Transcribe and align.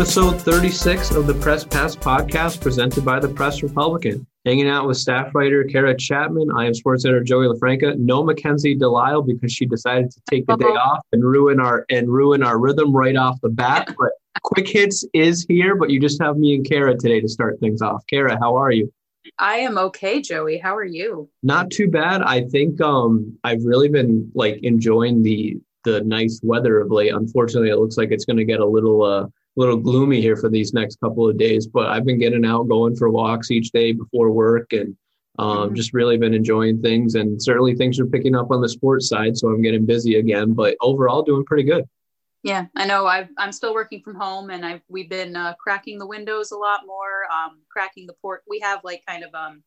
episode 0.00 0.40
36 0.40 1.10
of 1.10 1.26
the 1.26 1.34
Press 1.34 1.62
Pass 1.62 1.94
podcast 1.94 2.62
presented 2.62 3.04
by 3.04 3.20
the 3.20 3.28
Press 3.28 3.62
Republican. 3.62 4.26
Hanging 4.46 4.66
out 4.66 4.86
with 4.86 4.96
staff 4.96 5.34
writer 5.34 5.62
Kara 5.64 5.94
Chapman. 5.94 6.48
I 6.56 6.64
am 6.64 6.72
sports 6.72 7.04
editor 7.04 7.22
Joey 7.22 7.48
LaFranca. 7.48 7.98
No 7.98 8.24
Mackenzie 8.24 8.74
Delisle 8.74 9.20
because 9.24 9.52
she 9.52 9.66
decided 9.66 10.10
to 10.10 10.20
take 10.30 10.46
the 10.46 10.56
day 10.56 10.64
off 10.64 11.04
and 11.12 11.22
ruin 11.22 11.60
our 11.60 11.84
and 11.90 12.08
ruin 12.08 12.42
our 12.42 12.58
rhythm 12.58 12.96
right 12.96 13.14
off 13.14 13.42
the 13.42 13.50
bat. 13.50 13.94
But 13.98 14.12
quick 14.42 14.68
hits 14.68 15.04
is 15.12 15.44
here, 15.46 15.76
but 15.76 15.90
you 15.90 16.00
just 16.00 16.18
have 16.22 16.38
me 16.38 16.54
and 16.54 16.66
Kara 16.66 16.96
today 16.96 17.20
to 17.20 17.28
start 17.28 17.60
things 17.60 17.82
off. 17.82 18.02
Kara, 18.08 18.38
how 18.40 18.56
are 18.56 18.70
you? 18.70 18.90
I 19.38 19.56
am 19.56 19.76
okay, 19.76 20.22
Joey. 20.22 20.56
How 20.56 20.74
are 20.74 20.82
you? 20.82 21.28
Not 21.42 21.70
too 21.70 21.90
bad. 21.90 22.22
I 22.22 22.44
think 22.44 22.80
um 22.80 23.36
I've 23.44 23.62
really 23.64 23.90
been 23.90 24.32
like 24.34 24.60
enjoying 24.62 25.22
the 25.22 25.58
the 25.84 26.00
nice 26.04 26.40
weather 26.42 26.80
of 26.80 26.90
late. 26.90 27.12
Unfortunately, 27.12 27.68
it 27.68 27.76
looks 27.76 27.98
like 27.98 28.12
it's 28.12 28.24
going 28.24 28.38
to 28.38 28.46
get 28.46 28.60
a 28.60 28.66
little 28.66 29.02
uh 29.02 29.26
little 29.56 29.76
gloomy 29.76 30.20
here 30.20 30.36
for 30.36 30.48
these 30.48 30.72
next 30.72 31.00
couple 31.00 31.28
of 31.28 31.36
days, 31.36 31.66
but 31.66 31.88
I've 31.88 32.04
been 32.04 32.18
getting 32.18 32.44
out, 32.44 32.68
going 32.68 32.96
for 32.96 33.10
walks 33.10 33.50
each 33.50 33.70
day 33.70 33.92
before 33.92 34.30
work, 34.30 34.72
and 34.72 34.96
um, 35.38 35.48
mm-hmm. 35.48 35.74
just 35.74 35.92
really 35.92 36.16
been 36.16 36.34
enjoying 36.34 36.80
things. 36.82 37.14
And 37.14 37.42
certainly 37.42 37.74
things 37.74 37.98
are 37.98 38.06
picking 38.06 38.36
up 38.36 38.50
on 38.50 38.60
the 38.60 38.68
sports 38.68 39.08
side, 39.08 39.36
so 39.36 39.48
I'm 39.48 39.62
getting 39.62 39.86
busy 39.86 40.16
again. 40.16 40.52
But 40.52 40.76
overall, 40.80 41.22
doing 41.22 41.44
pretty 41.44 41.64
good. 41.64 41.84
Yeah, 42.42 42.66
I 42.74 42.86
know. 42.86 43.06
i 43.06 43.28
am 43.38 43.52
still 43.52 43.74
working 43.74 44.00
from 44.02 44.16
home, 44.16 44.50
and 44.50 44.64
I've 44.64 44.82
we've 44.88 45.10
been 45.10 45.36
uh, 45.36 45.54
cracking 45.54 45.98
the 45.98 46.06
windows 46.06 46.52
a 46.52 46.56
lot 46.56 46.80
more, 46.86 47.24
um, 47.30 47.58
cracking 47.68 48.06
the 48.06 48.14
port. 48.14 48.42
We 48.48 48.60
have 48.60 48.80
like 48.82 49.02
kind 49.06 49.24
of 49.24 49.34
um, 49.34 49.62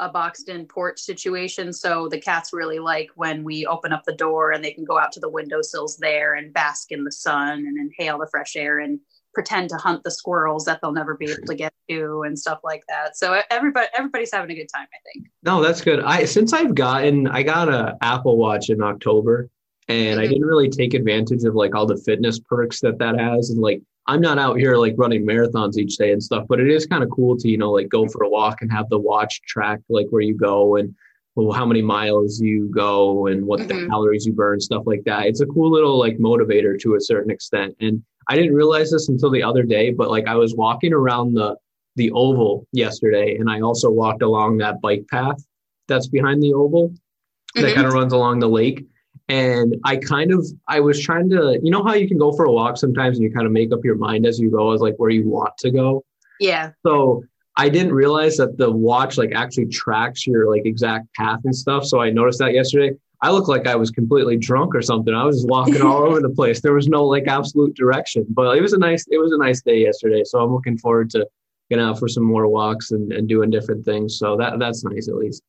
a 0.00 0.08
boxed 0.08 0.48
in 0.48 0.66
porch 0.66 0.98
situation, 0.98 1.72
so 1.72 2.08
the 2.08 2.20
cats 2.20 2.52
really 2.52 2.80
like 2.80 3.10
when 3.14 3.44
we 3.44 3.66
open 3.66 3.92
up 3.92 4.02
the 4.04 4.16
door 4.16 4.50
and 4.50 4.64
they 4.64 4.72
can 4.72 4.84
go 4.84 4.98
out 4.98 5.12
to 5.12 5.20
the 5.20 5.28
windowsills 5.28 5.96
there 5.98 6.34
and 6.34 6.52
bask 6.52 6.90
in 6.90 7.04
the 7.04 7.12
sun 7.12 7.58
and 7.58 7.78
inhale 7.78 8.18
the 8.18 8.26
fresh 8.26 8.56
air 8.56 8.80
and 8.80 8.98
pretend 9.38 9.70
to 9.70 9.76
hunt 9.76 10.02
the 10.02 10.10
squirrels 10.10 10.64
that 10.64 10.80
they'll 10.82 10.90
never 10.90 11.14
be 11.14 11.30
able 11.30 11.46
to 11.46 11.54
get 11.54 11.72
to 11.88 12.24
and 12.26 12.36
stuff 12.36 12.58
like 12.64 12.82
that. 12.88 13.16
So 13.16 13.40
everybody 13.52 13.86
everybody's 13.96 14.32
having 14.32 14.50
a 14.50 14.54
good 14.56 14.66
time, 14.74 14.88
I 14.92 14.98
think. 15.12 15.28
No, 15.44 15.62
that's 15.62 15.80
good. 15.80 16.00
I 16.00 16.24
since 16.24 16.52
I've 16.52 16.74
gotten 16.74 17.28
I 17.28 17.44
got 17.44 17.68
a 17.68 17.96
Apple 18.02 18.36
Watch 18.36 18.68
in 18.68 18.82
October 18.82 19.48
and 19.86 20.18
mm-hmm. 20.18 20.20
I 20.20 20.26
didn't 20.26 20.44
really 20.44 20.68
take 20.68 20.92
advantage 20.94 21.44
of 21.44 21.54
like 21.54 21.76
all 21.76 21.86
the 21.86 21.98
fitness 21.98 22.40
perks 22.40 22.80
that 22.80 22.98
that 22.98 23.16
has 23.16 23.50
and 23.50 23.60
like 23.60 23.80
I'm 24.08 24.20
not 24.20 24.40
out 24.40 24.58
here 24.58 24.76
like 24.76 24.94
running 24.96 25.24
marathons 25.24 25.78
each 25.78 25.98
day 25.98 26.10
and 26.10 26.20
stuff, 26.20 26.46
but 26.48 26.58
it 26.58 26.68
is 26.68 26.84
kind 26.84 27.04
of 27.04 27.10
cool 27.10 27.36
to 27.36 27.48
you 27.48 27.58
know 27.58 27.70
like 27.70 27.88
go 27.88 28.08
for 28.08 28.24
a 28.24 28.28
walk 28.28 28.60
and 28.62 28.72
have 28.72 28.88
the 28.88 28.98
watch 28.98 29.40
track 29.42 29.78
like 29.88 30.08
where 30.10 30.22
you 30.22 30.34
go 30.34 30.74
and 30.74 30.92
well, 31.36 31.52
how 31.52 31.64
many 31.64 31.82
miles 31.82 32.40
you 32.40 32.68
go 32.74 33.28
and 33.28 33.46
what 33.46 33.60
mm-hmm. 33.60 33.82
the 33.82 33.86
calories 33.86 34.26
you 34.26 34.32
burn, 34.32 34.58
stuff 34.58 34.82
like 34.84 35.04
that. 35.04 35.26
It's 35.26 35.42
a 35.42 35.46
cool 35.46 35.70
little 35.70 35.96
like 35.96 36.18
motivator 36.18 36.76
to 36.80 36.96
a 36.96 37.00
certain 37.00 37.30
extent. 37.30 37.76
And 37.78 38.02
I 38.28 38.36
didn't 38.36 38.54
realize 38.54 38.90
this 38.90 39.08
until 39.08 39.30
the 39.30 39.42
other 39.42 39.62
day, 39.62 39.90
but 39.90 40.10
like 40.10 40.26
I 40.26 40.34
was 40.34 40.54
walking 40.54 40.92
around 40.92 41.34
the 41.34 41.56
the 41.96 42.10
oval 42.12 42.66
yesterday, 42.72 43.36
and 43.36 43.50
I 43.50 43.60
also 43.60 43.90
walked 43.90 44.22
along 44.22 44.58
that 44.58 44.80
bike 44.80 45.06
path 45.10 45.42
that's 45.88 46.06
behind 46.06 46.42
the 46.42 46.54
oval 46.54 46.90
mm-hmm. 46.90 47.62
that 47.62 47.74
kind 47.74 47.86
of 47.86 47.92
runs 47.92 48.12
along 48.12 48.38
the 48.38 48.48
lake. 48.48 48.86
And 49.30 49.76
I 49.84 49.96
kind 49.96 50.32
of 50.32 50.46
I 50.68 50.80
was 50.80 51.02
trying 51.02 51.28
to, 51.30 51.58
you 51.62 51.70
know 51.70 51.82
how 51.82 51.94
you 51.94 52.08
can 52.08 52.18
go 52.18 52.32
for 52.32 52.44
a 52.44 52.52
walk 52.52 52.76
sometimes 52.76 53.18
and 53.18 53.24
you 53.24 53.32
kind 53.32 53.46
of 53.46 53.52
make 53.52 53.72
up 53.72 53.84
your 53.84 53.96
mind 53.96 54.26
as 54.26 54.38
you 54.38 54.50
go 54.50 54.72
as 54.72 54.80
like 54.80 54.94
where 54.96 55.10
you 55.10 55.28
want 55.28 55.56
to 55.58 55.70
go. 55.70 56.04
Yeah. 56.40 56.70
So 56.86 57.24
I 57.56 57.68
didn't 57.68 57.92
realize 57.92 58.36
that 58.36 58.56
the 58.56 58.70
watch 58.70 59.18
like 59.18 59.32
actually 59.34 59.66
tracks 59.66 60.26
your 60.26 60.48
like 60.50 60.64
exact 60.64 61.12
path 61.14 61.40
and 61.44 61.54
stuff. 61.54 61.84
So 61.84 62.00
I 62.00 62.10
noticed 62.10 62.38
that 62.38 62.54
yesterday. 62.54 62.96
I 63.20 63.30
looked 63.30 63.48
like 63.48 63.66
I 63.66 63.74
was 63.74 63.90
completely 63.90 64.36
drunk 64.36 64.74
or 64.74 64.82
something. 64.82 65.12
I 65.12 65.24
was 65.24 65.38
just 65.38 65.48
walking 65.48 65.82
all 65.82 66.04
over 66.04 66.20
the 66.20 66.28
place. 66.28 66.60
There 66.60 66.74
was 66.74 66.88
no 66.88 67.04
like 67.04 67.26
absolute 67.26 67.74
direction, 67.74 68.24
but 68.28 68.56
it 68.56 68.60
was 68.60 68.72
a 68.72 68.78
nice 68.78 69.06
it 69.10 69.18
was 69.18 69.32
a 69.32 69.38
nice 69.38 69.60
day 69.62 69.80
yesterday. 69.82 70.22
So 70.24 70.40
I'm 70.40 70.52
looking 70.52 70.78
forward 70.78 71.10
to 71.10 71.26
getting 71.68 71.84
out 71.84 71.98
for 71.98 72.08
some 72.08 72.22
more 72.22 72.46
walks 72.46 72.92
and, 72.92 73.12
and 73.12 73.28
doing 73.28 73.50
different 73.50 73.84
things. 73.84 74.18
So 74.18 74.36
that 74.36 74.58
that's 74.58 74.84
nice 74.84 75.08
at 75.08 75.16
least. 75.16 75.42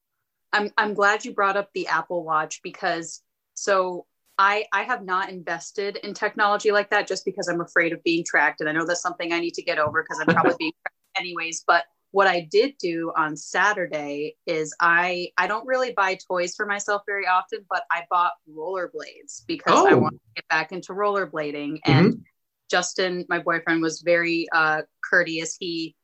I'm 0.52 0.72
I'm 0.78 0.94
glad 0.96 1.26
you 1.26 1.34
brought 1.34 1.58
up 1.58 1.70
the 1.74 1.88
Apple 1.88 2.24
Watch 2.24 2.62
because 2.64 3.22
so 3.54 4.08
I 4.40 4.66
I 4.74 4.84
have 4.84 5.04
not 5.04 5.30
invested 5.30 5.98
in 5.98 6.14
technology 6.16 6.72
like 6.72 6.90
that 6.90 7.08
just 7.08 7.24
because 7.24 7.48
I'm 7.48 7.62
afraid 7.62 7.94
of 7.94 8.04
being 8.04 8.24
tracked, 8.26 8.62
and 8.62 8.70
I 8.70 8.72
know 8.72 8.86
that's 8.86 9.02
something 9.02 9.32
I 9.32 9.40
need 9.40 9.54
to 9.56 9.62
get 9.62 9.78
over 9.78 10.02
because 10.02 10.20
I'm 10.20 10.34
probably 10.34 10.56
being 10.58 10.74
tracked 10.82 10.96
anyways. 11.18 11.64
But 11.68 11.86
what 12.12 12.28
I 12.28 12.48
did 12.52 12.76
do 12.80 13.12
on 13.16 13.36
Saturday 13.36 14.36
is 14.46 14.76
I 14.80 15.32
I 15.38 15.48
don't 15.48 15.68
really 15.68 15.94
buy 15.94 16.18
toys 16.28 16.56
for 16.56 16.66
myself 16.66 17.04
very 17.06 17.28
often, 17.28 17.66
but 17.70 17.84
I 17.92 18.04
bought 18.10 18.34
rollerblades 18.52 19.46
because 19.48 19.78
oh. 19.78 19.88
I 19.88 19.94
want 19.94 20.16
to 20.16 20.20
get 20.36 20.48
back 20.48 20.72
into 20.72 20.94
rollerblading. 20.94 21.80
Mm-hmm. 21.86 21.92
And 21.92 22.26
Justin, 22.70 23.26
my 23.30 23.40
boyfriend, 23.40 23.82
was 23.82 24.02
very 24.02 24.48
uh, 24.52 24.82
courteous. 25.08 25.56
He 25.60 25.96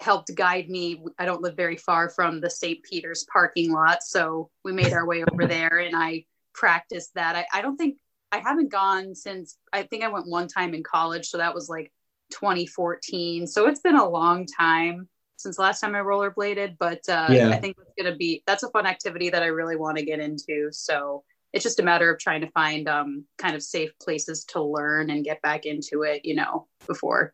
helped 0.00 0.34
guide 0.34 0.68
me. 0.68 1.02
I 1.18 1.24
don't 1.24 1.42
live 1.42 1.56
very 1.56 1.76
far 1.76 2.10
from 2.10 2.40
the 2.40 2.50
St. 2.50 2.82
Peter's 2.82 3.24
parking 3.32 3.72
lot, 3.72 4.02
so 4.02 4.50
we 4.64 4.72
made 4.72 4.92
our 4.92 5.06
way 5.06 5.24
over 5.30 5.46
there, 5.46 5.78
and 5.78 5.96
I 5.96 6.26
practiced 6.54 7.14
that. 7.14 7.36
I, 7.36 7.46
I 7.52 7.62
don't 7.62 7.76
think 7.76 7.98
I 8.30 8.38
haven't 8.38 8.70
gone 8.70 9.14
since 9.14 9.56
I 9.72 9.84
think 9.84 10.04
I 10.04 10.08
went 10.08 10.26
one 10.26 10.48
time 10.48 10.74
in 10.74 10.82
college, 10.82 11.28
so 11.28 11.38
that 11.38 11.54
was 11.54 11.70
like 11.70 11.92
2014. 12.32 13.46
So 13.46 13.68
it's 13.68 13.80
been 13.80 13.96
a 13.96 14.08
long 14.08 14.46
time 14.46 15.08
since 15.36 15.58
last 15.58 15.80
time 15.80 15.94
I 15.94 16.00
rollerbladed, 16.00 16.76
but 16.78 17.00
uh, 17.08 17.28
yeah. 17.30 17.50
I 17.50 17.58
think 17.58 17.76
it's 17.78 17.92
going 17.96 18.12
to 18.12 18.16
be 18.16 18.42
that's 18.46 18.62
a 18.62 18.70
fun 18.70 18.86
activity 18.86 19.30
that 19.30 19.42
I 19.42 19.46
really 19.46 19.76
want 19.76 19.98
to 19.98 20.04
get 20.04 20.20
into. 20.20 20.68
So 20.72 21.24
it's 21.52 21.62
just 21.62 21.80
a 21.80 21.82
matter 21.82 22.12
of 22.12 22.18
trying 22.18 22.40
to 22.42 22.50
find 22.50 22.88
um, 22.88 23.24
kind 23.38 23.54
of 23.54 23.62
safe 23.62 23.90
places 24.00 24.44
to 24.46 24.62
learn 24.62 25.10
and 25.10 25.24
get 25.24 25.40
back 25.42 25.64
into 25.64 26.02
it, 26.02 26.24
you 26.24 26.34
know, 26.34 26.66
before 26.86 27.32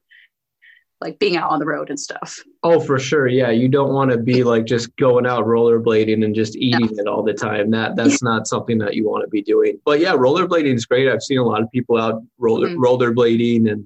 like 1.03 1.19
being 1.19 1.37
out 1.37 1.51
on 1.51 1.59
the 1.59 1.67
road 1.67 1.91
and 1.91 1.99
stuff. 1.99 2.39
Oh, 2.63 2.79
for 2.79 2.99
sure. 2.99 3.27
Yeah. 3.27 3.51
You 3.51 3.69
don't 3.69 3.93
want 3.93 4.13
to 4.13 4.19
be 4.19 4.45
like 4.45 4.65
just 4.65 4.95
going 4.97 5.27
out 5.27 5.45
rollerblading 5.45 6.25
and 6.25 6.35
just 6.35 6.57
eating 6.57 6.89
no. 6.93 7.03
it 7.03 7.07
all 7.09 7.23
the 7.23 7.35
time. 7.35 7.71
That 7.73 7.97
that's 7.97 8.23
not 8.23 8.47
something 8.47 8.79
that 8.79 8.95
you 8.95 9.09
want 9.09 9.25
to 9.25 9.29
be 9.29 9.43
doing. 9.43 9.79
But 9.85 9.99
yeah, 9.99 10.13
rollerblading 10.13 10.75
is 10.75 10.87
great. 10.87 11.09
I've 11.09 11.23
seen 11.23 11.39
a 11.39 11.45
lot 11.45 11.61
of 11.61 11.71
people 11.73 11.99
out 11.99 12.23
roller 12.39 12.69
mm-hmm. 12.69 12.83
rollerblading 12.83 13.71
and 13.71 13.85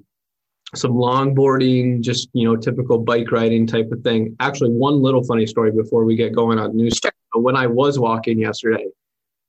some 0.75 0.93
longboarding, 0.93 2.01
just 2.01 2.29
you 2.33 2.47
know, 2.47 2.55
typical 2.55 2.97
bike 2.97 3.31
riding 3.31 3.65
type 3.65 3.91
of 3.91 4.01
thing. 4.01 4.35
Actually, 4.39 4.71
one 4.71 5.01
little 5.01 5.23
funny 5.23 5.45
story 5.45 5.71
before 5.71 6.03
we 6.03 6.15
get 6.15 6.35
going 6.35 6.59
on 6.59 6.75
news. 6.75 6.99
Sure. 7.01 7.11
When 7.35 7.55
I 7.55 7.67
was 7.67 7.99
walking 7.99 8.39
yesterday, 8.39 8.87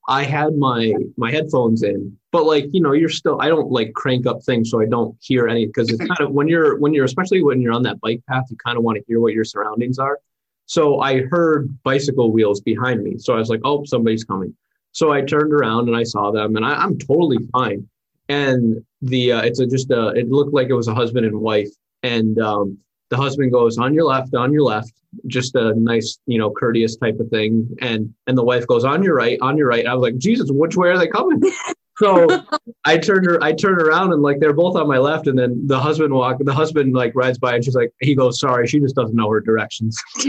I 0.08 0.22
had 0.22 0.56
my 0.56 0.92
my 1.16 1.30
headphones 1.30 1.82
in, 1.82 2.16
but 2.30 2.44
like 2.44 2.66
you 2.72 2.80
know, 2.80 2.92
you're 2.92 3.08
still. 3.08 3.40
I 3.40 3.48
don't 3.48 3.70
like 3.70 3.92
crank 3.94 4.26
up 4.26 4.42
things 4.44 4.70
so 4.70 4.80
I 4.80 4.86
don't 4.86 5.16
hear 5.20 5.48
any 5.48 5.66
because 5.66 5.90
it's 5.90 5.98
mm-hmm. 5.98 6.12
kind 6.12 6.28
of 6.28 6.34
when 6.34 6.48
you're 6.48 6.78
when 6.78 6.94
you're 6.94 7.04
especially 7.04 7.42
when 7.42 7.60
you're 7.60 7.72
on 7.72 7.82
that 7.82 8.00
bike 8.00 8.22
path, 8.28 8.44
you 8.50 8.56
kind 8.56 8.78
of 8.78 8.84
want 8.84 8.98
to 8.98 9.04
hear 9.08 9.20
what 9.20 9.32
your 9.32 9.44
surroundings 9.44 9.98
are. 9.98 10.18
So 10.66 11.00
I 11.00 11.22
heard 11.22 11.82
bicycle 11.82 12.30
wheels 12.30 12.60
behind 12.60 13.02
me, 13.02 13.18
so 13.18 13.34
I 13.34 13.38
was 13.38 13.48
like, 13.48 13.60
oh, 13.64 13.84
somebody's 13.84 14.24
coming. 14.24 14.54
So 14.92 15.12
I 15.12 15.22
turned 15.22 15.52
around 15.52 15.88
and 15.88 15.96
I 15.96 16.04
saw 16.04 16.30
them, 16.30 16.56
and 16.56 16.64
I, 16.64 16.74
I'm 16.74 16.98
totally 16.98 17.38
fine 17.52 17.88
and 18.28 18.84
the 19.02 19.32
uh, 19.32 19.42
it's 19.42 19.60
a, 19.60 19.66
just 19.66 19.90
a 19.90 20.08
it 20.08 20.30
looked 20.30 20.52
like 20.52 20.68
it 20.68 20.74
was 20.74 20.88
a 20.88 20.94
husband 20.94 21.26
and 21.26 21.40
wife. 21.40 21.70
And 22.02 22.38
um, 22.38 22.78
the 23.10 23.16
husband 23.16 23.52
goes 23.52 23.78
on 23.78 23.94
your 23.94 24.04
left 24.04 24.34
on 24.34 24.52
your 24.52 24.62
left 24.62 24.92
just 25.26 25.54
a 25.54 25.72
nice 25.74 26.18
you 26.26 26.38
know 26.38 26.50
courteous 26.50 26.96
type 26.96 27.18
of 27.20 27.28
thing. 27.28 27.68
And 27.80 28.12
and 28.26 28.36
the 28.36 28.44
wife 28.44 28.66
goes 28.66 28.84
on 28.84 29.02
your 29.02 29.14
right 29.14 29.38
on 29.40 29.56
your 29.56 29.68
right. 29.68 29.86
I 29.86 29.94
was 29.94 30.02
like 30.02 30.18
jesus 30.18 30.50
which 30.50 30.76
way 30.76 30.88
are 30.90 30.98
they 30.98 31.08
coming 31.08 31.40
so 31.98 32.44
I 32.84 32.98
turned 32.98 33.26
her, 33.26 33.42
I 33.42 33.52
turned 33.52 33.80
around 33.80 34.12
and 34.12 34.22
like 34.22 34.40
they're 34.40 34.52
both 34.52 34.76
on 34.76 34.88
my 34.88 34.98
left, 34.98 35.26
and 35.26 35.38
then 35.38 35.66
the 35.66 35.78
husband 35.78 36.14
walk, 36.14 36.38
the 36.40 36.54
husband 36.54 36.94
like 36.94 37.12
rides 37.14 37.38
by, 37.38 37.54
and 37.54 37.64
she's 37.64 37.74
like, 37.74 37.92
he 38.00 38.14
goes, 38.14 38.40
sorry, 38.40 38.66
she 38.66 38.80
just 38.80 38.94
doesn't 38.94 39.16
know 39.16 39.28
her 39.30 39.40
directions. 39.40 40.00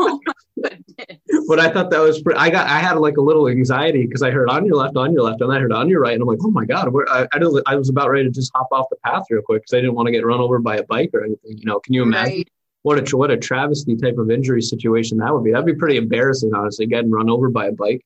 oh 0.00 0.20
but 1.48 1.58
I 1.58 1.70
thought 1.70 1.90
that 1.90 2.00
was 2.00 2.20
pretty. 2.22 2.38
I 2.38 2.50
got, 2.50 2.66
I 2.66 2.78
had 2.78 2.98
like 2.98 3.16
a 3.16 3.20
little 3.20 3.48
anxiety 3.48 4.06
because 4.06 4.22
I 4.22 4.30
heard 4.30 4.50
on 4.50 4.64
your 4.64 4.76
left, 4.76 4.96
on 4.96 5.12
your 5.12 5.22
left, 5.22 5.40
and 5.40 5.52
I 5.52 5.58
heard 5.58 5.72
on 5.72 5.88
your 5.88 6.00
right, 6.00 6.12
and 6.12 6.22
I'm 6.22 6.28
like, 6.28 6.38
oh 6.42 6.50
my 6.50 6.64
god, 6.64 6.92
where, 6.92 7.08
I, 7.10 7.26
I, 7.32 7.40
I 7.66 7.76
was 7.76 7.88
about 7.88 8.10
ready 8.10 8.24
to 8.24 8.30
just 8.30 8.50
hop 8.54 8.68
off 8.72 8.86
the 8.90 8.96
path 9.04 9.24
real 9.30 9.42
quick 9.42 9.62
because 9.62 9.74
I 9.74 9.80
didn't 9.80 9.94
want 9.94 10.06
to 10.06 10.12
get 10.12 10.24
run 10.24 10.40
over 10.40 10.58
by 10.58 10.76
a 10.76 10.84
bike 10.84 11.10
or 11.14 11.24
anything. 11.24 11.56
You 11.58 11.64
know, 11.64 11.80
can 11.80 11.94
you 11.94 12.02
imagine? 12.02 12.32
Right. 12.32 12.48
What 12.82 13.12
a 13.12 13.16
what 13.16 13.30
a 13.30 13.36
travesty 13.36 13.96
type 13.96 14.18
of 14.18 14.30
injury 14.30 14.62
situation 14.62 15.18
that 15.18 15.34
would 15.34 15.44
be. 15.44 15.50
That'd 15.50 15.66
be 15.66 15.74
pretty 15.74 15.96
embarrassing, 15.96 16.54
honestly, 16.54 16.86
getting 16.86 17.10
run 17.10 17.28
over 17.28 17.48
by 17.48 17.66
a 17.66 17.72
bike. 17.72 18.04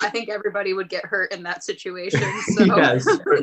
I 0.00 0.10
think 0.10 0.28
everybody 0.28 0.72
would 0.72 0.88
get 0.88 1.04
hurt 1.04 1.32
in 1.32 1.42
that 1.44 1.64
situation. 1.64 2.20
So. 2.54 2.64
yes, 2.64 3.04
for, 3.04 3.38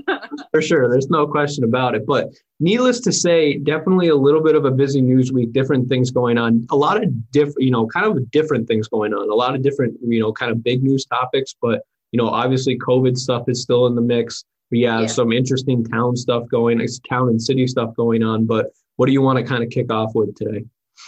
for, 0.51 0.61
sure. 0.61 0.89
There's 0.89 1.09
no 1.09 1.27
question 1.27 1.63
about 1.63 1.95
it. 1.95 2.05
But 2.05 2.29
needless 2.59 2.99
to 3.01 3.11
say, 3.11 3.57
definitely 3.57 4.09
a 4.09 4.15
little 4.15 4.41
bit 4.41 4.55
of 4.55 4.65
a 4.65 4.71
busy 4.71 5.01
news 5.01 5.31
week. 5.31 5.51
Different 5.53 5.89
things 5.89 6.11
going 6.11 6.37
on. 6.37 6.65
A 6.69 6.75
lot 6.75 7.01
of 7.01 7.31
different, 7.31 7.61
you 7.61 7.71
know, 7.71 7.87
kind 7.87 8.05
of 8.05 8.31
different 8.31 8.67
things 8.67 8.87
going 8.87 9.13
on. 9.13 9.29
A 9.29 9.33
lot 9.33 9.55
of 9.55 9.61
different, 9.63 9.97
you 10.05 10.19
know, 10.19 10.31
kind 10.31 10.51
of 10.51 10.63
big 10.63 10.83
news 10.83 11.05
topics. 11.05 11.55
But 11.61 11.81
you 12.11 12.17
know, 12.17 12.27
obviously, 12.27 12.77
COVID 12.77 13.17
stuff 13.17 13.47
is 13.47 13.61
still 13.61 13.87
in 13.87 13.95
the 13.95 14.01
mix. 14.01 14.43
We 14.69 14.81
have 14.83 15.01
yeah. 15.01 15.07
some 15.07 15.33
interesting 15.33 15.83
town 15.83 16.15
stuff 16.15 16.47
going, 16.49 16.85
town 17.09 17.29
and 17.29 17.41
city 17.41 17.67
stuff 17.67 17.95
going 17.95 18.23
on. 18.23 18.45
But 18.45 18.67
what 18.95 19.07
do 19.07 19.11
you 19.11 19.21
want 19.21 19.39
to 19.39 19.43
kind 19.43 19.63
of 19.63 19.69
kick 19.69 19.91
off 19.91 20.11
with 20.13 20.35
today? 20.35 20.63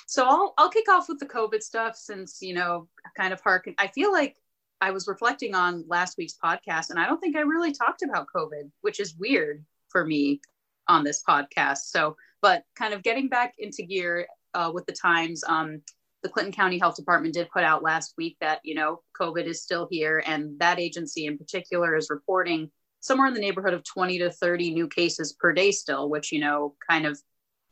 So 0.08 0.26
I'll 0.26 0.54
I'll 0.58 0.70
kick 0.70 0.90
off 0.90 1.08
with 1.08 1.20
the 1.20 1.26
COVID 1.26 1.62
stuff 1.62 1.96
since 1.96 2.42
you 2.42 2.54
know 2.54 2.88
kind 3.16 3.34
of 3.34 3.42
harken. 3.42 3.76
I 3.78 3.88
feel 3.88 4.12
like 4.12 4.36
I 4.84 4.92
was 4.92 5.08
reflecting 5.08 5.56
on 5.56 5.86
last 5.88 6.18
week's 6.18 6.38
podcast, 6.44 6.90
and 6.90 7.00
I 7.00 7.06
don't 7.06 7.20
think 7.20 7.36
I 7.36 7.42
really 7.42 7.72
talked 7.72 8.04
about 8.04 8.28
COVID, 8.36 8.70
which 8.82 9.00
is 9.00 9.16
weird 9.18 9.64
for 9.90 10.06
me 10.06 10.42
on 10.88 11.04
this 11.04 11.24
podcast. 11.28 11.84
So 11.86 12.18
but 12.44 12.64
kind 12.76 12.94
of 12.94 13.02
getting 13.04 13.30
back 13.30 13.54
into 13.58 13.84
gear 13.84 14.28
uh, 14.54 14.70
with 14.72 14.86
the 14.86 14.92
times, 14.92 15.46
um, 15.48 15.82
the 16.24 16.30
Clinton 16.30 16.54
County 16.54 16.78
Health 16.78 16.98
Department 16.98 17.34
did 17.34 17.50
put 17.50 17.64
out 17.64 17.82
last 17.82 18.16
week 18.18 18.36
that, 18.42 18.60
you 18.64 18.76
know, 18.76 19.02
COVID 19.20 19.46
is 19.46 19.64
still 19.64 19.88
here. 19.90 20.22
And 20.26 20.60
that 20.60 20.78
agency 20.78 21.26
in 21.26 21.38
particular 21.38 21.96
is 21.96 22.10
reporting 22.10 22.70
somewhere 23.00 23.28
in 23.28 23.34
the 23.34 23.40
neighborhood 23.40 23.74
of 23.74 23.84
20 23.86 24.20
to 24.20 24.30
30 24.30 24.74
new 24.74 24.90
cases 24.90 25.34
per 25.40 25.54
day 25.54 25.72
still, 25.72 26.10
which, 26.10 26.34
you 26.34 26.40
know, 26.40 26.76
kind 26.90 27.06
of, 27.06 27.18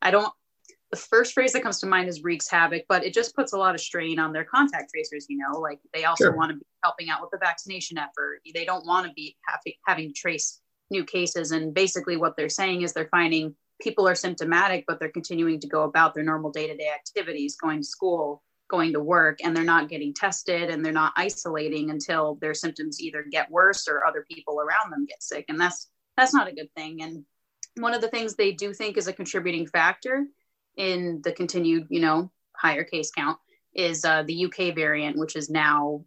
I 0.01 0.09
don't, 0.09 0.33
the 0.91 0.97
first 0.97 1.33
phrase 1.33 1.53
that 1.53 1.63
comes 1.63 1.79
to 1.79 1.87
mind 1.87 2.09
is 2.09 2.21
wreaks 2.21 2.49
havoc, 2.49 2.83
but 2.89 3.05
it 3.05 3.13
just 3.13 3.33
puts 3.33 3.53
a 3.53 3.57
lot 3.57 3.73
of 3.73 3.81
strain 3.81 4.19
on 4.19 4.33
their 4.33 4.43
contact 4.43 4.91
tracers. 4.91 5.25
You 5.29 5.37
know, 5.37 5.57
like 5.59 5.79
they 5.93 6.03
also 6.03 6.25
sure. 6.25 6.35
want 6.35 6.51
to 6.51 6.57
be 6.57 6.65
helping 6.83 7.09
out 7.09 7.21
with 7.21 7.31
the 7.31 7.37
vaccination 7.37 7.97
effort. 7.97 8.41
They 8.53 8.65
don't 8.65 8.85
want 8.85 9.07
to 9.07 9.13
be 9.13 9.37
having, 9.47 9.73
having 9.87 10.07
to 10.09 10.13
trace 10.13 10.59
new 10.89 11.05
cases. 11.05 11.51
And 11.51 11.73
basically, 11.73 12.17
what 12.17 12.35
they're 12.35 12.49
saying 12.49 12.81
is 12.81 12.91
they're 12.91 13.07
finding 13.09 13.55
people 13.81 14.07
are 14.07 14.15
symptomatic, 14.15 14.83
but 14.85 14.99
they're 14.99 15.09
continuing 15.09 15.59
to 15.61 15.67
go 15.67 15.83
about 15.83 16.13
their 16.13 16.23
normal 16.23 16.51
day 16.51 16.67
to 16.67 16.75
day 16.75 16.89
activities, 16.93 17.55
going 17.55 17.79
to 17.79 17.87
school, 17.87 18.43
going 18.69 18.91
to 18.93 18.99
work, 18.99 19.39
and 19.43 19.55
they're 19.55 19.63
not 19.63 19.89
getting 19.89 20.13
tested 20.13 20.69
and 20.69 20.83
they're 20.83 20.91
not 20.91 21.13
isolating 21.15 21.89
until 21.89 22.35
their 22.41 22.53
symptoms 22.53 23.01
either 23.01 23.25
get 23.31 23.49
worse 23.49 23.87
or 23.87 24.05
other 24.05 24.25
people 24.29 24.59
around 24.59 24.91
them 24.91 25.05
get 25.05 25.23
sick. 25.23 25.45
And 25.47 25.59
that's 25.59 25.89
that's 26.17 26.33
not 26.33 26.49
a 26.49 26.53
good 26.53 26.69
thing. 26.75 27.01
And 27.01 27.23
one 27.77 27.93
of 27.93 28.01
the 28.01 28.09
things 28.09 28.35
they 28.35 28.51
do 28.51 28.73
think 28.73 28.97
is 28.97 29.07
a 29.07 29.13
contributing 29.13 29.65
factor 29.65 30.25
in 30.81 31.21
the 31.23 31.31
continued, 31.31 31.85
you 31.89 32.01
know, 32.01 32.31
higher 32.57 32.83
case 32.83 33.11
count 33.11 33.37
is 33.75 34.03
uh, 34.03 34.23
the 34.23 34.45
UK 34.45 34.73
variant, 34.73 35.15
which 35.17 35.35
is 35.35 35.49
now 35.49 36.03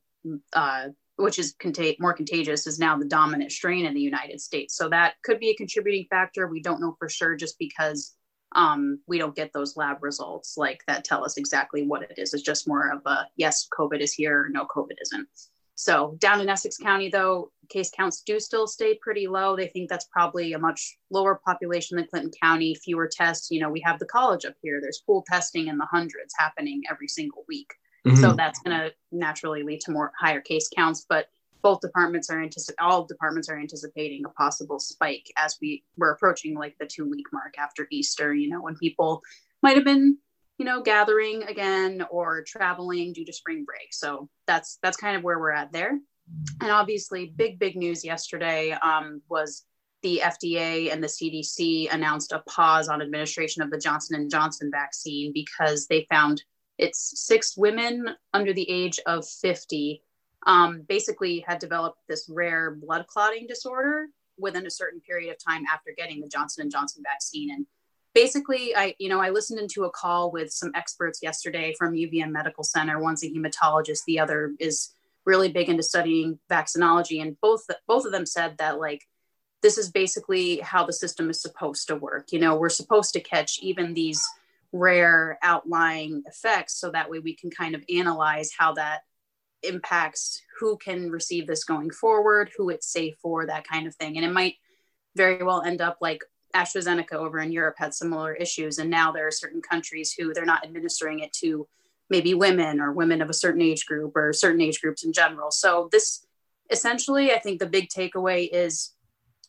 uh, 0.52 0.88
which 1.16 1.38
is 1.38 1.54
more 2.00 2.12
contagious, 2.12 2.66
is 2.66 2.80
now 2.80 2.98
the 2.98 3.04
dominant 3.04 3.52
strain 3.52 3.86
in 3.86 3.94
the 3.94 4.00
United 4.00 4.40
States. 4.40 4.76
So 4.76 4.88
that 4.88 5.14
could 5.22 5.38
be 5.38 5.50
a 5.50 5.54
contributing 5.54 6.06
factor. 6.10 6.48
We 6.48 6.60
don't 6.60 6.80
know 6.80 6.96
for 6.98 7.08
sure 7.08 7.36
just 7.36 7.56
because 7.56 8.16
um, 8.56 8.98
we 9.06 9.18
don't 9.18 9.36
get 9.36 9.52
those 9.52 9.76
lab 9.76 10.02
results 10.02 10.56
like 10.56 10.82
that 10.88 11.04
tell 11.04 11.24
us 11.24 11.36
exactly 11.36 11.86
what 11.86 12.02
it 12.02 12.18
is. 12.18 12.34
It's 12.34 12.42
just 12.42 12.66
more 12.66 12.92
of 12.92 13.00
a 13.06 13.28
yes, 13.36 13.68
COVID 13.78 14.00
is 14.00 14.12
here, 14.12 14.48
no, 14.52 14.66
COVID 14.66 14.96
isn't. 15.00 15.28
So 15.76 16.16
down 16.18 16.40
in 16.40 16.48
Essex 16.48 16.76
County, 16.76 17.08
though, 17.08 17.50
case 17.68 17.90
counts 17.90 18.22
do 18.22 18.38
still 18.38 18.66
stay 18.66 18.96
pretty 19.00 19.26
low. 19.26 19.56
They 19.56 19.66
think 19.66 19.90
that's 19.90 20.06
probably 20.06 20.52
a 20.52 20.58
much 20.58 20.96
lower 21.10 21.40
population 21.44 21.96
than 21.96 22.06
Clinton 22.06 22.30
County, 22.40 22.74
fewer 22.76 23.08
tests. 23.10 23.50
You 23.50 23.60
know, 23.60 23.70
we 23.70 23.80
have 23.84 23.98
the 23.98 24.06
college 24.06 24.44
up 24.44 24.54
here. 24.62 24.80
There's 24.80 25.02
pool 25.04 25.24
testing 25.26 25.68
in 25.68 25.78
the 25.78 25.86
hundreds 25.86 26.34
happening 26.38 26.82
every 26.90 27.08
single 27.08 27.44
week. 27.48 27.72
Mm-hmm. 28.06 28.20
So 28.20 28.32
that's 28.32 28.60
going 28.60 28.78
to 28.78 28.92
naturally 29.10 29.62
lead 29.62 29.80
to 29.82 29.92
more 29.92 30.12
higher 30.18 30.40
case 30.40 30.68
counts. 30.74 31.06
But 31.08 31.28
both 31.62 31.80
departments 31.80 32.28
are 32.30 32.40
anticipating, 32.40 32.84
all 32.86 33.06
departments 33.06 33.48
are 33.48 33.58
anticipating 33.58 34.24
a 34.26 34.28
possible 34.28 34.78
spike 34.78 35.32
as 35.38 35.56
we 35.62 35.82
were 35.96 36.10
approaching 36.10 36.54
like 36.54 36.76
the 36.78 36.86
two 36.86 37.08
week 37.08 37.26
mark 37.32 37.54
after 37.58 37.88
Easter, 37.90 38.34
you 38.34 38.50
know, 38.50 38.60
when 38.60 38.76
people 38.76 39.22
might 39.62 39.76
have 39.76 39.84
been, 39.84 40.18
you 40.58 40.64
know, 40.64 40.82
gathering 40.82 41.42
again 41.44 42.04
or 42.10 42.42
traveling 42.46 43.12
due 43.12 43.24
to 43.24 43.32
spring 43.32 43.64
break. 43.64 43.92
So 43.92 44.28
that's, 44.46 44.78
that's 44.82 44.96
kind 44.96 45.16
of 45.16 45.22
where 45.22 45.38
we're 45.38 45.52
at 45.52 45.72
there. 45.72 45.98
And 46.60 46.70
obviously 46.70 47.32
big, 47.36 47.58
big 47.58 47.76
news 47.76 48.04
yesterday 48.04 48.72
um, 48.72 49.20
was 49.28 49.64
the 50.02 50.20
FDA 50.22 50.92
and 50.92 51.02
the 51.02 51.08
CDC 51.08 51.92
announced 51.92 52.32
a 52.32 52.40
pause 52.40 52.88
on 52.88 53.02
administration 53.02 53.62
of 53.62 53.70
the 53.70 53.78
Johnson 53.78 54.20
and 54.20 54.30
Johnson 54.30 54.70
vaccine 54.72 55.32
because 55.32 55.86
they 55.86 56.06
found 56.10 56.42
it's 56.78 57.24
six 57.26 57.56
women 57.56 58.08
under 58.32 58.52
the 58.52 58.68
age 58.68 59.00
of 59.06 59.26
50 59.26 60.02
um, 60.46 60.82
basically 60.88 61.44
had 61.46 61.58
developed 61.58 62.00
this 62.08 62.28
rare 62.28 62.72
blood 62.72 63.06
clotting 63.06 63.46
disorder 63.46 64.06
within 64.38 64.66
a 64.66 64.70
certain 64.70 65.00
period 65.00 65.30
of 65.30 65.36
time 65.42 65.64
after 65.72 65.92
getting 65.96 66.20
the 66.20 66.28
johnson 66.28 66.62
and 66.62 66.72
johnson 66.72 67.02
vaccine 67.06 67.50
and 67.52 67.66
basically 68.14 68.74
i 68.76 68.94
you 68.98 69.08
know 69.08 69.20
i 69.20 69.30
listened 69.30 69.58
into 69.58 69.84
a 69.84 69.90
call 69.90 70.30
with 70.30 70.50
some 70.50 70.70
experts 70.74 71.20
yesterday 71.22 71.74
from 71.78 71.94
uvm 71.94 72.30
medical 72.30 72.64
center. 72.64 73.00
One's 73.00 73.24
a 73.24 73.30
hematologist 73.30 74.04
the 74.06 74.18
other 74.20 74.52
is 74.58 74.94
really 75.26 75.50
big 75.50 75.68
into 75.68 75.82
studying 75.82 76.38
vaccinology. 76.50 77.20
And 77.22 77.36
both 77.40 77.64
both 77.86 78.04
of 78.04 78.12
them 78.12 78.26
said 78.26 78.56
that 78.58 78.78
like 78.78 79.02
this 79.62 79.78
is 79.78 79.90
basically 79.90 80.58
how 80.58 80.84
the 80.84 80.92
system 80.92 81.30
is 81.30 81.40
supposed 81.40 81.88
to 81.88 81.96
work. 81.96 82.32
You 82.32 82.38
know 82.38 82.56
we're 82.56 82.68
supposed 82.68 83.12
to 83.14 83.20
catch 83.20 83.58
even 83.60 83.94
these 83.94 84.22
rare 84.72 85.38
outlying 85.42 86.22
effects 86.26 86.78
so 86.80 86.90
that 86.90 87.08
way 87.08 87.20
we 87.20 87.34
can 87.34 87.50
kind 87.50 87.74
of 87.74 87.84
analyze 87.94 88.50
how 88.56 88.72
that 88.74 89.02
impacts 89.62 90.42
who 90.58 90.76
can 90.76 91.10
receive 91.10 91.46
this 91.46 91.64
going 91.64 91.90
forward 91.90 92.50
who 92.56 92.68
it's 92.70 92.92
safe 92.92 93.14
for 93.22 93.46
that 93.46 93.66
kind 93.66 93.86
of 93.86 93.94
thing. 93.94 94.16
And 94.16 94.26
it 94.26 94.32
might 94.32 94.56
very 95.16 95.42
well 95.42 95.62
end 95.62 95.80
up 95.80 95.98
like 96.00 96.20
AstraZeneca 96.54 97.14
over 97.14 97.40
in 97.40 97.52
Europe 97.52 97.76
had 97.78 97.94
similar 97.94 98.34
issues 98.34 98.78
and 98.78 98.90
now 98.90 99.12
there 99.12 99.26
are 99.26 99.32
certain 99.32 99.60
countries 99.60 100.12
who 100.12 100.32
they're 100.32 100.44
not 100.44 100.64
administering 100.64 101.20
it 101.20 101.32
to 101.32 101.66
maybe 102.10 102.34
women 102.34 102.80
or 102.80 102.92
women 102.92 103.22
of 103.22 103.30
a 103.30 103.34
certain 103.34 103.62
age 103.62 103.86
group 103.86 104.12
or 104.14 104.32
certain 104.32 104.60
age 104.60 104.80
groups 104.80 105.04
in 105.04 105.12
general 105.12 105.50
so 105.50 105.88
this 105.90 106.26
essentially 106.70 107.32
i 107.32 107.38
think 107.38 107.58
the 107.58 107.66
big 107.66 107.88
takeaway 107.88 108.48
is 108.52 108.94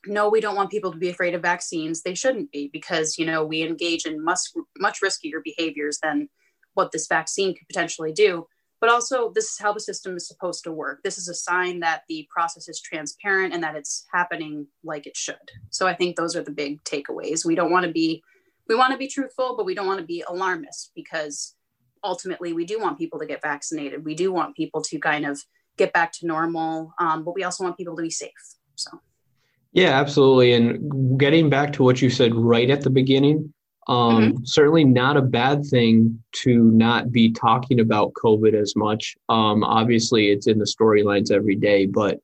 no, 0.07 0.29
we 0.29 0.41
don't 0.41 0.55
want 0.55 0.71
people 0.71 0.91
to 0.91 0.97
be 0.97 1.09
afraid 1.09 1.33
of 1.33 1.41
vaccines. 1.41 2.01
They 2.01 2.15
shouldn't 2.15 2.51
be 2.51 2.69
because, 2.71 3.17
you 3.17 3.25
know, 3.25 3.43
we 3.43 3.63
engage 3.63 4.05
in 4.05 4.23
much, 4.23 4.39
much 4.77 4.99
riskier 5.03 5.43
behaviors 5.43 5.99
than 6.01 6.29
what 6.73 6.91
this 6.91 7.07
vaccine 7.07 7.55
could 7.55 7.67
potentially 7.67 8.11
do. 8.11 8.47
But 8.81 8.89
also, 8.89 9.31
this 9.33 9.45
is 9.45 9.57
how 9.57 9.73
the 9.73 9.79
system 9.79 10.15
is 10.15 10.27
supposed 10.27 10.63
to 10.65 10.71
work. 10.71 11.01
This 11.03 11.17
is 11.17 11.27
a 11.27 11.33
sign 11.33 11.79
that 11.79 12.03
the 12.09 12.27
process 12.29 12.67
is 12.67 12.81
transparent 12.81 13.53
and 13.53 13.63
that 13.63 13.75
it's 13.75 14.05
happening 14.13 14.67
like 14.83 15.07
it 15.07 15.15
should. 15.15 15.35
So 15.69 15.87
I 15.87 15.93
think 15.93 16.15
those 16.15 16.35
are 16.35 16.43
the 16.43 16.51
big 16.51 16.83
takeaways. 16.83 17.45
We 17.45 17.55
don't 17.55 17.71
want 17.71 17.85
to 17.85 17.91
be, 17.91 18.21
we 18.67 18.75
want 18.75 18.91
to 18.91 18.97
be 18.97 19.07
truthful, 19.07 19.55
but 19.55 19.65
we 19.65 19.75
don't 19.75 19.87
want 19.87 20.01
to 20.01 20.05
be 20.05 20.23
alarmist 20.27 20.91
because 20.93 21.55
ultimately 22.03 22.53
we 22.53 22.65
do 22.65 22.79
want 22.79 22.97
people 22.97 23.19
to 23.19 23.25
get 23.25 23.41
vaccinated. 23.41 24.05
We 24.05 24.13
do 24.13 24.31
want 24.31 24.55
people 24.55 24.81
to 24.83 24.99
kind 24.99 25.25
of 25.25 25.41
get 25.77 25.93
back 25.93 26.11
to 26.13 26.27
normal, 26.27 26.93
um, 26.99 27.23
but 27.23 27.33
we 27.33 27.43
also 27.43 27.63
want 27.63 27.77
people 27.77 27.95
to 27.95 28.01
be 28.01 28.09
safe. 28.09 28.31
So. 28.75 28.91
Yeah, 29.73 29.99
absolutely. 29.99 30.53
And 30.53 31.19
getting 31.19 31.49
back 31.49 31.73
to 31.73 31.83
what 31.83 32.01
you 32.01 32.09
said 32.09 32.33
right 32.33 32.69
at 32.69 32.81
the 32.81 32.89
beginning, 32.89 33.53
um, 33.87 34.33
mm-hmm. 34.33 34.43
certainly 34.43 34.83
not 34.83 35.17
a 35.17 35.21
bad 35.21 35.65
thing 35.65 36.21
to 36.43 36.63
not 36.71 37.11
be 37.11 37.31
talking 37.31 37.79
about 37.79 38.13
COVID 38.13 38.53
as 38.53 38.75
much. 38.75 39.15
Um, 39.29 39.63
obviously, 39.63 40.31
it's 40.31 40.47
in 40.47 40.57
the 40.57 40.65
storylines 40.65 41.31
every 41.31 41.55
day, 41.55 41.85
but 41.85 42.19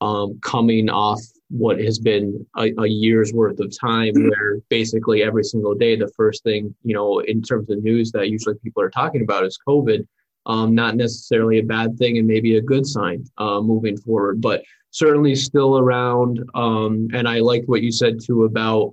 um, 0.00 0.38
coming 0.42 0.90
off 0.90 1.20
what 1.48 1.78
has 1.80 1.98
been 1.98 2.44
a, 2.56 2.72
a 2.78 2.86
year's 2.86 3.32
worth 3.32 3.60
of 3.60 3.72
time, 3.78 4.14
mm-hmm. 4.14 4.28
where 4.28 4.60
basically 4.68 5.22
every 5.22 5.44
single 5.44 5.74
day, 5.74 5.96
the 5.96 6.12
first 6.16 6.42
thing, 6.42 6.74
you 6.82 6.94
know, 6.94 7.20
in 7.20 7.40
terms 7.40 7.70
of 7.70 7.82
news 7.82 8.12
that 8.12 8.28
usually 8.28 8.56
people 8.62 8.82
are 8.82 8.90
talking 8.90 9.22
about 9.22 9.44
is 9.44 9.58
COVID. 9.66 10.06
Um, 10.44 10.76
not 10.76 10.94
necessarily 10.94 11.58
a 11.58 11.64
bad 11.64 11.98
thing 11.98 12.18
and 12.18 12.28
maybe 12.28 12.56
a 12.56 12.60
good 12.60 12.86
sign 12.86 13.24
uh, 13.38 13.60
moving 13.60 13.96
forward. 13.96 14.40
But 14.40 14.62
certainly 14.96 15.34
still 15.34 15.78
around. 15.78 16.42
Um, 16.54 17.08
and 17.12 17.28
I 17.28 17.40
liked 17.40 17.68
what 17.68 17.82
you 17.82 17.90
said 17.90 18.18
too 18.24 18.44
about 18.44 18.92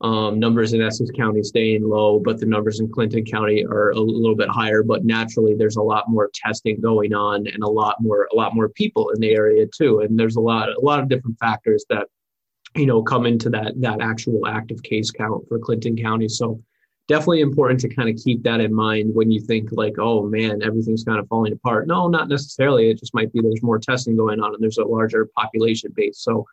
um, 0.00 0.38
numbers 0.38 0.72
in 0.72 0.82
Essex 0.82 1.10
County 1.16 1.42
staying 1.42 1.82
low, 1.82 2.18
but 2.18 2.38
the 2.38 2.46
numbers 2.46 2.80
in 2.80 2.90
Clinton 2.90 3.24
County 3.24 3.64
are 3.64 3.90
a 3.90 4.00
little 4.00 4.36
bit 4.36 4.48
higher. 4.48 4.82
But 4.82 5.04
naturally, 5.04 5.54
there's 5.54 5.76
a 5.76 5.82
lot 5.82 6.10
more 6.10 6.30
testing 6.34 6.80
going 6.80 7.14
on, 7.14 7.46
and 7.46 7.62
a 7.62 7.68
lot 7.68 7.96
more 8.00 8.28
a 8.32 8.36
lot 8.36 8.54
more 8.54 8.68
people 8.68 9.10
in 9.10 9.20
the 9.20 9.34
area 9.34 9.66
too. 9.66 10.00
And 10.00 10.18
there's 10.18 10.36
a 10.36 10.40
lot 10.40 10.68
a 10.68 10.80
lot 10.80 11.00
of 11.00 11.08
different 11.08 11.38
factors 11.38 11.84
that 11.90 12.08
you 12.74 12.86
know 12.86 13.02
come 13.02 13.24
into 13.24 13.48
that 13.50 13.80
that 13.80 14.00
actual 14.00 14.46
active 14.46 14.82
case 14.82 15.10
count 15.10 15.46
for 15.48 15.58
Clinton 15.58 15.96
County. 15.96 16.28
So 16.28 16.60
definitely 17.06 17.40
important 17.40 17.80
to 17.80 17.88
kind 17.88 18.08
of 18.08 18.16
keep 18.16 18.42
that 18.42 18.60
in 18.60 18.74
mind 18.74 19.14
when 19.14 19.30
you 19.30 19.40
think 19.40 19.70
like, 19.72 19.98
oh 19.98 20.26
man, 20.26 20.62
everything's 20.62 21.04
kind 21.04 21.20
of 21.20 21.28
falling 21.28 21.52
apart. 21.52 21.86
No, 21.86 22.08
not 22.08 22.28
necessarily. 22.28 22.90
It 22.90 22.98
just 22.98 23.14
might 23.14 23.32
be 23.32 23.40
there's 23.40 23.62
more 23.62 23.78
testing 23.78 24.16
going 24.16 24.40
on 24.40 24.54
and 24.54 24.62
there's 24.62 24.78
a 24.78 24.84
larger 24.84 25.28
population 25.36 25.92
base. 25.94 26.18
So 26.18 26.46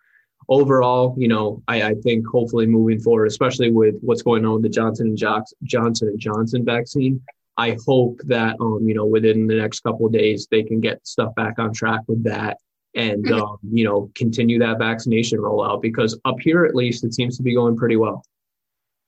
overall, 0.50 1.16
you 1.18 1.28
know, 1.28 1.62
I, 1.68 1.84
I 1.84 1.94
think 1.96 2.26
hopefully 2.28 2.66
moving 2.66 3.00
forward, 3.00 3.28
especially 3.28 3.72
with 3.72 3.96
what's 4.02 4.22
going 4.22 4.46
on 4.46 4.54
with 4.54 4.64
the 4.64 4.70
Johnson 4.70 5.08
and 5.08 5.18
Johnson 5.18 6.08
and 6.10 6.20
Johnson 6.20 6.66
vaccine, 6.66 7.22
I 7.58 7.78
hope 7.86 8.20
that 8.26 8.56
um, 8.60 8.88
you 8.88 8.94
know, 8.94 9.06
within 9.06 9.48
the 9.48 9.56
next 9.56 9.82
couple 9.82 10.06
of 10.06 10.14
days 10.14 10.48
they 10.50 10.64
can 10.64 10.80
get 10.80 11.06
stuff 11.06 11.34
back 11.36 11.60
on 11.60 11.74
track 11.74 12.02
with 12.08 12.24
that 12.24 12.58
and 12.96 13.26
mm-hmm. 13.26 13.42
um, 13.42 13.58
you 13.72 13.86
know, 13.86 14.12
continue 14.16 14.60
that 14.60 14.80
vaccination 14.80 15.40
rollout 15.40 15.82
because 15.82 16.20
up 16.26 16.40
here 16.40 16.66
at 16.66 16.76
least 16.76 17.04
it 17.04 17.14
seems 17.14 17.38
to 17.38 17.44
be 17.44 17.54
going 17.54 17.78
pretty 17.78 17.96
well. 17.96 18.24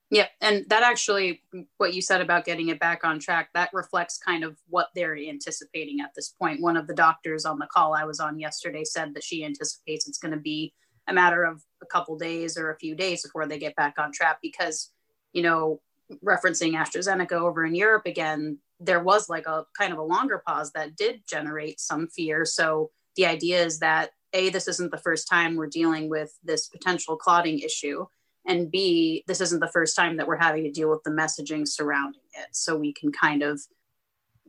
Yeah, 0.10 0.28
and 0.42 0.64
that 0.70 0.84
actually, 0.84 1.42
what 1.78 1.96
you 1.96 2.02
said 2.02 2.22
about 2.22 2.46
getting 2.46 2.70
it 2.70 2.80
back 2.80 3.04
on 3.04 3.18
track, 3.18 3.50
that 3.56 3.72
reflects 3.74 4.20
kind 4.20 4.44
of 4.44 4.56
what 4.70 4.90
they're 4.94 5.18
anticipating 5.18 6.02
at 6.02 6.12
this 6.16 6.30
point. 6.30 6.62
One 6.62 6.78
of 6.78 6.86
the 6.86 6.94
doctors 6.94 7.46
on 7.46 7.58
the 7.58 7.66
call 7.66 7.96
I 7.96 8.04
was 8.04 8.20
on 8.20 8.38
yesterday 8.38 8.84
said 8.84 9.16
that 9.16 9.24
she 9.24 9.44
anticipates 9.44 10.08
it's 10.08 10.20
going 10.20 10.34
to 10.34 10.40
be 10.40 10.72
a 11.08 11.14
matter 11.14 11.44
of 11.44 11.62
a 11.82 11.86
couple 11.86 12.18
days 12.18 12.58
or 12.58 12.72
a 12.72 12.78
few 12.78 12.96
days 12.96 13.24
before 13.24 13.48
they 13.48 13.60
get 13.60 13.76
back 13.76 13.96
on 13.98 14.12
track 14.12 14.40
because, 14.42 14.92
you 15.34 15.42
know, 15.42 15.82
referencing 16.24 16.74
AstraZeneca 16.74 17.34
over 17.34 17.66
in 17.66 17.76
Europe 17.76 18.06
again, 18.06 18.60
there 18.80 19.02
was 19.02 19.30
like 19.30 19.48
a 19.48 19.66
kind 19.78 19.94
of 19.94 20.00
a 20.00 20.04
longer 20.04 20.42
pause 20.46 20.72
that 20.74 20.96
did 20.96 21.22
generate 21.28 21.80
some 21.80 22.08
fear. 22.08 22.46
So 22.46 22.92
the 23.16 23.26
idea 23.26 23.64
is 23.64 23.80
that 23.80 24.12
A, 24.34 24.50
this 24.50 24.68
isn't 24.68 24.92
the 24.92 24.98
first 24.98 25.28
time 25.28 25.56
we're 25.56 25.68
dealing 25.68 26.10
with 26.10 26.38
this 26.44 26.68
potential 26.68 27.16
clotting 27.16 27.60
issue 27.60 28.06
and 28.46 28.72
b 28.72 29.24
this 29.28 29.42
isn't 29.42 29.60
the 29.60 29.68
first 29.68 29.96
time 29.96 30.18
that 30.18 30.28
we're 30.28 30.38
having 30.38 30.64
to 30.64 30.72
deal 30.72 30.90
with 30.90 31.04
the 31.04 31.12
messaging 31.12 31.68
surrounding 31.68 32.22
it 32.34 32.48
so 32.52 32.76
we 32.76 32.94
can 32.94 33.12
kind 33.12 33.42
of 33.42 33.62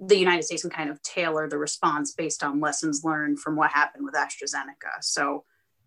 the 0.00 0.18
united 0.18 0.42
states 0.42 0.62
can 0.62 0.70
kind 0.70 0.90
of 0.90 1.00
tailor 1.02 1.48
the 1.48 1.58
response 1.58 2.12
based 2.12 2.42
on 2.42 2.60
lessons 2.60 3.04
learned 3.04 3.38
from 3.38 3.56
what 3.56 3.70
happened 3.70 4.04
with 4.04 4.14
astrazeneca 4.14 5.00
so 5.00 5.44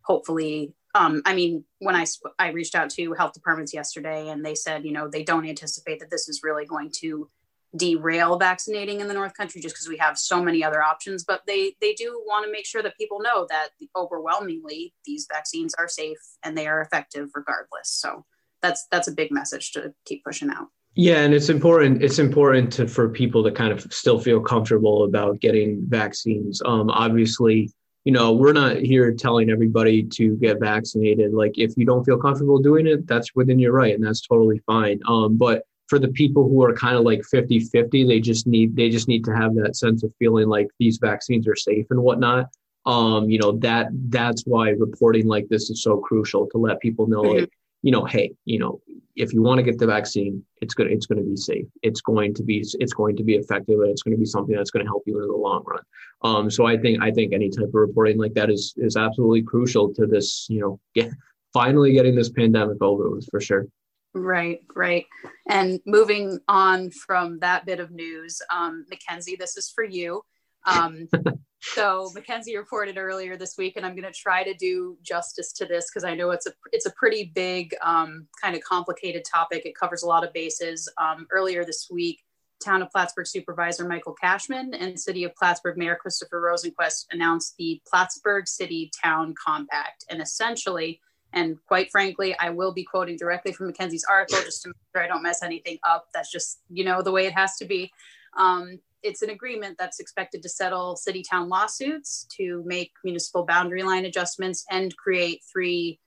hopefully 0.07 0.73
um, 0.95 1.21
i 1.25 1.35
mean 1.35 1.63
when 1.79 1.95
i 1.95 2.05
i 2.39 2.49
reached 2.49 2.75
out 2.75 2.89
to 2.89 3.13
health 3.13 3.33
departments 3.33 3.73
yesterday 3.73 4.29
and 4.29 4.43
they 4.43 4.55
said 4.55 4.85
you 4.85 4.91
know 4.91 5.07
they 5.07 5.23
don't 5.23 5.47
anticipate 5.47 5.99
that 5.99 6.09
this 6.09 6.27
is 6.27 6.41
really 6.43 6.65
going 6.65 6.91
to 6.91 7.29
derail 7.75 8.39
vaccinating 8.39 9.01
in 9.01 9.07
the 9.07 9.13
north 9.13 9.33
country 9.35 9.59
just 9.59 9.75
because 9.75 9.89
we 9.89 9.97
have 9.97 10.17
so 10.17 10.41
many 10.41 10.63
other 10.63 10.81
options 10.81 11.25
but 11.25 11.41
they 11.45 11.75
they 11.81 11.93
do 11.93 12.23
want 12.25 12.45
to 12.45 12.51
make 12.51 12.65
sure 12.65 12.81
that 12.81 12.97
people 12.97 13.19
know 13.19 13.45
that 13.49 13.69
overwhelmingly 13.95 14.93
these 15.05 15.27
vaccines 15.31 15.73
are 15.77 15.87
safe 15.87 16.17
and 16.43 16.57
they 16.57 16.67
are 16.67 16.81
effective 16.81 17.29
regardless. 17.35 17.89
So 17.89 18.25
that's 18.61 18.87
that's 18.91 19.07
a 19.07 19.11
big 19.11 19.31
message 19.31 19.71
to 19.73 19.93
keep 20.05 20.23
pushing 20.23 20.49
out. 20.49 20.67
Yeah 20.95 21.17
and 21.17 21.33
it's 21.33 21.49
important 21.49 22.01
it's 22.01 22.19
important 22.19 22.71
to 22.73 22.87
for 22.87 23.09
people 23.09 23.43
to 23.43 23.51
kind 23.51 23.71
of 23.71 23.81
still 23.91 24.19
feel 24.19 24.41
comfortable 24.41 25.03
about 25.03 25.39
getting 25.39 25.83
vaccines. 25.87 26.61
Um 26.65 26.89
obviously 26.89 27.71
you 28.07 28.13
know 28.13 28.31
we're 28.31 28.53
not 28.53 28.77
here 28.77 29.11
telling 29.11 29.49
everybody 29.49 30.01
to 30.01 30.37
get 30.37 30.61
vaccinated. 30.61 31.33
Like 31.33 31.57
if 31.57 31.73
you 31.75 31.85
don't 31.85 32.05
feel 32.05 32.17
comfortable 32.17 32.57
doing 32.57 32.87
it 32.87 33.05
that's 33.05 33.35
within 33.35 33.59
your 33.59 33.73
right 33.73 33.93
and 33.93 34.01
that's 34.01 34.21
totally 34.21 34.59
fine. 34.65 35.01
Um 35.09 35.35
but 35.35 35.63
for 35.89 35.99
the 35.99 36.07
people 36.07 36.47
who 36.47 36.63
are 36.63 36.73
kind 36.73 36.95
of 36.95 37.03
like 37.03 37.21
50 37.25 37.59
50 37.59 38.07
they 38.07 38.21
just 38.21 38.47
need 38.47 38.77
they 38.77 38.87
just 38.89 39.09
need 39.09 39.25
to 39.25 39.35
have 39.35 39.55
that 39.55 39.75
sense 39.75 40.03
of 40.03 40.13
feeling 40.19 40.47
like 40.47 40.69
these 40.79 40.99
vaccines 40.99 41.49
are 41.49 41.55
safe 41.57 41.85
and 41.89 42.01
whatnot. 42.01 42.45
Um 42.85 43.29
you 43.29 43.39
know 43.39 43.57
that 43.57 43.89
that's 44.07 44.43
why 44.45 44.69
reporting 44.69 45.27
like 45.27 45.49
this 45.49 45.69
is 45.69 45.83
so 45.83 45.97
crucial 45.97 46.47
to 46.51 46.57
let 46.57 46.79
people 46.79 47.07
know 47.07 47.23
like 47.23 47.51
you 47.81 47.91
know 47.91 48.05
hey 48.05 48.31
you 48.45 48.59
know 48.59 48.81
if 49.15 49.33
you 49.33 49.41
want 49.41 49.57
to 49.57 49.63
get 49.63 49.77
the 49.77 49.85
vaccine 49.85 50.43
it's 50.61 50.73
going 50.73 50.89
to 50.89 50.95
it's 50.95 51.05
going 51.05 51.17
to 51.17 51.27
be 51.27 51.35
safe 51.35 51.65
it's 51.81 52.01
going 52.01 52.33
to 52.33 52.43
be 52.43 52.63
it's 52.79 52.93
going 52.93 53.15
to 53.15 53.23
be 53.23 53.35
effective 53.35 53.79
and 53.79 53.89
it's 53.89 54.03
going 54.03 54.15
to 54.15 54.19
be 54.19 54.25
something 54.25 54.55
that's 54.55 54.71
going 54.71 54.85
to 54.85 54.89
help 54.89 55.03
you 55.05 55.21
in 55.21 55.27
the 55.27 55.35
long 55.35 55.63
run 55.65 55.81
um 56.23 56.49
so 56.49 56.65
i 56.65 56.77
think 56.77 57.01
i 57.01 57.11
think 57.11 57.33
any 57.33 57.49
type 57.49 57.67
of 57.67 57.73
reporting 57.73 58.17
like 58.17 58.33
that 58.33 58.49
is 58.49 58.73
is 58.77 58.95
absolutely 58.95 59.41
crucial 59.41 59.93
to 59.93 60.05
this 60.05 60.47
you 60.49 60.59
know 60.59 60.79
get 60.95 61.11
finally 61.53 61.93
getting 61.93 62.15
this 62.15 62.29
pandemic 62.29 62.81
over 62.81 63.09
with 63.09 63.27
for 63.29 63.39
sure 63.39 63.67
Right, 64.13 64.61
right. 64.75 65.05
And 65.47 65.79
moving 65.85 66.39
on 66.47 66.89
from 66.91 67.39
that 67.39 67.65
bit 67.65 67.79
of 67.79 67.91
news, 67.91 68.41
um, 68.51 68.85
Mackenzie, 68.89 69.35
this 69.37 69.57
is 69.57 69.69
for 69.69 69.83
you. 69.83 70.21
Um, 70.65 71.07
so 71.59 72.11
Mackenzie 72.13 72.57
reported 72.57 72.97
earlier 72.97 73.35
this 73.35 73.57
week, 73.57 73.77
and 73.77 73.85
I'm 73.85 73.93
going 73.93 74.11
to 74.11 74.17
try 74.17 74.43
to 74.43 74.53
do 74.53 74.97
justice 75.01 75.51
to 75.53 75.65
this 75.65 75.89
because 75.89 76.03
I 76.03 76.13
know 76.13 76.31
it's 76.31 76.45
a 76.45 76.51
it's 76.71 76.85
a 76.85 76.91
pretty 76.91 77.31
big, 77.33 77.75
um, 77.81 78.27
kind 78.41 78.55
of 78.55 78.61
complicated 78.61 79.25
topic. 79.25 79.65
It 79.65 79.75
covers 79.75 80.03
a 80.03 80.07
lot 80.07 80.23
of 80.23 80.33
bases. 80.33 80.87
Um, 80.97 81.27
earlier 81.31 81.65
this 81.65 81.87
week, 81.91 82.23
Town 82.63 82.81
of 82.81 82.91
Plattsburgh 82.91 83.27
Supervisor 83.27 83.87
Michael 83.87 84.13
Cashman 84.13 84.73
and 84.73 84.99
City 84.99 85.23
of 85.23 85.35
Plattsburgh 85.35 85.77
Mayor 85.77 85.95
Christopher 85.95 86.41
Rosenquist 86.41 87.05
announced 87.11 87.55
the 87.57 87.81
Plattsburgh 87.87 88.47
City 88.47 88.91
Town 89.03 89.33
Compact, 89.43 90.05
and 90.09 90.21
essentially 90.21 91.01
and 91.33 91.57
quite 91.67 91.91
frankly, 91.91 92.35
I 92.39 92.49
will 92.49 92.73
be 92.73 92.83
quoting 92.83 93.17
directly 93.17 93.51
from 93.51 93.67
Mackenzie's 93.67 94.05
article 94.09 94.41
just 94.43 94.63
to 94.63 94.69
make 94.69 94.75
sure 94.93 95.03
I 95.03 95.07
don't 95.07 95.23
mess 95.23 95.43
anything 95.43 95.77
up. 95.87 96.07
That's 96.13 96.31
just, 96.31 96.61
you 96.69 96.85
know, 96.85 97.01
the 97.01 97.11
way 97.11 97.25
it 97.25 97.33
has 97.33 97.57
to 97.57 97.65
be. 97.65 97.91
Um, 98.37 98.79
it's 99.03 99.21
an 99.21 99.29
agreement 99.29 99.77
that's 99.77 99.99
expected 99.99 100.41
to 100.43 100.49
settle 100.49 100.95
city 100.95 101.23
town 101.23 101.49
lawsuits, 101.49 102.27
to 102.37 102.63
make 102.65 102.91
municipal 103.03 103.45
boundary 103.45 103.83
line 103.83 104.05
adjustments, 104.05 104.65
and 104.69 104.95
create 104.97 105.41
three 105.51 105.99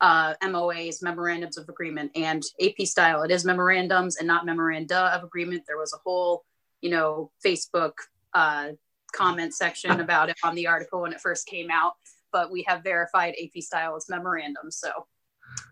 uh, 0.00 0.34
MOAs, 0.42 1.02
memorandums 1.02 1.56
of 1.56 1.68
agreement, 1.68 2.10
and 2.14 2.42
AP 2.62 2.86
style. 2.86 3.22
It 3.22 3.30
is 3.30 3.44
memorandums 3.44 4.16
and 4.16 4.26
not 4.26 4.44
memoranda 4.44 5.14
of 5.14 5.24
agreement. 5.24 5.62
There 5.66 5.78
was 5.78 5.92
a 5.94 5.98
whole, 6.04 6.44
you 6.80 6.90
know, 6.90 7.30
Facebook 7.44 7.92
uh, 8.34 8.70
comment 9.14 9.54
section 9.54 10.00
about 10.00 10.28
it 10.28 10.36
on 10.42 10.54
the 10.54 10.66
article 10.66 11.02
when 11.02 11.12
it 11.12 11.20
first 11.20 11.46
came 11.46 11.70
out 11.70 11.94
but 12.34 12.50
we 12.50 12.64
have 12.66 12.82
verified 12.82 13.34
AP 13.42 13.62
style 13.62 13.96
as 13.96 14.10
memorandums. 14.10 14.76
So, 14.76 15.06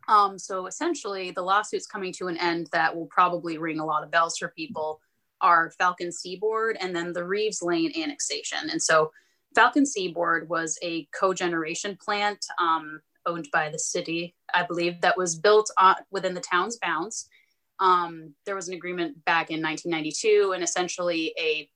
um, 0.09 0.39
so 0.39 0.67
essentially, 0.67 1.33
the 1.33 1.43
lawsuits 1.43 1.87
coming 1.87 2.13
to 2.15 2.29
an 2.29 2.39
end 2.39 2.69
that 2.73 2.97
will 2.97 3.07
probably 3.07 3.59
ring 3.59 3.81
a 3.81 3.85
lot 3.85 4.05
of 4.05 4.11
bells 4.11 4.39
for 4.39 4.49
people 4.57 5.01
are 5.43 5.73
Falcon 5.79 6.13
Seaboard 6.13 6.77
and 6.81 6.95
then 6.95 7.13
the 7.13 7.25
Reeves 7.25 7.63
Lane 7.63 7.93
annexation. 7.97 8.71
And 8.71 8.81
so, 8.81 9.13
Falcon 9.55 9.85
Seaboard 9.85 10.49
was 10.49 10.79
a 10.83 11.07
cogeneration 11.15 11.99
plant 12.01 12.43
um, 12.59 13.01
owned 13.27 13.49
by 13.53 13.69
the 13.69 13.79
city, 13.79 14.35
I 14.55 14.63
believe, 14.65 15.01
that 15.03 15.19
was 15.19 15.37
built 15.37 15.71
on, 15.79 15.97
within 16.11 16.33
the 16.33 16.41
town's 16.41 16.79
bounds. 16.79 17.29
Um, 17.79 18.35
there 18.47 18.55
was 18.55 18.69
an 18.69 18.75
agreement 18.75 19.25
back 19.25 19.51
in 19.51 19.61
1992, 19.61 20.53
and 20.55 20.63
essentially 20.63 21.35
a 21.39 21.69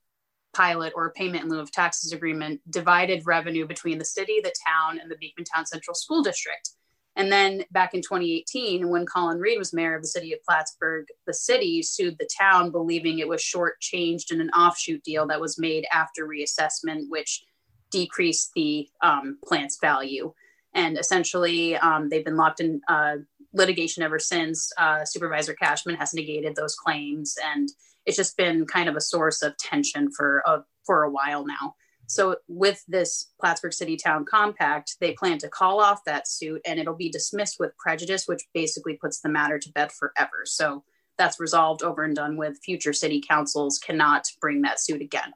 pilot 0.55 0.93
or 0.97 1.07
a 1.07 1.13
payment 1.13 1.45
in 1.45 1.51
lieu 1.51 1.61
of 1.61 1.71
taxes 1.71 2.13
agreement 2.13 2.61
divided 2.71 3.27
revenue 3.27 3.67
between 3.67 3.99
the 3.99 4.05
city, 4.05 4.41
the 4.43 4.55
town, 4.67 4.99
and 4.99 5.11
the 5.11 5.17
Beekmantown 5.17 5.67
Central 5.67 5.95
School 5.95 6.23
District. 6.23 6.71
And 7.17 7.33
then 7.33 7.65
back 7.71 7.95
in 7.95 8.03
2018, 8.03 8.89
when 8.91 9.07
Colin 9.07 9.41
Read 9.41 9.59
was 9.59 9.73
mayor 9.73 9.97
of 9.97 10.03
the 10.03 10.09
city 10.09 10.35
of 10.35 10.43
Plattsburgh, 10.45 11.07
the 11.27 11.33
city 11.33 11.83
sued 11.83 12.17
the 12.19 12.29
town, 12.39 12.71
believing 12.71 13.19
it 13.19 13.29
was 13.29 13.41
shortchanged 13.41 14.31
in 14.31 14.41
an 14.43 14.51
offshoot 14.51 15.03
deal 15.03 15.27
that 15.29 15.41
was 15.41 15.59
made 15.59 15.87
after 15.91 16.27
reassessment, 16.27 17.09
which 17.09 17.43
decreased 17.91 18.51
the 18.55 18.89
um, 19.03 19.39
plant's 19.47 19.79
value. 19.81 20.33
And 20.75 20.99
essentially, 20.99 21.75
um, 21.77 22.11
they've 22.11 22.25
been 22.25 22.37
locked 22.37 22.61
in 22.61 22.83
uh, 22.87 23.17
litigation 23.55 24.03
ever 24.03 24.19
since. 24.19 24.71
Uh, 24.77 25.07
Supervisor 25.07 25.55
Cashman 25.55 25.97
has 25.97 26.13
negated 26.13 26.55
those 26.55 26.75
claims, 26.75 27.35
and 27.43 27.71
it's 28.05 28.19
just 28.19 28.37
been 28.37 28.67
kind 28.67 28.91
of 28.91 28.97
a 28.97 29.01
source 29.01 29.41
of 29.41 29.57
tension 29.57 30.11
for 30.13 30.43
a, 30.47 30.65
for 30.85 31.05
a 31.05 31.11
while 31.11 31.47
now. 31.47 31.75
So 32.07 32.37
with 32.49 32.83
this 32.87 33.31
Plattsburgh 33.41 33.73
City 33.73 33.97
Town 33.97 34.25
Compact, 34.25 34.97
they 35.01 35.13
plan 35.13 35.39
to 35.39 35.49
call 35.49 35.81
off 35.81 36.05
that 36.05 36.29
suit 36.29 36.63
and 36.65 36.79
it'll 36.79 36.95
be 36.95 37.11
dismissed 37.11 37.57
with 37.59 37.77
prejudice, 37.79 38.27
which 38.27 38.43
basically 38.55 38.95
puts 38.95 39.21
the 39.21 39.29
matter 39.29 39.59
to 39.59 39.73
bed 39.73 39.93
forever. 39.93 40.45
So 40.45 40.85
that's 41.19 41.41
resolved 41.41 41.83
over 41.83 42.05
and 42.05 42.15
done 42.15 42.37
with. 42.37 42.59
Future 42.65 42.93
city 42.93 43.23
councils 43.27 43.79
cannot 43.79 44.27
bring 44.41 44.63
that 44.63 44.81
suit 44.81 45.01
again. 45.01 45.33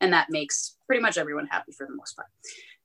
And 0.00 0.12
that 0.12 0.30
makes 0.30 0.76
pretty 0.86 1.02
much 1.02 1.18
everyone 1.18 1.46
happy 1.46 1.72
for 1.72 1.86
the 1.86 1.94
most 1.94 2.16
part. 2.16 2.28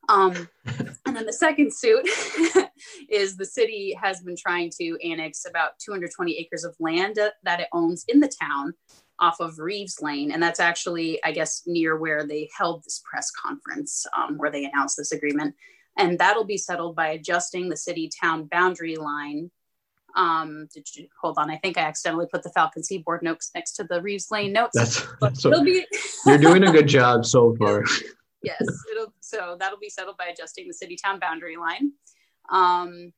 Um, 0.09 0.49
and 1.05 1.15
then 1.15 1.25
the 1.25 1.33
second 1.33 1.73
suit 1.73 2.05
is 3.09 3.37
the 3.37 3.45
city 3.45 3.95
has 4.01 4.21
been 4.21 4.35
trying 4.35 4.71
to 4.81 4.97
annex 5.07 5.45
about 5.45 5.79
220 5.79 6.37
acres 6.37 6.63
of 6.63 6.75
land 6.79 7.17
that 7.43 7.59
it 7.59 7.67
owns 7.71 8.03
in 8.07 8.19
the 8.19 8.31
town 8.41 8.73
off 9.19 9.39
of 9.39 9.59
Reeves 9.59 10.01
Lane. 10.01 10.31
And 10.31 10.41
that's 10.41 10.59
actually, 10.59 11.23
I 11.23 11.31
guess, 11.31 11.63
near 11.65 11.97
where 11.97 12.25
they 12.25 12.49
held 12.57 12.83
this 12.83 13.01
press 13.09 13.31
conference 13.31 14.05
um, 14.17 14.37
where 14.37 14.51
they 14.51 14.65
announced 14.65 14.97
this 14.97 15.11
agreement. 15.11 15.55
And 15.97 16.17
that'll 16.17 16.45
be 16.45 16.57
settled 16.57 16.95
by 16.95 17.09
adjusting 17.09 17.69
the 17.69 17.77
city 17.77 18.09
town 18.21 18.45
boundary 18.45 18.95
line. 18.95 19.51
Um, 20.15 20.67
did 20.73 20.87
you 20.95 21.07
hold 21.21 21.37
on? 21.37 21.49
I 21.49 21.57
think 21.57 21.77
I 21.77 21.81
accidentally 21.81 22.27
put 22.31 22.43
the 22.43 22.51
Falcon 22.51 22.83
Seaboard 22.83 23.23
notes 23.23 23.51
next 23.55 23.73
to 23.73 23.83
the 23.83 24.01
Reeves 24.01 24.29
Lane 24.31 24.53
notes. 24.53 24.73
That's, 24.73 25.07
that's 25.21 25.43
be... 25.43 25.85
you're 26.25 26.37
doing 26.37 26.63
a 26.63 26.71
good 26.71 26.87
job 26.87 27.25
so 27.25 27.55
far. 27.59 27.83
yes, 28.43 28.61
it'll, 28.91 29.13
so 29.21 29.57
that'll 29.59 29.79
be 29.79 29.89
settled 29.89 30.17
by 30.17 30.25
adjusting 30.25 30.67
the 30.67 30.73
city 30.73 30.97
town 31.03 31.19
boundary 31.19 31.57
line. 31.57 31.91
Um, 32.49 33.13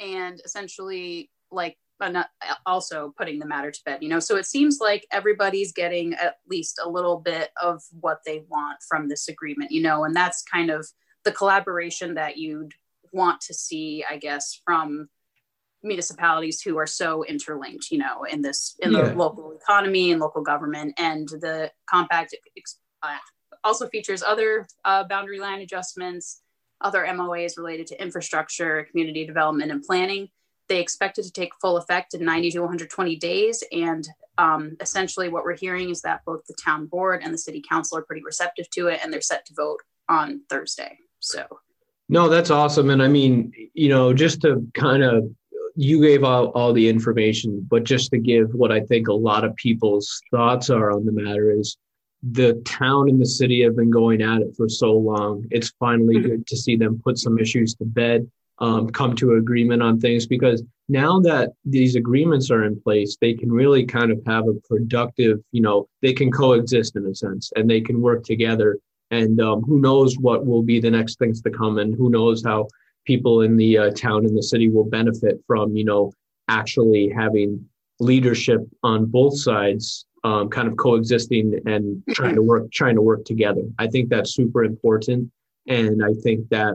and 0.00 0.40
essentially, 0.44 1.30
like 1.50 1.76
also 2.66 3.12
putting 3.16 3.38
the 3.38 3.46
matter 3.46 3.70
to 3.70 3.80
bed 3.84 3.98
you 4.02 4.08
know? 4.08 4.20
So 4.20 4.36
it 4.36 4.46
seems 4.46 4.78
like 4.80 5.06
everybody's 5.12 5.72
getting 5.72 6.14
at 6.14 6.36
least 6.48 6.80
a 6.82 6.88
little 6.88 7.18
bit 7.18 7.50
of 7.60 7.82
what 8.00 8.20
they 8.24 8.44
want 8.48 8.78
from 8.88 9.08
this 9.08 9.28
agreement 9.28 9.70
you 9.70 9.82
know? 9.82 10.04
And 10.04 10.14
that's 10.14 10.42
kind 10.42 10.70
of 10.70 10.86
the 11.24 11.32
collaboration 11.32 12.14
that 12.14 12.36
you'd 12.36 12.72
want 13.12 13.40
to 13.40 13.54
see 13.54 14.04
i 14.10 14.18
guess 14.18 14.60
from 14.66 15.08
municipalities 15.82 16.60
who 16.60 16.76
are 16.76 16.86
so 16.86 17.24
interlinked 17.24 17.90
you 17.90 17.98
know 17.98 18.24
in 18.24 18.42
this 18.42 18.76
in 18.80 18.92
yeah. 18.92 19.02
the 19.02 19.14
local 19.14 19.52
economy 19.52 20.10
and 20.10 20.20
local 20.20 20.42
government. 20.42 20.94
And 20.98 21.28
the 21.28 21.70
compact 21.88 22.34
uh, 23.02 23.16
also 23.64 23.88
features 23.88 24.22
other 24.22 24.66
uh, 24.84 25.04
boundary 25.04 25.40
line 25.40 25.60
adjustments 25.60 26.42
other 26.80 27.04
moas 27.06 27.56
related 27.56 27.88
to 27.88 28.00
infrastructure 28.00 28.86
community 28.90 29.26
development 29.26 29.72
and 29.72 29.82
planning 29.82 30.28
they 30.68 30.80
expect 30.80 31.18
it 31.18 31.24
to 31.24 31.32
take 31.32 31.52
full 31.60 31.76
effect 31.76 32.14
in 32.14 32.24
90 32.24 32.52
to 32.52 32.60
120 32.60 33.16
days. 33.16 33.64
And 33.72 34.06
um, 34.36 34.76
essentially, 34.80 35.28
what 35.28 35.44
we're 35.44 35.56
hearing 35.56 35.90
is 35.90 36.02
that 36.02 36.24
both 36.24 36.46
the 36.46 36.54
town 36.62 36.86
board 36.86 37.22
and 37.22 37.34
the 37.34 37.38
city 37.38 37.62
council 37.66 37.98
are 37.98 38.02
pretty 38.02 38.22
receptive 38.22 38.70
to 38.70 38.88
it, 38.88 39.00
and 39.02 39.12
they're 39.12 39.20
set 39.20 39.44
to 39.46 39.54
vote 39.54 39.80
on 40.08 40.42
Thursday. 40.48 40.98
So, 41.20 41.46
no, 42.08 42.28
that's 42.28 42.50
awesome. 42.50 42.90
And 42.90 43.02
I 43.02 43.08
mean, 43.08 43.52
you 43.74 43.88
know, 43.88 44.14
just 44.14 44.40
to 44.42 44.66
kind 44.74 45.02
of, 45.02 45.24
you 45.74 46.00
gave 46.00 46.24
all, 46.24 46.46
all 46.48 46.72
the 46.72 46.88
information, 46.88 47.66
but 47.68 47.84
just 47.84 48.10
to 48.10 48.18
give 48.18 48.52
what 48.54 48.72
I 48.72 48.80
think 48.80 49.08
a 49.08 49.12
lot 49.12 49.44
of 49.44 49.54
people's 49.56 50.20
thoughts 50.30 50.70
are 50.70 50.90
on 50.90 51.04
the 51.04 51.12
matter 51.12 51.50
is 51.50 51.76
the 52.22 52.54
town 52.64 53.08
and 53.08 53.20
the 53.20 53.26
city 53.26 53.62
have 53.62 53.76
been 53.76 53.90
going 53.90 54.22
at 54.22 54.40
it 54.40 54.54
for 54.56 54.68
so 54.68 54.92
long. 54.92 55.44
It's 55.50 55.72
finally 55.78 56.16
mm-hmm. 56.16 56.28
good 56.28 56.46
to 56.48 56.56
see 56.56 56.76
them 56.76 57.00
put 57.02 57.18
some 57.18 57.38
issues 57.38 57.74
to 57.74 57.84
bed 57.84 58.28
um, 58.60 58.90
come 58.90 59.14
to 59.16 59.34
agreement 59.34 59.82
on 59.82 60.00
things 60.00 60.26
because 60.26 60.62
now 60.88 61.20
that 61.20 61.50
these 61.64 61.94
agreements 61.94 62.50
are 62.50 62.64
in 62.64 62.80
place, 62.80 63.16
they 63.20 63.34
can 63.34 63.52
really 63.52 63.84
kind 63.84 64.10
of 64.10 64.20
have 64.26 64.48
a 64.48 64.54
productive, 64.68 65.38
you 65.52 65.60
know, 65.60 65.86
they 66.02 66.12
can 66.12 66.30
coexist 66.30 66.96
in 66.96 67.06
a 67.06 67.14
sense 67.14 67.52
and 67.56 67.68
they 67.68 67.80
can 67.80 68.00
work 68.00 68.24
together. 68.24 68.78
And 69.10 69.40
um, 69.40 69.62
who 69.62 69.80
knows 69.80 70.18
what 70.18 70.46
will 70.46 70.62
be 70.62 70.80
the 70.80 70.90
next 70.90 71.18
things 71.18 71.40
to 71.42 71.50
come 71.50 71.78
and 71.78 71.94
who 71.94 72.10
knows 72.10 72.44
how 72.44 72.68
people 73.06 73.42
in 73.42 73.56
the 73.56 73.78
uh, 73.78 73.90
town 73.92 74.26
and 74.26 74.36
the 74.36 74.42
city 74.42 74.68
will 74.68 74.84
benefit 74.84 75.42
from, 75.46 75.76
you 75.76 75.84
know, 75.84 76.12
actually 76.48 77.10
having 77.14 77.64
leadership 78.00 78.60
on 78.82 79.06
both 79.06 79.38
sides 79.38 80.06
um, 80.24 80.48
kind 80.48 80.68
of 80.68 80.76
coexisting 80.76 81.60
and 81.66 82.02
trying 82.10 82.34
to 82.34 82.42
work 82.42 82.70
trying 82.72 82.94
to 82.94 83.02
work 83.02 83.24
together 83.24 83.62
i 83.78 83.86
think 83.86 84.08
that's 84.08 84.34
super 84.34 84.64
important 84.64 85.30
and 85.68 86.04
i 86.04 86.12
think 86.22 86.48
that 86.48 86.74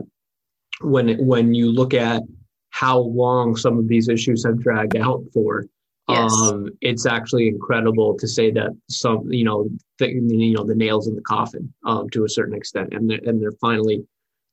when 0.80 1.24
when 1.24 1.54
you 1.54 1.70
look 1.70 1.94
at 1.94 2.22
how 2.70 2.98
long 2.98 3.56
some 3.56 3.78
of 3.78 3.88
these 3.88 4.08
issues 4.08 4.44
have 4.44 4.60
dragged 4.60 4.96
out 4.96 5.22
for 5.32 5.66
yes. 6.08 6.32
um, 6.32 6.68
it's 6.80 7.06
actually 7.06 7.48
incredible 7.48 8.16
to 8.16 8.26
say 8.26 8.50
that 8.50 8.70
some 8.88 9.30
you 9.30 9.44
know 9.44 9.68
the, 9.98 10.08
you 10.08 10.54
know 10.54 10.64
the 10.64 10.74
nails 10.74 11.06
in 11.06 11.14
the 11.14 11.22
coffin 11.22 11.72
um, 11.86 12.08
to 12.10 12.24
a 12.24 12.28
certain 12.28 12.54
extent 12.54 12.92
and 12.92 13.08
they're, 13.08 13.20
and 13.24 13.40
they're 13.40 13.52
finally 13.60 14.04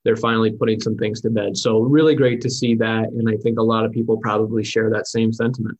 they're 0.04 0.16
finally 0.16 0.52
putting 0.52 0.80
some 0.80 0.96
things 0.98 1.22
to 1.22 1.30
bed 1.30 1.58
so 1.58 1.80
really 1.80 2.16
great 2.16 2.42
to 2.42 2.50
see 2.50 2.76
that 2.76 3.06
and 3.10 3.30
i 3.30 3.38
think 3.38 3.58
a 3.60 3.64
lot 3.64 3.86
of 3.86 3.92
people 3.92 4.18
probably 4.18 4.64
share 4.64 4.90
that 4.90 5.08
same 5.08 5.34
sentiment 5.34 5.78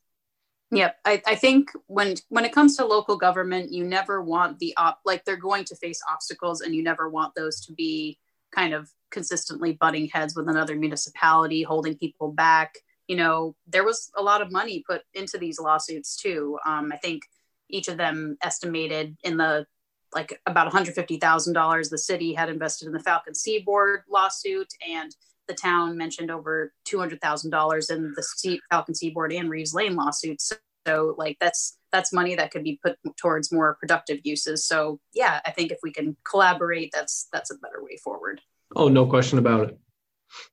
Yep. 0.74 0.96
I, 1.04 1.22
I 1.26 1.34
think 1.34 1.70
when 1.86 2.14
when 2.30 2.46
it 2.46 2.52
comes 2.52 2.78
to 2.78 2.86
local 2.86 3.18
government, 3.18 3.72
you 3.72 3.84
never 3.84 4.22
want 4.22 4.58
the 4.58 4.74
op 4.78 5.00
like 5.04 5.22
they're 5.26 5.36
going 5.36 5.64
to 5.64 5.76
face 5.76 6.00
obstacles 6.10 6.62
and 6.62 6.74
you 6.74 6.82
never 6.82 7.10
want 7.10 7.34
those 7.34 7.60
to 7.66 7.74
be 7.74 8.18
kind 8.54 8.72
of 8.72 8.90
consistently 9.12 9.72
butting 9.72 10.08
heads 10.08 10.34
with 10.34 10.48
another 10.48 10.74
municipality, 10.76 11.62
holding 11.62 11.96
people 11.96 12.32
back. 12.32 12.74
You 13.06 13.16
know, 13.16 13.54
there 13.66 13.84
was 13.84 14.10
a 14.16 14.22
lot 14.22 14.42
of 14.42 14.50
money 14.50 14.82
put 14.88 15.02
into 15.14 15.38
these 15.38 15.60
lawsuits 15.60 16.16
too. 16.16 16.58
Um, 16.64 16.90
I 16.92 16.96
think 16.96 17.22
each 17.68 17.88
of 17.88 17.96
them 17.96 18.36
estimated 18.42 19.16
in 19.22 19.36
the 19.36 19.66
like 20.14 20.38
about 20.46 20.70
$150,000 20.70 21.90
the 21.90 21.98
city 21.98 22.34
had 22.34 22.50
invested 22.50 22.86
in 22.86 22.92
the 22.92 23.00
Falcon 23.00 23.34
Seaboard 23.34 24.02
lawsuit 24.10 24.68
and 24.86 25.14
the 25.48 25.54
town 25.54 25.96
mentioned 25.96 26.30
over 26.30 26.72
$200,000 26.86 27.90
in 27.90 28.14
the 28.14 28.58
Falcon 28.70 28.94
Seaboard 28.94 29.32
and 29.32 29.50
Reeves 29.50 29.74
Lane 29.74 29.96
lawsuits. 29.96 30.52
So 30.86 31.14
like 31.16 31.36
that's 31.40 31.78
that's 31.92 32.12
money 32.12 32.34
that 32.34 32.50
could 32.50 32.64
be 32.64 32.80
put 32.82 32.98
towards 33.16 33.52
more 33.52 33.76
productive 33.78 34.20
uses. 34.24 34.66
So 34.66 34.98
yeah, 35.14 35.40
I 35.44 35.50
think 35.50 35.70
if 35.70 35.78
we 35.82 35.92
can 35.92 36.16
collaborate, 36.28 36.90
that's 36.92 37.28
that's 37.32 37.50
a 37.50 37.58
better 37.58 37.82
way 37.82 37.96
forward. 38.02 38.40
Oh, 38.76 38.88
no 38.88 39.06
question 39.06 39.38
about 39.38 39.68
it. 39.68 39.78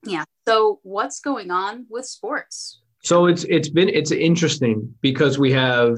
Yeah. 0.03 0.25
So 0.47 0.79
what's 0.83 1.19
going 1.19 1.51
on 1.51 1.85
with 1.89 2.05
sports? 2.05 2.81
So 3.01 3.27
it's 3.27 3.45
it's 3.45 3.69
been 3.69 3.89
it's 3.89 4.11
interesting 4.11 4.93
because 5.01 5.39
we 5.39 5.51
have 5.53 5.97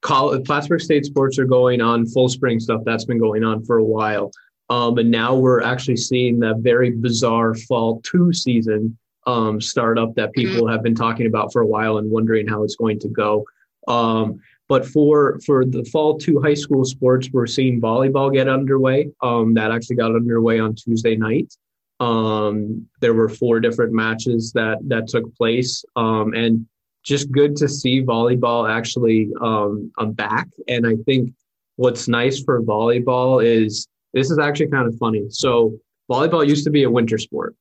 college, 0.00 0.44
Plattsburgh 0.46 0.80
State 0.80 1.04
sports 1.04 1.38
are 1.38 1.44
going 1.44 1.80
on 1.80 2.06
full 2.06 2.28
spring 2.28 2.60
stuff 2.60 2.80
that's 2.84 3.04
been 3.04 3.18
going 3.18 3.44
on 3.44 3.64
for 3.64 3.78
a 3.78 3.84
while. 3.84 4.30
Um, 4.70 4.96
and 4.98 5.10
now 5.10 5.34
we're 5.34 5.62
actually 5.62 5.96
seeing 5.96 6.38
that 6.40 6.58
very 6.58 6.90
bizarre 6.90 7.54
fall 7.54 8.00
two 8.02 8.32
season 8.32 8.96
um, 9.26 9.60
startup 9.60 10.14
that 10.14 10.32
people 10.32 10.62
mm-hmm. 10.62 10.72
have 10.72 10.82
been 10.82 10.94
talking 10.94 11.26
about 11.26 11.52
for 11.52 11.60
a 11.60 11.66
while 11.66 11.98
and 11.98 12.10
wondering 12.10 12.46
how 12.46 12.62
it's 12.62 12.76
going 12.76 12.98
to 13.00 13.08
go. 13.08 13.44
Um, 13.88 14.40
but 14.70 14.86
for 14.86 15.40
for 15.44 15.64
the 15.64 15.84
fall 15.86 16.16
two 16.16 16.40
high 16.40 16.54
school 16.54 16.84
sports, 16.84 17.28
we're 17.32 17.48
seeing 17.48 17.80
volleyball 17.80 18.32
get 18.32 18.48
underway. 18.48 19.10
Um, 19.20 19.52
that 19.54 19.72
actually 19.72 19.96
got 19.96 20.14
underway 20.14 20.60
on 20.60 20.76
Tuesday 20.76 21.16
night. 21.16 21.52
Um, 21.98 22.86
there 23.00 23.12
were 23.12 23.28
four 23.28 23.58
different 23.58 23.92
matches 23.92 24.52
that 24.52 24.78
that 24.86 25.08
took 25.08 25.34
place, 25.34 25.84
um, 25.96 26.34
and 26.34 26.66
just 27.02 27.32
good 27.32 27.56
to 27.56 27.68
see 27.68 28.00
volleyball 28.00 28.70
actually 28.70 29.28
um, 29.40 29.90
back. 30.12 30.46
And 30.68 30.86
I 30.86 30.94
think 31.04 31.32
what's 31.74 32.06
nice 32.06 32.40
for 32.40 32.62
volleyball 32.62 33.44
is 33.44 33.88
this 34.14 34.30
is 34.30 34.38
actually 34.38 34.68
kind 34.68 34.86
of 34.86 34.96
funny. 34.98 35.24
So 35.30 35.76
volleyball 36.08 36.46
used 36.46 36.62
to 36.64 36.70
be 36.70 36.84
a 36.84 36.90
winter 36.90 37.18
sport. 37.18 37.56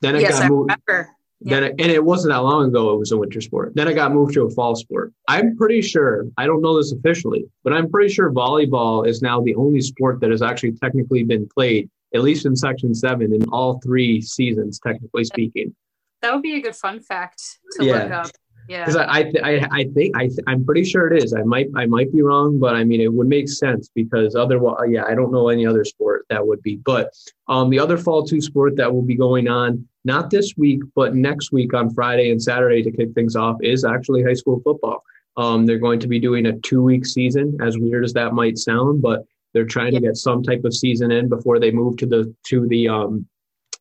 Then 0.00 0.16
it 0.16 0.22
yes, 0.22 0.38
got 0.38 0.50
moved. 0.50 0.70
Remember. 0.70 1.17
Then 1.40 1.62
it, 1.62 1.74
and 1.78 1.92
it 1.92 2.04
wasn't 2.04 2.32
that 2.32 2.38
long 2.38 2.68
ago 2.68 2.92
it 2.94 2.98
was 2.98 3.12
a 3.12 3.16
winter 3.16 3.40
sport. 3.40 3.72
Then 3.74 3.86
it 3.86 3.94
got 3.94 4.12
moved 4.12 4.34
to 4.34 4.42
a 4.42 4.50
fall 4.50 4.74
sport. 4.74 5.12
I'm 5.28 5.56
pretty 5.56 5.82
sure, 5.82 6.26
I 6.36 6.46
don't 6.46 6.60
know 6.60 6.76
this 6.76 6.92
officially, 6.92 7.44
but 7.62 7.72
I'm 7.72 7.88
pretty 7.88 8.12
sure 8.12 8.32
volleyball 8.32 9.06
is 9.06 9.22
now 9.22 9.40
the 9.40 9.54
only 9.54 9.80
sport 9.80 10.20
that 10.20 10.30
has 10.30 10.42
actually 10.42 10.72
technically 10.72 11.22
been 11.22 11.48
played, 11.48 11.88
at 12.14 12.22
least 12.22 12.44
in 12.44 12.56
section 12.56 12.92
7 12.94 13.32
in 13.32 13.44
all 13.50 13.80
3 13.84 14.20
seasons 14.20 14.80
technically 14.84 15.24
speaking. 15.24 15.74
That 16.22 16.34
would 16.34 16.42
be 16.42 16.56
a 16.56 16.60
good 16.60 16.74
fun 16.74 17.00
fact 17.00 17.40
to 17.76 17.84
yeah. 17.84 18.02
look 18.02 18.10
up. 18.10 18.30
Yeah. 18.68 18.84
Because 18.84 18.96
I, 18.96 19.32
I, 19.42 19.68
I 19.72 19.84
think 19.94 20.16
I, 20.16 20.28
I'm 20.46 20.64
pretty 20.64 20.84
sure 20.84 21.10
it 21.10 21.22
is. 21.22 21.32
I 21.32 21.42
might, 21.42 21.68
I 21.74 21.86
might 21.86 22.12
be 22.12 22.20
wrong, 22.20 22.58
but 22.58 22.74
I 22.74 22.84
mean, 22.84 23.00
it 23.00 23.12
would 23.12 23.26
make 23.26 23.48
sense 23.48 23.90
because 23.94 24.36
otherwise, 24.36 24.88
yeah, 24.90 25.04
I 25.04 25.14
don't 25.14 25.32
know 25.32 25.48
any 25.48 25.66
other 25.66 25.84
sport 25.84 26.26
that 26.28 26.46
would 26.46 26.62
be. 26.62 26.76
But 26.76 27.12
um, 27.48 27.70
the 27.70 27.78
other 27.78 27.96
fall 27.96 28.24
two 28.24 28.42
sport 28.42 28.76
that 28.76 28.92
will 28.92 29.02
be 29.02 29.16
going 29.16 29.48
on 29.48 29.88
not 30.04 30.30
this 30.30 30.54
week, 30.56 30.80
but 30.94 31.14
next 31.14 31.50
week 31.50 31.72
on 31.72 31.92
Friday 31.94 32.30
and 32.30 32.42
Saturday 32.42 32.82
to 32.82 32.90
kick 32.90 33.12
things 33.14 33.36
off 33.36 33.56
is 33.62 33.84
actually 33.84 34.22
high 34.22 34.34
school 34.34 34.60
football. 34.62 35.02
Um, 35.38 35.66
they're 35.66 35.78
going 35.78 36.00
to 36.00 36.08
be 36.08 36.18
doing 36.18 36.46
a 36.46 36.58
two 36.58 36.82
week 36.82 37.06
season, 37.06 37.56
as 37.62 37.78
weird 37.78 38.04
as 38.04 38.12
that 38.14 38.34
might 38.34 38.58
sound, 38.58 39.00
but 39.00 39.24
they're 39.54 39.64
trying 39.64 39.94
to 39.94 40.00
get 40.00 40.16
some 40.16 40.42
type 40.42 40.64
of 40.64 40.74
season 40.74 41.10
in 41.10 41.28
before 41.28 41.58
they 41.58 41.70
move 41.70 41.96
to 41.98 42.06
the 42.06 42.34
to 42.46 42.66
the 42.68 42.88
um, 42.88 43.26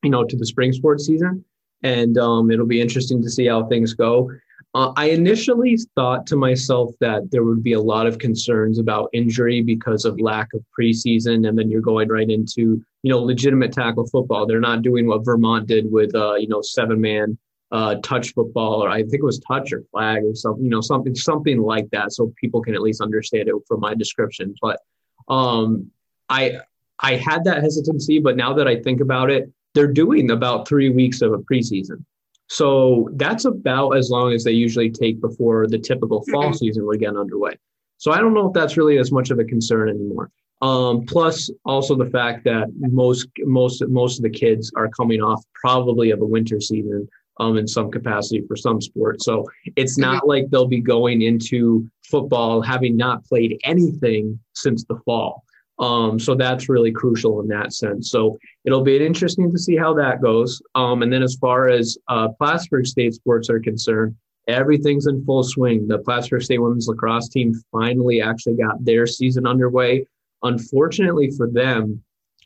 you 0.03 0.09
know 0.09 0.23
to 0.23 0.37
the 0.37 0.45
spring 0.45 0.71
sports 0.71 1.05
season, 1.05 1.43
and 1.83 2.17
um, 2.17 2.51
it'll 2.51 2.65
be 2.65 2.81
interesting 2.81 3.21
to 3.21 3.29
see 3.29 3.47
how 3.47 3.65
things 3.65 3.93
go. 3.93 4.29
Uh, 4.77 4.93
I 4.95 5.05
initially 5.09 5.75
thought 5.95 6.27
to 6.27 6.35
myself 6.35 6.93
that 6.99 7.31
there 7.31 7.43
would 7.43 7.63
be 7.63 7.73
a 7.73 7.81
lot 7.81 8.05
of 8.05 8.19
concerns 8.19 8.77
about 8.77 9.09
injury 9.11 9.63
because 9.63 10.05
of 10.05 10.21
lack 10.21 10.53
of 10.53 10.63
preseason, 10.79 11.49
and 11.49 11.57
then 11.57 11.71
you're 11.71 11.81
going 11.81 12.09
right 12.09 12.29
into 12.29 12.79
you 13.01 13.11
know 13.11 13.17
legitimate 13.17 13.71
tackle 13.71 14.05
football. 14.05 14.45
They're 14.45 14.59
not 14.59 14.83
doing 14.83 15.07
what 15.07 15.25
Vermont 15.25 15.65
did 15.65 15.91
with 15.91 16.13
uh, 16.13 16.35
you 16.35 16.47
know 16.47 16.61
seven 16.61 17.01
man 17.01 17.39
uh, 17.71 17.95
touch 18.03 18.35
football, 18.35 18.83
or 18.83 18.89
I 18.89 19.01
think 19.01 19.15
it 19.15 19.23
was 19.23 19.39
touch 19.39 19.73
or 19.73 19.81
flag 19.89 20.23
or 20.23 20.35
something, 20.35 20.63
you 20.63 20.69
know 20.69 20.81
something 20.81 21.15
something 21.15 21.59
like 21.59 21.89
that, 21.89 22.13
so 22.13 22.31
people 22.39 22.61
can 22.61 22.75
at 22.75 22.83
least 22.83 23.01
understand 23.01 23.49
it 23.49 23.55
from 23.67 23.79
my 23.79 23.95
description. 23.95 24.53
But 24.61 24.79
um, 25.27 25.89
I 26.29 26.59
I 26.99 27.15
had 27.15 27.45
that 27.45 27.63
hesitancy, 27.63 28.19
but 28.19 28.37
now 28.37 28.53
that 28.53 28.67
I 28.67 28.79
think 28.83 29.01
about 29.01 29.31
it, 29.31 29.51
they're 29.73 29.91
doing 29.91 30.29
about 30.29 30.67
three 30.67 30.91
weeks 30.91 31.23
of 31.23 31.33
a 31.33 31.39
preseason. 31.39 32.05
So 32.47 33.09
that's 33.13 33.45
about 33.45 33.91
as 33.91 34.09
long 34.09 34.33
as 34.33 34.43
they 34.43 34.51
usually 34.51 34.89
take 34.89 35.19
before 35.21 35.67
the 35.67 35.77
typical 35.77 36.23
fall 36.31 36.45
mm-hmm. 36.45 36.53
season 36.53 36.85
would 36.85 36.99
get 36.99 37.15
underway. 37.15 37.57
So 37.97 38.11
I 38.11 38.19
don't 38.19 38.33
know 38.33 38.47
if 38.47 38.53
that's 38.53 38.77
really 38.77 38.97
as 38.97 39.11
much 39.11 39.31
of 39.31 39.39
a 39.39 39.43
concern 39.43 39.89
anymore. 39.89 40.31
Um, 40.61 41.05
plus, 41.05 41.51
also 41.65 41.95
the 41.95 42.09
fact 42.09 42.43
that 42.45 42.67
most 42.77 43.27
most 43.39 43.83
most 43.87 44.17
of 44.17 44.23
the 44.23 44.29
kids 44.29 44.71
are 44.75 44.89
coming 44.89 45.21
off 45.21 45.43
probably 45.53 46.11
of 46.11 46.21
a 46.21 46.25
winter 46.25 46.59
season 46.59 47.07
um, 47.39 47.57
in 47.57 47.67
some 47.67 47.91
capacity 47.91 48.43
for 48.47 48.55
some 48.55 48.81
sports. 48.81 49.25
So 49.25 49.45
it's 49.75 49.97
not 49.97 50.21
mm-hmm. 50.21 50.29
like 50.29 50.49
they'll 50.49 50.67
be 50.67 50.81
going 50.81 51.21
into 51.21 51.87
football 52.09 52.61
having 52.61 52.97
not 52.97 53.23
played 53.25 53.59
anything 53.63 54.39
since 54.53 54.83
the 54.85 54.99
fall. 55.05 55.43
Um, 55.79 56.19
so 56.19 56.33
that's 56.35 56.69
really 56.69 56.91
crucial 56.91 57.39
in 57.39 57.47
that 57.49 57.73
sense. 57.73 58.09
So 58.09 58.37
it'll 58.65 58.83
be 58.83 59.05
interesting 59.05 59.51
to 59.51 59.59
see 59.59 59.75
how 59.75 59.93
that 59.95 60.21
goes. 60.21 60.61
Um, 60.75 61.03
and 61.03 61.13
then 61.13 61.23
as 61.23 61.35
far 61.35 61.69
as 61.69 61.97
uh, 62.07 62.29
Plattsburgh 62.29 62.87
State 62.87 63.13
sports 63.13 63.49
are 63.49 63.59
concerned, 63.59 64.15
everything's 64.47 65.07
in 65.07 65.23
full 65.25 65.43
swing. 65.43 65.87
The 65.87 65.99
Plattsburgh 65.99 66.41
State 66.41 66.61
women's 66.61 66.87
lacrosse 66.87 67.29
team 67.29 67.53
finally 67.71 68.21
actually 68.21 68.55
got 68.55 68.83
their 68.83 69.05
season 69.05 69.45
underway. 69.45 70.05
Unfortunately 70.43 71.29
for 71.31 71.47
them, 71.47 72.01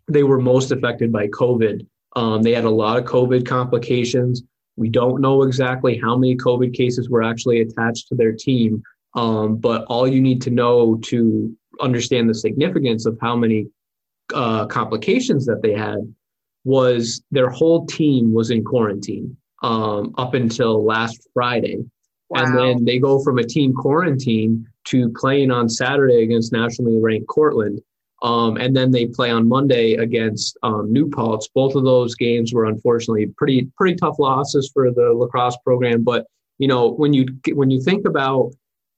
they 0.08 0.24
were 0.24 0.40
most 0.40 0.72
affected 0.72 1.12
by 1.12 1.28
COVID. 1.28 1.86
Um, 2.16 2.42
they 2.42 2.54
had 2.54 2.66
a 2.66 2.70
lot 2.70 2.98
of 2.98 3.06
COVID 3.06 3.46
complications. 3.46 4.44
We 4.76 4.90
don't 4.90 5.22
know 5.22 5.44
exactly 5.44 5.98
how 5.98 6.18
many 6.18 6.36
COVID 6.36 6.74
cases 6.74 7.10
were 7.10 7.24
actually 7.24 7.62
attached 7.62 8.08
to 8.10 8.16
their 8.16 8.34
team, 8.34 8.82
um, 9.14 9.58
but 9.58 9.86
all 9.86 10.08
you 10.08 10.22
need 10.22 10.42
to 10.44 10.50
know 10.50 10.98
to 11.04 11.56
understand 11.82 12.30
the 12.30 12.34
significance 12.34 13.06
of 13.06 13.18
how 13.22 13.36
many 13.36 13.68
uh, 14.34 14.66
complications 14.68 15.46
that 15.46 15.62
they 15.62 15.74
had 15.74 16.00
was 16.64 17.22
their 17.32 17.50
whole 17.50 17.86
team 17.86 18.34
was 18.34 18.52
in 18.52 18.64
quarantine 18.64 19.36
um, 19.64 20.14
up 20.18 20.34
until 20.34 20.84
last 20.86 21.28
Friday. 21.34 21.84
Wow. 22.30 22.44
And 22.44 22.58
then 22.58 22.86
they 22.86 23.00
go 23.00 23.22
from 23.24 23.40
a 23.40 23.44
team 23.44 23.74
quarantine 23.74 24.66
to 24.86 25.10
playing 25.10 25.52
on 25.52 25.68
Saturday 25.70 26.24
against 26.24 26.54
nationally 26.54 27.00
ranked 27.00 27.28
Cortland. 27.28 27.82
Um, 28.24 28.58
and 28.58 28.76
then 28.76 28.92
they 28.92 29.08
play 29.08 29.32
on 29.32 29.50
Monday 29.50 29.94
against 29.94 30.58
um, 30.62 30.94
New 30.94 31.10
Paltz. 31.10 31.50
Both 31.54 31.76
of 31.76 31.84
those 31.84 32.14
games 32.14 32.54
were 32.54 32.66
unfortunately 32.66 33.28
pretty 33.36 33.70
pretty 33.76 33.96
tough 33.96 34.20
losses 34.20 34.70
for 34.72 34.92
the 34.92 35.12
lacrosse 35.12 35.58
program. 35.66 36.04
But 36.04 36.28
you 36.60 36.68
know 36.68 36.92
when 36.92 37.14
you 37.14 37.26
when 37.54 37.72
you 37.72 37.82
think 37.82 38.08
about 38.08 38.52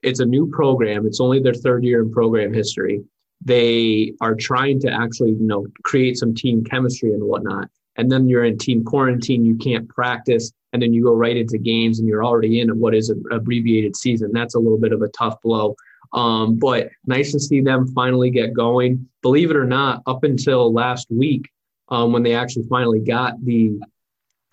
it's 0.03 0.19
a 0.19 0.25
new 0.25 0.47
program. 0.49 1.05
It's 1.05 1.21
only 1.21 1.39
their 1.39 1.53
third 1.53 1.83
year 1.83 2.01
in 2.01 2.11
program 2.11 2.53
history. 2.53 3.03
They 3.43 4.13
are 4.21 4.35
trying 4.35 4.79
to 4.81 4.91
actually, 4.91 5.31
you 5.31 5.47
know, 5.47 5.67
create 5.83 6.17
some 6.17 6.33
team 6.33 6.63
chemistry 6.63 7.11
and 7.13 7.23
whatnot. 7.23 7.69
and 7.95 8.11
then 8.11 8.27
you're 8.27 8.43
in 8.43 8.57
team 8.57 8.83
quarantine, 8.83 9.45
you 9.45 9.55
can't 9.55 9.87
practice, 9.87 10.51
and 10.71 10.81
then 10.81 10.93
you 10.93 11.03
go 11.03 11.13
right 11.13 11.37
into 11.37 11.57
games 11.57 11.99
and 11.99 12.07
you're 12.07 12.25
already 12.25 12.59
in 12.59 12.79
what 12.79 12.95
is 12.95 13.09
an 13.09 13.23
abbreviated 13.31 13.95
season. 13.95 14.31
That's 14.33 14.55
a 14.55 14.59
little 14.59 14.79
bit 14.79 14.93
of 14.93 15.01
a 15.01 15.09
tough 15.09 15.39
blow. 15.41 15.75
Um, 16.13 16.57
but 16.57 16.89
nice 17.05 17.31
to 17.31 17.39
see 17.39 17.61
them 17.61 17.87
finally 17.93 18.29
get 18.29 18.53
going. 18.53 19.07
Believe 19.21 19.51
it 19.51 19.57
or 19.57 19.65
not, 19.65 20.01
up 20.05 20.23
until 20.23 20.71
last 20.73 21.07
week, 21.11 21.49
um, 21.89 22.11
when 22.11 22.23
they 22.23 22.33
actually 22.33 22.65
finally 22.67 22.99
got 22.99 23.43
the 23.43 23.79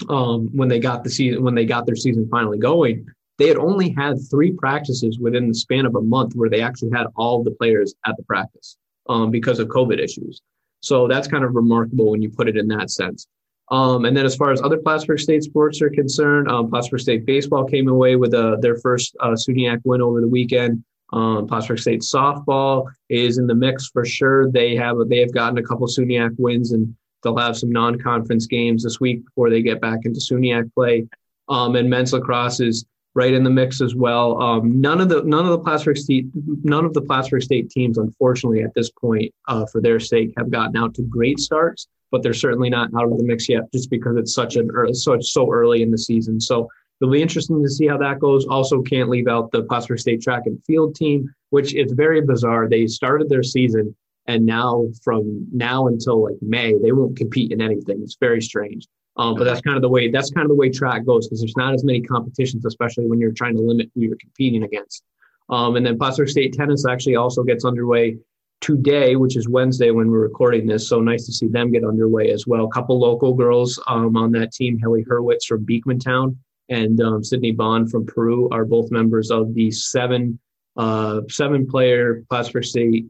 um, 0.08 0.48
when 0.56 0.68
they 0.68 0.78
got 0.78 1.04
the 1.04 1.10
season 1.10 1.42
when 1.42 1.54
they 1.54 1.66
got 1.66 1.84
their 1.86 1.96
season 1.96 2.28
finally 2.30 2.58
going, 2.58 3.06
they 3.40 3.48
had 3.48 3.56
only 3.56 3.94
had 3.96 4.18
three 4.30 4.52
practices 4.52 5.18
within 5.18 5.48
the 5.48 5.54
span 5.54 5.86
of 5.86 5.94
a 5.94 6.00
month 6.02 6.34
where 6.34 6.50
they 6.50 6.60
actually 6.60 6.90
had 6.90 7.06
all 7.16 7.42
the 7.42 7.50
players 7.52 7.94
at 8.04 8.14
the 8.18 8.22
practice 8.24 8.76
um, 9.08 9.30
because 9.30 9.58
of 9.58 9.68
COVID 9.68 9.98
issues. 9.98 10.42
So 10.80 11.08
that's 11.08 11.26
kind 11.26 11.42
of 11.42 11.54
remarkable 11.54 12.10
when 12.10 12.20
you 12.20 12.28
put 12.28 12.50
it 12.50 12.58
in 12.58 12.68
that 12.68 12.90
sense. 12.90 13.26
Um, 13.70 14.04
and 14.04 14.14
then 14.14 14.26
as 14.26 14.36
far 14.36 14.52
as 14.52 14.60
other 14.60 14.76
Plattsburgh 14.76 15.20
State 15.20 15.42
sports 15.42 15.80
are 15.80 15.88
concerned, 15.88 16.50
um, 16.50 16.68
Plattsburgh 16.68 17.00
State 17.00 17.24
baseball 17.24 17.64
came 17.64 17.88
away 17.88 18.16
with 18.16 18.34
uh, 18.34 18.56
their 18.60 18.76
first 18.76 19.16
uh, 19.20 19.30
SUNYAC 19.30 19.80
win 19.84 20.02
over 20.02 20.20
the 20.20 20.28
weekend. 20.28 20.84
Um, 21.14 21.46
Plattsburgh 21.46 21.78
State 21.78 22.02
softball 22.02 22.90
is 23.08 23.38
in 23.38 23.46
the 23.46 23.54
mix 23.54 23.88
for 23.88 24.04
sure. 24.04 24.50
They 24.50 24.76
have 24.76 24.96
they 25.08 25.20
have 25.20 25.32
gotten 25.32 25.56
a 25.56 25.62
couple 25.62 25.86
SUNYAC 25.86 26.34
wins, 26.36 26.72
and 26.72 26.94
they'll 27.22 27.38
have 27.38 27.56
some 27.56 27.72
non-conference 27.72 28.46
games 28.46 28.84
this 28.84 29.00
week 29.00 29.24
before 29.24 29.48
they 29.48 29.62
get 29.62 29.80
back 29.80 30.00
into 30.04 30.20
SUNYAC 30.20 30.74
play. 30.74 31.06
Um, 31.48 31.74
and 31.76 31.88
men's 31.88 32.12
lacrosse 32.12 32.60
is 32.60 32.84
right 33.14 33.32
in 33.32 33.42
the 33.44 33.50
mix 33.50 33.80
as 33.80 33.94
well. 33.94 34.40
Um, 34.40 34.80
none 34.80 35.00
of 35.00 35.08
the 35.08 35.22
none 35.22 35.44
of 35.44 35.50
the 35.50 35.58
Plattsburgh 35.58 35.96
State 35.96 36.26
none 36.34 36.84
of 36.84 36.94
the 36.94 37.02
Plattsburgh 37.02 37.42
State 37.42 37.70
teams, 37.70 37.98
unfortunately, 37.98 38.62
at 38.62 38.74
this 38.74 38.90
point, 38.90 39.32
uh, 39.48 39.66
for 39.66 39.80
their 39.80 40.00
sake, 40.00 40.32
have 40.36 40.50
gotten 40.50 40.76
out 40.76 40.94
to 40.94 41.02
great 41.02 41.38
starts. 41.38 41.88
But 42.10 42.24
they're 42.24 42.34
certainly 42.34 42.70
not 42.70 42.90
out 42.96 43.04
of 43.04 43.18
the 43.18 43.24
mix 43.24 43.48
yet, 43.48 43.70
just 43.72 43.88
because 43.88 44.16
it's 44.16 44.34
such 44.34 44.56
an 44.56 44.68
early, 44.72 44.94
so 44.94 45.12
it's 45.12 45.32
so 45.32 45.50
early 45.50 45.82
in 45.82 45.92
the 45.92 45.98
season. 45.98 46.40
So 46.40 46.68
it'll 47.00 47.12
be 47.12 47.22
interesting 47.22 47.62
to 47.62 47.70
see 47.70 47.86
how 47.86 47.98
that 47.98 48.18
goes. 48.18 48.46
Also, 48.46 48.82
can't 48.82 49.08
leave 49.08 49.28
out 49.28 49.52
the 49.52 49.62
Plattsburgh 49.62 50.00
State 50.00 50.20
track 50.20 50.42
and 50.46 50.60
field 50.64 50.96
team, 50.96 51.32
which 51.50 51.72
is 51.74 51.92
very 51.92 52.20
bizarre. 52.20 52.68
They 52.68 52.88
started 52.88 53.28
their 53.28 53.44
season, 53.44 53.94
and 54.26 54.44
now 54.44 54.88
from 55.04 55.46
now 55.52 55.86
until 55.86 56.24
like 56.24 56.36
May, 56.42 56.74
they 56.78 56.90
won't 56.90 57.16
compete 57.16 57.52
in 57.52 57.60
anything. 57.60 58.00
It's 58.02 58.16
very 58.18 58.42
strange. 58.42 58.88
Um, 59.20 59.34
but 59.34 59.44
that's 59.44 59.60
kind 59.60 59.76
of 59.76 59.82
the 59.82 59.88
way 59.88 60.10
that's 60.10 60.30
kind 60.30 60.46
of 60.46 60.48
the 60.48 60.54
way 60.54 60.70
track 60.70 61.04
goes 61.04 61.26
because 61.26 61.40
there's 61.40 61.56
not 61.56 61.74
as 61.74 61.84
many 61.84 62.00
competitions, 62.00 62.64
especially 62.64 63.06
when 63.06 63.20
you're 63.20 63.32
trying 63.32 63.54
to 63.54 63.60
limit 63.60 63.90
who 63.94 64.00
you're 64.00 64.16
competing 64.16 64.62
against. 64.62 65.04
Um, 65.50 65.76
and 65.76 65.84
then 65.84 65.98
Plattsburgh 65.98 66.30
State 66.30 66.54
tennis 66.54 66.86
actually 66.86 67.16
also 67.16 67.42
gets 67.42 67.66
underway 67.66 68.16
today, 68.62 69.16
which 69.16 69.36
is 69.36 69.46
Wednesday 69.46 69.90
when 69.90 70.10
we're 70.10 70.20
recording 70.20 70.66
this. 70.66 70.88
So 70.88 71.00
nice 71.00 71.26
to 71.26 71.32
see 71.32 71.48
them 71.48 71.70
get 71.70 71.84
underway 71.84 72.30
as 72.30 72.46
well. 72.46 72.64
A 72.64 72.70
couple 72.70 72.98
local 72.98 73.34
girls 73.34 73.78
um, 73.88 74.16
on 74.16 74.32
that 74.32 74.52
team, 74.52 74.78
Haley 74.78 75.04
Hurwitz 75.04 75.44
from 75.46 75.66
Beekmantown 75.66 76.36
and 76.70 76.98
um, 77.02 77.22
Sydney 77.22 77.52
Bond 77.52 77.90
from 77.90 78.06
Peru, 78.06 78.48
are 78.50 78.64
both 78.64 78.90
members 78.90 79.30
of 79.30 79.52
the 79.54 79.70
seven 79.70 80.38
uh, 80.78 81.20
seven 81.28 81.66
player 81.66 82.24
Plattsburgh 82.30 82.64
State 82.64 83.06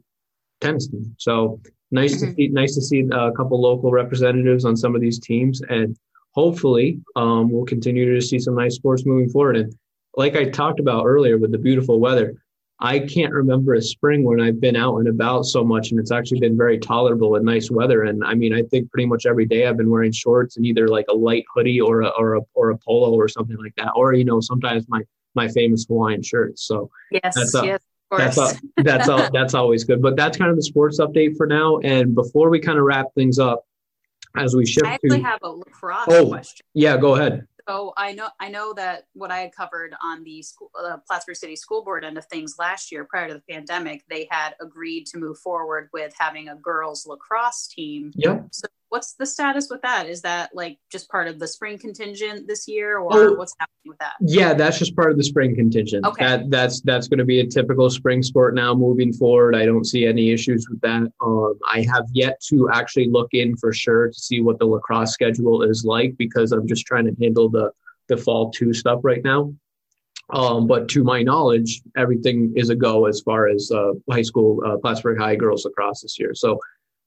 tennis 0.61 0.88
team. 0.88 1.14
So 1.18 1.61
nice 1.90 2.16
mm-hmm. 2.16 2.31
to 2.31 2.35
see 2.35 2.48
nice 2.48 2.74
to 2.74 2.83
see 2.83 3.09
a 3.12 3.33
couple 3.33 3.61
local 3.61 3.90
representatives 3.90 4.64
on 4.64 4.76
some 4.76 4.94
of 4.94 5.00
these 5.00 5.18
teams, 5.18 5.61
and 5.62 5.96
hopefully 6.33 7.00
um, 7.16 7.50
we'll 7.50 7.64
continue 7.64 8.14
to 8.14 8.20
see 8.20 8.38
some 8.38 8.55
nice 8.55 8.76
sports 8.76 9.05
moving 9.05 9.29
forward. 9.29 9.57
And 9.57 9.74
like 10.16 10.37
I 10.37 10.44
talked 10.44 10.81
about 10.81 11.05
earlier 11.07 11.38
with 11.38 11.53
the 11.53 11.59
beautiful 11.59 12.00
weather, 12.00 12.35
I 12.83 13.00
can't 13.00 13.33
remember 13.33 13.74
a 13.74 13.83
spring 13.83 14.24
when 14.24 14.40
I've 14.40 14.61
been 14.61 14.76
out 14.76 14.96
and 14.98 15.09
about 15.09 15.44
so 15.44 15.62
much, 15.62 15.90
and 15.90 16.00
it's 16.00 16.11
actually 16.11 16.40
been 16.40 16.57
very 16.57 16.79
tolerable 16.79 17.37
and 17.37 17.44
nice 17.44 17.70
weather. 17.70 18.05
And 18.05 18.24
I 18.24 18.35
mean, 18.35 18.55
I 18.55 18.62
think 18.62 18.90
pretty 18.90 19.07
much 19.07 19.26
every 19.26 19.44
day 19.44 19.66
I've 19.66 19.76
been 19.76 19.90
wearing 19.90 20.12
shorts 20.12 20.57
and 20.57 20.64
either 20.64 20.88
like 20.88 21.05
a 21.11 21.14
light 21.14 21.44
hoodie 21.55 21.81
or 21.81 22.03
a 22.03 22.09
or 22.09 22.37
a 22.37 22.40
or 22.55 22.70
a 22.70 22.79
polo 22.79 23.12
or 23.12 23.29
something 23.29 23.59
like 23.59 23.74
that, 23.76 23.92
or 23.94 24.14
you 24.14 24.24
know, 24.24 24.40
sometimes 24.40 24.88
my 24.88 25.03
my 25.35 25.48
famous 25.48 25.85
Hawaiian 25.87 26.22
shirts. 26.22 26.66
So 26.66 26.90
yes, 27.11 27.35
that's 27.35 27.55
a, 27.55 27.66
yes, 27.66 27.81
that's 28.11 28.38
all, 28.38 28.53
that's 28.79 29.09
all, 29.09 29.29
that's 29.33 29.55
always 29.55 29.85
good. 29.85 30.03
But 30.03 30.16
that's 30.16 30.37
kind 30.37 30.51
of 30.51 30.57
the 30.57 30.62
sports 30.62 31.01
update 31.01 31.37
for 31.37 31.46
now. 31.46 31.79
And 31.79 32.14
before 32.14 32.51
we 32.51 32.61
kind 32.61 32.79
of 32.79 32.85
wrap 32.85 33.07
things 33.14 33.38
up, 33.38 33.64
as 34.37 34.55
we 34.55 34.64
shift 34.64 34.87
I 34.87 34.94
actually 34.94 35.18
to, 35.18 35.25
have 35.25 35.40
a 35.42 35.51
lacrosse 35.51 36.07
oh, 36.09 36.29
question. 36.29 36.64
Yeah, 36.75 36.96
go 36.96 37.16
ahead. 37.16 37.46
So 37.68 37.92
I 37.96 38.12
know 38.12 38.29
I 38.40 38.49
know 38.49 38.73
that 38.75 39.07
what 39.12 39.31
I 39.31 39.38
had 39.38 39.55
covered 39.55 39.94
on 40.03 40.25
the 40.25 40.42
school, 40.42 40.70
uh, 40.79 40.96
Plattsburgh 41.07 41.37
City 41.37 41.57
School 41.57 41.85
Board 41.85 42.05
end 42.05 42.18
of 42.18 42.27
things 42.27 42.57
last 42.59 42.90
year, 42.90 43.05
prior 43.05 43.29
to 43.29 43.35
the 43.35 43.42
pandemic, 43.49 44.03
they 44.09 44.27
had 44.31 44.55
agreed 44.61 45.07
to 45.07 45.18
move 45.18 45.38
forward 45.38 45.88
with 45.92 46.12
having 46.18 46.49
a 46.49 46.57
girls 46.57 47.07
lacrosse 47.07 47.68
team. 47.68 48.12
Yeah. 48.16 48.40
So 48.51 48.66
what's 48.90 49.14
the 49.14 49.24
status 49.24 49.68
with 49.70 49.81
that? 49.83 50.09
Is 50.09 50.20
that 50.22 50.50
like 50.53 50.79
just 50.90 51.09
part 51.09 51.29
of 51.29 51.38
the 51.38 51.48
spring 51.48 51.79
contingent 51.79 52.46
this 52.46 52.68
year, 52.68 52.98
or 52.98 53.09
oh, 53.12 53.35
what's 53.35 53.55
happening 53.59 53.87
with 53.87 53.98
that? 53.98 54.14
Yeah, 54.20 54.53
that's 54.53 54.79
just 54.79 54.94
part 54.94 55.11
of 55.11 55.16
the 55.16 55.24
spring 55.24 55.55
contingent. 55.55 56.05
Okay. 56.05 56.24
That, 56.24 56.50
that's 56.50 56.81
that's 56.83 57.09
going 57.09 57.18
to 57.18 57.24
be 57.24 57.40
a 57.40 57.46
typical 57.46 57.88
spring 57.88 58.22
sport 58.22 58.55
now 58.55 58.74
moving 58.74 59.12
forward. 59.12 59.57
I 59.57 59.64
don't 59.64 59.87
see 59.87 60.07
any 60.07 60.31
issues 60.31 60.68
with 60.68 60.81
that. 60.83 61.11
Um, 61.20 61.59
I 61.66 61.87
have 61.92 62.05
yet 62.12 62.40
to 62.50 62.68
actually 62.70 63.09
look 63.09 63.29
in 63.33 63.57
for 63.57 63.72
sure 63.72 64.09
to 64.09 64.18
see 64.18 64.40
what 64.40 64.59
the 64.59 64.66
lacrosse 64.66 65.12
schedule 65.12 65.62
is 65.62 65.85
like 65.85 66.16
because 66.18 66.53
I'm 66.53 66.66
just 66.66 66.85
trying 66.87 67.07
to 67.07 67.14
handle 67.22 67.48
the 67.48 67.70
the 68.09 68.16
fall 68.16 68.50
two 68.50 68.74
stuff 68.74 69.00
right 69.03 69.24
now. 69.24 69.55
Um, 70.33 70.66
but 70.66 70.88
to 70.90 71.03
my 71.03 71.22
knowledge, 71.22 71.81
everything 71.96 72.53
is 72.55 72.70
a 72.70 72.76
go 72.76 73.07
as 73.07 73.20
far 73.20 73.48
as 73.48 73.70
uh, 73.72 73.92
high 74.11 74.22
school 74.22 74.62
uh, 74.64 74.76
Plattsburgh 74.79 75.18
High 75.18 75.37
girls 75.37 75.64
lacrosse 75.64 76.03
this 76.03 76.18
year. 76.18 76.35
So 76.35 76.59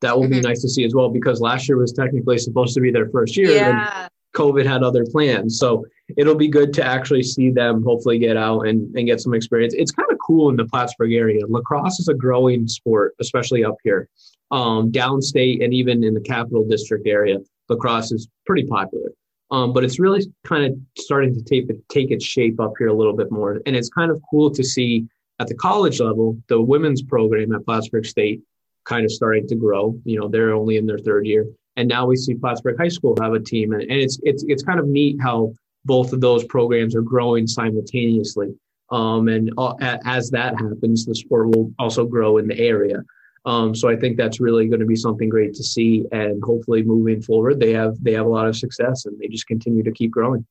that 0.04 0.16
will 0.16 0.26
mm-hmm. 0.26 0.34
be 0.34 0.42
nice 0.42 0.62
to 0.62 0.70
see 0.70 0.84
as 0.84 0.94
well 0.94 1.10
because 1.10 1.42
last 1.42 1.68
year 1.68 1.78
was 1.78 1.94
technically 1.94 2.38
supposed 2.38 2.74
to 2.76 2.82
be 2.82 2.92
their 2.92 3.10
first 3.10 3.36
year. 3.36 3.52
Yeah. 3.52 4.08
COVID 4.36 4.66
had 4.66 4.84
other 4.84 5.06
plans. 5.06 5.60
So 5.60 5.86
it'll 6.18 6.36
be 6.36 6.48
good 6.48 6.74
to 6.74 6.84
actually 6.84 7.24
see 7.24 7.50
them 7.52 7.84
hopefully 7.84 8.18
get 8.18 8.36
out 8.36 8.68
and, 8.68 8.94
and 8.96 9.08
get 9.08 9.22
some 9.22 9.34
experience. 9.34 9.74
It's 9.76 9.92
kind 9.92 10.12
of 10.12 10.18
cool 10.26 10.50
in 10.50 10.56
the 10.56 10.66
Plattsburgh 10.66 11.14
area. 11.14 11.46
Lacrosse 11.48 12.00
is 12.00 12.08
a 12.08 12.14
growing 12.14 12.68
sport, 12.68 13.14
especially 13.20 13.64
up 13.64 13.78
here. 13.84 14.10
Um, 14.52 14.92
downstate 14.92 15.64
and 15.64 15.74
even 15.74 16.04
in 16.04 16.14
the 16.14 16.22
capital 16.22 16.68
district 16.68 17.08
area, 17.08 17.38
lacrosse 17.70 18.12
is 18.12 18.28
pretty 18.46 18.66
popular. 18.66 19.10
Um, 19.52 19.72
but 19.72 19.84
it's 19.84 20.00
really 20.00 20.26
kind 20.44 20.66
of 20.66 20.78
starting 20.98 21.34
to 21.36 21.44
take, 21.44 21.70
take 21.90 22.12
its 22.12 22.26
shape 22.26 22.60
up 22.60 22.74
here 22.78 22.88
a 22.88 22.94
little 22.94 23.16
bit 23.16 23.32
more. 23.32 23.62
And 23.66 23.76
it's 23.76 23.90
kind 23.90 24.12
of 24.12 24.22
cool 24.30 24.50
to 24.52 24.64
see 24.64 25.06
at 25.40 25.48
the 25.48 25.56
college 25.56 26.00
level, 26.00 26.38
the 26.48 26.60
women's 26.60 27.04
program 27.04 27.54
at 27.54 27.66
Plattsburgh 27.66 28.06
State 28.06 28.42
kind 28.86 29.06
of 29.06 29.12
starting 29.12 29.48
to 29.48 29.56
grow. 29.56 29.98
You 30.06 30.20
know, 30.20 30.28
they're 30.28 30.54
only 30.54 30.78
in 30.78 30.86
their 30.86 31.00
third 31.00 31.26
year, 31.26 31.48
and 31.76 31.88
now 31.88 32.06
we 32.06 32.16
see 32.16 32.36
Plattsburgh 32.36 32.78
High 32.78 32.90
School 32.90 33.18
have 33.22 33.34
a 33.34 33.40
team, 33.40 33.74
and, 33.74 33.82
and 33.82 34.00
it's 34.00 34.20
it's 34.24 34.44
it's 34.48 34.64
kind 34.64 34.80
of 34.80 34.88
neat 34.88 35.18
how 35.22 35.54
both 35.86 36.14
of 36.14 36.22
those 36.22 36.44
programs 36.46 36.96
are 36.96 37.02
growing 37.02 37.48
simultaneously. 37.48 38.54
Um, 38.92 39.28
and 39.28 39.52
uh, 39.58 39.74
as 40.06 40.30
that 40.32 40.60
happens, 40.60 41.06
the 41.06 41.16
sport 41.16 41.50
will 41.50 41.74
also 41.80 42.06
grow 42.06 42.38
in 42.38 42.48
the 42.48 42.60
area. 42.60 43.02
Um, 43.46 43.76
so 43.76 43.90
I 43.90 43.96
think 43.96 44.16
that's 44.16 44.40
really 44.40 44.68
going 44.68 44.80
to 44.80 44.86
be 44.86 44.96
something 44.96 45.28
great 45.28 45.54
to 45.56 45.64
see, 45.64 46.06
and 46.12 46.42
hopefully 46.44 46.84
moving 46.84 47.22
forward, 47.22 47.60
they 47.60 47.74
have 47.74 48.02
they 48.02 48.14
have 48.14 48.26
a 48.26 48.30
lot 48.30 48.48
of 48.48 48.56
success, 48.56 49.06
and 49.06 49.20
they 49.20 49.28
just 49.28 49.48
continue 49.48 49.84
to 49.84 49.92
keep 49.92 50.12
growing. 50.12 50.46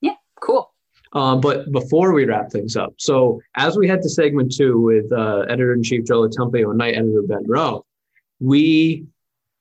Yeah, 0.00 0.16
cool. 0.40 0.72
Um, 1.12 1.40
but 1.40 1.70
before 1.72 2.12
we 2.12 2.24
wrap 2.24 2.50
things 2.50 2.76
up, 2.76 2.94
so 2.98 3.40
as 3.56 3.76
we 3.76 3.88
head 3.88 4.02
to 4.02 4.08
segment 4.08 4.54
two 4.54 4.80
with 4.80 5.10
uh, 5.12 5.40
editor 5.48 5.72
in 5.72 5.82
chief 5.82 6.04
Joe 6.04 6.28
LoTemplio 6.28 6.70
and 6.70 6.78
night 6.78 6.96
editor 6.96 7.22
Ben 7.22 7.44
Rowe, 7.46 7.84
we 8.40 9.06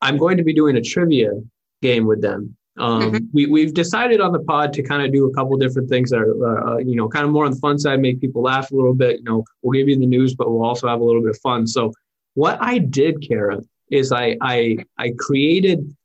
I'm 0.02 0.18
going 0.18 0.38
to 0.38 0.44
be 0.44 0.54
doing 0.54 0.78
a 0.78 0.82
trivia 0.82 1.32
game 1.82 2.06
with 2.06 2.22
them. 2.22 2.56
Um, 2.78 3.02
mm-hmm. 3.02 3.26
we, 3.34 3.48
we've 3.48 3.74
decided 3.74 4.22
on 4.22 4.32
the 4.32 4.40
pod 4.40 4.72
to 4.74 4.84
kind 4.84 5.02
of 5.04 5.12
do 5.12 5.26
a 5.26 5.34
couple 5.34 5.58
different 5.58 5.90
things 5.90 6.12
that 6.12 6.20
are, 6.20 6.76
uh, 6.76 6.78
you 6.78 6.96
know, 6.96 7.08
kind 7.08 7.26
of 7.26 7.32
more 7.32 7.46
on 7.46 7.52
the 7.52 7.58
fun 7.58 7.80
side, 7.80 8.00
make 8.00 8.22
people 8.22 8.44
laugh 8.44 8.70
a 8.72 8.76
little 8.76 8.94
bit. 8.94 9.18
You 9.18 9.24
know, 9.24 9.44
we'll 9.62 9.78
give 9.78 9.90
you 9.90 9.98
the 9.98 10.06
news, 10.06 10.36
but 10.36 10.52
we'll 10.52 10.64
also 10.64 10.88
have 10.88 11.02
a 11.02 11.04
little 11.04 11.22
bit 11.22 11.32
of 11.32 11.40
fun. 11.40 11.66
So, 11.66 11.92
what 12.36 12.60
I 12.62 12.78
did, 12.78 13.28
Kara, 13.28 13.62
is 13.90 14.12
I 14.12 14.38
I 14.42 14.78
I 15.00 15.14
created 15.18 15.96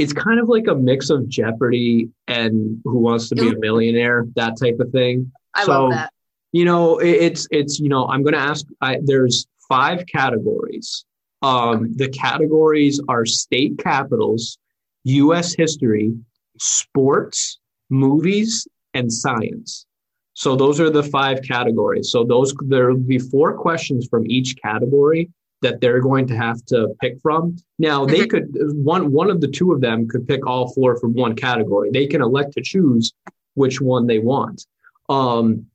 it's 0.00 0.14
kind 0.14 0.40
of 0.40 0.48
like 0.48 0.66
a 0.66 0.74
mix 0.74 1.10
of 1.10 1.28
Jeopardy 1.28 2.08
and 2.26 2.80
Who 2.84 2.98
Wants 2.98 3.28
to 3.28 3.34
Be 3.34 3.48
a 3.48 3.58
Millionaire, 3.58 4.26
that 4.34 4.56
type 4.58 4.80
of 4.80 4.90
thing. 4.90 5.30
I 5.54 5.64
so, 5.64 5.84
love 5.84 5.92
that. 5.92 6.12
You 6.52 6.64
know, 6.64 6.98
it's 6.98 7.46
it's 7.50 7.78
you 7.78 7.88
know, 7.88 8.08
I'm 8.08 8.22
going 8.22 8.32
to 8.32 8.40
ask. 8.40 8.64
I, 8.80 8.98
there's 9.04 9.46
five 9.68 10.06
categories. 10.06 11.04
Um, 11.42 11.92
the 11.94 12.08
categories 12.08 13.00
are 13.08 13.24
state 13.26 13.78
capitals, 13.78 14.58
U.S. 15.04 15.54
history, 15.54 16.14
sports, 16.58 17.58
movies, 17.90 18.66
and 18.94 19.12
science. 19.12 19.86
So 20.32 20.56
those 20.56 20.80
are 20.80 20.90
the 20.90 21.02
five 21.02 21.42
categories. 21.42 22.10
So 22.10 22.24
those 22.24 22.54
there 22.66 22.88
will 22.88 22.96
be 22.96 23.18
four 23.18 23.56
questions 23.58 24.08
from 24.10 24.24
each 24.30 24.56
category, 24.62 25.30
that 25.62 25.80
they're 25.80 26.00
going 26.00 26.26
to 26.26 26.36
have 26.36 26.64
to 26.66 26.94
pick 27.00 27.20
from. 27.20 27.56
Now 27.78 28.04
they 28.04 28.20
mm-hmm. 28.20 28.28
could 28.28 28.48
one 28.84 29.12
one 29.12 29.30
of 29.30 29.40
the 29.40 29.48
two 29.48 29.72
of 29.72 29.80
them 29.80 30.08
could 30.08 30.26
pick 30.26 30.46
all 30.46 30.72
four 30.72 30.98
from 30.98 31.14
one 31.14 31.34
category. 31.36 31.90
They 31.90 32.06
can 32.06 32.22
elect 32.22 32.52
to 32.54 32.62
choose 32.62 33.12
which 33.54 33.80
one 33.80 34.06
they 34.06 34.18
want. 34.18 34.66
Um, 35.08 35.66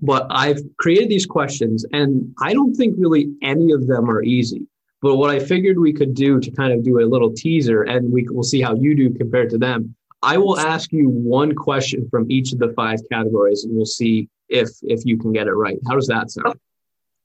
but 0.00 0.26
I've 0.30 0.60
created 0.78 1.08
these 1.08 1.26
questions, 1.26 1.84
and 1.92 2.34
I 2.40 2.54
don't 2.54 2.74
think 2.74 2.94
really 2.96 3.34
any 3.42 3.72
of 3.72 3.86
them 3.86 4.08
are 4.10 4.22
easy. 4.22 4.66
But 5.02 5.16
what 5.16 5.28
I 5.28 5.38
figured 5.38 5.78
we 5.78 5.92
could 5.92 6.14
do 6.14 6.40
to 6.40 6.50
kind 6.50 6.72
of 6.72 6.82
do 6.82 7.00
a 7.00 7.04
little 7.04 7.32
teaser, 7.32 7.82
and 7.82 8.10
we 8.10 8.26
will 8.28 8.42
see 8.42 8.62
how 8.62 8.74
you 8.74 8.94
do 8.94 9.10
compared 9.10 9.50
to 9.50 9.58
them. 9.58 9.94
I 10.22 10.38
will 10.38 10.58
ask 10.58 10.90
you 10.92 11.10
one 11.10 11.54
question 11.54 12.08
from 12.08 12.30
each 12.30 12.54
of 12.54 12.58
the 12.58 12.72
five 12.72 13.00
categories, 13.12 13.64
and 13.64 13.76
we'll 13.76 13.84
see 13.84 14.28
if 14.48 14.70
if 14.82 15.04
you 15.04 15.18
can 15.18 15.32
get 15.32 15.46
it 15.46 15.52
right. 15.52 15.78
How 15.86 15.94
does 15.94 16.06
that 16.06 16.30
sound? 16.30 16.58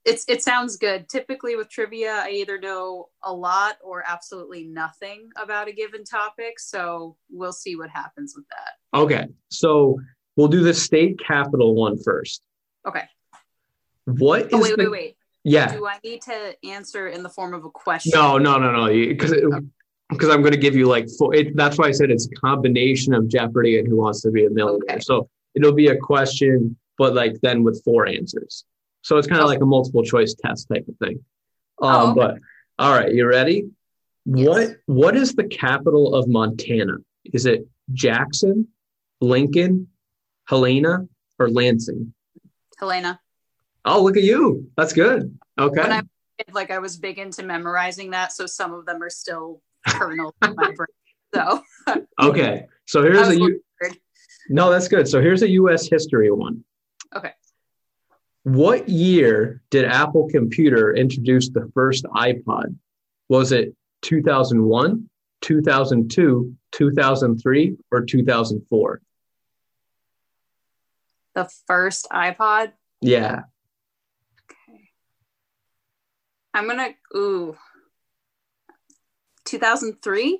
It's 0.09 0.25
it 0.27 0.43
sounds 0.43 0.77
good. 0.77 1.07
Typically 1.07 1.55
with 1.55 1.69
trivia, 1.69 2.23
I 2.23 2.29
either 2.31 2.59
know 2.59 3.09
a 3.23 3.33
lot 3.33 3.77
or 3.83 4.03
absolutely 4.07 4.63
nothing 4.63 5.29
about 5.41 5.67
a 5.67 5.71
given 5.71 6.03
topic. 6.03 6.59
So 6.59 7.15
we'll 7.29 7.53
see 7.53 7.75
what 7.75 7.89
happens 7.89 8.33
with 8.35 8.45
that. 8.49 8.99
Okay. 8.99 9.27
So 9.49 9.99
we'll 10.35 10.47
do 10.47 10.63
the 10.63 10.73
state 10.73 11.19
capital 11.25 11.75
one 11.75 11.97
first. 12.01 12.41
Okay. 12.87 13.03
What 14.05 14.49
Oh 14.51 14.61
wait, 14.61 14.75
the, 14.75 14.83
wait, 14.83 14.91
wait. 14.91 15.17
Yeah. 15.43 15.71
Do 15.71 15.87
I 15.87 15.99
need 16.03 16.21
to 16.23 16.55
answer 16.63 17.07
in 17.07 17.23
the 17.23 17.29
form 17.29 17.53
of 17.53 17.63
a 17.63 17.69
question? 17.69 18.11
No, 18.15 18.37
no, 18.37 18.57
no, 18.57 18.71
no. 18.71 18.87
Because 18.87 19.33
because 20.09 20.29
I'm 20.29 20.41
going 20.41 20.53
to 20.53 20.59
give 20.59 20.75
you 20.75 20.87
like 20.87 21.07
four. 21.17 21.35
it, 21.35 21.55
that's 21.55 21.77
why 21.77 21.85
I 21.85 21.91
said 21.91 22.09
it's 22.09 22.25
a 22.25 22.31
combination 22.31 23.13
of 23.13 23.27
Jeopardy 23.27 23.77
and 23.79 23.87
Who 23.87 23.97
Wants 23.97 24.21
to 24.21 24.31
Be 24.31 24.45
a 24.45 24.49
Millionaire. 24.49 24.95
Okay. 24.95 24.99
So 25.01 25.29
it'll 25.55 25.73
be 25.73 25.87
a 25.87 25.97
question, 25.97 26.75
but 26.97 27.13
like 27.13 27.39
then 27.41 27.63
with 27.63 27.83
four 27.83 28.07
answers. 28.07 28.65
So 29.01 29.17
it's 29.17 29.27
kind 29.27 29.41
of 29.41 29.47
like 29.47 29.61
a 29.61 29.65
multiple 29.65 30.03
choice 30.03 30.33
test 30.33 30.67
type 30.73 30.85
of 30.87 30.95
thing. 30.97 31.23
Um, 31.81 31.89
Oh, 31.91 32.11
okay. 32.11 32.19
But 32.19 32.35
all 32.83 32.91
right, 32.93 33.13
you 33.13 33.27
ready? 33.27 33.65
Yes. 34.25 34.47
What 34.47 34.77
What 34.85 35.15
is 35.17 35.33
the 35.33 35.45
capital 35.45 36.13
of 36.15 36.27
Montana? 36.27 36.97
Is 37.25 37.45
it 37.45 37.67
Jackson, 37.93 38.67
Lincoln, 39.21 39.87
Helena, 40.47 41.07
or 41.39 41.49
Lansing? 41.49 42.13
Helena. 42.77 43.19
Oh, 43.85 44.03
look 44.03 44.17
at 44.17 44.23
you. 44.23 44.69
That's 44.77 44.93
good. 44.93 45.37
Okay. 45.57 45.81
I 45.81 46.01
like 46.51 46.71
I 46.71 46.79
was 46.79 46.97
big 46.97 47.17
into 47.19 47.43
memorizing 47.43 48.11
that, 48.11 48.31
so 48.33 48.45
some 48.45 48.73
of 48.73 48.85
them 48.85 49.01
are 49.03 49.09
still 49.09 49.61
kernels 49.87 50.33
in 50.41 50.55
my 50.55 50.71
brain. 50.73 50.87
So 51.33 51.61
Okay. 52.19 52.65
So 52.87 53.03
here's 53.03 53.27
a 53.27 53.37
U- 53.37 53.61
No, 54.49 54.71
that's 54.71 54.87
good. 54.87 55.07
So 55.07 55.21
here's 55.21 55.43
a 55.43 55.49
US 55.51 55.87
history 55.87 56.31
one. 56.31 56.63
Okay. 57.15 57.33
What 58.43 58.87
year 58.89 59.61
did 59.69 59.85
Apple 59.85 60.29
Computer 60.29 60.95
introduce 60.95 61.49
the 61.49 61.69
first 61.73 62.05
iPod? 62.05 62.75
Was 63.27 63.51
it 63.51 63.75
2001, 64.01 65.09
2002, 65.41 66.55
2003, 66.71 67.77
or 67.91 68.05
2004? 68.05 69.01
the 71.39 71.49
first 71.67 72.07
iPod. 72.11 72.73
Yeah. 73.01 73.43
Okay. 74.43 74.89
I'm 76.53 76.67
gonna 76.67 76.89
ooh. 77.15 77.55
2003? 79.45 80.39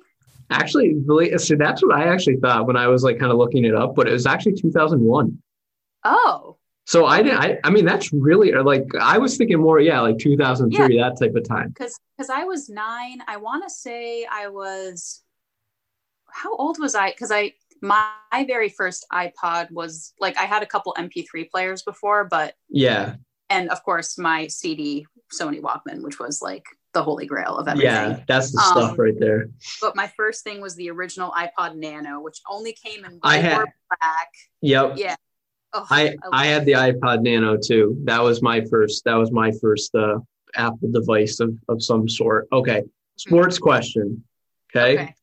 Actually, 0.50 0.96
really, 1.06 1.36
so 1.38 1.54
that's 1.56 1.82
what 1.82 1.96
I 1.96 2.08
actually 2.08 2.36
thought 2.36 2.66
when 2.66 2.76
I 2.76 2.88
was 2.88 3.02
like 3.02 3.18
kind 3.18 3.32
of 3.32 3.38
looking 3.38 3.64
it 3.64 3.74
up, 3.74 3.94
but 3.94 4.08
it 4.08 4.12
was 4.12 4.26
actually 4.26 4.54
2001. 4.54 5.40
Oh, 6.04 6.56
So 6.86 7.06
I 7.06 7.22
didn't, 7.22 7.38
I, 7.38 7.58
I 7.62 7.70
mean, 7.70 7.84
that's 7.84 8.12
really 8.12 8.50
like, 8.52 8.84
I 9.00 9.18
was 9.18 9.36
thinking 9.36 9.60
more, 9.60 9.78
yeah, 9.80 10.00
like 10.00 10.18
2003, 10.18 10.98
that 10.98 11.16
type 11.20 11.34
of 11.36 11.46
time. 11.48 11.68
because 11.68 11.96
because 12.16 12.30
I 12.30 12.44
was 12.44 12.68
nine. 12.68 13.22
I 13.28 13.36
want 13.36 13.62
to 13.64 13.70
say 13.70 14.26
I 14.30 14.48
was. 14.48 15.22
How 16.32 16.54
old 16.56 16.78
was 16.78 16.94
I? 16.94 17.10
Because 17.10 17.30
I 17.30 17.54
my, 17.82 18.04
very 18.46 18.68
first 18.68 19.06
iPod 19.12 19.70
was 19.70 20.12
like 20.20 20.36
I 20.36 20.42
had 20.44 20.62
a 20.62 20.66
couple 20.66 20.94
MP3 20.98 21.48
players 21.50 21.82
before, 21.82 22.24
but 22.24 22.54
Yeah. 22.68 23.14
and 23.48 23.70
of 23.70 23.82
course 23.84 24.18
my 24.18 24.46
CD 24.48 25.06
Sony 25.32 25.60
Walkman, 25.60 26.02
which 26.02 26.18
was 26.18 26.42
like 26.42 26.64
the 26.92 27.02
holy 27.02 27.24
grail 27.26 27.56
of 27.56 27.68
everything. 27.68 27.90
Yeah. 27.90 28.20
That's 28.28 28.52
the 28.52 28.58
Um, 28.60 28.66
stuff 28.72 28.98
right 28.98 29.18
there. 29.18 29.48
But 29.80 29.96
my 29.96 30.08
first 30.16 30.44
thing 30.44 30.60
was 30.60 30.74
the 30.74 30.90
original 30.90 31.30
iPod 31.32 31.76
Nano, 31.76 32.20
which 32.20 32.40
only 32.50 32.72
came 32.72 33.04
in 33.04 33.18
I 33.22 33.36
white 33.36 33.44
had- 33.44 33.58
or 33.58 33.74
black. 34.00 34.28
Yep. 34.60 34.92
Yeah. 34.96 35.16
Oh, 35.72 35.86
I 35.90 36.16
I 36.32 36.46
had 36.46 36.64
the 36.64 36.72
iPod 36.72 37.22
Nano 37.22 37.56
too. 37.56 37.96
That 38.04 38.22
was 38.22 38.42
my 38.42 38.62
first. 38.62 39.04
That 39.04 39.14
was 39.14 39.30
my 39.30 39.52
first 39.60 39.94
uh, 39.94 40.18
Apple 40.54 40.90
device 40.90 41.40
of 41.40 41.56
of 41.68 41.82
some 41.82 42.08
sort. 42.08 42.48
Okay, 42.52 42.82
sports 43.16 43.58
question. 43.58 44.24
Okay, 44.74 44.94
okay. 44.94 45.14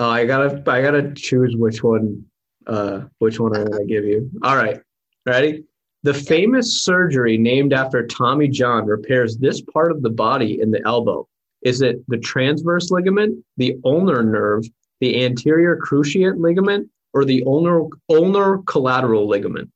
Uh, 0.00 0.08
I 0.08 0.26
gotta 0.26 0.62
I 0.70 0.82
gotta 0.82 1.12
choose 1.14 1.56
which 1.56 1.82
one. 1.82 2.24
Uh, 2.66 3.04
which 3.18 3.40
one 3.40 3.56
I 3.56 3.60
want 3.60 3.74
to 3.74 3.84
give 3.86 4.04
you. 4.04 4.30
All 4.42 4.56
right, 4.56 4.80
ready? 5.24 5.64
The 6.02 6.14
famous 6.14 6.82
surgery 6.82 7.38
named 7.38 7.72
after 7.72 8.06
Tommy 8.06 8.46
John 8.48 8.86
repairs 8.86 9.36
this 9.36 9.60
part 9.60 9.90
of 9.90 10.02
the 10.02 10.10
body 10.10 10.60
in 10.60 10.70
the 10.70 10.84
elbow. 10.86 11.26
Is 11.62 11.82
it 11.82 12.02
the 12.08 12.18
transverse 12.18 12.90
ligament, 12.90 13.44
the 13.56 13.76
ulnar 13.84 14.22
nerve, 14.22 14.64
the 15.00 15.24
anterior 15.24 15.76
cruciate 15.76 16.38
ligament, 16.38 16.88
or 17.12 17.24
the 17.24 17.42
ulnar 17.46 17.88
ulnar 18.08 18.58
collateral 18.58 19.28
ligament? 19.28 19.70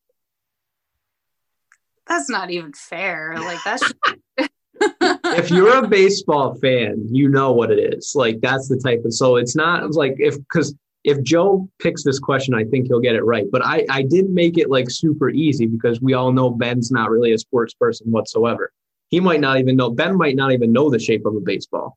That's 2.07 2.29
not 2.29 2.51
even 2.51 2.73
fair. 2.73 3.35
Like 3.38 3.62
that's 3.64 3.92
if 5.01 5.51
you're 5.51 5.85
a 5.85 5.87
baseball 5.87 6.55
fan, 6.55 7.07
you 7.11 7.29
know 7.29 7.53
what 7.53 7.71
it 7.71 7.95
is. 7.95 8.12
Like 8.14 8.40
that's 8.40 8.68
the 8.68 8.79
type 8.79 9.05
of 9.05 9.14
so 9.14 9.37
it's 9.37 9.55
not 9.55 9.90
like 9.92 10.16
if 10.18 10.37
because 10.38 10.75
if 11.05 11.23
Joe 11.23 11.68
picks 11.81 12.05
this 12.05 12.18
question, 12.18 12.55
I 12.55 12.64
think 12.64 12.87
he'll 12.87 13.01
get 13.01 13.16
it 13.16 13.25
right. 13.25 13.47
But 13.51 13.64
I 13.64 13.85
I 13.88 14.03
did 14.03 14.31
make 14.31 14.59
it 14.59 14.71
like 14.71 14.90
super 14.90 15.31
easy 15.31 15.66
because 15.66 16.01
we 16.01 16.14
all 16.14 16.33
know 16.33 16.51
Ben's 16.51 16.90
not 16.90 17.11
really 17.11 17.33
a 17.33 17.38
sports 17.38 17.75
person 17.75 18.11
whatsoever. 18.11 18.73
He 19.09 19.21
might 19.21 19.40
not 19.40 19.59
even 19.59 19.77
know 19.77 19.90
Ben 19.90 20.16
might 20.16 20.37
not 20.37 20.53
even 20.53 20.73
know 20.73 20.90
the 20.90 20.99
shape 20.99 21.27
of 21.27 21.35
a 21.37 21.40
baseball. 21.40 21.97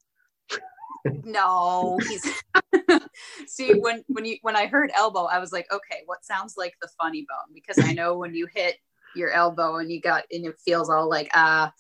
No. 1.24 1.98
He's 2.08 2.26
see 3.48 3.74
when 3.80 4.04
when 4.08 4.26
you 4.26 4.38
when 4.42 4.56
I 4.56 4.68
heard 4.68 4.92
elbow, 4.96 5.26
I 5.26 5.40
was 5.40 5.52
like, 5.52 5.72
okay, 5.72 6.02
what 6.06 6.26
sounds 6.26 6.56
like 6.58 6.74
the 6.82 6.90
funny 7.00 7.22
bone? 7.22 7.54
Because 7.54 7.78
I 7.80 7.94
know 7.94 8.18
when 8.18 8.34
you 8.34 8.48
hit 8.54 8.78
your 9.16 9.32
elbow 9.32 9.78
and 9.78 9.92
you 9.92 10.02
got 10.02 10.24
and 10.32 10.46
it 10.46 10.56
feels 10.64 10.90
all 10.90 11.10
like 11.10 11.30
ah, 11.34 11.72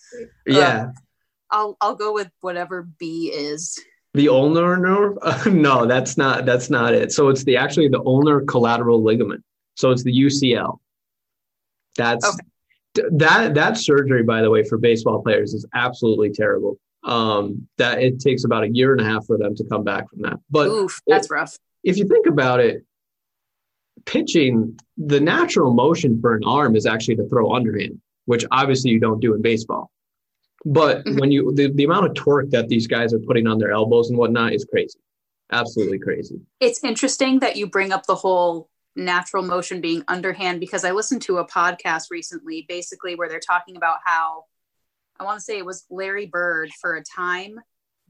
Yeah. 0.46 0.92
I'll 1.52 1.78
I'll 1.82 1.96
go 1.96 2.14
with 2.14 2.30
whatever 2.42 2.88
B 3.00 3.32
is. 3.34 3.80
The 4.14 4.30
ulnar 4.30 4.78
nerve? 4.78 5.18
no, 5.46 5.86
that's 5.86 6.18
not 6.18 6.46
that's 6.46 6.70
not 6.70 6.94
it. 6.94 7.12
So 7.12 7.30
it's 7.30 7.44
the 7.44 7.58
actually 7.58 7.90
the 7.90 8.02
ulnar 8.06 8.42
collateral 8.42 9.04
ligament. 9.04 9.44
So 9.76 9.92
it's 9.92 10.04
the 10.04 10.14
UCL. 10.14 10.80
That's 11.98 12.26
Okay. 12.26 13.08
that 13.12 13.54
that 13.56 13.78
surgery, 13.78 14.24
by 14.24 14.42
the 14.42 14.50
way, 14.50 14.64
for 14.64 14.78
baseball 14.78 15.22
players 15.22 15.54
is 15.54 15.66
absolutely 15.74 16.32
terrible. 16.32 16.80
Um, 17.06 17.68
that 17.78 18.02
it 18.02 18.20
takes 18.20 18.46
about 18.46 18.64
a 18.64 18.70
year 18.70 18.92
and 18.92 19.00
a 19.00 19.04
half 19.06 19.26
for 19.28 19.38
them 19.38 19.54
to 19.56 19.64
come 19.66 19.84
back 19.84 20.10
from 20.10 20.24
that. 20.24 20.40
But 20.50 20.68
Oof, 20.70 21.00
that's 21.06 21.30
rough. 21.30 21.56
if 21.84 21.98
you 21.98 22.06
think 22.08 22.26
about 22.26 22.60
it, 22.60 22.84
pitching, 24.06 24.78
the 24.98 25.20
natural 25.20 25.74
motion 25.74 26.20
for 26.20 26.34
an 26.36 26.44
arm 26.46 26.76
is 26.76 26.86
actually 26.86 27.16
to 27.18 27.28
throw 27.30 27.54
underhand, 27.54 28.02
which 28.26 28.46
obviously 28.52 28.92
you 28.92 29.00
don't 29.00 29.20
do 29.20 29.34
in 29.34 29.42
baseball. 29.42 29.92
But 30.66 31.06
Mhm. 31.06 31.20
when 31.20 31.32
you 31.32 31.54
the, 31.54 31.72
the 31.72 31.84
amount 31.84 32.08
of 32.08 32.16
torque 32.16 32.50
that 32.50 32.70
these 32.70 32.88
guys 32.88 33.14
are 33.14 33.20
putting 33.20 33.46
on 33.48 33.60
their 33.60 33.72
elbows 33.72 34.10
and 34.10 34.18
whatnot 34.18 34.54
is 34.54 34.66
crazy. 34.66 35.00
Absolutely 35.52 36.00
crazy. 36.00 36.40
It's 36.60 36.84
interesting 36.84 37.40
that 37.40 37.56
you 37.56 37.68
bring 37.68 37.92
up 37.92 38.08
the 38.08 38.16
whole 38.16 38.68
natural 38.96 39.44
motion 39.44 39.80
being 39.80 40.04
underhand 40.08 40.60
because 40.60 40.84
I 40.84 40.92
listened 40.92 41.22
to 41.24 41.38
a 41.38 41.48
podcast 41.48 42.06
recently, 42.10 42.66
basically 42.68 43.14
where 43.16 43.30
they're 43.30 43.40
talking 43.40 43.76
about 43.78 43.98
how 44.06 44.46
I 45.20 45.24
want 45.24 45.38
to 45.40 45.44
say 45.44 45.58
it 45.58 45.66
was 45.66 45.86
Larry 45.90 46.26
Bird 46.26 46.72
for 46.82 46.96
a 46.96 47.04
time 47.04 47.60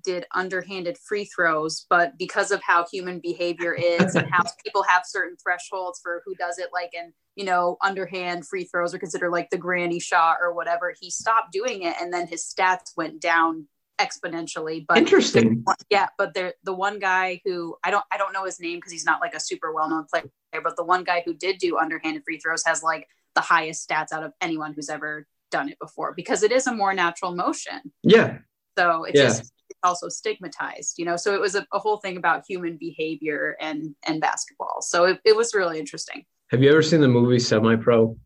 did 0.05 0.25
underhanded 0.33 0.97
free 0.97 1.25
throws, 1.25 1.85
but 1.89 2.17
because 2.17 2.51
of 2.51 2.61
how 2.61 2.85
human 2.89 3.19
behavior 3.19 3.73
is 3.73 4.15
and 4.15 4.27
how 4.31 4.43
people 4.63 4.83
have 4.83 5.03
certain 5.05 5.35
thresholds 5.35 5.99
for 6.01 6.21
who 6.25 6.35
does 6.35 6.59
it, 6.59 6.69
like 6.71 6.93
and 6.97 7.11
you 7.35 7.43
know, 7.43 7.77
underhand 7.83 8.47
free 8.47 8.63
throws 8.63 8.93
are 8.93 8.99
considered 8.99 9.31
like 9.31 9.49
the 9.49 9.57
granny 9.57 9.99
shot 9.99 10.37
or 10.41 10.53
whatever. 10.53 10.93
He 11.01 11.09
stopped 11.09 11.51
doing 11.51 11.81
it, 11.81 11.95
and 11.99 12.13
then 12.13 12.27
his 12.27 12.43
stats 12.43 12.95
went 12.95 13.19
down 13.19 13.67
exponentially. 13.99 14.85
But 14.87 14.99
Interesting. 14.99 15.65
yeah, 15.89 16.07
but 16.17 16.33
there 16.33 16.53
the 16.63 16.73
one 16.73 16.99
guy 16.99 17.41
who 17.43 17.75
I 17.83 17.91
don't 17.91 18.05
I 18.11 18.17
don't 18.17 18.31
know 18.31 18.45
his 18.45 18.59
name 18.59 18.77
because 18.77 18.91
he's 18.91 19.05
not 19.05 19.19
like 19.19 19.33
a 19.33 19.39
super 19.39 19.73
well 19.73 19.89
known 19.89 20.05
player, 20.05 20.29
but 20.63 20.77
the 20.77 20.85
one 20.85 21.03
guy 21.03 21.23
who 21.25 21.33
did 21.33 21.57
do 21.57 21.77
underhanded 21.77 22.23
free 22.23 22.39
throws 22.39 22.63
has 22.65 22.83
like 22.83 23.07
the 23.33 23.41
highest 23.41 23.89
stats 23.89 24.13
out 24.13 24.23
of 24.23 24.31
anyone 24.39 24.73
who's 24.73 24.89
ever 24.89 25.27
done 25.55 25.69
it 25.73 25.79
before 25.79 26.13
because 26.21 26.41
it 26.47 26.51
is 26.51 26.67
a 26.67 26.73
more 26.81 26.93
natural 26.93 27.33
motion. 27.45 27.79
Yeah. 28.03 28.29
So 28.77 29.05
it's 29.05 29.17
Yeah. 29.19 29.27
just 29.29 29.41
it's 29.69 29.79
also 29.89 30.07
stigmatized, 30.09 30.93
you 30.99 31.05
know. 31.07 31.15
So 31.23 31.33
it 31.33 31.41
was 31.45 31.55
a, 31.55 31.63
a 31.71 31.79
whole 31.79 31.97
thing 32.03 32.17
about 32.17 32.43
human 32.51 32.75
behavior 32.87 33.41
and 33.67 33.95
and 34.07 34.19
basketball. 34.29 34.77
So 34.81 34.97
it, 35.09 35.17
it 35.29 35.35
was 35.35 35.53
really 35.59 35.77
interesting. 35.83 36.19
Have 36.51 36.61
you 36.61 36.69
ever 36.69 36.83
seen 36.83 37.01
the 37.01 37.07
movie 37.19 37.39
Semi 37.39 37.75
Pro? 37.77 38.17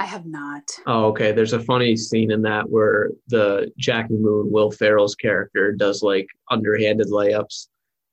I 0.00 0.06
have 0.06 0.26
not. 0.26 0.66
Oh, 0.86 1.04
okay. 1.10 1.30
There's 1.32 1.52
a 1.52 1.60
funny 1.72 1.94
scene 1.96 2.30
in 2.32 2.42
that 2.42 2.64
where 2.74 3.10
the 3.28 3.70
Jackie 3.78 4.18
Moon, 4.26 4.50
Will 4.50 4.70
Ferrell's 4.72 5.14
character, 5.14 5.72
does 5.72 6.02
like 6.02 6.26
underhanded 6.50 7.08
layups. 7.18 7.68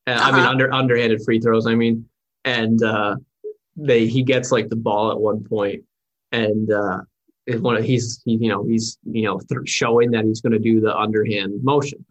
Uh, 0.05 0.11
I 0.11 0.31
mean, 0.31 0.41
Uh-huh. 0.41 0.49
under 0.53 0.67
underhanded 0.81 1.19
free 1.25 1.39
throws. 1.39 1.65
I 1.65 1.75
mean, 1.83 1.95
and 2.45 2.77
uh, 2.83 3.15
they 3.89 4.05
he 4.15 4.21
gets 4.33 4.51
like 4.51 4.67
the 4.69 4.75
ball 4.87 5.11
at 5.11 5.19
one 5.29 5.43
point, 5.43 5.81
and 6.31 6.71
uh, 6.71 6.99
one 7.47 7.75
of 7.75 7.83
he's 7.83 8.21
he, 8.25 8.37
you 8.39 8.49
know 8.49 8.63
he's 8.63 8.97
you 9.03 9.23
know 9.23 9.39
th- 9.39 9.67
showing 9.67 10.11
that 10.11 10.25
he's 10.25 10.41
going 10.41 10.53
to 10.53 10.59
do 10.59 10.79
the 10.79 10.95
underhand 10.95 11.63
motion, 11.63 12.05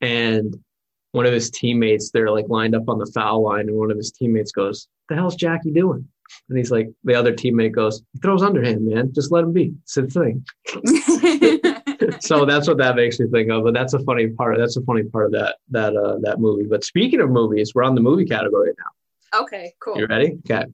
and 0.00 0.56
one 1.12 1.26
of 1.26 1.32
his 1.32 1.50
teammates 1.50 2.10
they're 2.10 2.30
like 2.30 2.48
lined 2.48 2.74
up 2.74 2.88
on 2.88 2.98
the 2.98 3.10
foul 3.14 3.42
line, 3.42 3.68
and 3.68 3.76
one 3.76 3.90
of 3.90 3.96
his 3.96 4.12
teammates 4.12 4.52
goes, 4.52 4.88
"The 5.08 5.14
hell's 5.14 5.36
Jackie 5.36 5.72
doing?" 5.72 6.08
And 6.48 6.58
he's 6.58 6.70
like, 6.70 6.88
the 7.04 7.14
other 7.14 7.32
teammate 7.32 7.72
goes, 7.72 8.02
he 8.12 8.18
throws 8.20 8.42
underhand, 8.42 8.84
man. 8.86 9.12
Just 9.12 9.32
let 9.32 9.44
him 9.44 9.52
be. 9.52 9.74
It's 9.82 9.96
a 9.96 10.06
thing. 10.06 10.44
so 12.20 12.44
that's 12.44 12.68
what 12.68 12.78
that 12.78 12.94
makes 12.96 13.18
me 13.18 13.26
think 13.28 13.50
of. 13.50 13.64
But 13.64 13.74
that's 13.74 13.94
a 13.94 14.00
funny 14.00 14.28
part. 14.28 14.58
That's 14.58 14.76
a 14.76 14.82
funny 14.82 15.04
part 15.04 15.26
of 15.26 15.32
that 15.32 15.56
that 15.70 15.96
uh, 15.96 16.18
that 16.22 16.38
movie. 16.40 16.64
But 16.64 16.84
speaking 16.84 17.20
of 17.20 17.30
movies, 17.30 17.74
we're 17.74 17.84
on 17.84 17.94
the 17.94 18.00
movie 18.00 18.24
category 18.24 18.72
now. 18.78 19.40
Okay, 19.42 19.74
cool. 19.80 19.98
You 19.98 20.06
ready? 20.06 20.38
Okay. 20.50 20.66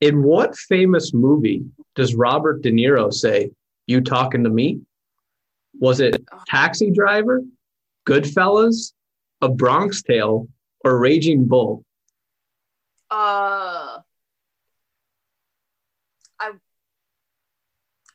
In 0.00 0.22
what 0.22 0.56
famous 0.56 1.14
movie 1.14 1.64
does 1.94 2.14
Robert 2.14 2.62
De 2.62 2.70
Niro 2.70 3.12
say, 3.12 3.50
"You 3.86 4.00
talking 4.00 4.44
to 4.44 4.50
me"? 4.50 4.80
Was 5.78 6.00
it. 6.00 6.22
Taxi 6.46 6.90
Driver, 6.90 7.42
Goodfellas, 8.06 8.92
A 9.40 9.48
Bronx 9.48 10.02
Tale, 10.02 10.48
or 10.84 10.98
Raging 10.98 11.46
Bull? 11.46 11.84
Uh, 13.10 13.98
I 16.40 16.52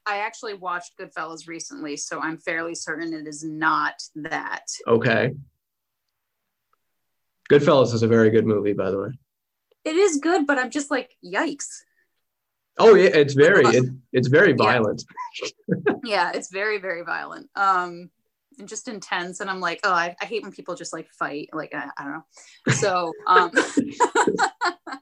I 0.05 0.17
actually 0.19 0.53
watched 0.53 0.97
Goodfellas 0.97 1.47
recently, 1.47 1.97
so 1.97 2.19
I'm 2.19 2.37
fairly 2.37 2.75
certain 2.75 3.13
it 3.13 3.27
is 3.27 3.43
not 3.43 3.95
that. 4.15 4.65
Okay. 4.87 5.35
Goodfellas 7.49 7.93
is 7.93 8.03
a 8.03 8.07
very 8.07 8.29
good 8.29 8.45
movie, 8.45 8.73
by 8.73 8.89
the 8.89 8.99
way. 8.99 9.09
It 9.83 9.95
is 9.95 10.17
good, 10.17 10.47
but 10.47 10.57
I'm 10.57 10.69
just 10.69 10.91
like, 10.91 11.15
yikes. 11.23 11.83
Oh 12.79 12.93
yeah, 12.95 13.09
it's 13.09 13.33
very 13.33 13.65
it, 13.65 13.85
it's 14.13 14.27
very 14.27 14.53
violent. 14.53 15.03
Yeah, 16.03 16.31
it's 16.33 16.49
very, 16.49 16.77
very 16.77 17.03
violent. 17.03 17.49
Um, 17.55 18.09
and 18.59 18.67
just 18.67 18.87
intense. 18.87 19.39
And 19.39 19.49
I'm 19.49 19.59
like, 19.59 19.79
oh, 19.83 19.91
I, 19.91 20.15
I 20.21 20.25
hate 20.25 20.41
when 20.41 20.51
people 20.51 20.75
just 20.75 20.93
like 20.93 21.09
fight. 21.11 21.49
Like, 21.53 21.73
I, 21.75 21.89
I 21.97 22.03
don't 22.03 22.13
know. 22.13 22.73
So, 22.73 23.13
um, 23.27 23.51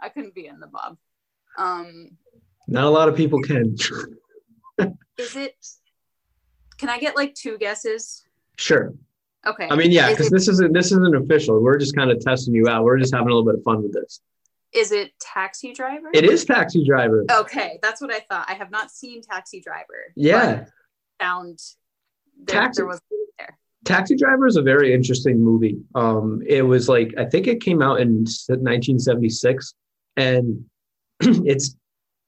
I 0.00 0.08
couldn't 0.12 0.34
be 0.34 0.46
in 0.46 0.60
the 0.60 0.66
Bob. 0.66 0.98
Um, 1.56 2.18
Not 2.68 2.84
a 2.84 2.90
lot 2.90 3.08
of 3.08 3.16
people 3.16 3.40
can. 3.40 3.74
is 5.18 5.36
it? 5.36 5.56
Can 6.78 6.88
I 6.88 6.98
get 6.98 7.16
like 7.16 7.34
two 7.34 7.56
guesses? 7.58 8.24
Sure. 8.58 8.92
Okay. 9.46 9.68
I 9.70 9.74
mean, 9.74 9.90
yeah, 9.90 10.10
because 10.10 10.30
this 10.30 10.48
isn't 10.48 10.72
this 10.72 10.86
isn't 10.86 11.16
official. 11.16 11.60
We're 11.60 11.78
just 11.78 11.96
kind 11.96 12.10
of 12.10 12.20
testing 12.20 12.54
you 12.54 12.68
out. 12.68 12.84
We're 12.84 12.98
just 12.98 13.12
having 13.12 13.28
a 13.28 13.34
little 13.34 13.44
bit 13.44 13.56
of 13.56 13.64
fun 13.64 13.82
with 13.82 13.92
this. 13.92 14.20
Is 14.72 14.90
it 14.92 15.12
Taxi 15.20 15.72
Driver? 15.72 16.10
It 16.14 16.24
is 16.24 16.44
Taxi 16.44 16.84
Driver. 16.84 17.24
Okay, 17.30 17.78
that's 17.82 18.00
what 18.00 18.12
I 18.12 18.20
thought. 18.20 18.46
I 18.48 18.54
have 18.54 18.70
not 18.70 18.90
seen 18.90 19.22
Taxi 19.22 19.60
Driver. 19.60 20.12
Yeah. 20.16 20.64
Found 21.20 21.58
there, 22.46 22.60
Taxi- 22.60 22.80
there 22.80 22.86
was 22.86 23.00
there. 23.38 23.58
Taxi 23.84 24.16
Driver 24.16 24.46
is 24.46 24.56
a 24.56 24.62
very 24.62 24.94
interesting 24.94 25.42
movie. 25.42 25.78
Um, 25.94 26.42
it 26.46 26.62
was 26.62 26.88
like 26.88 27.12
I 27.18 27.26
think 27.26 27.46
it 27.46 27.60
came 27.60 27.82
out 27.82 28.00
in 28.00 28.24
1976, 28.24 29.74
and 30.16 30.64
it's 31.20 31.76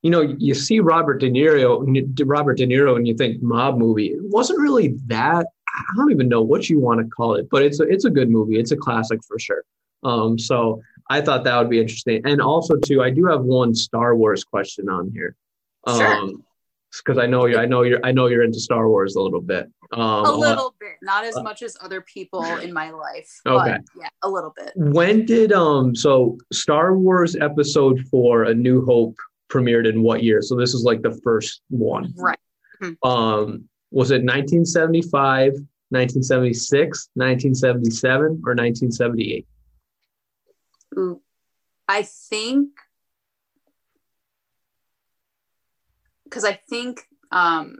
you 0.03 0.11
know 0.11 0.21
you 0.21 0.53
see 0.55 0.81
Robert 0.81 1.21
De 1.21 1.31
Niro, 1.31 1.83
Robert 2.27 2.59
De 2.59 2.67
Niro, 2.67 2.97
and 2.97 3.09
you 3.09 3.15
think 3.15 3.43
mob 3.43 3.79
movie. 3.79 4.09
It 4.09 4.21
wasn't 4.23 4.61
really 4.61 4.97
that. 5.07 5.47
I 5.77 5.97
don't 5.97 6.13
even 6.13 6.29
know 6.29 6.43
what 6.43 6.69
you 6.69 6.79
want 6.79 7.01
to 7.01 7.07
call 7.07 7.35
it, 7.35 7.49
but 7.51 7.63
it's 7.63 7.81
a, 7.81 7.85
it's 7.85 8.05
a 8.05 8.11
good 8.11 8.31
movie. 8.31 8.59
It's 8.59 8.71
a 8.71 8.77
classic 8.77 9.21
for 9.27 9.39
sure. 9.39 9.65
Um, 10.05 10.39
so 10.39 10.83
I 11.11 11.21
thought 11.21 11.45
that 11.45 11.59
would 11.59 11.71
be 11.71 11.81
interesting, 11.81 12.23
and 12.25 12.41
also 12.41 12.77
too, 12.77 13.03
I 13.03 13.11
do 13.11 13.27
have 13.27 13.43
one 13.43 13.75
Star 13.75 14.17
Wars 14.17 14.45
question 14.45 14.89
on 14.89 15.11
here. 15.13 15.37
Sure. 15.87 16.07
Um, 16.07 16.45
because 16.97 17.19
I 17.19 17.27
know 17.27 17.47
you, 17.47 17.59
I 17.59 17.67
know 17.67 17.83
you're, 17.83 17.99
I 18.05 18.13
know 18.13 18.29
you're 18.29 18.45
into 18.45 18.61
Star 18.61 18.89
Wars 18.89 19.17
a 19.17 19.21
little 19.21 19.41
bit. 19.41 19.69
Um, 19.93 20.25
A 20.25 20.33
little 20.33 20.75
bit, 20.79 20.93
not 21.03 21.25
as 21.25 21.35
much 21.43 21.63
as 21.63 21.77
other 21.81 22.01
people 22.01 22.45
in 22.45 22.73
my 22.73 22.91
life. 22.91 23.29
Okay. 23.47 23.73
But 23.73 23.81
yeah, 24.01 24.09
a 24.23 24.29
little 24.31 24.53
bit. 24.57 24.73
When 24.77 25.27
did 25.27 25.53
um 25.53 25.95
so 25.95 26.39
Star 26.53 26.97
Wars 26.97 27.37
Episode 27.37 28.01
Four: 28.11 28.45
A 28.45 28.55
New 28.55 28.85
Hope 28.85 29.17
premiered 29.51 29.89
in 29.89 30.03
what 30.03 30.23
year? 30.23 30.41
So 30.41 30.57
this 30.57 30.73
is 30.73 30.85
like 30.85 31.03
the 31.03 31.21
first 31.23 31.63
one. 31.69 32.15
Right. 32.17 32.39
Um, 33.03 33.69
was 33.91 34.11
it 34.11 34.25
1975, 34.25 35.53
1976, 35.53 37.09
1977, 37.15 38.21
or 38.45 38.55
1978? 38.55 39.47
Ooh. 40.97 41.21
I 41.87 42.03
think 42.03 42.71
because 46.25 46.45
I 46.45 46.59
think 46.69 47.03
um 47.31 47.77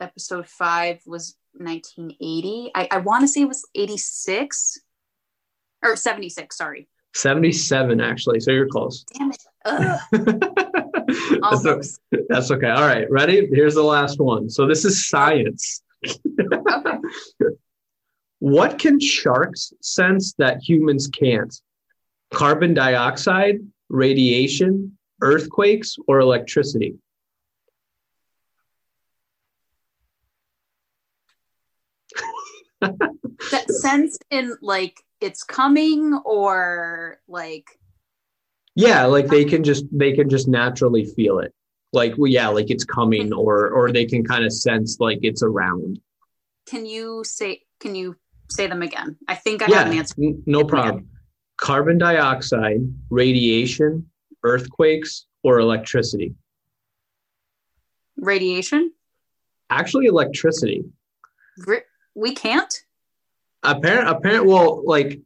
episode 0.00 0.48
five 0.48 1.00
was 1.06 1.36
1980. 1.54 2.70
I, 2.74 2.88
I 2.90 2.98
want 2.98 3.22
to 3.22 3.28
say 3.28 3.42
it 3.42 3.48
was 3.48 3.66
86 3.74 4.80
or 5.82 5.96
76. 5.96 6.56
Sorry. 6.56 6.88
77, 7.14 8.00
actually. 8.00 8.40
So 8.40 8.52
you're 8.52 8.68
close. 8.68 9.04
Damn 9.04 9.30
it. 9.30 9.38
That's, 11.42 11.98
that's 12.28 12.50
okay. 12.50 12.70
All 12.70 12.86
right, 12.86 13.10
ready? 13.10 13.46
Here's 13.52 13.74
the 13.74 13.82
last 13.82 14.18
one. 14.18 14.48
So 14.48 14.66
this 14.66 14.84
is 14.84 15.08
science. 15.08 15.82
Okay. 16.06 16.98
What 18.38 18.80
can 18.80 18.98
sharks 18.98 19.72
sense 19.80 20.34
that 20.38 20.68
humans 20.68 21.06
can't? 21.06 21.54
Carbon 22.32 22.74
dioxide, 22.74 23.60
radiation, 23.88 24.96
earthquakes, 25.20 25.96
or 26.08 26.20
electricity? 26.20 26.94
That 33.50 33.70
sense 33.70 34.18
in 34.30 34.56
like 34.62 35.02
it's 35.20 35.42
coming 35.42 36.14
or 36.24 37.20
like 37.28 37.78
Yeah, 38.74 39.04
like 39.04 39.26
they 39.28 39.44
can 39.44 39.62
just 39.62 39.84
they 39.92 40.12
can 40.12 40.28
just 40.28 40.48
naturally 40.48 41.04
feel 41.04 41.38
it. 41.40 41.52
Like 41.92 42.14
well, 42.16 42.30
yeah, 42.30 42.48
like 42.48 42.70
it's 42.70 42.84
coming, 42.84 43.32
or 43.32 43.68
or 43.70 43.92
they 43.92 44.06
can 44.06 44.24
kind 44.24 44.44
of 44.44 44.52
sense 44.52 44.98
like 45.00 45.18
it's 45.22 45.42
around. 45.42 46.00
can 46.66 46.86
you 46.86 47.22
say 47.24 47.62
can 47.80 47.94
you 47.94 48.16
say 48.50 48.66
them 48.66 48.82
again? 48.82 49.18
I 49.28 49.34
think 49.34 49.62
I 49.62 49.68
yeah, 49.68 49.78
have 49.78 49.86
an 49.88 49.98
answer. 49.98 50.14
no 50.46 50.64
problem. 50.64 51.08
Carbon 51.62 51.96
dioxide, 51.96 52.80
radiation, 53.08 54.10
earthquakes, 54.42 55.26
or 55.44 55.60
electricity. 55.60 56.34
Radiation? 58.16 58.92
Actually, 59.70 60.06
electricity. 60.06 60.84
We 62.16 62.34
can't? 62.34 62.74
Apparent, 63.62 64.08
apparent. 64.08 64.46
Well, 64.46 64.82
like 64.84 65.20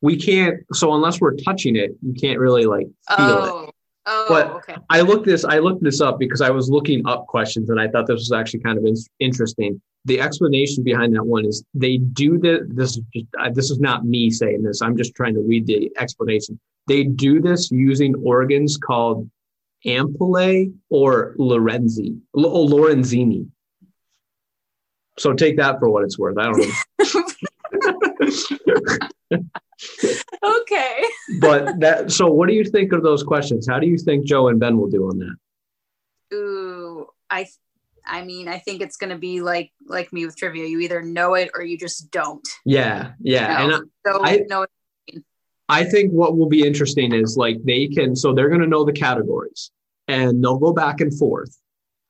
we 0.00 0.16
can't. 0.16 0.60
So 0.72 0.94
unless 0.94 1.20
we're 1.20 1.36
touching 1.36 1.76
it, 1.76 1.90
you 2.00 2.14
can't 2.14 2.38
really 2.38 2.64
like 2.64 2.86
feel 3.14 3.44
it. 3.44 3.50
Oh, 3.52 3.65
Oh. 4.06 4.26
But- 4.28 4.50
okay. 4.52 4.76
I 4.90 5.00
looked 5.00 5.26
this. 5.26 5.44
I 5.44 5.58
looked 5.58 5.82
this 5.82 6.00
up 6.00 6.18
because 6.18 6.40
I 6.40 6.50
was 6.50 6.70
looking 6.70 7.06
up 7.06 7.26
questions, 7.26 7.70
and 7.70 7.80
I 7.80 7.88
thought 7.88 8.06
this 8.06 8.16
was 8.16 8.32
actually 8.32 8.60
kind 8.60 8.78
of 8.78 8.84
in- 8.84 8.96
interesting. 9.18 9.80
The 10.04 10.20
explanation 10.20 10.84
behind 10.84 11.14
that 11.16 11.26
one 11.26 11.44
is 11.44 11.64
they 11.74 11.96
do 11.98 12.38
the, 12.38 12.60
this. 12.68 12.96
Is 13.14 13.24
uh, 13.38 13.50
this 13.50 13.70
is 13.70 13.80
not 13.80 14.04
me 14.04 14.30
saying 14.30 14.62
this. 14.62 14.80
I'm 14.80 14.96
just 14.96 15.14
trying 15.16 15.34
to 15.34 15.40
read 15.40 15.66
the 15.66 15.90
explanation. 15.98 16.60
They 16.86 17.02
do 17.02 17.40
this 17.40 17.70
using 17.72 18.14
organs 18.24 18.78
called 18.78 19.28
ampullae 19.84 20.72
or 20.88 21.34
Lorenzi, 21.38 22.20
L- 22.36 22.46
oh, 22.46 22.66
Lorenzini. 22.68 23.48
So 25.18 25.32
take 25.32 25.56
that 25.56 25.80
for 25.80 25.88
what 25.88 26.04
it's 26.04 26.18
worth. 26.18 26.38
I 26.38 26.44
don't 26.44 26.58
know. 26.58 26.74
okay. 30.46 31.04
but 31.40 31.80
that. 31.80 32.12
So 32.12 32.26
what 32.26 32.48
do 32.48 32.54
you 32.54 32.64
think 32.64 32.92
of 32.92 33.02
those 33.02 33.22
questions? 33.22 33.66
How 33.68 33.78
do 33.78 33.86
you 33.86 33.98
think 33.98 34.26
Joe 34.26 34.48
and 34.48 34.60
Ben 34.60 34.76
will 34.78 34.90
do 34.90 35.08
on 35.08 35.18
that? 35.18 36.36
Ooh, 36.36 37.06
I 37.30 37.46
I 38.04 38.24
mean, 38.24 38.48
I 38.48 38.58
think 38.58 38.80
it's 38.82 38.96
gonna 38.96 39.18
be 39.18 39.40
like 39.40 39.72
like 39.86 40.12
me 40.12 40.26
with 40.26 40.36
trivia. 40.36 40.66
You 40.66 40.80
either 40.80 41.02
know 41.02 41.34
it 41.34 41.50
or 41.54 41.62
you 41.62 41.78
just 41.78 42.10
don't. 42.10 42.46
Yeah, 42.64 43.12
yeah, 43.20 43.62
and. 43.64 43.72
I, 43.74 43.78
So 44.06 44.24
I- 44.24 44.44
no 44.48 44.66
I 45.68 45.84
think 45.84 46.12
what 46.12 46.36
will 46.36 46.48
be 46.48 46.66
interesting 46.66 47.12
is 47.12 47.36
like 47.36 47.62
they 47.64 47.88
can, 47.88 48.14
so 48.14 48.32
they're 48.32 48.48
going 48.48 48.60
to 48.60 48.66
know 48.66 48.84
the 48.84 48.92
categories 48.92 49.70
and 50.06 50.42
they'll 50.42 50.58
go 50.58 50.72
back 50.72 51.00
and 51.00 51.16
forth 51.16 51.56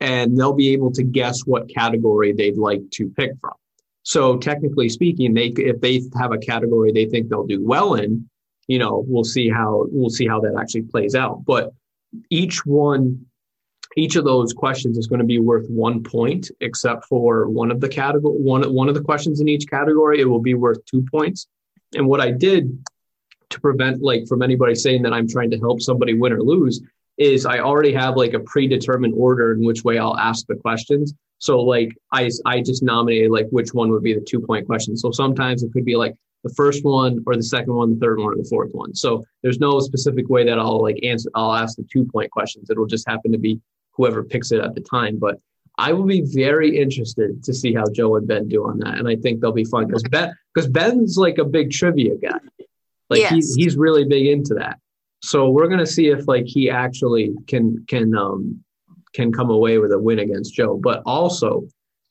and 0.00 0.36
they'll 0.36 0.52
be 0.52 0.72
able 0.72 0.92
to 0.92 1.02
guess 1.02 1.40
what 1.46 1.68
category 1.68 2.32
they'd 2.32 2.58
like 2.58 2.82
to 2.92 3.08
pick 3.10 3.32
from. 3.40 3.54
So 4.06 4.36
technically 4.36 4.88
speaking, 4.88 5.34
they 5.34 5.48
if 5.48 5.80
they 5.80 6.00
have 6.16 6.30
a 6.30 6.38
category 6.38 6.92
they 6.92 7.06
think 7.06 7.28
they'll 7.28 7.44
do 7.44 7.64
well 7.64 7.94
in, 7.94 8.30
you 8.68 8.78
know, 8.78 9.04
we'll 9.04 9.24
see 9.24 9.48
how 9.50 9.86
we'll 9.90 10.10
see 10.10 10.28
how 10.28 10.38
that 10.42 10.54
actually 10.56 10.82
plays 10.82 11.16
out. 11.16 11.44
But 11.44 11.72
each 12.30 12.64
one, 12.64 13.26
each 13.96 14.14
of 14.14 14.24
those 14.24 14.52
questions 14.52 14.96
is 14.96 15.08
going 15.08 15.18
to 15.18 15.26
be 15.26 15.40
worth 15.40 15.68
one 15.68 16.04
point, 16.04 16.52
except 16.60 17.06
for 17.06 17.48
one 17.48 17.72
of 17.72 17.80
the 17.80 17.88
category 17.88 18.36
one 18.38 18.72
one 18.72 18.88
of 18.88 18.94
the 18.94 19.00
questions 19.00 19.40
in 19.40 19.48
each 19.48 19.68
category, 19.68 20.20
it 20.20 20.26
will 20.26 20.40
be 20.40 20.54
worth 20.54 20.84
two 20.84 21.04
points. 21.10 21.48
And 21.96 22.06
what 22.06 22.20
I 22.20 22.30
did 22.30 22.80
to 23.50 23.60
prevent 23.60 24.02
like 24.02 24.28
from 24.28 24.40
anybody 24.40 24.76
saying 24.76 25.02
that 25.02 25.14
I'm 25.14 25.26
trying 25.26 25.50
to 25.50 25.58
help 25.58 25.82
somebody 25.82 26.14
win 26.14 26.32
or 26.32 26.42
lose 26.42 26.80
is 27.18 27.44
I 27.44 27.58
already 27.58 27.92
have 27.94 28.16
like 28.16 28.34
a 28.34 28.40
predetermined 28.40 29.14
order 29.16 29.52
in 29.52 29.64
which 29.64 29.82
way 29.82 29.98
I'll 29.98 30.16
ask 30.16 30.46
the 30.46 30.54
questions. 30.54 31.12
So 31.38 31.60
like 31.60 31.96
I 32.12 32.30
I 32.44 32.62
just 32.62 32.82
nominated 32.82 33.30
like 33.30 33.46
which 33.50 33.74
one 33.74 33.90
would 33.90 34.02
be 34.02 34.14
the 34.14 34.20
two 34.20 34.40
point 34.40 34.66
question. 34.66 34.96
So 34.96 35.10
sometimes 35.10 35.62
it 35.62 35.72
could 35.72 35.84
be 35.84 35.96
like 35.96 36.14
the 36.44 36.54
first 36.54 36.84
one 36.84 37.22
or 37.26 37.36
the 37.36 37.42
second 37.42 37.74
one, 37.74 37.94
the 37.94 38.00
third 38.00 38.18
one, 38.18 38.32
or 38.32 38.36
the 38.36 38.48
fourth 38.48 38.72
one. 38.72 38.94
So 38.94 39.24
there's 39.42 39.58
no 39.58 39.80
specific 39.80 40.28
way 40.28 40.44
that 40.44 40.58
I'll 40.58 40.82
like 40.82 40.98
answer. 41.02 41.30
I'll 41.34 41.54
ask 41.54 41.76
the 41.76 41.86
two 41.92 42.04
point 42.04 42.30
questions. 42.30 42.70
It'll 42.70 42.86
just 42.86 43.08
happen 43.08 43.32
to 43.32 43.38
be 43.38 43.60
whoever 43.92 44.22
picks 44.22 44.52
it 44.52 44.60
at 44.60 44.74
the 44.74 44.80
time. 44.80 45.18
But 45.18 45.40
I 45.78 45.92
will 45.92 46.04
be 46.04 46.22
very 46.22 46.78
interested 46.78 47.42
to 47.44 47.52
see 47.52 47.74
how 47.74 47.84
Joe 47.92 48.16
and 48.16 48.26
Ben 48.26 48.48
do 48.48 48.64
on 48.64 48.78
that, 48.78 48.98
and 48.98 49.08
I 49.08 49.16
think 49.16 49.40
they'll 49.40 49.52
be 49.52 49.64
fun 49.64 49.86
because 49.86 50.04
Ben 50.04 50.34
because 50.54 50.70
Ben's 50.70 51.18
like 51.18 51.38
a 51.38 51.44
big 51.44 51.70
trivia 51.70 52.16
guy. 52.16 52.38
Like 53.10 53.20
yes. 53.20 53.32
he's 53.32 53.54
he's 53.54 53.76
really 53.76 54.04
big 54.04 54.26
into 54.26 54.54
that. 54.54 54.78
So 55.22 55.50
we're 55.50 55.68
gonna 55.68 55.86
see 55.86 56.08
if 56.08 56.26
like 56.26 56.46
he 56.46 56.70
actually 56.70 57.34
can 57.46 57.84
can 57.88 58.16
um 58.16 58.64
can 59.16 59.32
come 59.32 59.50
away 59.50 59.78
with 59.78 59.92
a 59.92 59.98
win 59.98 60.20
against 60.20 60.54
Joe. 60.54 60.78
But 60.80 61.02
also 61.06 61.66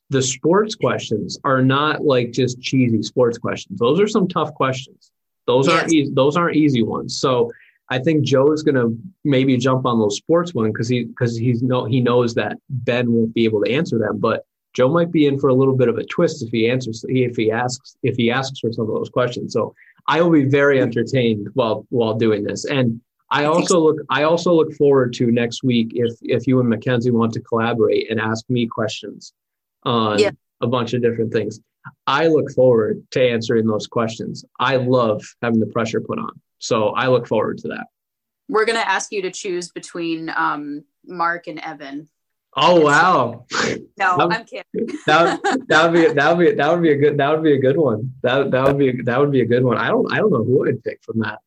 the 0.10 0.22
sports 0.22 0.76
questions 0.76 1.40
are 1.44 1.62
not 1.62 2.04
like 2.04 2.32
just 2.32 2.62
cheesy 2.62 3.02
sports 3.02 3.38
questions. 3.38 3.80
Those 3.80 4.00
are 4.00 4.08
some 4.08 4.28
tough 4.28 4.54
questions. 4.54 5.12
Those 5.48 5.68
yes. 5.68 5.80
aren't 5.80 5.94
easy, 5.94 6.12
those 6.14 6.38
aren't 6.38 6.56
easy 6.56 6.84
ones. 6.84 7.20
So 7.20 7.52
I 7.90 8.00
think 8.00 8.24
Joe 8.24 8.52
is 8.52 8.64
going 8.64 8.76
to 8.76 8.98
maybe 9.24 9.58
jump 9.58 9.86
on 9.86 10.00
those 10.00 10.18
sports 10.18 10.54
one 10.54 10.72
because 10.72 10.90
he 10.90 11.04
because 11.04 11.38
he's 11.38 11.62
no 11.62 11.86
he 11.86 12.02
knows 12.02 12.34
that 12.34 12.58
Ben 12.70 13.12
won't 13.12 13.34
be 13.34 13.46
able 13.46 13.64
to 13.64 13.72
answer 13.72 14.00
them, 14.00 14.20
but 14.20 14.46
Joe 14.74 14.90
might 14.90 15.12
be 15.12 15.28
in 15.28 15.40
for 15.40 15.50
a 15.50 15.54
little 15.54 15.76
bit 15.76 15.88
of 15.88 15.98
a 15.98 16.04
twist 16.04 16.44
if 16.44 16.52
he 16.52 16.70
answers 16.70 17.06
if 17.08 17.36
he 17.36 17.52
asks 17.52 17.96
if 18.04 18.16
he 18.16 18.32
asks 18.32 18.60
for 18.60 18.72
some 18.74 18.90
of 18.90 18.96
those 18.96 19.10
questions. 19.10 19.54
So 19.54 19.74
I 20.08 20.22
will 20.22 20.32
be 20.32 20.46
very 20.46 20.82
entertained 20.82 21.48
while 21.54 21.86
while 21.90 22.16
doing 22.16 22.44
this, 22.44 22.66
and 22.66 23.00
I 23.32 23.46
also 23.46 23.80
look 23.80 23.98
I 24.10 24.24
also 24.24 24.54
look 24.54 24.74
forward 24.74 25.14
to 25.14 25.32
next 25.32 25.64
week 25.64 25.92
if 25.94 26.14
if 26.22 26.48
you 26.48 26.60
and 26.60 26.70
Mackenzie 26.70 27.12
want 27.12 27.34
to 27.34 27.42
collaborate 27.42 28.12
and 28.12 28.20
ask 28.20 28.48
me 28.50 28.68
questions 28.68 29.34
on 29.84 30.20
yeah. 30.20 30.32
a 30.62 30.68
bunch 30.68 30.94
of 30.94 31.02
different 31.02 31.34
things. 31.34 31.60
I 32.08 32.28
look 32.28 32.52
forward 32.52 33.04
to 33.12 33.22
answering 33.22 33.68
those 33.68 33.88
questions. 33.88 34.44
I 34.60 34.78
love 34.78 35.24
having 35.42 35.60
the 35.60 35.68
pressure 35.68 36.02
put 36.02 36.18
on. 36.18 36.32
So 36.58 36.90
I 36.90 37.08
look 37.08 37.28
forward 37.28 37.60
to 37.60 37.68
that. 37.70 37.88
We're 38.50 38.66
going 38.66 38.80
to 38.80 38.88
ask 38.88 39.12
you 39.12 39.22
to 39.24 39.32
choose 39.32 39.70
between 39.70 40.32
um, 40.36 40.84
Mark 41.06 41.48
and 41.48 41.60
Evan. 41.60 42.10
Oh 42.58 42.80
wow! 42.80 43.46
No, 43.98 44.18
I'm 44.18 44.46
kidding. 44.46 44.64
that, 45.08 45.42
that 45.68 45.84
would 45.84 45.94
be 45.94 46.14
that 46.14 46.38
would 46.38 46.46
be 46.46 46.56
that 46.56 46.72
would 46.72 46.82
be 46.82 46.92
a 46.92 46.96
good 46.96 47.18
that 47.18 47.32
would 47.32 47.44
be 47.44 47.54
a 47.54 47.60
good 47.60 47.76
one. 47.76 48.14
That 48.24 48.52
that 48.52 48.66
would 48.66 48.78
be 48.78 49.02
that 49.02 49.20
would 49.20 49.32
be 49.32 49.42
a 49.42 49.46
good 49.46 49.64
one. 49.64 49.78
I 49.78 49.90
don't 49.90 50.12
I 50.12 50.18
don't 50.18 50.32
know 50.32 50.44
who 50.44 50.66
I'd 50.66 50.82
pick 50.82 51.04
from 51.04 51.20
that. 51.20 51.40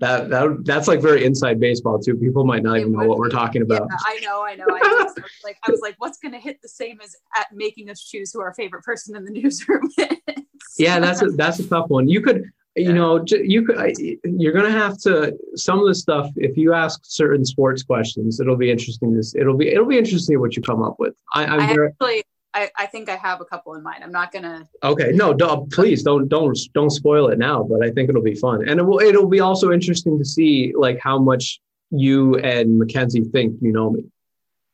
That 0.00 0.30
that 0.30 0.64
that's 0.64 0.88
like 0.88 1.02
very 1.02 1.24
inside 1.24 1.60
baseball 1.60 1.98
too. 1.98 2.16
People 2.16 2.44
might 2.44 2.62
not 2.62 2.78
it 2.78 2.80
even 2.80 2.92
know 2.92 3.06
what 3.06 3.18
we're 3.18 3.28
talking 3.28 3.60
about. 3.60 3.86
Yeah, 3.90 3.96
I 4.06 4.18
know, 4.20 4.42
I 4.42 4.54
know. 4.54 4.64
I 4.68 5.04
was 5.04 5.14
like 5.44 5.58
I 5.66 5.70
was 5.70 5.80
like, 5.80 5.94
what's 5.98 6.18
going 6.18 6.32
to 6.32 6.38
hit 6.38 6.60
the 6.62 6.68
same 6.68 7.00
as 7.02 7.14
at 7.36 7.48
making 7.52 7.90
us 7.90 8.02
choose 8.02 8.32
who 8.32 8.40
our 8.40 8.54
favorite 8.54 8.82
person 8.82 9.14
in 9.14 9.24
the 9.24 9.30
newsroom 9.40 9.90
is? 9.98 10.42
yeah, 10.78 10.98
that's 10.98 11.22
a 11.22 11.26
that's 11.26 11.58
a 11.58 11.68
tough 11.68 11.88
one. 11.88 12.08
You 12.08 12.22
could 12.22 12.50
you 12.76 12.92
know 12.92 13.22
you 13.28 13.64
could 13.64 13.94
you're 13.98 14.52
going 14.52 14.64
to 14.64 14.70
have 14.70 14.96
to 14.98 15.36
some 15.54 15.80
of 15.80 15.86
the 15.86 15.94
stuff 15.94 16.30
if 16.36 16.56
you 16.56 16.72
ask 16.72 17.00
certain 17.02 17.44
sports 17.44 17.82
questions 17.82 18.38
it'll 18.38 18.56
be 18.56 18.70
interesting 18.70 19.12
to 19.12 19.40
it'll 19.40 19.56
be 19.56 19.68
it'll 19.68 19.86
be 19.86 19.98
interesting 19.98 20.38
what 20.38 20.54
you 20.54 20.62
come 20.62 20.80
up 20.80 20.94
with 21.00 21.14
i, 21.34 21.44
I'm 21.44 21.60
I 21.60 21.74
very, 21.74 21.88
actually 21.88 22.22
I, 22.52 22.70
I 22.76 22.86
think 22.86 23.08
i 23.08 23.16
have 23.16 23.40
a 23.40 23.44
couple 23.44 23.74
in 23.74 23.82
mind 23.82 24.02
i'm 24.02 24.12
not 24.12 24.32
gonna 24.32 24.68
okay 24.82 25.12
no 25.12 25.32
don't, 25.32 25.70
please 25.72 26.02
don't 26.02 26.28
don't 26.28 26.58
don't 26.74 26.90
spoil 26.90 27.28
it 27.28 27.38
now 27.38 27.62
but 27.62 27.82
i 27.82 27.90
think 27.90 28.08
it'll 28.08 28.22
be 28.22 28.34
fun 28.34 28.68
and 28.68 28.80
it 28.80 28.82
will 28.82 29.00
it'll 29.00 29.28
be 29.28 29.40
also 29.40 29.72
interesting 29.72 30.18
to 30.18 30.24
see 30.24 30.72
like 30.76 30.98
how 31.02 31.18
much 31.18 31.60
you 31.90 32.36
and 32.38 32.78
mackenzie 32.78 33.22
think 33.22 33.56
you 33.60 33.72
know 33.72 33.90
me 33.90 34.04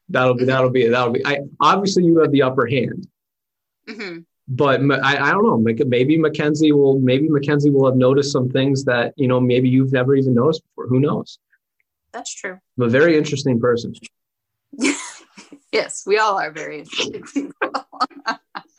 that'll 0.09 0.35
be 0.35 0.41
mm-hmm. 0.41 0.51
that'll 0.51 0.71
be 0.71 0.89
that'll 0.89 1.13
be 1.13 1.25
i 1.27 1.39
obviously 1.61 2.05
you 2.05 2.19
have 2.19 2.33
the 2.33 2.43
upper 2.43 2.67
hand 2.67 3.07
mm-hmm 3.89 4.21
but 4.49 4.81
I, 5.03 5.29
I 5.29 5.31
don't 5.33 5.45
know. 5.45 5.59
Maybe 5.87 6.17
Mackenzie 6.17 6.73
will. 6.73 6.99
Maybe 7.01 7.29
Mackenzie 7.29 7.71
will 7.71 7.87
have 7.87 7.97
noticed 7.97 8.31
some 8.31 8.49
things 8.49 8.85
that 8.85 9.13
you 9.17 9.27
know 9.27 9.41
maybe 9.41 9.69
you've 9.69 9.93
never 9.93 10.15
even 10.15 10.35
noticed 10.35 10.63
before. 10.65 10.87
Who 10.87 11.01
knows? 11.01 11.39
That's 12.13 12.33
true. 12.33 12.59
I'm 12.79 12.85
a 12.85 12.89
very 12.89 13.19
interesting 13.19 13.61
person. 13.61 13.95
yes, 15.73 16.05
we 16.07 16.19
all 16.19 16.39
are 16.39 16.53
very 16.53 16.81
interesting 16.81 17.53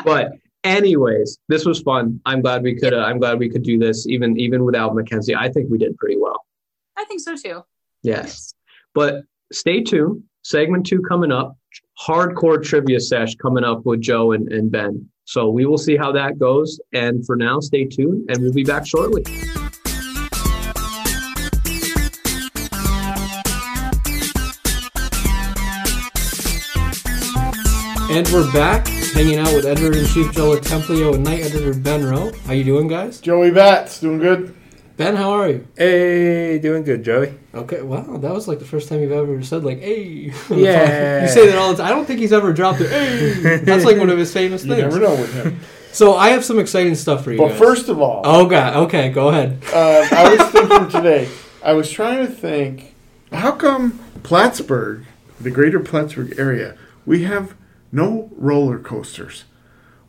but 0.03 0.33
anyways, 0.63 1.39
this 1.47 1.65
was 1.65 1.81
fun. 1.81 2.19
I'm 2.25 2.41
glad 2.41 2.63
we 2.63 2.75
could. 2.75 2.93
Uh, 2.93 2.99
I'm 2.99 3.19
glad 3.19 3.39
we 3.39 3.49
could 3.49 3.63
do 3.63 3.77
this 3.77 4.07
even 4.07 4.39
even 4.39 4.63
without 4.63 4.95
Mackenzie. 4.95 5.35
I 5.35 5.49
think 5.49 5.69
we 5.69 5.77
did 5.77 5.97
pretty 5.97 6.17
well. 6.17 6.45
I 6.97 7.05
think 7.05 7.21
so 7.21 7.35
too. 7.35 7.63
Yes, 8.03 8.53
but 8.93 9.23
stay 9.51 9.81
tuned. 9.81 10.23
Segment 10.43 10.85
two 10.85 11.01
coming 11.01 11.31
up. 11.31 11.57
Hardcore 11.99 12.63
trivia 12.63 12.99
sesh 12.99 13.35
coming 13.35 13.63
up 13.63 13.85
with 13.85 14.01
Joe 14.01 14.31
and, 14.31 14.51
and 14.51 14.71
Ben. 14.71 15.09
So 15.25 15.49
we 15.49 15.65
will 15.65 15.77
see 15.77 15.97
how 15.97 16.13
that 16.13 16.39
goes. 16.39 16.79
And 16.93 17.25
for 17.25 17.35
now, 17.35 17.59
stay 17.59 17.83
tuned 17.83 18.29
and 18.29 18.41
we'll 18.41 18.53
be 18.53 18.63
back 18.63 18.85
shortly. 18.87 19.23
And 28.09 28.25
we're 28.29 28.49
back, 28.53 28.87
hanging 28.87 29.37
out 29.37 29.53
with 29.53 29.65
editor 29.65 29.97
in 29.97 30.05
chief 30.05 30.31
Joe 30.31 30.55
LoTemplio 30.55 31.15
and 31.15 31.25
night 31.25 31.41
editor 31.41 31.73
Ben 31.77 32.05
Rowe. 32.05 32.31
How 32.45 32.53
you 32.53 32.63
doing, 32.63 32.87
guys? 32.87 33.19
Joey 33.19 33.51
Bats, 33.51 33.99
doing 33.99 34.17
good. 34.19 34.55
Ben, 34.95 35.15
how 35.15 35.31
are 35.31 35.49
you? 35.49 35.67
Hey, 35.77 36.57
doing 36.57 36.83
good, 36.83 37.03
Joey. 37.03 37.33
Okay, 37.53 37.81
wow, 37.81 38.17
that 38.17 38.33
was 38.33 38.47
like 38.47 38.59
the 38.59 38.65
first 38.65 38.87
time 38.87 39.01
you've 39.01 39.11
ever 39.11 39.43
said 39.43 39.65
like 39.65 39.79
"hey." 39.79 40.31
Yeah, 40.49 41.23
you 41.23 41.27
say 41.27 41.47
that 41.47 41.57
all 41.57 41.71
the 41.71 41.77
time. 41.83 41.87
I 41.87 41.89
don't 41.89 42.05
think 42.05 42.21
he's 42.21 42.31
ever 42.31 42.53
dropped 42.53 42.79
it. 42.79 42.89
Hey, 42.89 43.57
that's 43.57 43.83
like 43.83 43.97
one 43.97 44.09
of 44.09 44.17
his 44.17 44.31
famous 44.31 44.63
you 44.63 44.73
things. 44.73 44.93
You 44.93 44.99
never 44.99 45.15
know 45.15 45.21
with 45.21 45.33
him. 45.33 45.59
So 45.91 46.15
I 46.15 46.29
have 46.29 46.45
some 46.45 46.59
exciting 46.59 46.95
stuff 46.95 47.25
for 47.25 47.33
you. 47.33 47.37
But 47.37 47.49
guys. 47.49 47.59
first 47.59 47.89
of 47.89 47.99
all, 48.01 48.21
oh 48.23 48.47
god, 48.47 48.75
okay, 48.85 49.09
go 49.09 49.29
ahead. 49.29 49.61
Uh, 49.73 50.07
I 50.11 50.35
was 50.35 50.47
thinking 50.51 50.89
today. 50.89 51.29
I 51.61 51.73
was 51.73 51.91
trying 51.91 52.25
to 52.25 52.31
think, 52.31 52.95
how 53.33 53.51
come 53.51 53.99
Plattsburgh, 54.23 55.03
the 55.41 55.51
greater 55.51 55.79
Plattsburgh 55.81 56.39
area, 56.39 56.77
we 57.05 57.23
have 57.23 57.53
no 57.91 58.29
roller 58.35 58.79
coasters? 58.79 59.45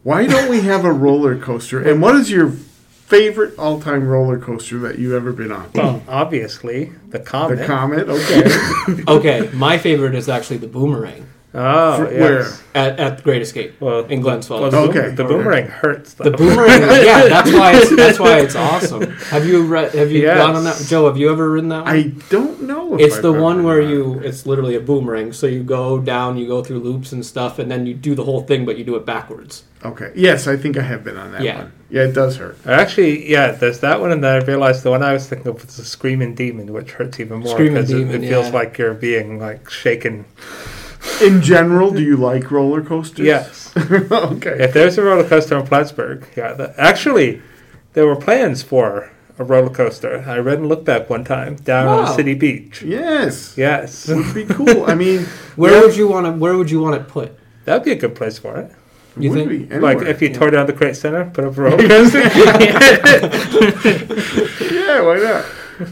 Why 0.02 0.26
don't 0.26 0.48
we 0.48 0.62
have 0.62 0.84
a 0.84 0.92
roller 0.92 1.38
coaster? 1.38 1.80
And 1.80 2.00
what 2.00 2.14
is 2.16 2.30
your 2.30 2.50
favorite 2.50 3.58
all-time 3.58 4.06
roller 4.06 4.38
coaster 4.38 4.78
that 4.80 4.98
you've 4.98 5.12
ever 5.12 5.32
been 5.32 5.50
on? 5.50 5.70
Well, 5.74 6.02
obviously 6.08 6.92
the 7.08 7.18
Comet. 7.18 7.58
The 7.58 7.66
Comet, 7.66 8.08
okay. 8.08 9.02
okay, 9.08 9.50
my 9.54 9.78
favorite 9.78 10.14
is 10.14 10.28
actually 10.28 10.58
the 10.58 10.68
Boomerang. 10.68 11.26
Ah, 11.54 11.94
oh, 11.94 12.04
For, 12.04 12.12
yes. 12.12 12.20
where 12.20 12.40
at, 12.74 13.00
at 13.00 13.16
the 13.16 13.22
Great 13.22 13.40
Escape? 13.40 13.80
Well, 13.80 14.04
in 14.04 14.20
Glens 14.20 14.46
Falls. 14.46 14.70
Well, 14.70 14.70
the 14.70 15.00
okay, 15.00 15.14
the 15.14 15.24
boomerang 15.24 15.64
okay. 15.64 15.72
hurts. 15.72 16.12
Though. 16.14 16.24
The 16.24 16.36
boomerang, 16.36 16.82
yeah, 16.82 17.26
that's 17.28 17.50
why 17.52 17.72
it's 17.74 17.96
that's 17.96 18.18
why 18.18 18.40
it's 18.40 18.54
awesome. 18.54 19.10
Have 19.30 19.46
you 19.46 19.64
read? 19.64 19.94
Have 19.94 20.12
you 20.12 20.22
yes. 20.22 20.36
gone 20.36 20.56
on 20.56 20.64
that? 20.64 20.84
Joe, 20.86 21.06
have 21.06 21.16
you 21.16 21.32
ever 21.32 21.50
ridden 21.50 21.70
that 21.70 21.84
one? 21.84 21.94
I 21.94 22.02
don't 22.28 22.62
know. 22.64 22.96
it's 22.98 23.16
I've 23.16 23.22
the 23.22 23.32
one 23.32 23.64
where 23.64 23.80
you. 23.80 24.20
It's 24.20 24.44
literally 24.44 24.74
a 24.74 24.80
boomerang. 24.80 25.32
So 25.32 25.46
you 25.46 25.62
go 25.62 25.98
down, 25.98 26.36
you 26.36 26.46
go 26.46 26.62
through 26.62 26.80
loops 26.80 27.12
and 27.12 27.24
stuff, 27.24 27.58
and 27.58 27.70
then 27.70 27.86
you 27.86 27.94
do 27.94 28.14
the 28.14 28.24
whole 28.24 28.42
thing, 28.42 28.66
but 28.66 28.76
you 28.76 28.84
do 28.84 28.96
it 28.96 29.06
backwards. 29.06 29.64
Okay. 29.84 30.12
Yes, 30.14 30.46
I 30.48 30.56
think 30.56 30.76
I 30.76 30.82
have 30.82 31.04
been 31.04 31.16
on 31.16 31.32
that 31.32 31.42
yeah. 31.42 31.58
one. 31.58 31.72
Yeah, 31.88 32.02
it 32.02 32.12
does 32.12 32.36
hurt. 32.36 32.58
Actually, 32.66 33.30
yeah, 33.30 33.52
there's 33.52 33.80
that 33.80 34.00
one, 34.00 34.12
and 34.12 34.22
then 34.22 34.42
I 34.42 34.44
realized 34.44 34.82
the 34.82 34.90
one 34.90 35.02
I 35.02 35.12
was 35.12 35.28
thinking 35.28 35.48
of 35.48 35.64
was 35.64 35.76
the 35.76 35.84
Screaming 35.84 36.34
Demon, 36.34 36.72
which 36.72 36.92
hurts 36.92 37.20
even 37.20 37.40
more 37.40 37.56
because 37.56 37.90
it, 37.90 38.10
it, 38.10 38.20
feels 38.20 38.46
yeah. 38.46 38.52
like 38.52 38.76
you're 38.76 38.92
being 38.92 39.38
like 39.38 39.70
shaken 39.70 40.26
in 41.22 41.42
general, 41.42 41.90
do 41.90 42.02
you 42.02 42.16
like 42.16 42.50
roller 42.50 42.82
coasters? 42.82 43.26
Yes. 43.26 43.72
okay. 43.76 44.56
If 44.62 44.72
there's 44.72 44.98
a 44.98 45.02
roller 45.02 45.28
coaster 45.28 45.58
in 45.58 45.66
Plattsburgh, 45.66 46.26
yeah. 46.36 46.52
The, 46.52 46.74
actually, 46.78 47.42
there 47.92 48.06
were 48.06 48.16
plans 48.16 48.62
for 48.62 49.10
a 49.38 49.44
roller 49.44 49.70
coaster. 49.70 50.24
I 50.26 50.38
read 50.38 50.58
and 50.58 50.68
looked 50.68 50.88
at 50.88 51.08
one 51.08 51.24
time 51.24 51.56
down 51.56 51.86
wow. 51.86 52.00
on 52.00 52.16
City 52.16 52.34
Beach. 52.34 52.82
Yes. 52.82 53.56
Yes. 53.56 54.08
Would 54.08 54.34
be 54.34 54.44
cool. 54.44 54.84
I 54.84 54.94
mean, 54.94 55.20
where 55.56 55.72
yeah. 55.72 55.80
would 55.80 55.96
you 55.96 56.08
want 56.08 56.26
to? 56.26 56.32
Where 56.32 56.56
would 56.56 56.70
you 56.70 56.80
want 56.80 56.96
it 56.96 57.08
put? 57.08 57.38
That'd 57.64 57.84
be 57.84 57.92
a 57.92 57.96
good 57.96 58.14
place 58.14 58.38
for 58.38 58.58
it. 58.58 58.72
You 59.16 59.30
would 59.30 59.48
think? 59.48 59.70
Be, 59.70 59.78
like 59.78 59.98
if 60.02 60.22
you 60.22 60.28
yeah. 60.28 60.38
tore 60.38 60.50
down 60.50 60.66
the 60.66 60.72
Crete 60.72 60.96
Center, 60.96 61.30
put 61.30 61.44
up 61.44 61.56
a 61.56 61.60
roller 61.60 61.76
coaster. 61.88 62.20
yeah, 64.74 65.00
why 65.00 65.16
not? 65.18 65.44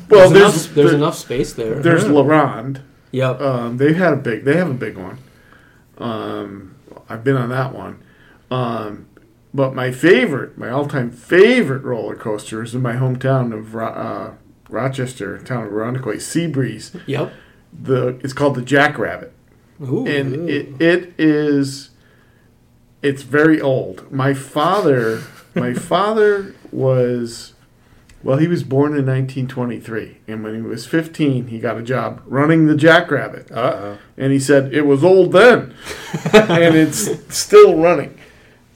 Well, 0.08 0.30
there's, 0.30 0.32
there's, 0.32 0.32
enough, 0.32 0.74
there's 0.74 0.92
enough 0.92 1.16
space 1.16 1.52
there. 1.52 1.74
There's 1.80 2.04
yeah. 2.04 2.10
LaRonde. 2.10 2.82
Yep. 3.16 3.40
Um, 3.40 3.76
they 3.78 3.94
had 3.94 4.12
a 4.12 4.16
big. 4.16 4.44
They 4.44 4.58
have 4.58 4.70
a 4.70 4.74
big 4.74 4.98
one. 4.98 5.16
Um, 5.96 6.74
I've 7.08 7.24
been 7.24 7.36
on 7.36 7.48
that 7.48 7.74
one. 7.74 8.02
Um, 8.50 9.06
but 9.54 9.74
my 9.74 9.90
favorite, 9.90 10.58
my 10.58 10.68
all-time 10.68 11.10
favorite 11.10 11.82
roller 11.82 12.14
coaster 12.14 12.62
is 12.62 12.74
in 12.74 12.82
my 12.82 12.92
hometown 12.92 13.54
of 13.58 13.74
uh, 13.74 14.32
Rochester, 14.68 15.38
town 15.38 15.64
of 15.64 15.72
Irondequoit, 15.72 16.16
Seabreeze. 16.16 17.00
Yep. 17.06 17.32
The 17.72 18.20
it's 18.22 18.34
called 18.34 18.54
the 18.54 18.62
Jackrabbit, 18.62 19.32
Ooh, 19.80 20.06
and 20.06 20.36
ooh. 20.36 20.46
it 20.46 20.80
it 20.80 21.14
is. 21.16 21.90
It's 23.00 23.22
very 23.22 23.62
old. 23.62 24.12
My 24.12 24.34
father, 24.34 25.22
my 25.54 25.72
father 25.90 26.54
was 26.70 27.54
Well, 28.22 28.38
he 28.38 28.48
was 28.48 28.64
born 28.64 28.92
in 28.96 29.06
1923, 29.06 30.18
and 30.26 30.42
when 30.42 30.54
he 30.56 30.60
was 30.60 30.84
15, 30.86 31.46
he 31.48 31.58
got 31.60 31.76
a 31.76 31.82
job 31.82 32.22
running 32.26 32.66
the 32.66 32.74
Jackrabbit. 32.74 33.50
Uh 33.52 33.54
oh. 33.76 33.98
And 34.16 34.32
he 34.32 34.38
said 34.40 34.74
it 34.74 34.82
was 34.82 35.04
old 35.04 35.32
then, 35.32 35.74
and 36.32 36.74
it's 36.74 37.08
still 37.36 37.76
running. 37.78 38.18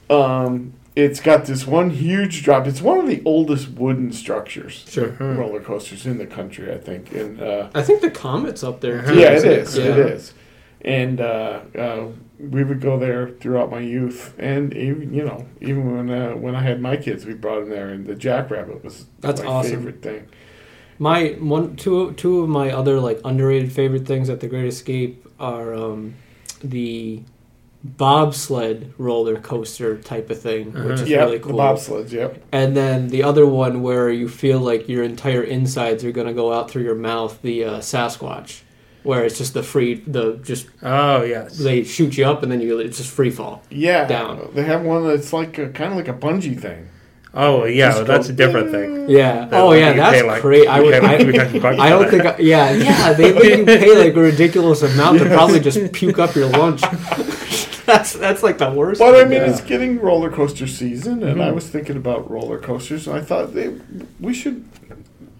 Um, 0.09 0.73
it's 0.95 1.19
got 1.19 1.45
this 1.45 1.65
one 1.65 1.89
huge 1.89 2.43
drop. 2.43 2.67
It's 2.67 2.81
one 2.81 2.99
of 2.99 3.07
the 3.07 3.21
oldest 3.25 3.69
wooden 3.69 4.11
structures, 4.11 4.85
Sure. 4.89 5.09
roller 5.19 5.61
coasters 5.61 6.05
in 6.05 6.17
the 6.17 6.27
country, 6.27 6.71
I 6.71 6.77
think. 6.77 7.13
And 7.13 7.41
uh, 7.41 7.69
I 7.73 7.81
think 7.81 8.01
the 8.01 8.11
comet's 8.11 8.63
up 8.63 8.81
there. 8.81 8.97
yeah, 9.13 9.31
it 9.31 9.45
is. 9.45 9.77
Yeah. 9.77 9.83
is. 9.95 10.33
And 10.83 11.21
uh, 11.21 11.61
uh, 11.77 12.07
we 12.39 12.63
would 12.63 12.81
go 12.81 12.97
there 12.97 13.29
throughout 13.29 13.69
my 13.69 13.79
youth, 13.79 14.33
and 14.39 14.73
even 14.73 15.13
you 15.13 15.23
know, 15.23 15.45
even 15.61 15.95
when 15.95 16.09
uh, 16.09 16.31
when 16.35 16.55
I 16.55 16.61
had 16.63 16.81
my 16.81 16.97
kids, 16.97 17.25
we 17.25 17.33
brought 17.35 17.59
them 17.61 17.69
there, 17.69 17.89
and 17.89 18.05
the 18.07 18.15
Jackrabbit 18.15 18.83
was 18.83 19.05
That's 19.19 19.41
my 19.41 19.47
awesome. 19.47 19.71
favorite 19.71 20.01
thing. 20.01 20.27
My 20.97 21.29
one, 21.39 21.75
two, 21.75 22.13
two 22.13 22.41
of 22.41 22.49
my 22.49 22.71
other 22.71 22.99
like 22.99 23.19
underrated 23.23 23.71
favorite 23.71 24.05
things 24.07 24.29
at 24.29 24.39
the 24.39 24.47
Great 24.47 24.65
Escape 24.67 25.27
are 25.39 25.73
um, 25.73 26.15
the 26.63 27.23
bobsled 27.83 28.93
roller 28.97 29.39
coaster 29.39 29.97
type 29.97 30.29
of 30.29 30.39
thing, 30.39 30.71
which 30.73 31.01
is 31.01 31.09
Yeah, 31.09 31.19
really 31.25 31.37
the 31.39 31.43
cool. 31.49 31.57
bobsleds. 31.57 32.11
Yep. 32.11 32.43
And 32.51 32.75
then 32.77 33.07
the 33.09 33.23
other 33.23 33.45
one 33.45 33.81
where 33.81 34.09
you 34.11 34.29
feel 34.29 34.59
like 34.59 34.87
your 34.87 35.03
entire 35.03 35.43
insides 35.43 36.03
are 36.03 36.11
going 36.11 36.27
to 36.27 36.33
go 36.33 36.53
out 36.53 36.69
through 36.69 36.83
your 36.83 36.95
mouth, 36.95 37.41
the 37.41 37.65
uh, 37.65 37.79
Sasquatch, 37.79 38.61
where 39.03 39.25
it's 39.25 39.37
just 39.37 39.53
the 39.53 39.63
free, 39.63 39.95
the 39.95 40.39
just 40.43 40.67
Oh 40.83 41.23
yes. 41.23 41.57
they 41.57 41.83
shoot 41.83 42.17
you 42.17 42.25
up 42.25 42.43
and 42.43 42.51
then 42.51 42.61
you 42.61 42.79
it's 42.79 42.97
just 42.97 43.11
free 43.11 43.29
fall. 43.31 43.63
Yeah, 43.69 44.05
Down. 44.05 44.49
They 44.53 44.63
have 44.63 44.83
one 44.83 45.07
that's 45.07 45.33
like 45.33 45.57
a, 45.57 45.69
kind 45.69 45.91
of 45.91 45.97
like 45.97 46.07
a 46.07 46.13
bungee 46.13 46.59
thing. 46.59 46.87
Oh 47.33 47.63
yeah, 47.63 47.91
Just 47.91 48.07
that's 48.07 48.27
go, 48.27 48.33
a 48.33 48.35
different 48.35 48.71
thing. 48.71 49.09
Yeah. 49.09 49.45
That 49.45 49.61
oh 49.61 49.67
one 49.67 49.77
yeah, 49.79 49.93
that's 49.93 50.17
pay, 50.21 50.27
like- 50.27 50.41
great. 50.41 50.67
I 50.67 50.81
would. 50.81 50.91
like, 50.91 51.63
I, 51.63 51.69
I 51.85 51.89
don't 51.89 52.09
think. 52.09 52.25
I, 52.25 52.37
yeah, 52.39 52.71
yeah. 52.87 53.13
They 53.13 53.33
make 53.33 53.57
you 53.57 53.65
pay 53.65 53.97
like 54.05 54.13
a 54.15 54.19
ridiculous 54.19 54.81
amount 54.81 55.19
to 55.19 55.25
probably 55.25 55.61
just 55.61 55.93
puke 55.93 56.19
up 56.19 56.35
your 56.35 56.49
lunch. 56.49 56.81
that's 57.85 58.13
that's 58.13 58.43
like 58.43 58.57
the 58.57 58.69
worst. 58.71 58.99
But 58.99 59.15
I 59.15 59.23
mean, 59.23 59.41
Yeah. 59.41 59.49
it's 59.49 59.61
getting 59.61 59.99
roller 59.99 60.29
coaster 60.29 60.67
season, 60.67 61.23
and 61.23 61.31
Mm-hmm. 61.37 61.41
I 61.41 61.51
was 61.51 61.69
thinking 61.69 61.95
about 61.95 62.29
roller 62.29 62.59
coasters, 62.59 63.07
and 63.07 63.15
I 63.17 63.21
thought 63.21 63.53
they, 63.53 63.75
we 64.19 64.33
should 64.33 64.65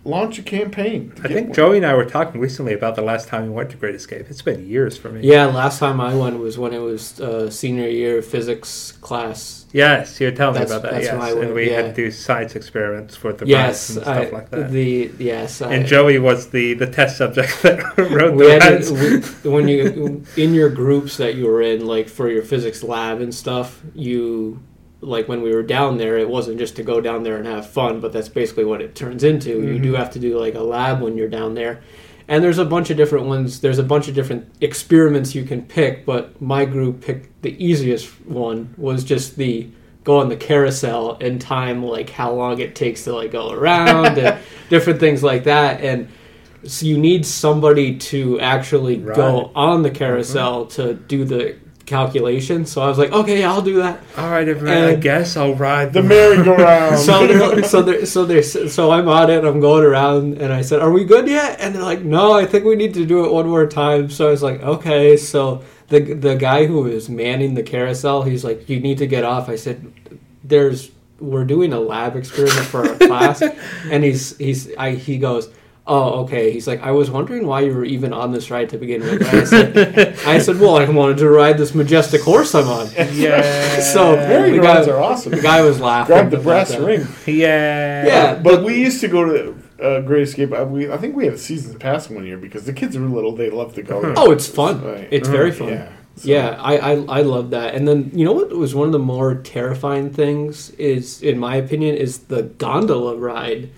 launch 0.03 0.39
a 0.39 0.43
campaign. 0.43 1.13
I 1.23 1.27
think 1.27 1.47
one. 1.49 1.55
Joey 1.55 1.77
and 1.77 1.85
I 1.85 1.93
were 1.93 2.05
talking 2.05 2.41
recently 2.41 2.73
about 2.73 2.95
the 2.95 3.01
last 3.01 3.27
time 3.27 3.43
we 3.43 3.49
went 3.49 3.69
to 3.71 3.77
Great 3.77 3.95
Escape. 3.95 4.25
It's 4.29 4.41
been 4.41 4.67
years 4.67 4.97
for 4.97 5.09
me. 5.09 5.21
Yeah, 5.27 5.45
last 5.45 5.79
time 5.79 6.01
I 6.01 6.15
went 6.15 6.39
was 6.39 6.57
when 6.57 6.73
it 6.73 6.79
was 6.79 7.19
uh, 7.21 7.49
senior 7.49 7.87
year 7.87 8.21
physics 8.21 8.93
class. 9.01 9.65
Yes, 9.73 10.19
you 10.19 10.27
were 10.27 10.31
telling 10.35 10.55
That's- 10.55 10.69
me 10.69 10.75
about 10.75 10.83
that. 10.83 10.93
that's 10.95 11.05
Yes, 11.05 11.13
when 11.13 11.21
I 11.21 11.29
and 11.29 11.39
went, 11.39 11.53
we 11.53 11.69
had 11.69 11.85
yeah. 11.85 11.91
to 11.91 11.95
do 11.95 12.11
science 12.11 12.55
experiments 12.55 13.15
for 13.15 13.31
the 13.31 13.45
Yes, 13.47 13.95
rats 13.95 13.97
and 13.97 13.99
I, 14.05 14.21
stuff 14.21 14.33
like 14.33 14.49
that. 14.49 14.71
the 14.71 15.11
yes. 15.17 15.61
I, 15.61 15.73
and 15.73 15.85
Joey 15.85 16.19
was 16.19 16.49
the, 16.49 16.73
the 16.73 16.87
test 16.87 17.17
subject 17.17 17.61
that 17.61 17.97
wrote 18.11 18.33
we 18.35 18.47
the 18.47 18.59
had 18.59 18.83
to, 18.83 18.93
we, 19.43 19.49
when 19.49 19.67
you 19.69 20.25
in 20.35 20.53
your 20.53 20.69
groups 20.69 21.15
that 21.17 21.35
you 21.35 21.45
were 21.45 21.61
in, 21.61 21.85
like 21.85 22.09
for 22.09 22.29
your 22.29 22.43
physics 22.43 22.83
lab 22.83 23.21
and 23.21 23.33
stuff, 23.33 23.81
you 23.95 24.61
like 25.01 25.27
when 25.27 25.41
we 25.41 25.53
were 25.53 25.63
down 25.63 25.97
there, 25.97 26.17
it 26.17 26.29
wasn't 26.29 26.57
just 26.59 26.75
to 26.77 26.83
go 26.83 27.01
down 27.01 27.23
there 27.23 27.37
and 27.37 27.45
have 27.47 27.69
fun, 27.69 27.99
but 27.99 28.13
that's 28.13 28.29
basically 28.29 28.65
what 28.65 28.81
it 28.81 28.95
turns 28.95 29.23
into. 29.23 29.49
You 29.49 29.57
Mm-hmm. 29.75 29.83
do 29.83 29.93
have 29.95 30.11
to 30.11 30.19
do 30.19 30.39
like 30.39 30.55
a 30.55 30.61
lab 30.61 31.01
when 31.01 31.17
you're 31.17 31.27
down 31.29 31.55
there. 31.55 31.81
And 32.27 32.43
there's 32.43 32.59
a 32.59 32.65
bunch 32.65 32.89
of 32.91 32.97
different 32.97 33.25
ones. 33.25 33.59
There's 33.61 33.79
a 33.79 33.83
bunch 33.83 34.07
of 34.07 34.13
different 34.15 34.47
experiments 34.61 35.35
you 35.35 35.43
can 35.43 35.63
pick, 35.63 36.05
but 36.05 36.39
my 36.41 36.65
group 36.65 37.01
picked 37.01 37.41
the 37.41 37.53
easiest 37.63 38.07
one 38.25 38.73
was 38.77 39.03
just 39.03 39.35
the 39.37 39.67
go 40.03 40.17
on 40.19 40.29
the 40.29 40.37
carousel 40.37 41.17
and 41.21 41.39
time 41.41 41.83
like 41.83 42.09
how 42.09 42.31
long 42.31 42.59
it 42.59 42.73
takes 42.75 43.03
to 43.03 43.13
like 43.13 43.31
go 43.31 43.51
around 43.51 44.17
and 44.17 44.39
different 44.69 44.99
things 44.99 45.21
like 45.23 45.43
that. 45.45 45.81
And 45.81 46.07
so 46.63 46.85
you 46.85 46.97
need 46.97 47.25
somebody 47.25 47.97
to 47.97 48.39
actually 48.39 48.99
Right. 48.99 49.15
go 49.15 49.51
on 49.55 49.81
the 49.81 49.91
carousel 49.91 50.67
to 50.67 50.93
do 50.93 51.25
the 51.25 51.55
calculation. 51.91 52.65
So 52.65 52.81
I 52.81 52.87
was 52.87 52.97
like, 52.97 53.11
okay, 53.11 53.43
I'll 53.43 53.61
do 53.61 53.75
that. 53.77 53.99
All 54.17 54.31
right, 54.31 54.47
everyone, 54.47 54.77
I 54.77 54.95
guess 54.95 55.35
I'll 55.35 55.53
ride 55.55 55.91
the 55.91 56.01
merry-go-round. 56.01 56.97
so 57.07 57.27
they're, 57.27 57.63
so 57.63 57.81
they're, 57.81 58.05
so 58.05 58.25
they're, 58.25 58.41
so 58.41 58.91
I'm 58.91 59.07
on 59.09 59.29
it. 59.29 59.43
I'm 59.43 59.59
going 59.59 59.83
around, 59.83 60.41
and 60.41 60.51
I 60.53 60.61
said, 60.61 60.79
"Are 60.79 60.91
we 60.91 61.03
good 61.03 61.27
yet?" 61.27 61.59
And 61.59 61.75
they're 61.75 61.83
like, 61.83 62.01
"No, 62.01 62.33
I 62.33 62.45
think 62.45 62.63
we 62.65 62.75
need 62.75 62.93
to 62.95 63.05
do 63.05 63.25
it 63.25 63.31
one 63.31 63.47
more 63.47 63.67
time." 63.67 64.09
So 64.09 64.29
I 64.29 64.31
was 64.31 64.41
like, 64.41 64.61
"Okay." 64.61 65.17
So 65.17 65.63
the 65.89 65.99
the 65.99 66.35
guy 66.35 66.65
who 66.65 66.87
is 66.87 67.09
manning 67.09 67.53
the 67.53 67.63
carousel, 67.63 68.23
he's 68.23 68.43
like, 68.43 68.69
"You 68.69 68.79
need 68.79 68.97
to 68.99 69.07
get 69.07 69.23
off." 69.25 69.49
I 69.49 69.57
said, 69.57 69.91
"There's 70.43 70.91
we're 71.19 71.45
doing 71.45 71.73
a 71.73 71.79
lab 71.79 72.15
experiment 72.15 72.65
for 72.67 72.87
our 72.87 72.95
class," 72.95 73.41
and 73.91 74.03
he's 74.03 74.37
he's 74.37 74.73
I 74.77 74.91
he 74.95 75.17
goes. 75.17 75.49
Oh, 75.93 76.21
okay. 76.23 76.51
He's 76.51 76.67
like, 76.67 76.81
I 76.81 76.91
was 76.91 77.11
wondering 77.11 77.45
why 77.45 77.59
you 77.61 77.73
were 77.75 77.83
even 77.83 78.13
on 78.13 78.31
this 78.31 78.49
ride 78.49 78.69
to 78.69 78.77
begin 78.77 79.01
with. 79.01 79.21
I 79.23 79.43
said, 79.43 80.17
I 80.25 80.37
said, 80.39 80.57
well, 80.59 80.77
I 80.77 80.85
wanted 80.89 81.17
to 81.17 81.29
ride 81.29 81.57
this 81.57 81.75
majestic 81.75 82.21
horse 82.21 82.55
I'm 82.55 82.67
on. 82.67 82.87
Yeah. 83.13 83.79
So 83.93 84.11
the 84.11 84.17
merry-go-rounds 84.31 84.87
are 84.87 85.01
awesome. 85.01 85.31
the 85.33 85.41
guy 85.41 85.61
was 85.61 85.79
laughing. 85.81 86.13
Grab 86.15 86.29
the 86.31 86.37
brass 86.37 86.69
that. 86.69 86.81
ring. 86.81 87.05
Yeah. 87.25 88.05
Yeah. 88.05 88.35
But 88.35 88.63
we 88.63 88.79
used 88.79 89.01
to 89.01 89.07
go 89.07 89.25
to 89.25 89.55
uh, 89.85 90.01
Great 90.01 90.23
Escape. 90.23 90.53
Uh, 90.53 90.63
we, 90.65 90.89
I 90.91 90.97
think 90.97 91.15
we 91.15 91.25
had 91.25 91.33
a 91.33 91.37
season 91.37 91.77
pass 91.79 92.09
one 92.09 92.25
year 92.25 92.37
because 92.37 92.65
the 92.65 92.73
kids 92.73 92.97
were 92.97 93.07
little. 93.07 93.35
They 93.35 93.49
loved 93.49 93.75
to 93.75 93.83
go. 93.83 94.13
Oh, 94.15 94.31
it's 94.31 94.47
fun. 94.47 94.81
Right. 94.83 95.07
It's 95.11 95.27
very 95.27 95.51
fun. 95.51 95.69
yeah. 95.69 95.91
So- 96.15 96.27
Yeah, 96.29 96.55
I, 96.59 96.73
I 96.77 96.91
I 97.19 97.21
love 97.23 97.49
that. 97.51 97.73
And 97.75 97.87
then 97.87 98.11
you 98.13 98.23
know 98.25 98.33
what 98.33 98.49
was 98.51 98.75
one 98.75 98.85
of 98.87 98.91
the 98.93 98.99
more 99.15 99.35
terrifying 99.35 100.11
things 100.11 100.69
is, 100.71 101.21
in 101.23 101.39
my 101.39 101.55
opinion, 101.55 101.95
is 101.95 102.19
the 102.33 102.43
gondola 102.43 103.15
ride 103.17 103.71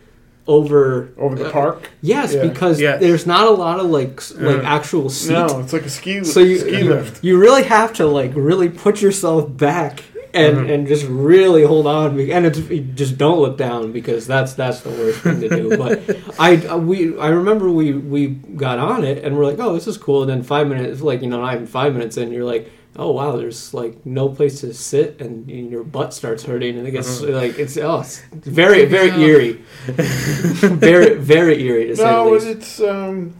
over 0.47 1.09
Over 1.17 1.35
the 1.35 1.47
uh, 1.47 1.51
park. 1.51 1.89
Yes, 2.01 2.33
Yeah. 2.33 2.47
because 2.47 2.79
Yes. 2.81 2.99
there's 2.99 3.25
not 3.25 3.47
a 3.47 3.51
lot 3.51 3.79
of 3.79 3.87
like 3.87 4.17
s- 4.17 4.33
like 4.35 4.63
actual 4.63 5.09
seats. 5.09 5.29
No, 5.29 5.59
it's 5.61 5.73
like 5.73 5.83
a 5.85 5.89
ski 5.89 6.23
so 6.23 6.39
you 6.41 6.57
ski 6.59 6.79
you, 6.79 6.89
lift. 6.93 7.23
you 7.23 7.37
really 7.39 7.63
have 7.63 7.93
to 7.93 8.05
like 8.05 8.31
really 8.35 8.69
put 8.69 9.01
yourself 9.01 9.55
back 9.55 10.03
and 10.33 10.57
Mm-hmm. 10.57 10.69
and 10.71 10.87
just 10.87 11.05
really 11.07 11.63
hold 11.63 11.85
on 11.87 12.19
and 12.19 12.45
it's 12.47 12.59
just 12.95 13.17
don't 13.19 13.39
look 13.39 13.55
down 13.57 13.91
because 13.91 14.25
that's 14.25 14.53
that's 14.53 14.81
the 14.81 14.89
worst 14.89 15.19
thing 15.19 15.39
to 15.41 15.47
do 15.49 15.77
but 15.77 16.01
i 16.39 16.55
uh, 16.65 16.75
we 16.75 17.15
i 17.19 17.27
remember 17.27 17.69
we 17.69 17.93
we 17.93 18.27
got 18.65 18.79
on 18.79 19.03
it 19.03 19.23
and 19.23 19.37
we're 19.37 19.45
like 19.45 19.59
oh 19.59 19.73
this 19.75 19.85
is 19.85 19.95
cool 19.95 20.23
and 20.23 20.31
then 20.31 20.41
five 20.41 20.67
minutes 20.67 21.01
like 21.01 21.21
you 21.21 21.27
know 21.29 21.39
not 21.39 21.53
even 21.53 21.67
five 21.67 21.93
minutes 21.93 22.17
in 22.17 22.31
you're 22.31 22.43
like 22.43 22.71
oh 22.95 23.11
wow 23.11 23.35
there's 23.35 23.73
like 23.73 24.05
no 24.05 24.29
place 24.29 24.61
to 24.61 24.73
sit 24.73 25.19
and 25.21 25.49
your 25.49 25.83
butt 25.83 26.13
starts 26.13 26.43
hurting 26.43 26.77
and 26.77 26.87
it 26.87 26.91
gets 26.91 27.21
Uh-huh. 27.21 27.33
like 27.41 27.57
it's 27.57 27.75
oh 27.77 27.99
it's 28.01 28.19
very 28.31 28.85
very 28.85 29.09
eerie 29.21 29.53
very 29.87 31.15
very 31.15 31.61
eerie 31.63 31.87
to 31.87 31.95
say 31.95 32.03
the 32.03 32.11
No, 32.11 32.29
least 32.31 32.47
it's 32.47 32.79
um. 32.81 33.33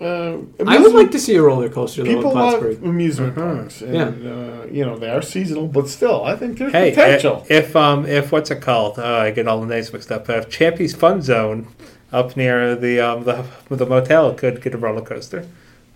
Uh, 0.00 0.38
I 0.64 0.78
would 0.78 0.94
like 0.94 1.10
to 1.10 1.18
see 1.18 1.34
a 1.34 1.42
roller 1.42 1.68
coaster 1.68 2.04
though 2.04 2.10
in 2.10 2.16
People 2.18 2.32
love 2.32 2.62
amusement 2.84 3.36
Uh-huh. 3.36 3.54
parks, 3.56 3.82
and 3.82 4.24
uh, 4.24 4.66
you 4.70 4.84
know 4.86 4.96
they 4.96 5.10
are 5.10 5.22
seasonal, 5.22 5.66
but 5.66 5.88
still, 5.88 6.22
I 6.22 6.36
think 6.36 6.56
there's 6.58 6.70
Hey, 6.72 6.90
potential. 6.90 7.44
i- 7.50 7.52
if 7.54 7.74
um 7.74 8.06
if 8.06 8.30
what's 8.30 8.48
it 8.52 8.60
called? 8.60 9.00
Uh, 9.00 9.26
I 9.26 9.32
get 9.32 9.48
all 9.48 9.60
the 9.60 9.66
names 9.66 9.92
mixed 9.92 10.12
up. 10.12 10.30
If 10.30 10.48
Champy's 10.56 10.94
Fun 10.94 11.20
Zone 11.20 11.66
up 12.12 12.36
near 12.36 12.76
the 12.76 13.00
um 13.00 13.24
the 13.24 13.44
the 13.70 13.86
motel 13.86 14.34
could 14.34 14.62
get 14.62 14.72
a 14.72 14.78
roller 14.78 15.02
coaster, 15.02 15.40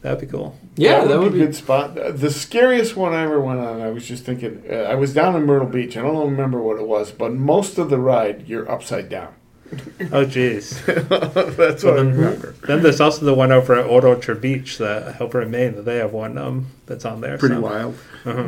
that'd 0.03 0.21
be 0.21 0.27
cool. 0.27 0.57
Yeah, 0.77 1.05
that 1.05 1.19
would 1.19 1.33
be 1.33 1.39
be 1.39 1.45
a 1.45 1.47
good 1.47 1.57
spot. 1.57 1.95
The 1.95 2.31
scariest 2.31 2.97
one 2.97 3.13
I 3.13 3.23
ever 3.23 3.41
went 3.41 3.61
on, 3.61 3.81
I 3.81 3.91
was 3.91 4.07
just 4.07 4.25
thinking. 4.25 4.63
Uh, 4.71 4.75
I 4.75 4.95
was 4.95 5.13
down 5.15 5.35
in 5.37 5.45
Myrtle 5.47 5.69
Beach. 5.69 5.97
I 5.97 6.03
don't 6.03 6.31
remember 6.31 6.61
what 6.61 6.79
it 6.79 6.87
was, 6.87 7.11
but 7.13 7.33
most 7.33 7.79
of 7.79 7.91
the 7.91 7.99
ride 7.99 8.47
you're 8.47 8.71
upside 8.71 9.09
down. 9.09 9.35
Oh 10.13 10.27
jeez. 10.27 10.85
That's 11.57 11.83
what 11.83 11.95
I 11.95 11.97
then, 11.97 12.15
remember. 12.15 12.55
then 12.67 12.83
there's 12.83 13.01
also 13.01 13.25
the 13.25 13.33
one 13.33 13.51
over 13.53 13.75
at 13.75 13.87
Old 13.87 14.05
Orchard 14.05 14.43
Beach, 14.43 14.77
that 14.77 15.19
over 15.19 15.41
in 15.41 15.51
Maine. 15.51 15.77
That 15.77 15.83
they 15.87 15.97
have 15.97 16.13
one 16.13 16.37
um 16.37 16.67
that's 16.85 17.07
on 17.07 17.23
there. 17.23 17.39
Pretty 17.39 17.55
so. 17.55 17.61
wild. 17.63 17.95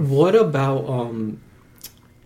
What 0.09 0.35
about 0.35 0.87
um 0.87 1.41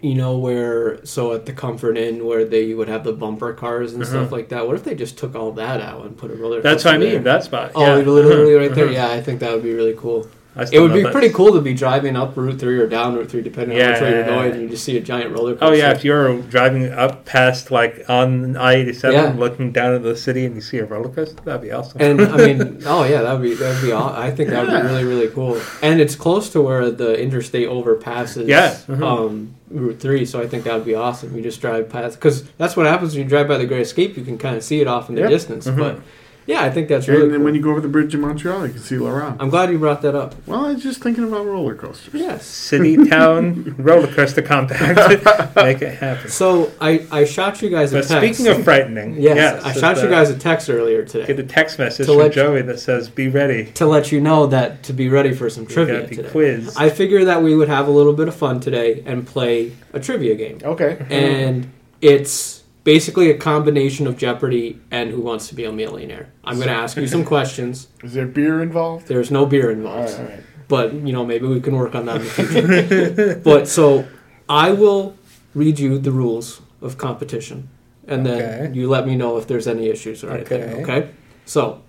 you 0.01 0.15
know 0.15 0.39
where 0.39 1.05
so 1.05 1.33
at 1.33 1.47
the 1.47 1.53
Comfort 1.53 1.97
Inn 1.99 2.25
where 2.25 2.45
they 2.45 2.73
would 2.75 2.89
have 2.89 3.03
the 3.05 3.13
bumper 3.13 3.53
cars 3.53 3.95
and 3.95 4.07
stuff 4.07 4.31
like 4.33 4.49
that? 4.51 4.67
What 4.67 4.77
if 4.77 4.85
they 4.85 4.95
just 4.95 5.19
took 5.19 5.35
all 5.35 5.53
that 5.53 5.81
out 5.81 6.05
and 6.07 6.17
put 6.17 6.31
a 6.31 6.35
roller 6.35 6.61
That's 6.63 6.85
what 6.85 6.95
I 6.95 6.99
mean. 6.99 7.23
That 7.25 7.45
spot. 7.45 7.73
Oh, 7.75 7.99
yeah. 7.99 8.05
literally 8.05 8.55
right 8.55 8.75
there. 8.75 8.85
Uh-huh. 8.87 8.95
Yeah, 8.95 9.11
I 9.11 9.21
think 9.21 9.41
that 9.41 9.53
would 9.53 9.63
be 9.63 9.73
really 9.75 9.95
cool. 9.95 10.29
It 10.73 10.81
would 10.81 10.93
be 10.93 11.05
pretty 11.05 11.29
cool 11.29 11.53
to 11.53 11.61
be 11.61 11.73
driving 11.73 12.17
up 12.17 12.37
Route 12.37 12.59
Three 12.59 12.81
or 12.81 12.89
down 12.89 13.15
Route 13.15 13.31
Three, 13.31 13.43
depending 13.43 13.81
on 13.81 13.93
which 13.93 14.01
way 14.01 14.11
you're 14.11 14.25
going, 14.25 14.53
and 14.53 14.63
you 14.63 14.69
just 14.69 14.83
see 14.83 14.97
a 14.97 15.01
giant 15.01 15.31
roller 15.33 15.53
coaster. 15.53 15.67
Oh 15.67 15.73
yeah, 15.73 15.93
if 15.93 16.03
you're 16.03 16.41
driving 16.43 16.91
up 16.91 17.25
past 17.25 17.71
like 17.71 18.05
on 18.09 18.57
I 18.57 18.73
87, 18.75 19.15
Yeah. 19.15 19.33
looking 19.39 19.71
down 19.71 19.95
at 19.95 20.03
the 20.03 20.17
city, 20.17 20.47
and 20.47 20.57
you 20.57 20.61
see 20.61 20.79
a 20.79 20.85
roller 20.85 21.11
coaster, 21.11 21.41
that'd 21.45 21.63
be 21.63 21.71
awesome. 21.71 22.01
And 22.03 22.21
I 22.23 22.37
mean, 22.39 22.83
oh 22.87 23.05
yeah, 23.05 23.23
that'd 23.23 23.41
be 23.41 23.55
that'd 23.55 23.81
be. 23.83 23.93
aw- 23.93 24.21
I 24.21 24.33
think 24.33 24.51
that 24.51 24.67
would 24.67 24.83
be 24.83 24.89
really 24.89 25.05
really 25.05 25.29
cool. 25.29 25.61
And 25.81 26.01
it's 26.01 26.17
close 26.17 26.51
to 26.51 26.61
where 26.61 26.91
the 26.91 27.21
interstate 27.23 27.69
overpasses. 27.69 28.49
Yeah, 28.49 28.71
mhm. 28.89 29.01
Um, 29.03 29.55
Route 29.71 30.01
Three, 30.01 30.25
so 30.25 30.41
I 30.41 30.47
think 30.49 30.65
that 30.65 30.75
would 30.75 30.85
be 30.85 30.95
awesome. 30.95 31.35
You 31.37 31.43
just 31.43 31.61
drive 31.61 31.89
past 31.91 32.17
because 32.19 32.45
that's 32.53 32.77
what 32.77 32.87
happens 32.87 33.15
when 33.15 33.25
you 33.25 33.29
drive 33.29 33.49
by 33.49 33.59
the 33.59 33.67
Great 33.67 33.83
Escape. 33.83 34.17
You 34.17 34.25
can 34.25 34.39
kind 34.39 34.57
of 34.57 34.63
see 34.65 34.81
it 34.81 34.87
off 34.87 35.09
in 35.09 35.15
the 35.15 35.23
Yeah, 35.23 35.29
distance, 35.29 35.67
mhm. 35.67 35.77
but 35.77 36.01
Yeah, 36.49 36.63
I 36.65 36.71
think 36.71 36.89
that's 36.89 37.07
right. 37.07 37.15
and 37.15 37.19
really 37.19 37.31
then 37.31 37.39
cool. 37.41 37.45
when 37.45 37.55
you 37.55 37.61
go 37.61 37.71
over 37.73 37.81
the 37.83 37.89
bridge 37.89 38.15
in 38.15 38.23
Montreal, 38.23 38.67
you 38.67 38.73
can 38.73 38.81
see 38.83 38.97
LaRonde. 38.97 39.37
I'm 39.39 39.51
glad 39.51 39.71
you 39.71 39.79
brought 39.79 40.01
that 40.01 40.15
up. 40.15 40.35
well, 40.47 40.65
I 40.65 40.73
was 40.73 40.83
just 40.83 41.03
thinking 41.03 41.25
about 41.25 41.45
roller 41.45 41.75
coasters. 41.75 42.15
Yes. 42.15 42.47
City, 42.47 42.97
town, 43.07 43.75
roller 43.79 44.07
coaster 44.07 44.41
compact. 44.41 44.99
Make 45.57 45.83
it 45.83 45.99
happen. 45.99 46.31
So 46.31 46.73
I, 46.81 47.07
I 47.13 47.25
shot 47.25 47.61
you 47.61 47.69
guys 47.69 47.93
a 47.93 47.97
But 47.99 48.09
text. 48.09 48.39
speaking 48.41 48.51
of 48.51 48.65
frightening, 48.65 49.17
yes, 49.21 49.37
yes 49.37 49.63
I 49.63 49.71
it's, 49.71 49.79
shot 49.81 49.97
you 49.99 50.05
uh, 50.05 50.11
guys 50.11 50.31
a 50.31 50.39
text 50.39 50.71
earlier 50.71 51.05
today. 51.05 51.27
Get 51.27 51.37
today 51.37 51.43
a 51.43 51.43
text 51.47 51.79
message 51.79 52.07
To 52.07 52.13
from 52.13 52.19
let- 52.23 52.33
Joey 52.33 52.63
that 52.63 52.81
says, 52.81 53.11
"Be 53.11 53.29
ready." 53.29 53.67
to 53.73 53.85
let 53.87 54.11
you 54.11 54.21
know 54.21 54.47
that 54.47 54.83
to 54.85 54.95
be 54.95 55.11
ready 55.11 55.35
for 55.35 55.51
some 55.51 55.65
You 55.65 55.69
trivia 55.69 55.97
gotta 55.97 56.09
be 56.09 56.17
today. 56.17 56.31
quizzed. 56.31 56.79
I 56.79 56.89
figured 56.89 57.27
that 57.27 57.43
we 57.43 57.55
would 57.55 57.69
have 57.69 57.89
a 57.89 57.91
little 57.91 58.15
bit 58.15 58.27
of 58.27 58.35
fun 58.35 58.59
today 58.61 59.03
and 59.05 59.27
play 59.27 59.73
a 59.93 60.01
trivia 60.01 60.35
game. 60.35 60.61
Okay. 60.65 61.05
And 61.11 61.71
it's 62.01 62.58
basically 62.89 63.31
a 63.31 63.37
combination 63.37 64.07
of 64.07 64.17
Jeopardy 64.17 64.81
and 64.91 65.11
Who 65.11 65.21
Wants 65.21 65.49
to 65.49 65.55
Be 65.55 65.65
a 65.65 65.71
Millionaire. 65.71 66.33
I'm 66.43 66.57
going 66.57 66.69
to 66.69 66.75
ask 66.75 66.97
you 66.97 67.07
some 67.07 67.23
questions. 67.23 67.89
Is 68.03 68.15
there 68.15 68.27
beer 68.27 68.63
involved? 68.63 69.09
There's 69.09 69.31
no 69.31 69.45
beer 69.45 69.71
involved. 69.71 70.15
right, 70.15 70.21
all 70.21 70.27
right. 70.27 70.43
but 70.69 70.95
you 70.95 71.13
know 71.13 71.27
maybe 71.27 71.47
we 71.47 71.61
can 71.61 71.77
work 71.77 71.95
on 71.95 72.07
that 72.07 72.17
in 72.17 72.23
the 72.23 72.31
future. 72.31 73.41
but 73.45 73.69
so 73.69 74.09
I 74.49 74.73
will 74.73 75.15
read 75.55 75.79
you 75.79 75.99
the 75.99 76.13
rules 76.13 76.63
of 76.81 76.97
competition, 76.97 77.69
and 78.07 78.25
then 78.25 78.39
Okay. 78.69 78.75
you 78.79 78.89
let 78.89 79.07
me 79.07 79.17
know 79.17 79.37
if 79.37 79.47
there's 79.47 79.67
any 79.67 79.89
issues 79.89 80.25
or 80.25 80.31
anything. 80.31 80.63
Okay. 80.63 80.83
Okay. 80.83 81.11
So 81.45 81.83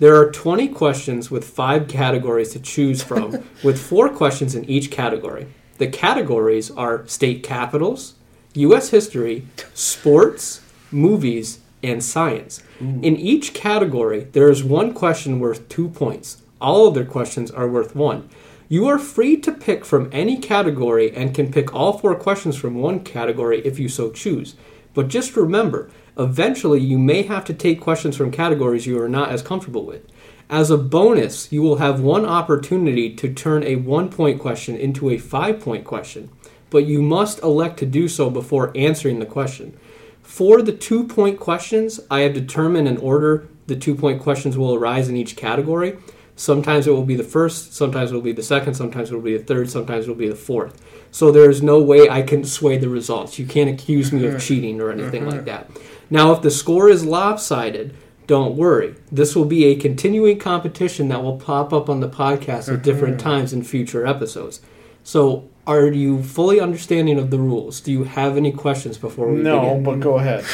there 0.00 0.16
are 0.16 0.32
20 0.32 0.66
questions 0.70 1.30
with 1.30 1.44
five 1.44 1.86
categories 1.86 2.50
to 2.54 2.58
choose 2.58 3.04
from, 3.04 3.44
with 3.62 3.80
four 3.80 4.08
questions 4.08 4.56
in 4.56 4.64
each 4.64 4.90
category. 4.90 5.46
The 5.78 5.86
categories 5.86 6.72
are 6.72 7.06
state 7.06 7.44
capitals, 7.44 8.14
U.S. 8.54 8.90
history, 8.90 9.46
sports, 9.74 10.60
movies, 10.90 11.58
and 11.82 12.02
science. 12.02 12.62
Mm. 12.80 13.04
In 13.04 13.16
each 13.16 13.52
category, 13.52 14.24
there 14.32 14.48
is 14.48 14.64
one 14.64 14.94
question 14.94 15.40
worth 15.40 15.68
two 15.68 15.88
points. 15.88 16.42
All 16.60 16.88
other 16.88 17.04
questions 17.04 17.50
are 17.50 17.68
worth 17.68 17.94
one. 17.94 18.28
You 18.68 18.86
are 18.86 18.98
free 18.98 19.36
to 19.38 19.52
pick 19.52 19.84
from 19.84 20.08
any 20.12 20.38
category 20.38 21.14
and 21.14 21.34
can 21.34 21.52
pick 21.52 21.74
all 21.74 21.98
four 21.98 22.14
questions 22.14 22.56
from 22.56 22.76
one 22.76 23.00
category 23.00 23.60
if 23.66 23.78
you 23.78 23.88
so 23.88 24.10
choose. 24.10 24.54
But 24.94 25.08
just 25.08 25.36
remember, 25.36 25.90
eventually 26.16 26.80
you 26.80 26.98
may 26.98 27.22
have 27.22 27.44
to 27.46 27.54
take 27.54 27.80
questions 27.80 28.16
from 28.16 28.30
categories 28.30 28.86
you 28.86 29.00
are 29.00 29.08
not 29.08 29.30
as 29.30 29.42
comfortable 29.42 29.84
with. 29.84 30.02
As 30.48 30.70
a 30.70 30.78
bonus, 30.78 31.50
you 31.52 31.62
will 31.62 31.76
have 31.76 32.00
one 32.00 32.24
opportunity 32.24 33.14
to 33.16 33.32
turn 33.32 33.64
a 33.64 33.76
one 33.76 34.08
point 34.08 34.40
question 34.40 34.76
into 34.76 35.10
a 35.10 35.18
five 35.18 35.60
point 35.60 35.84
question, 35.84 36.30
but 36.74 36.86
you 36.86 37.00
must 37.00 37.40
elect 37.44 37.78
to 37.78 37.86
do 37.86 38.08
so 38.08 38.28
before 38.28 38.72
answering 38.74 39.20
the 39.20 39.26
question. 39.26 39.78
For 40.22 40.60
the 40.60 40.72
two 40.72 41.06
point 41.06 41.38
questions, 41.38 42.00
I 42.10 42.22
have 42.22 42.34
determined 42.34 42.88
an 42.88 42.96
order 42.96 43.46
the 43.68 43.76
two 43.76 43.94
point 43.94 44.20
questions 44.20 44.58
will 44.58 44.74
arise 44.74 45.08
in 45.08 45.16
each 45.16 45.36
category. 45.36 45.96
Sometimes 46.34 46.88
it 46.88 46.90
will 46.90 47.04
be 47.04 47.14
the 47.14 47.22
first, 47.22 47.74
sometimes 47.74 48.10
it 48.10 48.14
will 48.14 48.22
be 48.22 48.32
the 48.32 48.42
second, 48.42 48.74
sometimes 48.74 49.12
it 49.12 49.14
will 49.14 49.22
be 49.22 49.36
the 49.36 49.44
third, 49.44 49.70
sometimes 49.70 50.06
it 50.06 50.08
will 50.08 50.16
be 50.16 50.28
the 50.28 50.34
fourth. 50.34 50.82
So 51.12 51.30
there 51.30 51.48
is 51.48 51.62
no 51.62 51.80
way 51.80 52.08
I 52.08 52.22
can 52.22 52.42
sway 52.42 52.76
the 52.76 52.88
results. 52.88 53.38
You 53.38 53.46
can't 53.46 53.70
accuse 53.70 54.12
me 54.12 54.26
of 54.26 54.32
mm-hmm. 54.32 54.40
cheating 54.40 54.80
or 54.80 54.90
anything 54.90 55.26
like 55.26 55.42
mm-hmm. 55.42 55.44
that. 55.44 55.70
Now, 56.10 56.32
if 56.32 56.42
the 56.42 56.50
score 56.50 56.88
is 56.88 57.06
lopsided, 57.06 57.94
don't 58.26 58.56
worry. 58.56 58.96
This 59.12 59.36
will 59.36 59.44
be 59.44 59.66
a 59.66 59.76
continuing 59.76 60.40
competition 60.40 61.06
that 61.06 61.22
will 61.22 61.38
pop 61.38 61.72
up 61.72 61.88
on 61.88 62.00
the 62.00 62.08
podcast 62.08 62.74
at 62.74 62.82
different 62.82 63.18
mm-hmm. 63.18 63.28
times 63.28 63.52
in 63.52 63.62
future 63.62 64.04
episodes. 64.04 64.60
So, 65.04 65.48
are 65.66 65.86
you 65.86 66.22
fully 66.22 66.60
understanding 66.60 67.18
of 67.18 67.30
the 67.30 67.38
rules? 67.38 67.80
Do 67.80 67.90
you 67.90 68.04
have 68.04 68.36
any 68.36 68.52
questions 68.52 68.98
before 68.98 69.28
we 69.28 69.36
begin? 69.38 69.52
No, 69.52 69.60
begin? 69.60 69.82
but 69.84 70.00
go 70.00 70.18
ahead. 70.18 70.44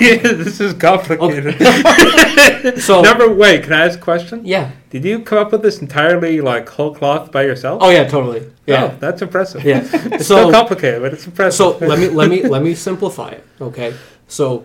yeah, 0.00 0.16
this 0.42 0.60
is 0.60 0.74
complicated. 0.74 1.56
So, 2.82 3.00
Number, 3.00 3.32
wait, 3.32 3.62
can 3.64 3.72
I 3.72 3.86
ask 3.86 3.98
a 3.98 4.02
question? 4.02 4.42
yeah. 4.44 4.72
Did 4.90 5.04
you 5.04 5.20
come 5.20 5.38
up 5.38 5.52
with 5.52 5.62
this 5.62 5.80
entirely 5.80 6.40
like 6.42 6.68
whole 6.68 6.94
cloth 6.94 7.32
by 7.32 7.44
yourself? 7.44 7.78
Oh 7.82 7.90
yeah, 7.90 8.04
totally. 8.08 8.40
Oh, 8.42 8.52
Yeah. 8.66 8.88
that's 8.98 9.22
impressive. 9.22 9.64
Yeah. 9.64 9.80
It's 10.12 10.26
So- 10.26 10.46
so 10.46 10.50
complicated, 10.52 11.00
but 11.00 11.14
it's 11.14 11.26
impressive. 11.26 11.56
So 11.56 11.86
let 11.86 11.98
me 11.98 12.08
let 12.08 12.28
me 12.28 12.42
let 12.42 12.62
me 12.62 12.74
simplify 12.74 13.30
it. 13.30 13.44
Okay. 13.60 13.94
So 14.28 14.64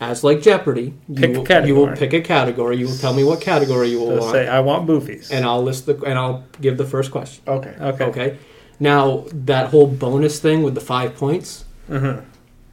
as 0.00 0.22
like 0.22 0.42
Jeopardy, 0.42 0.94
Pick 1.12 1.30
a 1.30 1.32
you, 1.32 1.40
will, 1.42 1.66
you 1.66 1.74
will 1.74 1.96
pick 1.96 2.12
a 2.12 2.20
category. 2.20 2.76
You 2.76 2.86
will 2.86 2.96
tell 2.98 3.14
me 3.14 3.24
what 3.24 3.40
category 3.40 3.88
you 3.88 3.98
will 4.00 4.10
So 4.16 4.20
want, 4.20 4.32
say 4.32 4.46
I 4.46 4.60
want 4.60 4.86
movies. 4.86 5.30
and 5.32 5.44
I'll 5.44 5.62
list 5.62 5.86
the 5.86 5.96
and 6.04 6.16
I'll 6.18 6.44
give 6.60 6.76
the 6.76 6.86
first 6.86 7.10
question. 7.10 7.42
Okay. 7.48 7.74
okay. 7.80 8.04
Okay. 8.04 8.38
Now 8.80 9.24
that 9.32 9.68
whole 9.68 9.86
bonus 9.86 10.38
thing 10.38 10.62
with 10.62 10.74
the 10.74 10.80
five 10.80 11.16
points. 11.16 11.64
Mhm. 11.90 12.22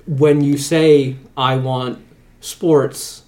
When 0.08 0.42
you 0.44 0.58
say 0.58 1.16
I 1.36 1.56
want 1.58 2.00
sports, 2.42 3.24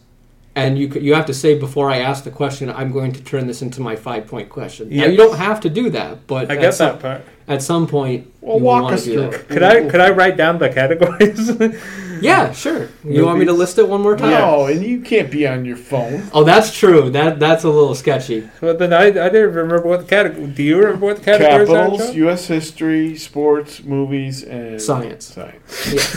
and 0.55 0.77
you 0.77 0.87
you 0.89 1.13
have 1.13 1.25
to 1.27 1.33
say 1.33 1.57
before 1.57 1.89
I 1.89 1.97
ask 1.99 2.23
the 2.23 2.31
question, 2.31 2.69
I'm 2.69 2.91
going 2.91 3.11
to 3.13 3.21
turn 3.23 3.47
this 3.47 3.61
into 3.61 3.81
my 3.81 3.95
five 3.95 4.27
point 4.27 4.49
question. 4.49 4.89
Now 4.89 5.05
you 5.05 5.17
don't 5.17 5.37
have 5.37 5.59
to 5.61 5.69
do 5.69 5.89
that, 5.91 6.27
but 6.27 6.49
I 6.51 6.55
at 6.55 6.61
get 6.61 6.73
some, 6.73 6.93
that 6.93 7.01
part. 7.01 7.21
at 7.47 7.61
some 7.61 7.87
point 7.87 8.31
Well, 8.41 8.57
you 8.57 8.63
walk 8.63 8.83
want 8.83 8.95
us 8.95 9.03
to 9.05 9.09
do 9.11 9.15
through 9.21 9.29
that. 9.31 9.47
Could 9.49 9.63
I 9.63 9.89
could 9.89 9.99
I 10.01 10.09
write 10.11 10.37
down 10.37 10.57
the 10.59 10.69
categories? 10.69 11.49
Yeah, 12.21 12.51
sure. 12.51 12.89
You 13.03 13.25
want 13.25 13.39
me 13.39 13.45
to 13.45 13.53
list 13.53 13.77
it 13.77 13.87
one 13.87 14.01
more 14.01 14.15
time? 14.17 14.31
No, 14.31 14.65
and 14.65 14.83
you 14.83 15.01
can't 15.01 15.31
be 15.31 15.47
on 15.47 15.65
your 15.65 15.77
phone. 15.77 16.29
Oh, 16.33 16.43
that's 16.43 16.73
true. 16.77 17.09
That 17.09 17.39
that's 17.39 17.63
a 17.63 17.69
little 17.69 17.95
sketchy. 17.95 18.49
well, 18.61 18.75
then 18.75 18.93
I, 18.93 19.05
I 19.05 19.29
didn't 19.29 19.53
remember 19.53 19.87
what 19.87 20.01
the 20.01 20.07
category. 20.07 20.47
Do 20.47 20.63
you 20.63 20.77
remember 20.77 21.05
what 21.07 21.17
the 21.17 21.23
categories 21.23 21.69
Capitals, 21.69 22.01
are? 22.01 22.07
Joe? 22.07 22.13
U.S. 22.13 22.47
history, 22.47 23.15
sports, 23.15 23.83
movies, 23.83 24.43
and 24.43 24.81
Science. 24.81 25.25
Science. 25.25 25.93
Yes. 25.93 26.15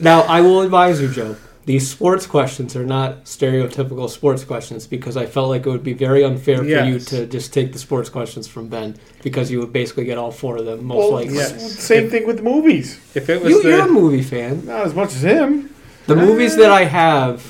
now, 0.00 0.22
I 0.22 0.40
will 0.40 0.62
advise 0.62 1.00
you, 1.00 1.08
Joe. 1.08 1.36
These 1.66 1.88
sports 1.90 2.26
questions 2.26 2.76
are 2.76 2.84
not 2.84 3.24
stereotypical 3.24 4.10
sports 4.10 4.44
questions 4.44 4.86
because 4.86 5.16
I 5.16 5.24
felt 5.24 5.48
like 5.48 5.64
it 5.66 5.70
would 5.70 5.82
be 5.82 5.94
very 5.94 6.22
unfair 6.22 6.58
for 6.58 6.64
you 6.64 6.98
to 6.98 7.26
just 7.26 7.54
take 7.54 7.72
the 7.72 7.78
sports 7.78 8.10
questions 8.10 8.46
from 8.46 8.68
Ben 8.68 8.96
because 9.22 9.50
you 9.50 9.60
would 9.60 9.72
basically 9.72 10.04
get 10.04 10.18
all 10.18 10.30
four 10.30 10.58
of 10.58 10.66
them 10.66 10.84
most 10.84 10.98
Well, 10.98 11.12
likely. 11.12 11.34
yes. 11.36 11.78
same 11.78 12.10
thing 12.10 12.26
with 12.26 12.42
movies. 12.42 13.00
If 13.14 13.30
it 13.30 13.40
was 13.42 13.50
You, 13.50 13.62
the, 13.62 13.68
you're 13.70 13.86
a 13.88 13.90
movie 13.90 14.22
fan. 14.22 14.66
Not 14.66 14.86
as 14.86 14.94
much 14.94 15.08
as 15.14 15.22
him. 15.24 15.73
The 16.06 16.16
movies 16.16 16.56
that 16.56 16.70
I 16.70 16.84
have, 16.84 17.42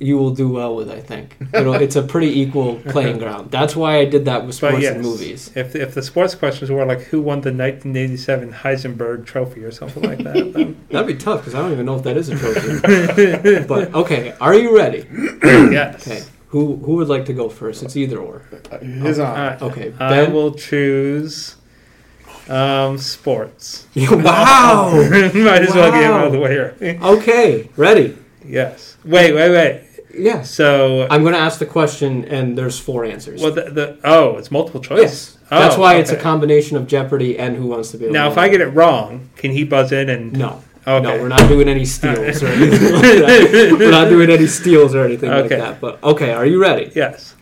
you 0.00 0.16
will 0.16 0.30
do 0.34 0.48
well 0.48 0.74
with. 0.76 0.90
I 0.90 1.00
think 1.00 1.36
It'll, 1.52 1.74
it's 1.74 1.96
a 1.96 2.02
pretty 2.02 2.40
equal 2.40 2.76
playing 2.88 3.18
ground. 3.18 3.50
That's 3.50 3.76
why 3.76 3.98
I 3.98 4.04
did 4.06 4.24
that 4.24 4.46
with 4.46 4.54
sports 4.54 4.80
yes, 4.80 4.94
and 4.94 5.02
movies. 5.02 5.50
If 5.54 5.76
if 5.76 5.92
the 5.94 6.02
sports 6.02 6.34
questions 6.34 6.70
were 6.70 6.86
like 6.86 7.00
who 7.02 7.20
won 7.20 7.42
the 7.42 7.50
1987 7.52 8.52
Heisenberg 8.52 9.26
Trophy 9.26 9.62
or 9.62 9.70
something 9.70 10.02
like 10.02 10.18
that, 10.18 10.52
then 10.54 10.76
That'd 10.90 11.06
be 11.06 11.14
tough 11.16 11.40
because 11.40 11.54
I 11.54 11.60
don't 11.60 11.72
even 11.72 11.84
know 11.86 11.96
if 11.96 12.02
that 12.04 12.16
is 12.16 12.28
a 12.30 12.36
trophy. 12.36 13.66
but 13.66 13.94
okay, 13.94 14.34
are 14.40 14.54
you 14.54 14.74
ready? 14.76 15.06
yes. 15.42 16.06
Okay, 16.08 16.22
who 16.48 16.76
who 16.76 16.96
would 16.96 17.08
like 17.08 17.26
to 17.26 17.32
go 17.34 17.48
first? 17.50 17.82
It's 17.82 17.96
either 17.96 18.18
or. 18.18 18.42
Uh, 18.72 18.78
His 18.78 19.18
All 19.18 19.26
on. 19.26 19.38
right. 19.38 19.62
Okay, 19.62 19.92
I 20.00 20.08
Ben. 20.08 20.32
will 20.32 20.54
choose 20.54 21.56
um, 22.48 22.98
sports. 22.98 23.86
wow. 23.96 24.92
Might 25.10 25.12
as 25.62 25.74
well 25.74 25.90
get 25.92 26.02
it 26.04 26.08
Wow. 26.10 26.18
out 26.18 26.26
of 26.26 26.32
the 26.32 26.38
way 26.38 26.50
here. 26.52 26.76
Okay, 27.02 27.68
ready? 27.76 28.16
yes. 28.44 28.96
Wait, 29.04 29.32
wait, 29.34 29.50
wait. 29.50 29.82
Yes. 30.18 30.50
So, 30.50 31.06
I'm 31.10 31.22
going 31.22 31.34
to 31.34 31.38
ask 31.40 31.58
the 31.58 31.66
question, 31.66 32.24
and 32.24 32.56
there's 32.56 32.78
four 32.78 33.04
answers. 33.04 33.42
well, 33.42 33.52
the, 33.52 33.64
the 33.70 33.98
oh, 34.02 34.36
it's 34.38 34.50
multiple 34.50 34.80
choice. 34.80 35.00
yes. 35.00 35.38
Oh, 35.50 35.60
That's 35.60 35.76
why 35.76 35.96
it's 35.96 36.10
a 36.10 36.16
combination 36.16 36.76
of 36.76 36.86
Jeopardy 36.86 37.38
and 37.38 37.54
Who 37.56 37.66
Wants 37.66 37.90
to 37.92 37.98
Be 37.98 38.06
a 38.06 38.08
Millionaire. 38.08 38.28
Now, 38.28 38.32
if 38.32 38.38
I 38.38 38.48
get 38.48 38.60
it 38.60 38.68
wrong, 38.68 39.28
can 39.36 39.50
he 39.52 39.62
buzz 39.64 39.92
in 39.92 40.08
and? 40.08 40.32
no. 40.32 40.62
Okay. 40.88 41.02
No, 41.02 41.20
we're 41.20 41.26
not 41.28 41.48
doing 41.48 41.68
any 41.68 41.84
steals 41.84 42.44
or 42.44 42.46
anything 42.46 42.92
like 42.94 43.02
that. 43.02 43.76
We're 43.76 43.90
not 43.90 44.08
doing 44.08 44.30
any 44.30 44.46
steals 44.46 44.94
or 44.94 45.04
anything 45.04 45.30
like 45.30 45.48
that. 45.48 45.80
But 45.80 46.00
okay, 46.04 46.32
are 46.32 46.46
you 46.46 46.60
ready? 46.62 46.92
Yes. 46.94 47.34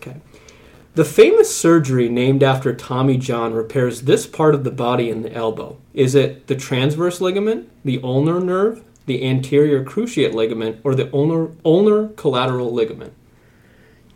The 0.94 1.04
famous 1.04 1.54
surgery 1.54 2.08
named 2.08 2.42
after 2.42 2.72
Tommy 2.74 3.16
John 3.16 3.52
repairs 3.52 4.02
this 4.02 4.26
part 4.26 4.54
of 4.54 4.62
the 4.64 4.70
body 4.70 5.10
in 5.10 5.22
the 5.22 5.32
elbow. 5.32 5.76
Is 5.92 6.14
it 6.14 6.46
the 6.46 6.54
transverse 6.54 7.20
ligament, 7.20 7.68
the 7.84 8.00
ulnar 8.02 8.40
nerve, 8.40 8.82
the 9.06 9.24
anterior 9.24 9.84
cruciate 9.84 10.34
ligament, 10.34 10.80
or 10.84 10.94
the 10.94 11.12
ulnar, 11.12 11.50
ulnar 11.64 12.08
collateral 12.08 12.72
ligament? 12.72 13.12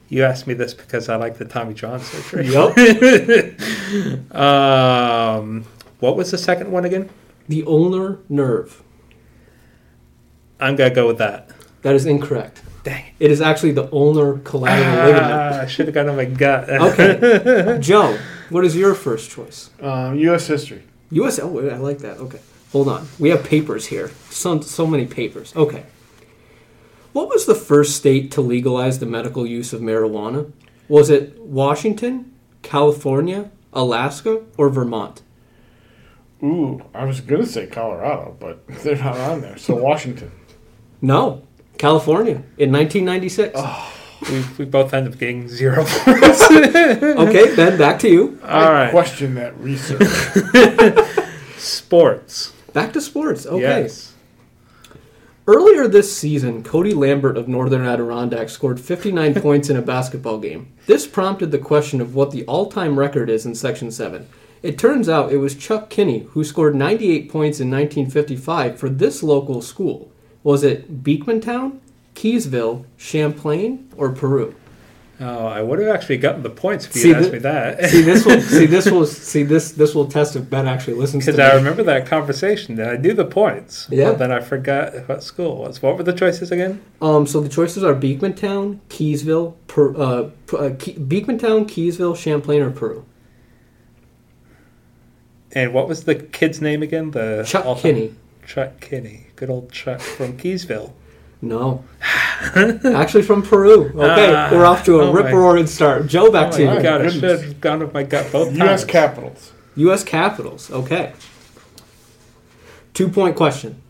You 0.09 0.25
asked 0.25 0.47
me 0.47 0.55
this 0.55 0.73
because 0.73 1.09
I 1.09 1.17
like 1.17 1.37
the 1.39 1.45
Tommy 1.45 1.75
John 1.75 2.01
surgery. 2.01 2.49
Yup. 2.49 2.77
Um, 4.31 5.65
what 6.01 6.15
was 6.15 6.31
the 6.31 6.37
second 6.37 6.71
one 6.71 6.85
again? 6.85 7.09
the 7.49 7.65
ulnar 7.67 8.19
nerve. 8.29 8.83
I'm 10.61 10.77
gonna 10.77 10.95
go 10.95 11.07
with 11.07 11.19
that. 11.19 11.51
That 11.83 11.95
is 11.95 12.05
incorrect. 12.07 12.63
Dang 12.89 13.05
It 13.21 13.31
is 13.31 13.41
actually 13.43 13.73
the 13.73 13.93
ulnar 13.93 14.39
collateral 14.39 15.07
ligament. 15.07 15.33
Ah, 15.33 15.61
I 15.61 15.67
should 15.67 15.87
have 15.87 15.95
gone 15.95 16.09
on 16.09 16.17
my 16.17 16.25
gut. 16.25 16.71
Okay. 16.71 17.79
Joe, 17.81 18.19
what 18.49 18.65
is 18.65 18.75
your 18.75 18.95
first 18.95 19.31
choice? 19.31 19.69
Um, 19.81 20.19
U.S. 20.19 20.47
history. 20.47 20.85
US. 21.11 21.39
Oh, 21.39 21.69
I 21.69 21.77
like 21.77 21.99
that. 21.99 22.17
Okay. 22.17 22.41
Hold 22.73 22.89
on. 22.89 23.07
We 23.19 23.29
have 23.29 23.45
papers 23.45 23.87
here. 23.87 24.11
So, 24.31 24.61
so 24.61 24.87
many 24.87 25.07
papers. 25.07 25.55
Okay. 25.55 25.85
What 27.13 27.29
was 27.29 27.45
the 27.45 27.55
first 27.55 27.97
state 27.97 28.31
to 28.33 28.41
legalize 28.41 29.01
the 29.01 29.07
medical 29.07 29.47
use 29.47 29.73
of 29.73 29.81
marijuana? 29.81 30.53
Was 30.89 31.11
it 31.11 31.39
Washington, 31.41 32.33
California, 32.63 33.51
Alaska, 33.73 34.45
or 34.57 34.71
Vermont? 34.71 35.23
Ooh, 36.43 36.83
I 36.95 37.05
was 37.05 37.21
gonna 37.21 37.45
say 37.47 37.67
Colorado, 37.67 38.37
but 38.39 38.67
they're 38.83 38.97
not 38.97 39.17
on 39.19 39.41
there. 39.43 39.59
So 39.59 39.75
Washington. 39.75 40.31
No. 41.03 41.48
California 41.79 42.43
in 42.59 42.73
1996. 42.73 43.61
We, 44.31 44.45
we 44.59 44.65
both 44.65 44.93
end 44.93 45.07
up 45.07 45.17
getting 45.19 45.49
zero 45.49 45.85
points. 45.87 46.43
Okay, 46.51 47.55
Ben, 47.55 47.79
back 47.79 48.01
to 48.01 48.09
you. 48.09 48.39
I 48.43 48.65
All 48.65 48.73
right. 48.73 48.91
question 48.91 49.35
that 49.37 49.57
research. 49.59 50.03
Sports. 51.57 52.53
Back 52.73 52.93
to 52.93 53.01
sports. 53.01 53.47
Okay. 53.47 53.61
Yes. 53.83 54.15
Earlier 55.47 55.89
this 55.89 56.15
season, 56.15 56.63
Cody 56.63 56.93
Lambert 56.93 57.37
of 57.39 57.49
Northern 57.49 57.87
Adirondack 57.87 58.51
scored 58.51 58.79
59 58.79 59.35
points 59.41 59.71
in 59.71 59.77
a 59.77 59.83
basketball 59.83 60.39
game. 60.39 60.73
This 60.87 61.07
prompted 61.07 61.51
the 61.51 61.59
question 61.59 62.01
of 62.03 62.15
what 62.15 62.31
the 62.33 62.45
all 62.45 62.67
time 62.71 62.99
record 62.99 63.31
is 63.31 63.47
in 63.47 63.55
Section 63.55 63.91
7. 63.91 64.29
It 64.63 64.79
turns 64.79 65.09
out 65.09 65.33
it 65.33 65.39
was 65.39 65.55
Chuck 65.55 65.89
Kinney 65.89 66.21
who 66.33 66.45
scored 66.45 66.75
98 66.75 67.31
points 67.31 67.61
in 67.61 67.71
1955 67.71 68.79
for 68.79 68.91
this 68.91 69.23
local 69.23 69.63
school. 69.63 70.11
Was 70.49 70.65
it 70.65 71.05
Beekmantown, 71.05 71.79
Keeseville, 72.15 72.87
Champlain, 72.97 73.87
or 73.99 74.11
Peru? 74.13 74.55
Oh, 75.21 75.47
I 75.47 75.61
would 75.61 75.79
have 75.79 75.95
actually 75.95 76.17
gotten 76.17 76.43
the 76.43 76.49
points 76.49 76.87
if 76.87 76.97
you 77.05 77.15
asked 77.15 77.25
th- 77.25 77.33
me 77.35 77.39
that. 77.41 77.85
See 77.91 78.01
this 78.01 78.25
will 78.25 78.41
see 78.41 78.65
this 78.65 78.91
will 78.91 79.05
see 79.31 79.43
this 79.43 79.73
this 79.73 79.95
will 79.95 80.07
test 80.07 80.37
if 80.37 80.49
Ben 80.49 80.67
actually 80.67 80.95
listens 80.95 81.27
to 81.27 81.33
Because 81.33 81.53
I 81.53 81.55
remember 81.55 81.83
that 81.83 82.07
conversation. 82.07 82.77
That 82.77 82.89
I 82.89 82.97
knew 82.97 83.13
the 83.13 83.27
points. 83.27 83.89
Yeah. 83.91 84.13
But 84.13 84.21
then 84.21 84.33
I 84.33 84.41
forgot 84.41 84.95
what 85.07 85.23
school 85.23 85.59
was. 85.59 85.83
What 85.83 85.99
were 85.99 86.03
the 86.03 86.15
choices 86.15 86.51
again? 86.51 86.81
Um, 87.03 87.27
so 87.27 87.43
the 87.43 87.51
choices 87.51 87.85
are 87.85 87.95
Beekmantown, 87.95 88.79
Keeseville, 88.89 89.55
per, 89.67 89.95
uh, 89.95 90.31
uh, 90.57 90.71
Ke- 90.77 90.97
Beekmantown, 90.97 91.67
Keeseville, 91.69 92.17
Champlain, 92.17 92.63
or 92.63 92.71
Peru. 92.71 93.05
And 95.53 95.75
what 95.75 95.89
was 95.89 96.05
the 96.05 96.15
kid's 96.15 96.63
name 96.63 96.83
again? 96.83 97.11
The 97.11 97.45
Chuck 97.47 97.77
Kinney. 97.81 98.15
Chuck 98.49 98.81
Kinney. 98.81 99.27
Good 99.37 99.51
old 99.51 99.71
Chuck 99.71 100.01
from 100.01 100.39
Keeseville. 100.39 100.93
No. 101.43 101.85
Actually 102.57 103.23
from 103.23 103.43
Peru. 103.43 103.91
Okay, 103.91 104.33
Ah, 104.35 104.49
we're 104.51 104.65
off 104.65 104.85
to 104.87 105.01
a 105.01 105.09
oh 105.09 105.13
rip 105.13 105.27
roaring 105.27 105.67
start. 105.67 106.07
Joe, 106.07 106.33
back 106.33 106.55
oh 106.55 106.57
to 106.57 106.65
my 106.67 106.77
you. 106.77 106.83
god, 106.83 107.03
I 107.03 107.05
goodness. 107.05 107.15
should 107.15 107.25
have 107.43 107.61
gone 107.61 107.81
with 107.81 107.93
my 107.93 108.05
gut 108.05 108.33
both 108.33 108.49
times. 108.49 108.59
U.S. 108.59 108.85
Capitals. 108.87 109.53
U.S. 109.77 110.03
Capitals. 110.03 110.71
Okay. 110.71 111.13
Two 112.95 113.11
point 113.11 113.37
question. 113.37 113.83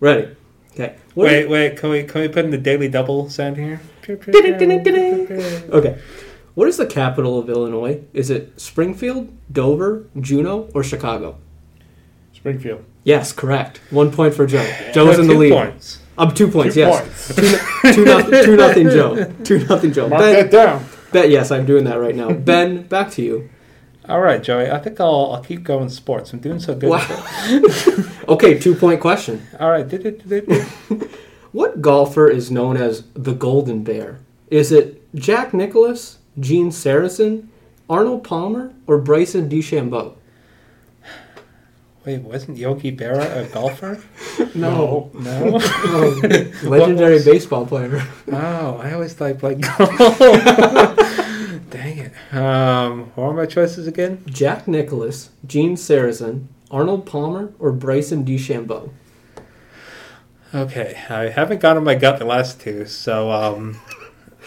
Ready. 0.00 0.36
Okay. 0.72 0.94
What 1.14 1.24
Wait, 1.24 1.48
wait, 1.48 1.76
can 1.78 1.88
we 1.88 2.04
can 2.04 2.20
we 2.20 2.28
put 2.28 2.44
in 2.44 2.50
the 2.50 2.58
daily 2.58 2.88
double 2.88 3.30
sound 3.30 3.56
here? 3.56 3.80
Okay. 4.06 5.98
What 6.54 6.68
is 6.68 6.76
the 6.76 6.86
capital 6.86 7.38
of 7.38 7.48
Illinois? 7.48 8.02
Is 8.12 8.28
it 8.28 8.60
Springfield, 8.60 9.32
Dover, 9.50 10.04
Juneau, 10.20 10.68
or 10.74 10.84
Chicago? 10.84 11.38
Springfield. 12.38 12.84
Yes, 13.04 13.32
correct. 13.32 13.80
One 13.90 14.12
point 14.12 14.32
for 14.34 14.46
Joe. 14.46 14.64
Joe's 14.92 15.18
in 15.18 15.26
the 15.26 15.34
Two 15.34 15.38
lead. 15.38 15.52
points. 15.52 15.98
Up 16.16 16.34
two 16.34 16.48
points. 16.48 16.74
Two 16.74 16.80
yes. 16.80 17.00
points. 17.00 17.34
Two, 17.82 17.92
two, 17.92 18.04
nothing, 18.04 18.44
two 18.44 18.56
nothing 18.64 18.88
Joe. 18.90 19.32
Two 19.44 19.64
nothing 19.66 19.92
Joe. 19.92 20.08
Mark 20.08 20.20
Ben, 20.22 20.34
that 20.34 20.50
down. 20.50 20.84
Ben, 21.12 21.30
yes, 21.30 21.50
I'm 21.50 21.64
doing 21.66 21.84
that 21.84 21.96
right 21.96 22.14
now. 22.14 22.32
Ben, 22.50 22.82
back 22.82 23.10
to 23.12 23.22
you. 23.22 23.50
All 24.08 24.20
right, 24.20 24.42
Joey. 24.42 24.70
I 24.70 24.78
think 24.78 25.00
I'll 25.00 25.32
I'll 25.34 25.42
keep 25.42 25.62
going 25.64 25.88
sports. 25.90 26.32
I'm 26.32 26.38
doing 26.38 26.60
so 26.60 26.74
good. 26.74 26.90
Wow. 26.90 28.04
Okay, 28.28 28.58
two 28.58 28.74
point 28.74 29.00
question. 29.00 29.46
All 29.60 29.70
right. 29.70 29.86
Did 29.86 30.06
it, 30.06 30.28
did 30.28 30.44
it, 30.48 31.10
What 31.52 31.80
golfer 31.82 32.28
is 32.28 32.50
known 32.50 32.76
as 32.76 33.04
the 33.14 33.32
Golden 33.34 33.82
Bear? 33.84 34.20
Is 34.48 34.72
it 34.72 35.02
Jack 35.14 35.52
Nicklaus, 35.54 36.18
Gene 36.38 36.70
Sarazen, 36.70 37.48
Arnold 37.88 38.24
Palmer, 38.24 38.72
or 38.86 38.98
Bryson 38.98 39.48
DeChambeau? 39.48 40.14
Wait, 42.08 42.22
wasn't 42.22 42.56
Yogi 42.56 42.90
Berra 42.90 43.44
a 43.44 43.44
golfer? 43.52 44.02
No. 44.54 45.10
No. 45.12 45.58
Legendary 46.62 47.22
baseball 47.22 47.66
player. 47.66 48.02
Oh, 48.32 48.78
I 48.82 48.94
always 48.94 49.12
thought 49.12 49.42
like 49.42 49.60
golf. 49.60 50.18
Dang 51.68 51.98
it. 51.98 52.34
Um, 52.34 53.12
what 53.14 53.24
are 53.24 53.34
my 53.34 53.44
choices 53.44 53.86
again? 53.86 54.24
Jack 54.24 54.66
Nicklaus, 54.66 55.28
Gene 55.46 55.76
Sarazen, 55.76 56.46
Arnold 56.70 57.04
Palmer, 57.04 57.52
or 57.58 57.72
Bryson 57.72 58.24
DeChambeau? 58.24 58.88
Okay, 60.54 60.98
I 61.10 61.28
haven't 61.28 61.60
gotten 61.60 61.84
my 61.84 61.94
gut 61.94 62.18
the 62.18 62.24
last 62.24 62.58
two, 62.58 62.86
so 62.86 63.30
um, 63.30 63.78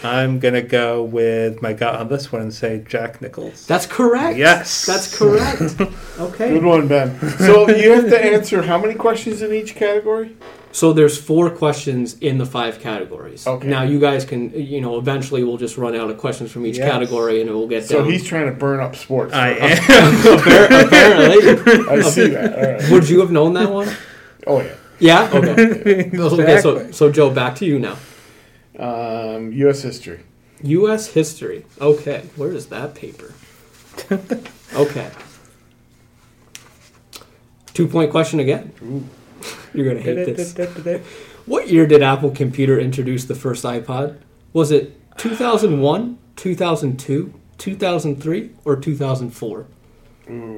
I'm 0.04 0.38
gonna 0.40 0.62
go 0.62 1.02
with 1.02 1.62
my 1.62 1.72
gut 1.72 1.94
on 1.94 2.08
this 2.08 2.32
one 2.32 2.42
and 2.42 2.52
say 2.52 2.84
Jack 2.88 3.20
Nicklaus. 3.22 3.66
That's 3.66 3.86
correct. 3.86 4.36
Yes. 4.36 4.84
That's 4.86 5.16
correct. 5.16 5.80
Okay. 6.20 6.50
Good 6.50 6.62
one, 6.64 6.86
Ben. 6.88 7.18
So 7.38 7.68
you 7.70 7.92
have 7.92 8.08
to 8.10 8.22
answer 8.22 8.62
how 8.62 8.78
many 8.78 8.94
questions 8.94 9.40
in 9.42 9.52
each 9.52 9.74
category? 9.74 10.36
So 10.70 10.92
there's 10.92 11.18
four 11.20 11.50
questions 11.50 12.16
in 12.20 12.38
the 12.38 12.46
five 12.46 12.78
categories. 12.80 13.46
Okay. 13.46 13.66
Now 13.66 13.82
you 13.82 13.98
guys 13.98 14.24
can, 14.24 14.50
you 14.50 14.80
know, 14.80 14.98
eventually 14.98 15.42
we'll 15.42 15.56
just 15.56 15.76
run 15.78 15.96
out 15.96 16.10
of 16.10 16.18
questions 16.18 16.52
from 16.52 16.64
each 16.66 16.76
Yes. 16.78 16.90
category 16.90 17.40
and 17.40 17.48
it 17.50 17.52
will 17.54 17.66
get 17.66 17.84
So 17.84 18.02
down. 18.02 18.10
he's 18.10 18.24
trying 18.24 18.46
to 18.46 18.52
burn 18.52 18.78
up 18.80 18.94
sports. 18.94 19.32
I 19.32 19.50
am. 19.60 20.86
Apparently. 20.86 21.88
I 21.88 22.00
see 22.02 22.28
that. 22.28 22.54
All 22.54 22.72
right. 22.72 22.90
Would 22.92 23.08
you 23.08 23.20
have 23.20 23.30
known 23.32 23.54
that 23.54 23.70
one? 23.70 23.88
Oh 24.46 24.60
yeah. 24.60 24.74
Yeah. 24.98 25.30
Okay. 25.32 26.10
Okay. 26.20 26.60
So, 26.60 26.90
so 26.92 27.10
Joe, 27.10 27.30
back 27.30 27.56
to 27.56 27.64
you 27.64 27.78
now. 27.78 27.96
Um, 28.78 29.52
U.S. 29.52 29.82
history. 29.82 30.20
U.S. 30.62 31.08
history. 31.08 31.64
Okay. 31.80 32.24
Where 32.36 32.52
is 32.52 32.66
that 32.66 32.94
paper? 32.94 33.34
Okay. 34.74 35.10
Two 37.74 37.86
point 37.86 38.10
question 38.10 38.40
again. 38.40 38.72
You're 39.74 39.86
gonna 39.88 40.00
hate 40.00 40.34
this. 40.36 40.56
What 41.46 41.68
year 41.68 41.86
did 41.86 42.02
Apple 42.02 42.30
Computer 42.30 42.78
introduce 42.78 43.24
the 43.24 43.34
first 43.34 43.64
iPod? 43.64 44.18
Was 44.52 44.70
it 44.70 44.96
2001, 45.18 46.16
2002, 46.36 47.34
2003, 47.58 48.50
or 48.64 48.76
2004? 48.76 49.66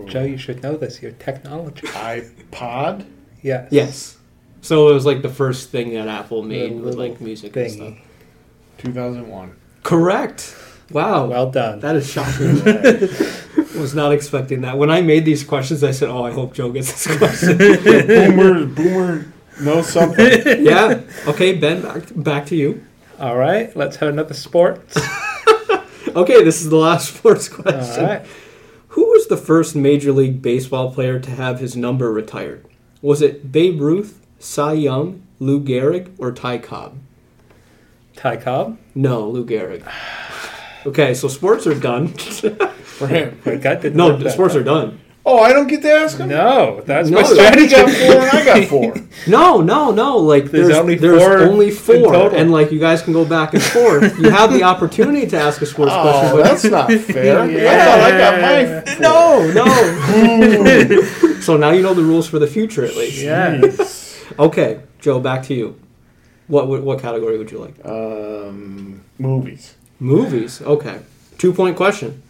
Joe, 0.07 0.23
you 0.23 0.37
should 0.37 0.63
know 0.63 0.77
this. 0.77 1.01
Your 1.03 1.13
technology. 1.13 1.87
iPod. 1.89 3.07
Yes. 3.43 3.69
Yes. 3.73 4.19
So 4.65 4.89
it 4.89 4.95
was 4.95 5.05
like 5.05 5.21
the 5.21 5.29
first 5.29 5.69
thing 5.69 5.93
that 5.93 6.09
Apple 6.09 6.43
made 6.43 6.81
with 6.81 6.95
like 6.95 7.21
music 7.21 7.55
and 7.55 7.71
stuff. 7.71 7.95
2001. 8.79 9.55
Correct. 9.83 10.57
Wow. 10.91 11.27
Well 11.27 11.51
done. 11.51 11.81
that 11.81 11.97
is 11.97 12.11
shocking. 12.11 12.63
was 13.79 13.95
not 13.95 14.13
expecting 14.13 14.63
that. 14.63 14.79
When 14.79 14.91
I 14.91 15.03
made 15.03 15.27
these 15.27 15.45
questions, 15.45 15.85
I 15.85 15.91
said, 15.91 16.09
"Oh, 16.09 16.25
I 16.25 16.33
hope 16.33 16.55
Joe 16.55 16.71
gets 16.73 17.05
this 17.05 17.19
question." 17.19 17.59
Boomer. 17.59 18.65
Boomer 18.67 19.33
knows 19.61 19.89
something. 19.89 20.65
yeah. 20.65 21.01
Okay, 21.27 21.57
Ben, 21.59 21.83
back 21.83 22.03
back 22.17 22.47
to 22.47 22.57
you. 22.57 22.83
All 23.19 23.37
right, 23.37 23.75
let's 23.77 23.97
have 23.97 24.09
another 24.09 24.35
sports. 24.35 24.97
Okay, 26.17 26.43
this 26.45 26.63
is 26.63 26.71
the 26.71 26.77
last 26.77 27.15
sports 27.17 27.49
question. 27.49 28.05
right. 28.05 28.27
Who 28.89 29.05
was 29.11 29.27
the 29.27 29.37
first 29.37 29.75
Major 29.75 30.13
League 30.13 30.41
Baseball 30.41 30.93
player 30.93 31.19
to 31.19 31.31
have 31.31 31.59
his 31.59 31.77
number 31.77 32.13
retired? 32.13 32.65
Was 33.03 33.21
it 33.21 33.51
Babe 33.51 33.81
Ruth, 33.81 34.24
Cy 34.45 34.75
Young, 34.75 35.23
Lou 35.41 35.59
Gehrig, 35.61 36.11
or 36.19 36.31
Ty 36.31 36.59
Cobb? 36.59 36.99
Ty 38.15 38.37
Cobb. 38.37 38.79
No, 38.95 39.27
Lou 39.27 39.45
Gehrig. 39.45 39.83
Okay, 40.87 41.15
so 41.15 41.29
sports 41.29 41.67
are 41.67 41.75
done. 41.75 42.09
For 42.09 43.07
him. 43.09 43.41
My 43.47 43.57
gut 43.57 43.83
no, 43.95 44.17
the 44.17 44.25
that 44.25 44.33
sports 44.35 44.55
way. 44.55 44.61
are 44.61 44.65
done. 44.65 45.01
Oh, 45.27 45.39
I 45.39 45.55
don't 45.55 45.67
get 45.67 45.81
to 45.81 45.91
ask 45.91 46.19
him. 46.19 46.29
No, 46.29 46.83
that's 46.85 47.09
No, 47.09 47.23
my 47.23 47.27
strategy. 47.27 47.69
got 47.75 47.89
four 47.91 48.13
and 48.21 48.31
I 48.39 48.45
got 48.45 48.69
four. 48.69 48.95
No, 49.27 49.63
no, 49.63 49.91
no. 49.91 50.19
Like 50.19 50.51
There's 50.51 50.67
there's, 50.69 50.79
only 50.79 50.97
there's 50.97 51.19
four 51.23 51.39
only 51.39 51.69
in 51.69 51.75
four, 51.75 51.95
total. 52.13 52.39
and 52.39 52.53
like 52.53 52.71
you 52.71 52.79
guys 52.79 53.01
can 53.01 53.15
go 53.15 53.25
back 53.25 53.55
and 53.55 53.63
forth. 53.63 54.19
you 54.19 54.29
have 54.29 54.53
the 54.53 54.63
opportunity 54.65 55.27
to 55.29 55.39
ask 55.39 55.63
a 55.63 55.67
sports 55.67 55.93
Oh, 55.95 56.03
question, 56.03 56.37
but 56.37 56.43
that's 56.45 56.65
not 56.65 56.93
fair. 57.15 57.39
I 57.41 57.47
Yeah. 57.49 57.85
thought 57.87 58.01
I 58.01 58.19
got 58.19 58.41
my 58.43 58.93
four. 58.93 59.01
no, 59.01 59.51
no. 59.65 61.41
so 61.41 61.57
now 61.57 61.71
you 61.71 61.81
know 61.83 61.95
the 61.95 62.03
rules 62.03 62.29
for 62.29 62.39
the 62.39 62.47
future 62.47 62.85
at 62.85 62.95
least. 62.95 63.23
Yeah. 63.23 63.63
Jeez. 64.37 64.47
Okay, 64.47 64.81
Joe, 65.01 65.21
back 65.21 65.43
to 65.45 65.55
you. 65.55 65.81
What 66.47 66.69
what, 66.69 66.83
what 66.83 67.01
category 67.01 67.39
would 67.39 67.51
you 67.51 67.59
like? 67.59 67.75
Um, 67.85 69.03
movies. 69.19 69.75
Movies. 69.99 70.61
Okay. 70.61 71.01
Two 71.39 71.53
point 71.53 71.77
question. 71.77 72.23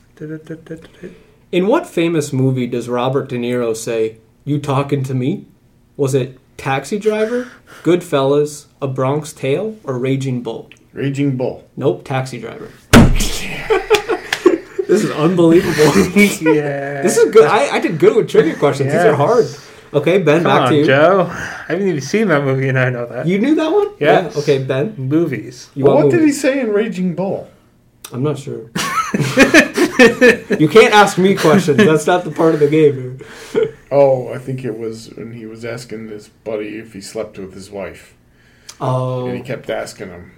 In 1.51 1.67
what 1.67 1.87
famous 1.87 2.33
movie 2.33 2.67
does 2.67 2.89
Robert 2.89 3.29
De 3.29 3.37
Niro 3.37 3.77
say, 3.77 4.19
You 4.45 4.59
talking 4.59 5.03
to 5.05 5.15
me? 5.15 5.47
Was 5.97 6.15
it 6.15 6.39
Taxi 6.57 6.99
Driver, 6.99 7.51
Goodfellas, 7.83 8.67
A 8.81 8.89
Bronx 8.89 9.33
Tale, 9.33 9.77
or 9.85 9.99
Raging 9.99 10.43
Bull? 10.43 10.71
Raging 10.93 11.37
Bull. 11.37 11.69
Nope, 11.77 12.05
Taxi 12.05 12.41
Driver. 12.41 12.71
this 12.93 15.03
is 15.03 15.11
unbelievable. 15.11 15.75
yeah. 16.55 17.03
this 17.03 17.17
is 17.17 17.33
good. 17.33 17.47
I, 17.47 17.77
I 17.77 17.81
did 17.81 17.99
good 17.99 18.17
with 18.17 18.29
trivia 18.29 18.57
questions. 18.57 18.93
These 18.93 19.03
are 19.03 19.15
hard. 19.15 19.47
Okay, 19.95 20.19
Ben, 20.19 20.43
Come 20.43 20.51
back 20.53 20.61
on, 20.63 20.69
to 20.71 20.77
you. 20.79 20.85
Joe. 20.87 21.27
I 21.31 21.65
haven't 21.69 21.87
even 21.89 22.01
seen 22.01 22.29
that 22.29 22.43
movie, 22.43 22.69
and 22.69 22.79
I 22.79 22.91
know 22.91 23.07
that. 23.07 23.27
You 23.27 23.39
knew 23.39 23.55
that 23.55 23.71
one? 23.73 23.91
Yes. 24.01 24.35
Yeah. 24.35 24.41
Okay, 24.43 24.63
Ben. 24.65 24.95
Movies. 24.97 25.71
You 25.75 25.85
Well, 25.85 25.95
want 25.95 26.07
what 26.07 26.11
did 26.13 26.21
he 26.21 26.27
movies? 26.27 26.41
say 26.41 26.61
in 26.61 26.73
Raging 26.73 27.15
Bull? 27.15 27.49
I'm 28.13 28.23
not 28.23 28.39
sure. 28.39 28.71
you 30.59 30.69
can't 30.69 30.93
ask 30.93 31.17
me 31.19 31.35
questions. 31.37 31.79
That's 31.79 32.07
not 32.07 32.25
the 32.25 32.31
part 32.33 32.55
of 32.55 32.61
the 32.61 32.69
game. 32.69 33.19
here. 33.53 33.75
Oh, 33.91 34.33
I 34.33 34.39
think 34.39 34.65
it 34.65 34.77
was 34.77 35.11
when 35.15 35.35
he 35.35 35.47
was 35.47 35.65
asking 35.65 36.09
his 36.09 36.29
buddy 36.29 36.79
if 36.79 36.95
he 36.95 37.01
slept 37.01 37.39
with 37.39 37.55
his 37.55 37.71
wife. 37.71 38.17
Oh, 38.81 39.27
and 39.29 39.37
he 39.37 39.43
kept 39.43 39.71
asking 39.71 40.09
him. 40.09 40.33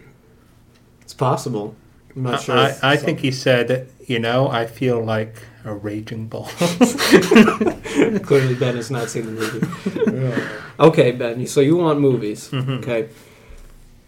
it's 1.00 1.14
possible. 1.14 1.74
I'm 2.16 2.22
not 2.22 2.42
sure. 2.42 2.56
I, 2.56 2.76
I 2.82 2.96
think 2.96 3.20
he 3.20 3.30
said, 3.30 3.88
you 4.06 4.18
know, 4.18 4.48
I 4.48 4.66
feel 4.66 5.04
like 5.04 5.42
a 5.64 5.74
raging 5.74 6.28
bull. 6.28 6.44
Clearly, 8.24 8.54
Ben 8.54 8.76
has 8.76 8.90
not 8.90 9.10
seen 9.10 9.26
the 9.26 9.32
movie. 9.32 10.42
Okay, 10.80 11.12
Ben. 11.12 11.46
So 11.46 11.60
you 11.60 11.76
want 11.76 12.00
movies? 12.00 12.48
Mm-hmm. 12.50 12.72
Okay. 12.72 13.08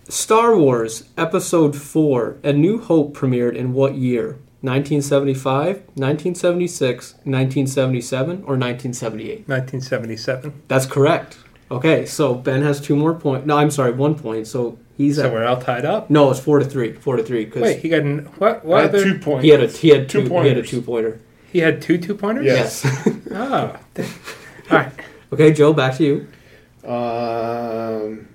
Star 0.08 0.56
Wars 0.56 1.08
Episode 1.18 1.76
Four: 1.76 2.38
A 2.42 2.52
New 2.52 2.80
Hope 2.80 3.14
premiered 3.14 3.54
in 3.54 3.74
what 3.74 3.94
year? 3.94 4.38
1975, 4.60 5.76
1976, 5.94 7.12
1977, 7.22 8.30
or 8.38 8.58
1978? 8.58 9.46
1977. 9.46 10.62
That's 10.66 10.84
correct. 10.84 11.38
Okay, 11.70 12.04
so 12.06 12.34
Ben 12.34 12.62
has 12.62 12.80
two 12.80 12.96
more 12.96 13.14
points. 13.14 13.46
No, 13.46 13.56
I'm 13.56 13.70
sorry, 13.70 13.92
one 13.92 14.16
point. 14.16 14.48
So 14.48 14.78
he's 14.98 15.16
So 15.16 15.26
at 15.26 15.32
we're 15.32 15.46
all 15.46 15.60
tied 15.60 15.86
up. 15.86 16.10
no, 16.10 16.30
it's 16.30 16.40
four 16.40 16.58
to 16.58 16.64
three. 16.66 16.92
Four 16.92 17.16
to 17.16 17.22
three 17.22 17.46
because 17.46 17.62
Wait, 17.62 17.78
he 17.80 17.88
got 17.88 18.00
an, 18.02 18.26
what? 18.36 18.62
What 18.66 18.84
other? 18.84 19.02
two 19.02 19.18
points. 19.18 19.44
he 19.44 19.48
had 19.50 19.62
a 19.62 19.68
he 19.68 19.88
had 19.88 20.08
two, 20.10 20.28
Two 20.28 20.40
he 20.42 20.48
had 20.48 20.58
a 20.58 20.62
two 20.62 20.82
pointer. 20.82 21.20
He 21.50 21.60
had 21.60 21.80
two 21.80 21.96
two 21.96 22.14
pointers. 22.14 22.44
Yes. 22.44 22.84
Oh, 23.30 23.76
all 23.98 24.78
right. 24.78 24.92
okay, 25.32 25.52
Joe, 25.52 25.72
back 25.72 25.96
to 25.98 26.04
you. 26.04 26.88
Um, 26.90 28.26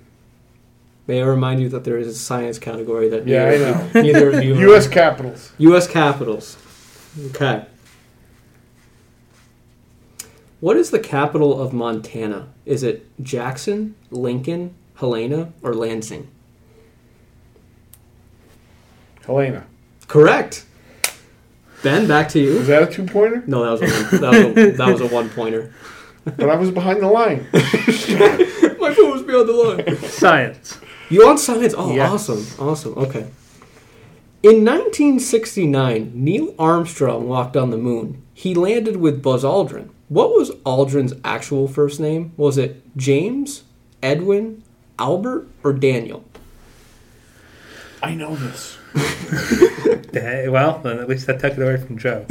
May 1.07 1.21
I 1.21 1.25
remind 1.25 1.59
you 1.61 1.67
that 1.69 1.83
there 1.83 1.97
is 1.97 2.07
a 2.07 2.13
science 2.13 2.57
category 2.59 3.09
that 3.09 3.27
yeah, 3.27 3.43
I 3.45 3.49
neither, 3.49 3.71
know. 3.71 4.01
neither 4.01 4.29
of 4.37 4.43
you. 4.45 4.55
U.S. 4.69 4.87
capitals. 4.87 5.51
U.S. 5.57 5.87
capitals. 5.87 6.57
Okay. 7.31 7.65
What 10.59 10.77
is 10.77 10.91
the 10.91 10.99
capital 10.99 11.61
of 11.61 11.73
Montana? 11.73 12.47
Is 12.65 12.83
it 12.83 13.05
Jackson, 13.21 13.95
Lincoln, 14.11 14.73
Helena, 14.95 15.51
or 15.61 15.73
Lansing? 15.73 16.29
Helena. 19.25 19.65
Correct. 20.07 20.65
Ben, 21.81 22.07
back 22.07 22.29
to 22.29 22.39
you. 22.39 22.57
Was 22.59 22.67
that 22.67 22.83
a 22.83 22.87
two 22.91 23.05
pointer? 23.05 23.43
No, 23.47 23.63
that 23.63 23.71
was 23.71 23.81
a 23.81 23.85
one, 23.85 24.21
that 24.21 24.55
was 24.55 24.57
a, 24.57 24.71
that 24.77 24.87
was 24.93 25.01
a 25.01 25.07
one 25.07 25.29
pointer. 25.29 25.73
But 26.23 26.49
I 26.49 26.55
was 26.55 26.71
behind 26.71 27.01
the 27.01 27.07
line. 27.07 27.47
My 27.53 28.93
foot 28.93 29.11
was 29.13 29.23
beyond 29.23 29.49
the 29.49 29.53
line. 29.53 29.97
Science. 30.09 30.77
You 31.09 31.27
on 31.27 31.37
science? 31.37 31.73
Oh, 31.77 31.93
Yes. 31.93 32.09
awesome, 32.29 32.45
awesome. 32.67 32.93
Okay. 32.97 33.27
In 34.41 34.63
1969, 34.65 36.11
Neil 36.15 36.53
Armstrong 36.57 37.27
walked 37.27 37.57
on 37.57 37.69
the 37.71 37.77
moon. 37.77 38.21
He 38.33 38.55
landed 38.55 38.97
with 38.97 39.21
Buzz 39.21 39.43
Aldrin. 39.43 39.89
What 40.09 40.29
was 40.31 40.51
Aldrin's 40.65 41.13
actual 41.25 41.67
first 41.67 41.99
name? 41.99 42.31
Was 42.37 42.57
it 42.57 42.81
James, 42.97 43.63
Edwin, 44.01 44.63
Albert, 44.99 45.47
or 45.63 45.73
Daniel? 45.73 46.23
I 48.01 48.15
know 48.15 48.35
this. 48.35 48.77
Well, 50.13 50.79
then 50.79 50.99
at 50.99 51.09
least 51.09 51.27
I 51.29 51.33
took 51.37 51.53
it 51.53 51.61
away 51.61 51.77
from 51.77 51.97
Joe. 51.97 52.25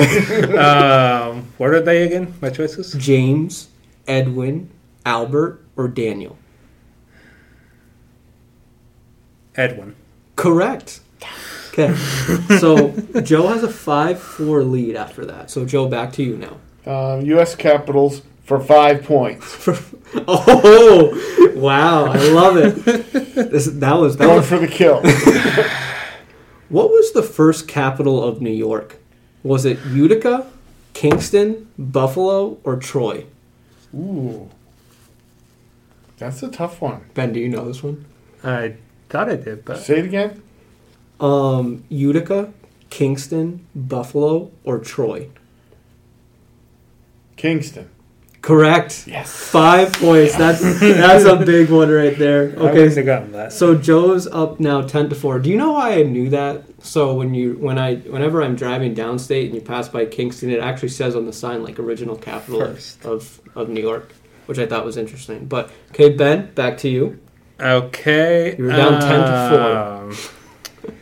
um, 0.57 1.53
what 1.59 1.71
are 1.71 1.81
they 1.81 2.05
again? 2.05 2.35
My 2.41 2.51
choices? 2.51 2.93
James, 2.93 3.69
Edwin, 4.07 4.71
Albert, 5.05 5.65
or 5.77 5.89
Daniel? 5.89 6.39
Edwin. 9.57 9.97
Correct. 10.37 11.01
Okay. 11.71 11.95
So 12.59 12.93
Joe 13.23 13.49
has 13.49 13.65
a 13.65 13.69
5 13.69 14.21
4 14.21 14.63
lead 14.63 14.95
after 14.95 15.25
that. 15.27 15.51
So, 15.51 15.65
Joe, 15.65 15.89
back 15.89 16.13
to 16.15 16.23
you 16.23 16.37
now. 16.37 16.59
Um, 16.85 17.23
U.S. 17.27 17.57
capitals 17.57 18.23
for 18.45 18.61
five 18.61 19.05
points. 19.05 19.69
Oh, 20.15 21.53
wow. 21.57 22.05
I 22.05 22.19
love 22.33 22.59
it. 22.59 22.85
This, 23.51 23.65
that 23.65 23.95
was, 23.95 24.19
that 24.19 24.27
Going 24.27 24.37
was 24.37 24.47
for 24.47 24.59
the 24.59 24.69
kill. 24.69 25.01
What 26.73 26.89
was 26.89 27.13
the 27.13 27.23
first 27.23 27.69
capital 27.69 28.25
of 28.25 28.41
New 28.41 28.51
York? 28.51 28.97
Was 29.43 29.67
it 29.67 29.79
Utica, 29.91 30.47
Kingston, 30.95 31.69
Buffalo, 31.79 32.57
or 32.65 32.77
Troy? 32.77 33.27
Ooh. 33.95 34.49
That's 36.17 36.43
a 36.43 36.49
tough 36.49 36.81
one. 36.81 37.05
Ben, 37.13 37.35
do 37.35 37.41
you 37.41 37.51
know 37.51 37.67
this 37.67 37.83
one? 37.83 38.07
I 38.43 38.77
thought 39.11 39.29
I 39.29 39.37
did, 39.37 39.67
but 39.67 39.81
Say 39.81 39.99
it 39.99 40.07
again. 40.07 40.43
Um, 41.21 41.85
Utica, 41.91 42.55
Kingston, 42.89 43.67
Buffalo, 43.75 44.51
or 44.65 44.79
Troy? 44.79 45.29
Kingston. 47.37 47.91
Correct. 48.43 49.05
Yes. 49.07 49.33
Five 49.33 49.93
points. 49.93 50.37
That's 50.37 50.61
that's 50.81 51.25
a 51.25 51.37
big 51.37 51.71
one 51.71 51.89
right 51.91 52.19
there. 52.19 52.43
I 52.43 52.47
wouldn't 52.63 52.77
Okay. 52.77 52.95
have 52.95 53.07
gotten 53.07 53.33
that. 53.33 53.53
So 53.53 53.77
Joe's 53.77 54.27
up 54.27 54.59
now 54.59 54.83
ten 54.83 55.09
to 55.11 55.15
four. 55.15 55.39
Do 55.39 55.49
you 55.49 55.57
know 55.57 55.73
why 55.73 55.93
I 55.99 56.03
knew 56.03 56.29
that? 56.31 56.65
So 56.85 57.15
when 57.15 57.35
you 57.35 57.55
when 57.55 57.79
I 57.79 57.97
whenever 57.97 58.43
I'm 58.43 58.57
driving 58.57 58.95
downstate 58.97 59.47
and 59.47 59.55
you 59.55 59.61
pass 59.61 59.89
by 59.89 60.07
Kingston, 60.07 60.51
it 60.51 60.59
actually 60.61 60.89
says 60.89 61.15
on 61.15 61.25
the 61.27 61.33
sign 61.33 61.63
like 61.63 61.79
original 61.79 62.17
capital 62.17 62.63
of, 62.63 62.75
First. 62.75 63.05
of 63.07 63.41
of 63.55 63.69
New 63.69 63.81
York, 63.81 64.13
which 64.47 64.59
I 64.59 64.67
thought 64.67 64.85
was 64.85 64.97
interesting. 64.97 65.47
But 65.47 65.71
okay, 65.91 66.09
Ben, 66.11 66.53
back 66.55 66.79
to 66.79 66.89
you. 66.89 67.21
Okay. 67.61 68.57
You 68.59 68.65
were 68.65 68.71
down 68.71 69.01
10 69.01 69.21
to 69.21 70.17
four. 70.83 70.91
Um, 70.91 70.93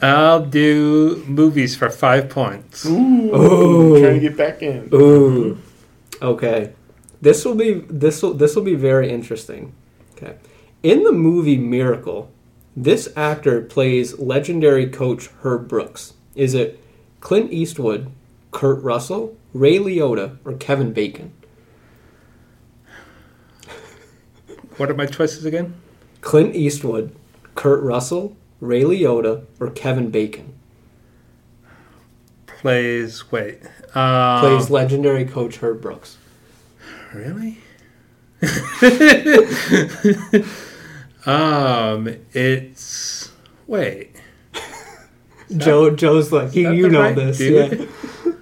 I'll 0.00 0.44
do 0.44 1.22
movies 1.26 1.76
for 1.76 1.90
five 1.90 2.30
points. 2.30 2.86
Ooh. 2.86 3.34
Ooh. 3.34 4.00
Trying 4.00 4.14
to 4.14 4.20
get 4.20 4.36
back 4.38 4.62
in. 4.62 4.88
Ooh. 4.94 5.58
Okay. 6.24 6.72
This 7.20 7.44
will 7.44 7.54
be 7.54 7.74
this 7.88 8.22
will 8.22 8.32
this 8.32 8.56
will 8.56 8.62
be 8.62 8.74
very 8.74 9.10
interesting. 9.10 9.74
Okay. 10.16 10.36
In 10.82 11.02
the 11.02 11.12
movie 11.12 11.58
Miracle, 11.58 12.30
this 12.74 13.12
actor 13.14 13.60
plays 13.60 14.18
legendary 14.18 14.88
coach 14.88 15.28
Herb 15.42 15.68
Brooks. 15.68 16.14
Is 16.34 16.54
it 16.54 16.80
Clint 17.20 17.52
Eastwood, 17.52 18.10
Kurt 18.52 18.82
Russell, 18.82 19.36
Ray 19.52 19.78
Liotta, 19.78 20.38
or 20.44 20.54
Kevin 20.54 20.92
Bacon? 20.92 21.32
What 24.76 24.90
are 24.90 24.94
my 24.94 25.06
choices 25.06 25.44
again? 25.44 25.74
Clint 26.20 26.56
Eastwood, 26.56 27.14
Kurt 27.54 27.82
Russell, 27.82 28.34
Ray 28.60 28.82
Liotta, 28.82 29.44
or 29.60 29.70
Kevin 29.70 30.10
Bacon? 30.10 30.54
Plays. 32.64 33.30
Wait. 33.30 33.60
Um, 33.94 34.40
Plays 34.40 34.70
legendary 34.70 35.26
coach 35.26 35.58
Herb 35.58 35.82
Brooks. 35.82 36.16
Really? 37.12 37.58
um, 41.26 42.08
it's 42.32 43.32
wait. 43.66 44.16
Joe 45.58 45.90
Joe's 45.90 46.32
like 46.32 46.52
he, 46.52 46.62
you 46.62 46.88
know 46.88 47.02
right 47.02 47.14
this. 47.14 47.36
dude? 47.36 47.80
Yeah. 47.80 48.32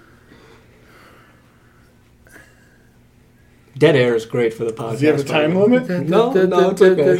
Dead 3.76 3.96
air 3.96 4.14
is 4.14 4.24
great 4.24 4.54
for 4.54 4.64
the 4.64 4.72
podcast. 4.72 4.90
Does 4.92 5.00
he 5.00 5.06
have 5.08 5.18
a 5.18 5.24
time 5.24 5.56
limit? 5.56 5.88
No, 6.08 6.32
no, 6.32 6.70
it's 6.70 6.80
okay. 6.80 7.18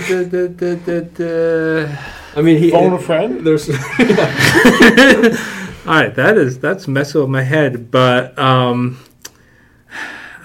I 2.37 2.43
mean, 2.43 2.59
he. 2.59 2.71
Phone 2.71 2.93
a 2.93 2.99
friend? 3.01 3.45
There's. 3.45 3.69
All 5.85 5.95
right, 5.95 6.15
that 6.15 6.37
is 6.39 6.59
that's 6.61 6.87
messing 6.87 7.21
with 7.23 7.31
my 7.31 7.43
head, 7.43 7.91
but 7.91 8.39
um, 8.39 8.99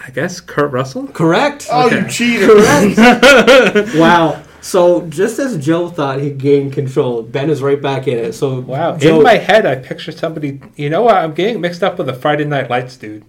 I 0.06 0.10
guess 0.12 0.40
Kurt 0.42 0.72
Russell. 0.72 1.08
Correct. 1.10 1.68
Oh, 1.72 1.86
Okay. 1.88 2.02
you 2.02 2.08
cheater. 2.10 2.48
Correct. 2.48 3.96
wow. 3.96 4.44
So 4.62 5.06
just 5.08 5.38
as 5.40 5.64
Joe 5.64 5.90
thought 5.90 6.20
he 6.20 6.32
gained 6.32 6.74
control, 6.74 7.22
Ben 7.22 7.50
is 7.52 7.62
right 7.62 7.80
back 7.82 8.08
in 8.08 8.18
it. 8.18 8.34
So 8.34 8.62
Wow, 8.62 8.98
Joe, 8.98 9.18
in 9.18 9.24
my 9.24 9.36
head, 9.38 9.66
I 9.68 9.76
picture 9.76 10.12
somebody. 10.12 10.60
You 10.76 10.90
know 10.90 11.04
what? 11.04 11.16
I'm 11.18 11.34
getting 11.34 11.62
mixed 11.62 11.84
up 11.84 12.00
with 12.00 12.08
the 12.08 12.14
Friday 12.14 12.44
Night 12.46 12.70
Lights 12.70 12.98
dude. 12.98 13.24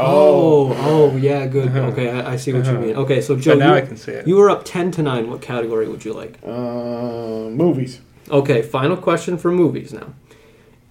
Oh, 0.00 0.72
oh 0.78 1.16
yeah, 1.16 1.46
good. 1.46 1.68
Uh-huh. 1.68 1.80
Okay, 1.88 2.08
I, 2.10 2.32
I 2.32 2.36
see 2.36 2.52
what 2.52 2.64
you 2.64 2.70
Uh-huh. 2.70 2.80
mean. 2.80 2.96
Okay, 2.96 3.20
so 3.20 3.34
But 3.34 3.42
Joe, 3.42 3.54
now 3.56 3.72
you, 3.72 3.78
I 3.78 3.80
can 3.82 3.96
see 3.96 4.12
it. 4.12 4.26
you 4.28 4.36
were 4.36 4.48
up 4.48 4.64
ten 4.64 4.90
to 4.92 5.02
nine. 5.02 5.28
What 5.28 5.42
category 5.42 5.88
would 5.88 6.04
you 6.04 6.12
like? 6.14 6.38
Uh, 6.46 7.50
movies. 7.50 8.00
Okay, 8.30 8.62
final 8.62 8.96
question 8.96 9.36
for 9.36 9.50
movies 9.50 9.92
now. 9.92 10.14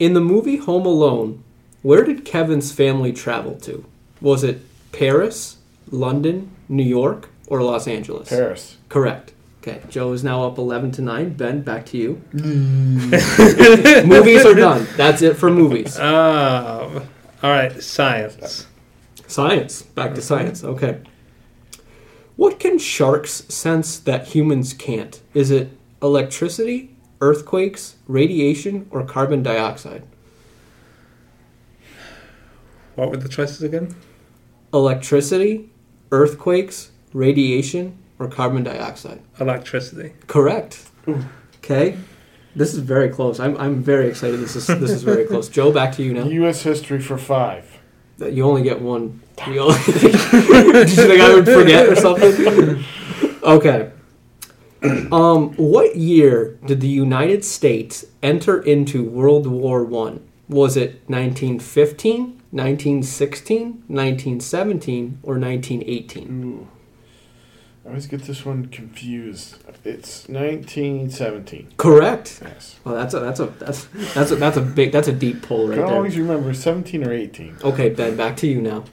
In 0.02 0.16
the 0.16 0.20
movie 0.20 0.58
Home 0.58 0.88
Alone, 0.88 1.44
where 1.84 2.04
did 2.04 2.26
Kevin's 2.26 2.72
family 2.72 3.14
travel 3.14 3.54
to? 3.60 3.86
Was 4.20 4.44
it 4.44 4.64
Paris, 4.92 5.58
London, 5.92 6.50
New 6.68 6.82
York, 6.82 7.30
or 7.46 7.62
Los 7.62 7.88
Angeles? 7.88 8.28
Paris. 8.28 8.78
Correct. 8.90 9.32
Okay, 9.62 9.80
Joe 9.90 10.12
is 10.14 10.24
now 10.24 10.44
up 10.48 10.58
11 10.58 10.90
to 10.94 11.04
9. 11.04 11.34
Ben, 11.36 11.62
back 11.62 11.86
to 11.86 12.00
you. 12.00 12.20
Mm. 12.34 14.08
movies 14.08 14.44
are 14.44 14.56
done. 14.56 14.88
That's 14.98 15.22
it 15.22 15.38
for 15.38 15.52
movies. 15.52 16.00
Um, 16.00 17.08
all 17.44 17.52
right, 17.52 17.72
science. 17.80 18.66
Science. 19.28 19.84
Back 19.84 20.16
to 20.16 20.22
science. 20.24 20.64
Okay. 20.64 20.98
What 22.38 22.60
can 22.60 22.80
sharks 22.80 23.44
sense 23.50 24.00
that 24.00 24.30
humans 24.30 24.74
can't? 24.74 25.22
Is 25.36 25.52
it 25.52 25.78
electricity, 26.02 26.91
earthquakes, 27.22 27.96
radiation, 28.08 28.88
or 28.92 29.04
carbon 29.06 29.44
dioxide? 29.44 30.04
What 32.96 33.10
were 33.10 33.18
the 33.18 33.30
choices 33.30 33.62
again? 33.64 33.96
Electricity, 34.74 35.70
earthquakes, 36.12 36.92
radiation, 37.14 37.98
or 38.20 38.28
carbon 38.28 38.64
dioxide? 38.64 39.22
Electricity. 39.40 40.14
Correct. 40.28 40.90
Mm. 41.06 41.28
Okay. 41.58 41.98
This 42.56 42.74
is 42.74 42.80
very 42.80 43.10
close. 43.10 43.40
I'm, 43.40 43.56
I'm 43.58 43.82
very 43.82 44.10
excited. 44.10 44.40
This 44.40 44.58
is 44.58 44.68
this 44.68 44.92
is 44.92 45.04
very 45.04 45.26
close. 45.26 45.48
Joe, 45.48 45.72
back 45.72 45.96
to 45.96 46.04
you 46.04 46.14
now. 46.14 46.26
U.S. 46.26 46.62
history 46.64 47.00
for 47.00 47.18
five. 47.18 47.80
Uh, 48.20 48.28
you 48.28 48.44
only 48.44 48.62
get 48.62 48.82
one. 48.82 49.22
You 49.48 49.60
only, 49.62 49.78
did 49.86 50.90
you 50.90 50.96
think 50.96 51.22
I 51.22 51.34
would 51.34 51.46
forget 51.46 51.88
or 51.88 51.96
something? 51.96 52.84
Okay. 53.44 53.92
Um, 55.12 55.54
what 55.58 55.96
year 55.96 56.58
did 56.66 56.82
the 56.82 56.88
United 56.88 57.44
States 57.46 58.06
enter 58.24 58.60
into 58.62 59.04
World 59.04 59.46
War 59.46 59.84
One? 59.84 60.26
Was 60.50 60.76
it 60.76 61.02
1915, 61.08 62.42
1916, 62.52 63.84
1917, 63.88 65.20
or 65.24 65.38
1918? 65.38 66.44
Ooh. 66.44 66.68
I 67.86 67.90
always 67.90 68.08
get 68.08 68.24
this 68.24 68.46
one 68.46 68.68
confused. 68.68 69.56
It's 69.84 70.28
1917. 70.30 71.74
Correct. 71.78 72.40
Yes. 72.44 72.80
Well, 72.84 72.96
that's 72.96 73.14
a 73.14 73.20
that's 73.20 73.40
a 73.40 73.46
that's 73.48 73.88
that's 74.14 74.32
a 74.32 74.36
that's 74.36 74.58
a 74.58 74.62
big 74.62 74.92
that's 74.92 75.08
a 75.08 75.14
deep 75.14 75.42
pull 75.42 75.68
right 75.68 75.78
can 75.78 75.86
there. 75.88 75.96
always 75.96 76.18
remember 76.18 76.54
17 76.54 77.04
or 77.08 77.12
18. 77.12 77.58
Okay, 77.64 77.90
Ben, 77.90 78.16
back 78.16 78.38
to 78.38 78.48
you 78.48 78.62
now. 78.62 78.84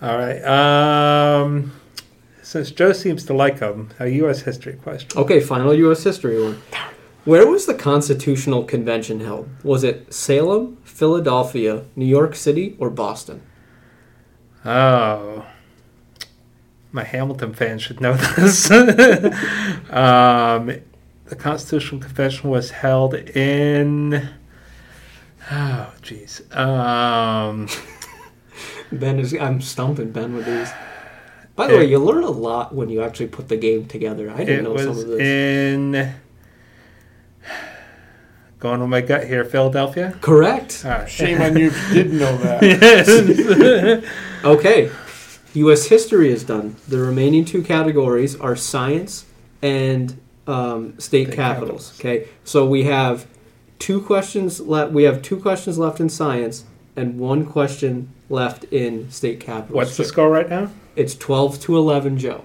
All 0.00 0.16
right. 0.16 0.42
Um, 0.44 1.72
since 2.44 2.70
Joe 2.70 2.92
seems 2.92 3.24
to 3.24 3.34
like 3.34 3.58
them, 3.58 3.90
a 3.98 4.06
U.S. 4.08 4.42
history 4.42 4.74
question. 4.74 5.18
Okay, 5.18 5.40
final 5.40 5.74
U.S. 5.74 6.04
history 6.04 6.42
one. 6.42 6.60
Where 7.24 7.46
was 7.46 7.64
the 7.64 7.72
Constitutional 7.74 8.64
Convention 8.64 9.20
held? 9.20 9.48
Was 9.64 9.82
it 9.82 10.12
Salem, 10.12 10.76
Philadelphia, 10.84 11.84
New 11.96 12.04
York 12.04 12.36
City, 12.36 12.76
or 12.78 12.90
Boston? 12.90 13.42
Oh. 14.64 15.46
My 16.92 17.02
Hamilton 17.02 17.54
fans 17.54 17.82
should 17.82 18.00
know 18.02 18.12
this. 18.36 18.70
um, 18.70 20.66
the 21.24 21.36
Constitutional 21.36 22.02
Convention 22.02 22.50
was 22.50 22.70
held 22.70 23.14
in. 23.14 24.28
Oh, 25.50 25.92
jeez. 26.02 26.54
Um, 26.54 27.68
Ben 28.92 29.18
is 29.18 29.34
I'm 29.34 29.62
stumping 29.62 30.12
Ben 30.12 30.34
with 30.36 30.44
these. 30.44 30.70
By 31.56 31.68
the 31.68 31.74
It- 31.74 31.78
way, 31.78 31.84
you 31.86 31.98
learn 31.98 32.24
a 32.24 32.30
lot 32.30 32.74
when 32.74 32.88
you 32.88 33.00
actually 33.02 33.28
put 33.28 33.48
the 33.48 33.56
game 33.56 33.86
together. 33.86 34.30
I 34.30 34.38
didn't 34.44 34.66
it 34.66 34.68
know 34.68 34.76
some 34.76 34.88
of 34.98 35.06
this. 35.06 35.20
in. 35.20 36.12
Going 38.60 38.80
with 38.80 38.88
my 38.88 39.02
gut 39.02 39.26
here, 39.26 39.44
Philadelphia. 39.44 40.16
Correct. 40.22 40.82
All 40.86 40.90
right. 40.92 41.08
Shame 41.08 41.40
on 41.42 41.56
you 41.56 41.70
didn't 41.92 42.18
know 42.18 42.36
that. 42.38 42.62
yes. 44.02 44.04
Okay. 44.44 44.90
U.S. 45.54 45.86
history 45.86 46.30
is 46.30 46.44
done. 46.44 46.76
The 46.88 46.98
remaining 46.98 47.44
two 47.46 47.62
categories 47.62 48.38
are 48.40 48.54
science 48.56 49.24
and 49.62 50.18
um, 50.46 50.98
state, 50.98 51.28
State 51.28 51.36
capitals. 51.36 51.92
capitals. 51.96 52.00
Okay. 52.00 52.28
So 52.44 52.66
we 52.66 52.84
have 52.84 53.26
two 53.78 54.00
questions 54.02 54.60
left. 54.60 54.92
We 54.92 55.04
have 55.04 55.22
two 55.22 55.38
questions 55.38 55.78
left 55.78 55.98
in 56.00 56.08
science 56.10 56.64
and 56.96 57.18
one 57.18 57.46
question 57.46 58.12
left 58.28 58.64
in 58.64 59.10
state 59.10 59.40
capitals. 59.40 59.74
What's 59.74 59.96
the 59.96 60.04
score 60.04 60.30
right 60.30 60.48
now? 60.48 60.70
It's 60.96 61.14
twelve 61.14 61.60
to 61.60 61.76
eleven, 61.76 62.18
Joe. 62.18 62.44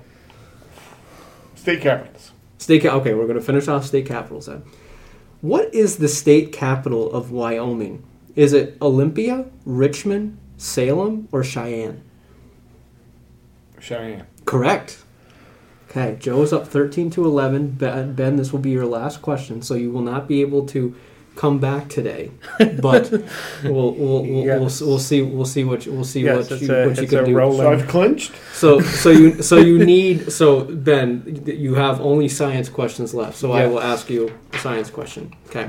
State 1.56 1.82
capitals. 1.82 2.32
State. 2.58 2.84
Ca- 2.84 2.96
okay, 2.98 3.14
we're 3.14 3.28
going 3.28 3.40
to 3.40 3.44
finish 3.46 3.68
off 3.68 3.86
state 3.86 4.06
capitals 4.06 4.48
then. 4.48 4.64
What 5.42 5.74
is 5.74 5.98
the 5.98 6.08
state 6.08 6.52
capital 6.52 7.12
of 7.12 7.32
Wyoming? 7.32 8.04
Is 8.36 8.54
it 8.54 8.78
Olympia, 8.82 9.46
Richmond, 9.66 10.38
Salem, 10.58 11.28
or 11.32 11.44
Cheyenne? 11.44 12.04
Cheyenne. 13.80 14.26
Correct. 14.46 15.04
Okay, 15.90 16.18
Joe 16.20 16.44
is 16.44 16.54
up 16.54 16.68
13 16.68 17.10
to 17.12 17.26
11. 17.26 17.72
Ben, 17.72 18.14
ben, 18.14 18.36
this 18.36 18.52
will 18.52 18.60
be 18.60 18.70
your 18.70 18.86
last 18.86 19.22
question, 19.22 19.62
so 19.62 19.74
you 19.74 19.92
will 19.92 20.02
not 20.02 20.28
be 20.28 20.42
able 20.42 20.66
to 20.68 20.96
come 21.44 21.58
back 21.60 21.88
today. 21.98 22.24
But 22.90 23.04
we'll 23.64 23.92
we'll, 24.02 24.24
we'll, 24.24 24.46
Yes. 24.50 24.82
we'll, 24.82 24.90
we'll 24.90 25.00
see 25.10 25.22
we'll 25.36 25.52
see 25.56 25.64
what 25.70 25.80
you, 25.86 25.92
we'll 25.96 26.12
see 26.16 26.22
Yes, 26.24 26.50
what 26.50 26.62
you, 26.62 26.74
a- 26.74 26.88
what 26.88 26.98
you 27.02 27.08
can 27.08 27.26
do. 27.26 27.34
roll- 27.40 27.58
So 27.58 27.72
I've 27.74 27.88
clinched. 27.88 28.32
So 28.54 28.70
so 29.04 29.10
you 29.22 29.28
so 29.50 29.56
you 29.70 29.76
need 29.96 30.16
so 30.40 30.48
Ben, 30.90 31.08
you 31.66 31.76
have 31.76 31.96
only 32.12 32.28
science 32.40 32.68
questions 32.80 33.14
left. 33.14 33.36
So 33.38 33.46
I 33.62 33.68
will 33.68 33.80
ask 33.94 34.10
you 34.10 34.22
a 34.54 34.58
science 34.66 34.90
question. 34.90 35.24
Okay. 35.48 35.68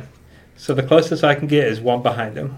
So 0.57 0.75
the 0.75 0.83
closest 0.83 1.23
I 1.33 1.35
can 1.41 1.47
get 1.57 1.65
is 1.73 1.81
one 1.81 2.03
behind 2.03 2.37
him. 2.37 2.49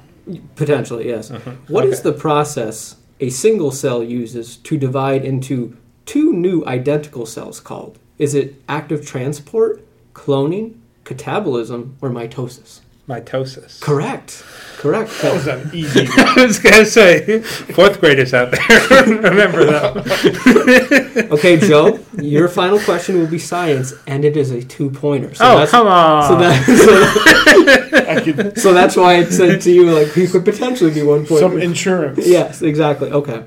Potentially, 0.56 1.04
yes. 1.14 1.30
Uh-huh. 1.30 1.50
What 1.68 1.84
is 1.84 2.00
Okay. 2.00 2.10
the 2.10 2.16
process 2.26 2.96
a 3.20 3.28
single 3.30 3.70
cell 3.82 4.00
uses 4.22 4.56
to 4.68 4.72
divide 4.86 5.22
into 5.24 5.76
two 6.12 6.32
new 6.46 6.64
identical 6.66 7.26
cells 7.26 7.60
called? 7.60 7.98
Is 8.18 8.34
it 8.34 8.46
active 8.68 9.00
transport, 9.06 9.72
cloning, 10.14 10.66
catabolism, 11.04 11.80
or 12.02 12.08
mitosis? 12.10 12.80
Mitosis. 13.08 13.80
Correct. 13.80 14.44
Correct. 14.78 15.10
That 15.22 15.34
was 15.34 15.46
an 15.46 15.70
easy. 15.72 16.06
I 16.16 16.44
was 16.44 16.58
gonna 16.58 16.84
say, 16.84 17.40
fourth 17.40 18.00
graders 18.00 18.32
out 18.32 18.50
there, 18.52 19.06
remember 19.06 19.64
that. 19.66 21.28
Okay, 21.32 21.56
Joe, 21.56 21.98
your 22.20 22.48
final 22.48 22.78
question 22.80 23.18
will 23.18 23.26
be 23.26 23.38
science, 23.38 23.94
and 24.06 24.24
it 24.24 24.36
is 24.36 24.50
a 24.50 24.62
two 24.62 24.90
pointer. 24.90 25.34
So 25.34 25.44
oh 25.44 25.58
that's, 25.58 25.70
come 25.70 25.86
on! 25.86 26.28
So, 26.28 26.36
that, 26.36 28.06
I 28.08 28.20
could 28.20 28.36
so, 28.56 28.62
so 28.62 28.72
that's 28.72 28.96
why 28.96 29.16
I 29.16 29.24
said 29.24 29.60
to 29.62 29.70
you, 29.72 29.90
like, 29.90 30.12
he 30.12 30.26
could 30.26 30.44
potentially 30.44 30.92
be 30.92 31.02
one 31.02 31.26
point. 31.26 31.40
some 31.40 31.60
insurance. 31.60 32.26
Yes, 32.26 32.62
exactly. 32.62 33.10
Okay. 33.10 33.44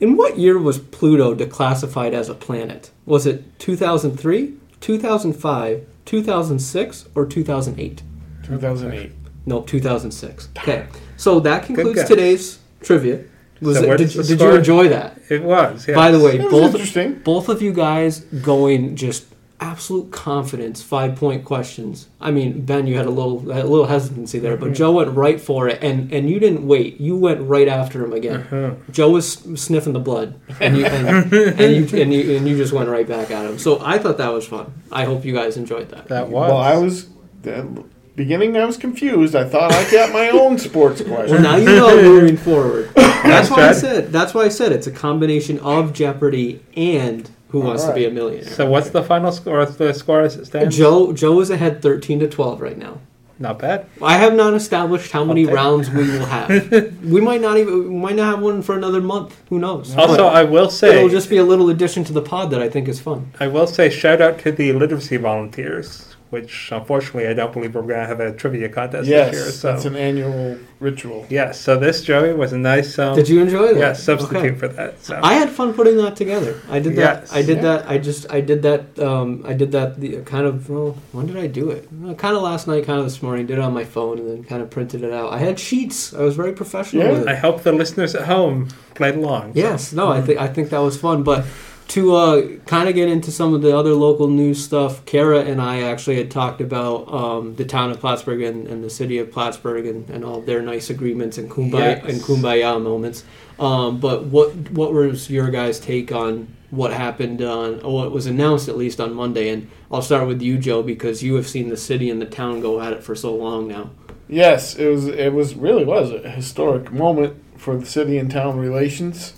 In 0.00 0.16
what 0.16 0.38
year 0.38 0.58
was 0.58 0.78
Pluto 0.78 1.34
declassified 1.34 2.12
as 2.12 2.28
a 2.28 2.34
planet? 2.34 2.90
Was 3.06 3.26
it 3.26 3.58
2003, 3.58 4.54
2005, 4.80 5.86
2006, 6.04 7.08
or 7.14 7.26
2008? 7.26 8.02
2008. 8.46 9.12
Nope, 9.46 9.66
2006. 9.66 10.48
Okay. 10.58 10.86
So 11.16 11.40
that 11.40 11.64
concludes 11.64 11.96
guess. 12.00 12.08
today's 12.08 12.58
trivia. 12.82 13.24
Was 13.60 13.76
So 13.78 13.84
it, 13.84 13.88
what's 13.88 13.98
did, 14.02 14.10
the 14.10 14.22
did 14.22 14.30
you 14.30 14.36
score? 14.46 14.56
enjoy 14.58 14.88
that? 14.88 15.18
it 15.30 15.42
was. 15.42 15.86
Yes. 15.88 15.94
By 15.94 16.10
the 16.10 16.18
way, 16.20 16.38
That 16.38 16.44
was 16.44 16.52
both 16.52 16.70
interesting. 16.74 17.14
both 17.24 17.48
of 17.48 17.62
you 17.62 17.72
guys 17.72 18.20
going 18.20 18.96
just 18.96 19.26
absolute 19.60 20.10
confidence, 20.10 20.82
five 20.82 21.14
point 21.16 21.44
questions. 21.44 22.08
I 22.20 22.30
mean, 22.30 22.62
Ben, 22.66 22.86
you 22.86 22.96
had 22.96 23.06
a 23.06 23.10
little 23.10 23.38
a 23.50 23.62
little 23.62 23.86
hesitancy 23.86 24.38
there, 24.38 24.56
Mm-hmm. 24.56 24.64
but 24.68 24.74
Joe 24.74 24.92
went 24.92 25.10
right 25.16 25.40
for 25.40 25.68
it, 25.68 25.82
and 25.82 26.12
and 26.12 26.28
you 26.28 26.40
didn't 26.40 26.66
wait. 26.66 27.00
You 27.00 27.16
went 27.16 27.40
right 27.48 27.68
after 27.68 28.04
him 28.04 28.12
again. 28.12 28.40
Uh-huh. 28.40 28.74
Joe 28.90 29.10
was 29.10 29.34
sniffing 29.54 29.92
the 29.92 30.00
blood, 30.00 30.38
and 30.60 30.76
you 30.76 30.84
and, 30.84 31.32
and 31.32 31.90
you 31.90 32.02
and 32.02 32.12
you 32.12 32.36
and 32.36 32.48
you 32.48 32.56
just 32.56 32.72
went 32.72 32.88
right 32.90 33.06
back 33.06 33.30
at 33.30 33.46
him. 33.48 33.58
So 33.58 33.80
I 33.82 33.98
thought 33.98 34.18
that 34.18 34.32
was 34.32 34.46
fun. 34.46 34.72
I 34.90 35.04
hope 35.04 35.24
you 35.24 35.32
guys 35.32 35.56
enjoyed 35.56 35.88
that. 35.90 36.08
that 36.08 36.28
was. 36.28 36.48
Well, 36.50 36.56
I 36.58 36.76
was 36.76 37.08
the 37.42 37.84
beginning. 38.16 38.56
I 38.56 38.64
was 38.64 38.76
confused. 38.76 39.34
I 39.34 39.44
thought 39.44 39.72
I 39.72 39.90
got 39.90 40.12
my 40.12 40.28
own 40.30 40.58
sports 40.58 41.00
question. 41.06 41.32
Well, 41.32 41.42
now 41.42 41.56
you 41.56 41.66
know 41.66 42.00
moving 42.02 42.36
forward. 42.36 42.90
That's 42.94 43.50
why 43.50 43.68
I 43.68 43.72
said. 43.72 44.12
That's 44.12 44.34
why 44.34 44.42
I 44.42 44.48
said 44.48 44.72
it's 44.72 44.86
a 44.86 44.92
combination 44.92 45.58
of 45.60 45.92
Jeopardy 45.92 46.60
and 46.76 47.28
Who 47.48 47.60
Wants 47.60 47.84
to 47.84 47.94
Be 47.94 48.04
a 48.04 48.10
Millionaire. 48.10 48.50
So 48.50 48.66
what's 48.66 48.90
the 48.90 49.02
final 49.02 49.32
score? 49.32 49.58
What's 49.58 49.76
the 49.76 49.92
score 49.94 50.22
as 50.22 50.36
it 50.36 50.46
stands? 50.46 50.76
Joe 50.76 51.12
Joe 51.12 51.40
is 51.40 51.50
ahead 51.50 51.82
thirteen 51.82 52.20
to 52.20 52.28
twelve 52.28 52.60
right 52.60 52.76
now. 52.78 52.98
Not 53.36 53.58
bad. 53.58 53.86
I 54.00 54.16
have 54.18 54.34
not 54.34 54.54
established 54.54 55.10
how 55.10 55.24
many 55.24 55.44
rounds 55.44 55.90
we 55.90 56.08
will 56.08 56.24
have. 56.24 56.48
we 57.04 57.20
might 57.20 57.40
not 57.40 57.56
even 57.56 57.92
we 57.92 57.98
might 57.98 58.14
not 58.14 58.34
have 58.36 58.40
one 58.42 58.62
for 58.62 58.76
another 58.76 59.00
month. 59.00 59.36
Who 59.48 59.58
knows? 59.58 59.96
Also, 59.96 60.18
But 60.18 60.34
I 60.34 60.44
will 60.44 60.70
say, 60.70 60.98
it'll 60.98 61.08
just 61.08 61.28
be 61.28 61.38
a 61.38 61.42
little 61.42 61.68
addition 61.68 62.04
to 62.04 62.12
the 62.12 62.22
pod 62.22 62.50
that 62.52 62.62
I 62.62 62.68
think 62.70 62.86
is 62.86 63.00
fun. 63.00 63.32
I 63.40 63.48
will 63.48 63.66
say, 63.66 63.90
shout 63.90 64.20
out 64.20 64.38
to 64.40 64.52
the 64.52 64.72
literacy 64.72 65.16
volunteers, 65.16 66.13
which 66.34 66.70
unfortunately 66.72 67.26
I 67.32 67.34
don't 67.38 67.52
believe 67.56 67.74
we're 67.76 67.82
going 67.92 68.02
to 68.06 68.10
have 68.12 68.20
a 68.20 68.32
trivia 68.42 68.68
contest 68.68 69.06
yes, 69.08 69.30
this 69.30 69.40
year. 69.40 69.50
So 69.52 69.72
that's 69.72 69.84
an 69.84 69.96
annual 70.08 70.58
ritual. 70.80 71.20
yes, 71.30 71.60
so 71.60 71.70
this 71.78 71.96
Joey 72.08 72.32
was 72.42 72.52
a 72.52 72.58
nice. 72.58 72.90
Um, 72.98 73.14
Did 73.20 73.28
you 73.32 73.38
enjoy 73.46 73.66
that? 73.74 73.80
Yeah, 73.84 73.92
substitute 73.94 74.36
Okay. 74.44 74.54
for 74.62 74.68
that. 74.68 74.90
So 75.08 75.18
I 75.22 75.34
had 75.34 75.48
fun 75.58 75.72
putting 75.78 75.96
that 76.02 76.14
together. 76.22 76.52
I 76.68 76.78
did 76.80 76.96
that. 76.96 77.14
Yes. 77.22 77.32
I 77.32 77.42
did 77.50 77.58
Yeah. 77.58 77.62
that. 77.68 77.80
I 77.88 77.96
just. 78.08 78.22
I 78.38 78.40
did 78.50 78.60
that. 78.68 78.82
Um, 79.08 79.28
I 79.46 79.54
did 79.62 79.70
that. 79.76 79.88
The 80.00 80.10
kind 80.34 80.46
of. 80.50 80.68
Well, 80.68 80.90
when 81.12 81.26
did 81.26 81.36
I 81.36 81.46
do 81.46 81.64
it? 81.70 81.88
Uh, 82.06 82.14
kind 82.24 82.34
of 82.36 82.42
last 82.42 82.66
night. 82.66 82.84
Kind 82.84 82.98
of 82.98 83.06
this 83.10 83.20
morning. 83.22 83.46
Did 83.46 83.58
it 83.58 83.64
on 83.68 83.72
my 83.72 83.84
phone 83.84 84.18
and 84.18 84.28
then 84.30 84.44
kind 84.44 84.60
of 84.62 84.68
printed 84.70 85.00
it 85.02 85.12
out. 85.12 85.32
I 85.32 85.38
had 85.38 85.58
sheets. 85.58 86.12
I 86.12 86.22
was 86.28 86.34
very 86.42 86.52
professional 86.52 87.04
Yeah. 87.04 87.12
with 87.12 87.22
it. 87.22 87.28
I 87.28 87.36
hope 87.36 87.62
the 87.62 87.72
listeners 87.72 88.14
at 88.14 88.24
home 88.34 88.68
played 88.94 89.14
along. 89.22 89.54
So. 89.54 89.60
Yes, 89.66 89.92
no, 89.92 90.08
I 90.18 90.20
think 90.20 90.36
I 90.46 90.48
think 90.54 90.70
that 90.70 90.80
was 90.88 90.96
fun. 91.06 91.22
But 91.22 91.44
to 91.88 92.14
uh, 92.16 92.46
kind 92.66 92.88
of 92.88 92.94
get 92.94 93.08
into 93.08 93.30
some 93.30 93.54
of 93.54 93.62
the 93.62 93.76
other 93.76 93.92
local 93.94 94.26
news 94.28 94.62
stuff, 94.64 95.04
Kara 95.04 95.40
and 95.40 95.60
I 95.60 95.82
actually 95.82 96.16
had 96.16 96.30
talked 96.30 96.60
about 96.60 97.12
um, 97.12 97.54
the 97.56 97.64
town 97.64 97.90
of 97.90 98.00
Plattsburgh 98.00 98.42
and, 98.42 98.66
and 98.66 98.82
the 98.82 98.90
city 98.90 99.18
of 99.18 99.30
Plattsburgh 99.30 99.86
and, 99.86 100.08
and 100.10 100.24
all 100.24 100.40
their 100.40 100.62
nice 100.62 100.90
agreements 100.90 101.38
and 101.38 101.50
kumbaya 101.50 102.02
Yes. 102.02 102.04
and 102.06 102.20
kumbaya 102.22 102.82
moments. 102.82 103.24
Um, 103.58 104.00
but 104.00 104.24
what 104.26 104.52
what 104.70 104.92
was 104.92 105.30
your 105.30 105.50
guys' 105.50 105.78
take 105.78 106.10
on 106.10 106.48
what 106.70 106.92
happened 106.92 107.40
on 107.40 107.80
or 107.82 107.94
what 107.94 108.10
was 108.12 108.26
announced 108.26 108.68
at 108.68 108.76
least 108.76 109.00
on 109.00 109.14
Monday? 109.14 109.48
And 109.50 109.70
I'll 109.92 110.02
start 110.02 110.26
with 110.26 110.42
you, 110.42 110.58
Joe, 110.58 110.82
because 110.82 111.22
you 111.22 111.34
have 111.36 111.46
seen 111.46 111.68
the 111.68 111.76
city 111.76 112.10
and 112.10 112.20
the 112.20 112.26
town 112.26 112.60
go 112.60 112.80
at 112.80 112.92
it 112.92 113.04
for 113.04 113.14
so 113.14 113.34
long 113.36 113.68
now. 113.68 113.90
Yes, 114.26 114.74
it 114.76 114.88
was. 114.88 115.06
It 115.06 115.32
was 115.32 115.54
really 115.54 115.84
was 115.84 116.10
a 116.10 116.28
historic 116.30 116.90
moment 116.90 117.36
for 117.56 117.76
the 117.76 117.86
city 117.86 118.18
and 118.18 118.28
town 118.30 118.58
relations 118.58 119.34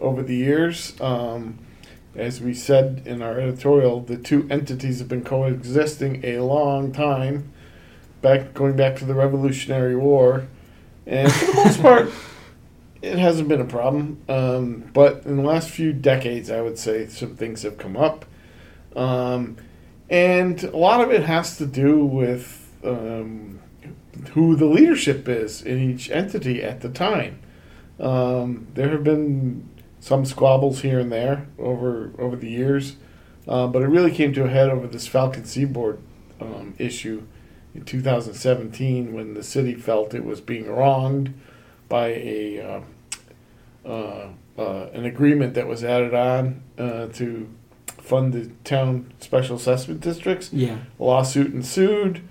over 0.00 0.22
the 0.22 0.34
years. 0.34 0.94
Um, 1.00 1.58
as 2.14 2.40
we 2.40 2.54
said 2.54 3.02
in 3.06 3.22
our 3.22 3.38
editorial, 3.38 4.00
the 4.00 4.16
two 4.16 4.46
entities 4.50 4.98
have 4.98 5.08
been 5.08 5.24
coexisting 5.24 6.24
a 6.24 6.40
long 6.40 6.92
time, 6.92 7.52
back 8.20 8.52
going 8.52 8.76
back 8.76 8.96
to 8.96 9.04
the 9.04 9.14
Revolutionary 9.14 9.96
War, 9.96 10.48
and 11.06 11.32
for 11.32 11.46
the 11.46 11.54
most 11.54 11.80
part, 11.82 12.10
it 13.00 13.18
hasn't 13.18 13.48
been 13.48 13.60
a 13.60 13.66
problem. 13.66 14.20
Um, 14.28 14.90
but 14.92 15.24
in 15.24 15.36
the 15.36 15.42
last 15.42 15.70
few 15.70 15.92
decades, 15.92 16.50
I 16.50 16.60
would 16.60 16.78
say 16.78 17.06
some 17.06 17.36
things 17.36 17.62
have 17.62 17.78
come 17.78 17.96
up, 17.96 18.24
um, 18.96 19.56
and 20.08 20.62
a 20.64 20.76
lot 20.76 21.00
of 21.00 21.12
it 21.12 21.22
has 21.22 21.56
to 21.58 21.66
do 21.66 22.04
with 22.04 22.72
um, 22.82 23.60
who 24.32 24.56
the 24.56 24.66
leadership 24.66 25.28
is 25.28 25.62
in 25.62 25.78
each 25.78 26.10
entity 26.10 26.62
at 26.62 26.80
the 26.80 26.88
time. 26.88 27.38
Um, 28.00 28.66
there 28.74 28.88
have 28.88 29.04
been 29.04 29.68
some 30.00 30.24
squabbles 30.24 30.80
here 30.80 30.98
and 30.98 31.12
there 31.12 31.46
over 31.58 32.10
over 32.18 32.34
the 32.36 32.48
years, 32.48 32.96
uh, 33.46 33.66
but 33.66 33.82
it 33.82 33.88
really 33.88 34.10
came 34.10 34.32
to 34.32 34.44
a 34.44 34.48
head 34.48 34.70
over 34.70 34.86
this 34.86 35.06
Falcon 35.06 35.44
Seaboard 35.44 35.98
um, 36.40 36.74
issue 36.78 37.22
in 37.74 37.84
2017 37.84 39.12
when 39.12 39.34
the 39.34 39.42
city 39.42 39.74
felt 39.74 40.14
it 40.14 40.24
was 40.24 40.40
being 40.40 40.68
wronged 40.68 41.34
by 41.88 42.08
a 42.08 42.60
uh, 42.60 42.80
uh, 43.88 44.28
uh, 44.58 44.88
an 44.92 45.04
agreement 45.04 45.54
that 45.54 45.66
was 45.66 45.84
added 45.84 46.14
on 46.14 46.62
uh, 46.78 47.06
to 47.08 47.48
fund 47.86 48.32
the 48.32 48.50
town 48.64 49.12
special 49.20 49.56
assessment 49.56 50.00
districts. 50.00 50.52
Yeah. 50.52 50.78
A 50.98 51.02
lawsuit 51.02 51.52
ensued, 51.52 52.22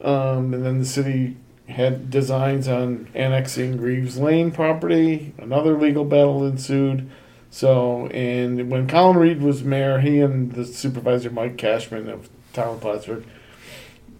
um, 0.00 0.52
and 0.54 0.64
then 0.64 0.78
the 0.78 0.84
city 0.84 1.36
had 1.68 2.10
designs 2.10 2.68
on 2.68 3.08
annexing 3.14 3.76
Greaves 3.76 4.18
Lane 4.18 4.50
property. 4.50 5.32
Another 5.38 5.78
legal 5.78 6.04
battle 6.04 6.44
ensued. 6.44 7.10
So, 7.50 8.08
and 8.08 8.70
when 8.70 8.88
Colin 8.88 9.16
Read 9.16 9.40
was 9.40 9.62
mayor, 9.62 10.00
he 10.00 10.20
and 10.20 10.52
the 10.52 10.64
supervisor 10.64 11.30
Mike 11.30 11.56
Cashman 11.56 12.08
of 12.08 12.28
Town 12.52 12.74
of 12.74 12.80
Plattsburgh, 12.80 13.24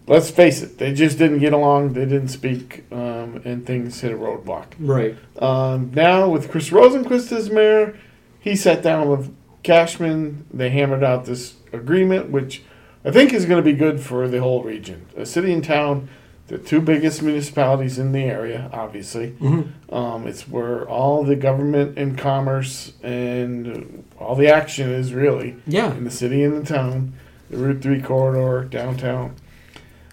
let's 0.06 0.30
face 0.30 0.62
it, 0.62 0.78
they 0.78 0.92
just 0.94 1.18
didn't 1.18 1.40
get 1.40 1.52
along. 1.52 1.94
They 1.94 2.04
didn't 2.04 2.28
speak, 2.28 2.84
um, 2.92 3.42
and 3.44 3.66
things 3.66 4.00
hit 4.00 4.12
a 4.12 4.16
roadblock. 4.16 4.66
Right. 4.78 5.16
Um, 5.40 5.90
now 5.94 6.28
with 6.28 6.50
Chris 6.50 6.70
Rosenquist 6.70 7.32
as 7.32 7.50
mayor, 7.50 7.98
he 8.38 8.54
sat 8.56 8.82
down 8.82 9.08
with 9.08 9.34
Cashman. 9.62 10.46
They 10.52 10.70
hammered 10.70 11.02
out 11.02 11.24
this 11.24 11.56
agreement, 11.72 12.30
which 12.30 12.62
I 13.04 13.10
think 13.10 13.32
is 13.32 13.46
going 13.46 13.62
to 13.62 13.68
be 13.68 13.76
good 13.76 14.00
for 14.00 14.28
the 14.28 14.40
whole 14.40 14.62
region. 14.62 15.06
A 15.16 15.26
city 15.26 15.52
and 15.52 15.64
town, 15.64 16.08
the 16.48 16.58
two 16.58 16.80
biggest 16.80 17.22
municipalities 17.22 17.98
in 17.98 18.12
the 18.12 18.24
area, 18.24 18.68
obviously. 18.72 19.30
Mm-hmm. 19.40 19.94
Um, 19.94 20.26
it's 20.26 20.46
where 20.46 20.86
all 20.88 21.24
the 21.24 21.36
government 21.36 21.96
and 21.98 22.18
commerce 22.18 22.92
and 23.02 24.04
all 24.18 24.34
the 24.34 24.48
action 24.48 24.90
is 24.90 25.14
really 25.14 25.56
Yeah. 25.66 25.94
in 25.94 26.04
the 26.04 26.10
city 26.10 26.42
and 26.42 26.60
the 26.60 26.66
town, 26.66 27.14
the 27.50 27.56
Route 27.56 27.80
3 27.82 28.02
corridor, 28.02 28.64
downtown. 28.68 29.36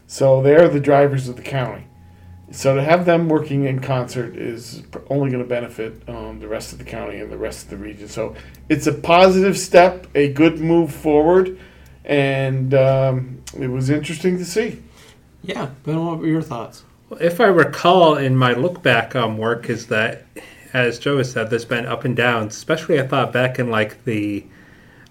So 0.08 0.42
they're 0.42 0.70
the 0.70 0.80
drivers 0.80 1.28
of 1.28 1.36
the 1.36 1.42
county. 1.42 1.88
So 2.52 2.76
to 2.76 2.84
have 2.84 3.06
them 3.06 3.30
working 3.30 3.64
in 3.64 3.80
concert 3.80 4.36
is 4.36 4.84
only 5.10 5.32
going 5.32 5.44
to 5.44 5.48
benefit 5.48 6.02
um, 6.10 6.40
the 6.40 6.50
rest 6.50 6.74
of 6.74 6.80
the 6.80 6.86
county 6.86 7.18
and 7.20 7.32
the 7.32 7.38
rest 7.38 7.64
of 7.64 7.70
the 7.70 7.78
region. 7.78 8.10
So 8.10 8.36
it's 8.68 8.88
a 8.88 8.94
positive 8.94 9.58
step, 9.58 10.08
a 10.16 10.32
good 10.34 10.60
move 10.60 10.94
forward, 10.94 11.58
and 12.04 12.74
um, 12.74 13.42
it 13.58 13.68
was 13.68 13.90
interesting 13.90 14.38
to 14.38 14.46
see. 14.46 14.82
Yeah. 15.44 15.70
Ben, 15.84 16.06
what 16.06 16.20
were 16.20 16.28
your 16.28 16.42
thoughts? 16.42 16.84
Well, 17.10 17.22
If 17.22 17.42
I 17.42 17.46
recall 17.46 18.16
in 18.16 18.36
my 18.36 18.54
look 18.54 18.82
back 18.82 19.16
um, 19.16 19.38
work, 19.38 19.70
is 19.70 19.88
that, 19.88 20.26
as 20.74 21.00
Joe 21.00 21.18
has 21.18 21.32
said, 21.32 21.50
there's 21.50 21.66
been 21.66 21.86
up 21.86 22.06
and 22.06 22.16
downs. 22.16 22.56
Especially, 22.56 23.00
I 23.00 23.08
thought 23.08 23.34
back 23.34 23.60
in 23.60 23.70
like 23.70 24.04
the, 24.06 24.46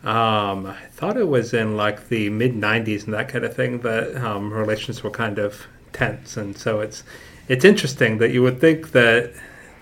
um, 0.04 0.66
I 0.66 0.86
thought 0.92 1.16
it 1.16 1.28
was 1.28 1.52
in 1.52 1.76
like 1.76 2.08
the 2.08 2.30
mid 2.30 2.54
'90s 2.54 3.04
and 3.04 3.14
that 3.14 3.28
kind 3.28 3.44
of 3.44 3.54
thing 3.54 3.80
that 3.80 4.16
um, 4.24 4.52
relations 4.52 5.02
were 5.02 5.10
kind 5.10 5.38
of 5.38 5.66
tense, 5.92 6.36
and 6.36 6.56
so 6.56 6.80
it's 6.80 7.02
it's 7.48 7.64
interesting 7.64 8.18
that 8.18 8.30
you 8.30 8.42
would 8.42 8.60
think 8.60 8.92
that 8.92 9.32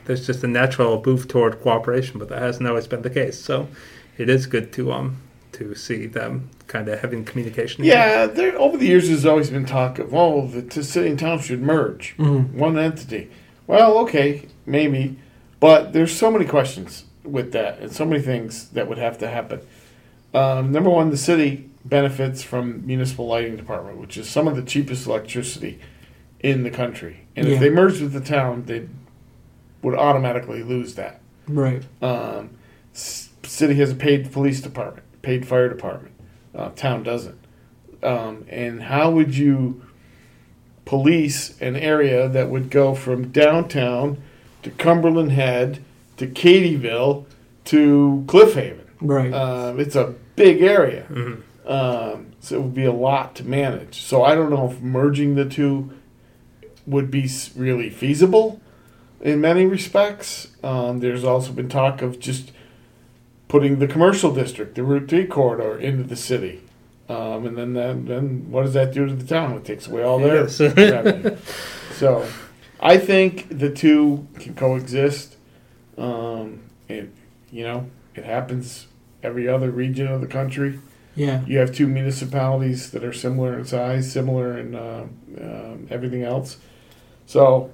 there's 0.06 0.26
just 0.26 0.42
a 0.42 0.48
natural 0.48 1.02
move 1.04 1.28
toward 1.28 1.60
cooperation, 1.60 2.18
but 2.18 2.28
that 2.30 2.40
hasn't 2.40 2.66
always 2.66 2.86
been 2.86 3.02
the 3.02 3.10
case. 3.10 3.38
So 3.38 3.68
it 4.16 4.28
is 4.28 4.46
good 4.46 4.72
to 4.72 4.92
um 4.92 5.18
to 5.58 5.74
see 5.74 6.06
them 6.06 6.48
kind 6.66 6.88
of 6.88 7.00
having 7.00 7.24
communication. 7.24 7.84
Yeah, 7.84 8.26
there 8.26 8.56
over 8.58 8.76
the 8.76 8.86
years 8.86 9.08
there's 9.08 9.26
always 9.26 9.50
been 9.50 9.66
talk 9.66 9.98
of 9.98 10.14
oh 10.14 10.46
the 10.46 10.62
t- 10.62 10.82
city 10.82 11.10
and 11.10 11.18
town 11.18 11.40
should 11.40 11.60
merge 11.62 12.14
Mm-hmm. 12.18 12.58
one 12.58 12.78
entity. 12.78 13.30
Well, 13.66 13.98
okay, 13.98 14.46
maybe, 14.66 15.18
but 15.60 15.92
there's 15.92 16.16
so 16.16 16.30
many 16.30 16.44
questions 16.44 17.04
with 17.24 17.52
that 17.52 17.78
and 17.80 17.92
so 17.92 18.04
many 18.04 18.22
things 18.22 18.68
that 18.70 18.88
would 18.88 18.98
have 18.98 19.18
to 19.18 19.28
happen. 19.28 19.60
Um, 20.32 20.72
number 20.72 20.90
one, 20.90 21.10
the 21.10 21.16
city 21.16 21.68
benefits 21.84 22.42
from 22.42 22.86
municipal 22.86 23.26
lighting 23.26 23.56
department, 23.56 23.98
which 23.98 24.16
is 24.16 24.28
some 24.28 24.46
of 24.48 24.56
the 24.56 24.62
cheapest 24.62 25.06
electricity 25.06 25.80
in 26.40 26.62
the 26.62 26.70
country. 26.70 27.26
And 27.34 27.46
Yeah. 27.48 27.54
if 27.54 27.60
they 27.60 27.70
merged 27.70 28.00
with 28.00 28.12
the 28.12 28.20
town, 28.20 28.64
they 28.66 28.88
would 29.82 29.94
automatically 29.94 30.62
lose 30.62 30.94
that. 30.94 31.20
Right. 31.46 31.82
Um, 32.02 32.50
city 32.92 33.74
has 33.74 33.90
a 33.90 33.94
paid 33.94 34.30
police 34.32 34.60
department, 34.60 35.04
paid 35.28 35.46
fire 35.46 35.68
department. 35.68 36.14
Uh, 36.54 36.70
town 36.70 37.02
doesn't. 37.02 37.38
Um, 38.02 38.46
and 38.48 38.84
how 38.84 39.10
would 39.10 39.36
you 39.36 39.82
police 40.86 41.60
an 41.60 41.76
area 41.76 42.30
that 42.30 42.48
would 42.48 42.70
go 42.70 42.94
from 42.94 43.28
downtown 43.28 44.22
to 44.62 44.70
Cumberland 44.70 45.32
Head 45.32 45.84
to 46.16 46.26
Cadyville 46.26 47.26
to 47.66 48.24
Cliff 48.26 48.54
Haven? 48.54 48.86
Right. 49.02 49.30
Um, 49.30 49.78
it's 49.78 49.94
a 49.94 50.14
big 50.34 50.62
area. 50.62 51.04
Mhm. 51.10 51.42
Um, 51.66 52.26
so 52.40 52.56
it 52.56 52.62
would 52.62 52.74
be 52.74 52.86
a 52.86 52.92
lot 52.92 53.34
to 53.34 53.44
manage. 53.44 54.00
So 54.00 54.22
I 54.22 54.34
don't 54.34 54.48
know 54.48 54.70
if 54.70 54.80
merging 54.80 55.34
the 55.34 55.44
two 55.44 55.90
would 56.86 57.10
be 57.10 57.28
really 57.54 57.90
feasible 57.90 58.62
in 59.20 59.42
many 59.42 59.66
respects. 59.66 60.48
Um, 60.62 61.00
there's 61.00 61.22
also 61.22 61.52
been 61.52 61.68
talk 61.68 62.00
of 62.00 62.18
just 62.18 62.50
putting 63.48 63.78
the 63.78 63.86
commercial 63.88 64.32
district, 64.34 64.74
the 64.74 64.82
Route 64.84 65.08
3 65.08 65.26
corridor, 65.26 65.78
into 65.78 66.02
the 66.04 66.16
city. 66.16 66.60
Um, 67.08 67.46
and 67.46 67.56
then, 67.56 67.72
then, 67.72 68.04
then 68.04 68.50
what 68.50 68.64
does 68.64 68.74
that 68.74 68.92
do 68.92 69.06
to 69.06 69.14
the 69.14 69.26
town? 69.26 69.54
It 69.56 69.64
takes 69.64 69.86
away 69.86 70.02
all 70.02 70.18
their 70.18 70.42
Yes. 70.42 70.60
revenue. 70.76 71.36
So 71.94 72.26
I 72.80 72.98
think 72.98 73.48
the 73.58 73.70
two 73.70 74.26
can 74.38 74.54
coexist. 74.54 75.36
Um, 75.96 76.60
it, 76.88 77.10
you 77.50 77.62
know, 77.64 77.88
it 78.14 78.24
happens 78.24 78.86
every 79.22 79.48
other 79.48 79.70
region 79.70 80.06
of 80.06 80.20
the 80.20 80.26
country. 80.26 80.78
yeah. 81.16 81.42
You 81.46 81.58
have 81.58 81.74
two 81.74 81.86
municipalities 81.86 82.90
that 82.90 83.02
are 83.02 83.12
similar 83.14 83.58
in 83.58 83.64
size, 83.64 84.12
similar 84.12 84.58
in 84.58 84.74
uh, 84.74 85.06
um, 85.40 85.86
everything 85.90 86.22
else. 86.22 86.58
So 87.26 87.70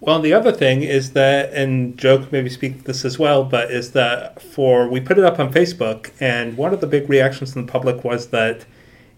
Well, 0.00 0.20
the 0.20 0.32
other 0.32 0.52
thing 0.52 0.82
is 0.82 1.12
that, 1.12 1.52
and 1.52 1.98
Joe 1.98 2.18
could 2.18 2.30
maybe 2.30 2.50
speak 2.50 2.84
this 2.84 3.04
as 3.04 3.18
well, 3.18 3.42
but 3.42 3.70
is 3.72 3.92
that 3.92 4.40
for 4.40 4.88
we 4.88 5.00
put 5.00 5.18
it 5.18 5.24
up 5.24 5.40
on 5.40 5.52
Facebook, 5.52 6.12
and 6.20 6.56
one 6.56 6.72
of 6.72 6.80
the 6.80 6.86
big 6.86 7.08
reactions 7.10 7.52
from 7.52 7.66
the 7.66 7.72
public 7.72 8.04
was 8.04 8.28
that 8.28 8.64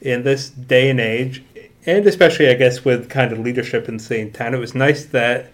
in 0.01 0.23
this 0.23 0.49
day 0.49 0.89
and 0.89 0.99
age, 0.99 1.45
and 1.85 2.07
especially 2.07 2.49
I 2.49 2.55
guess 2.55 2.83
with 2.83 3.11
kind 3.11 3.31
of 3.31 3.39
leadership 3.39 3.91
in 3.91 3.99
St. 3.99 4.33
town, 4.33 4.55
it 4.55 4.59
was 4.59 4.75
nice 4.75 5.05
that 5.07 5.51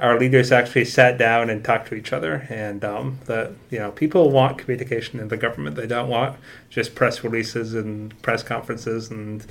our 0.00 0.18
leaders 0.18 0.50
actually 0.50 0.86
sat 0.86 1.18
down 1.18 1.50
and 1.50 1.62
talked 1.62 1.88
to 1.88 1.94
each 1.94 2.14
other, 2.14 2.46
and 2.48 2.82
um, 2.86 3.18
that 3.26 3.52
you 3.70 3.78
know 3.78 3.90
people 3.92 4.30
want 4.30 4.56
communication 4.56 5.20
in 5.20 5.28
the 5.28 5.36
government. 5.36 5.76
They 5.76 5.86
don't 5.86 6.08
want 6.08 6.38
just 6.70 6.94
press 6.94 7.22
releases 7.22 7.74
and 7.74 8.20
press 8.22 8.42
conferences 8.42 9.10
and 9.10 9.44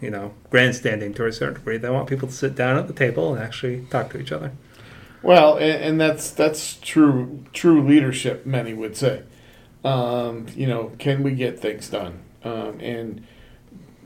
you 0.00 0.10
know, 0.10 0.34
grandstanding 0.50 1.14
to 1.14 1.26
a 1.26 1.32
certain 1.32 1.54
degree. 1.54 1.76
They 1.76 1.90
want 1.90 2.08
people 2.08 2.28
to 2.28 2.34
sit 2.34 2.54
down 2.54 2.76
at 2.76 2.86
the 2.86 2.92
table 2.92 3.34
and 3.34 3.42
actually 3.42 3.86
talk 3.90 4.10
to 4.10 4.20
each 4.20 4.32
other. 4.32 4.52
Well, 5.22 5.56
and, 5.56 5.82
and 5.82 6.00
that's 6.00 6.30
that's 6.30 6.76
true 6.76 7.44
true 7.52 7.86
leadership. 7.86 8.46
Many 8.46 8.72
would 8.72 8.96
say, 8.96 9.22
um, 9.84 10.46
you 10.54 10.66
know, 10.66 10.92
can 10.98 11.22
we 11.22 11.32
get 11.32 11.60
things 11.60 11.88
done? 11.88 12.20
Um, 12.42 12.80
and 12.80 13.26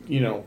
you 0.07 0.21
know, 0.21 0.45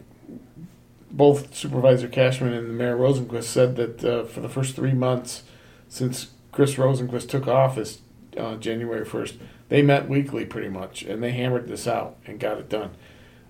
both 1.12 1.56
Supervisor 1.56 2.08
Cashman 2.08 2.54
and 2.54 2.78
Mayor 2.78 2.98
Rosenquist 2.98 3.46
said 3.46 3.76
that 3.78 4.04
uh, 4.04 4.24
for 4.26 4.42
the 4.42 4.50
first 4.50 4.76
three 4.76 4.94
months 4.94 5.44
since 5.88 6.32
Chris 6.52 6.76
Rosenquist 6.76 7.30
took 7.30 7.48
office, 7.48 8.00
uh, 8.38 8.56
January 8.56 9.06
first, 9.06 9.36
they 9.70 9.82
met 9.82 10.10
weekly 10.10 10.46
pretty 10.46 10.70
much, 10.70 11.04
and 11.04 11.24
they 11.24 11.32
hammered 11.32 11.68
this 11.68 11.88
out 11.88 12.18
and 12.26 12.40
got 12.40 12.58
it 12.58 12.70
done. 12.70 12.92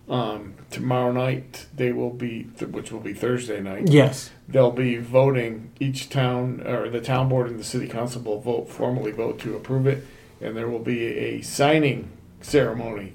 Um, 0.10 0.54
tomorrow 0.70 1.12
night 1.12 1.66
they 1.76 1.92
will 1.92 2.12
be, 2.12 2.44
which 2.72 2.92
will 2.94 3.02
be 3.02 3.14
Thursday 3.14 3.60
night 3.60 3.90
Yes. 3.90 4.32
they'll 4.48 4.72
be 4.72 4.96
voting 4.98 5.72
each 5.82 6.10
town 6.10 6.62
or 6.66 6.88
the 6.90 7.02
town 7.02 7.28
board 7.28 7.48
and 7.50 7.60
the 7.60 7.64
city 7.66 7.88
council 7.90 8.22
will 8.22 8.40
vote 8.40 8.70
formally 8.70 9.12
vote 9.12 9.38
to 9.40 9.56
approve 9.58 9.86
it 9.86 10.06
and 10.40 10.56
there 10.56 10.70
will 10.70 10.80
be 10.80 11.04
a 11.06 11.42
signing 11.42 12.10
ceremony 12.40 13.14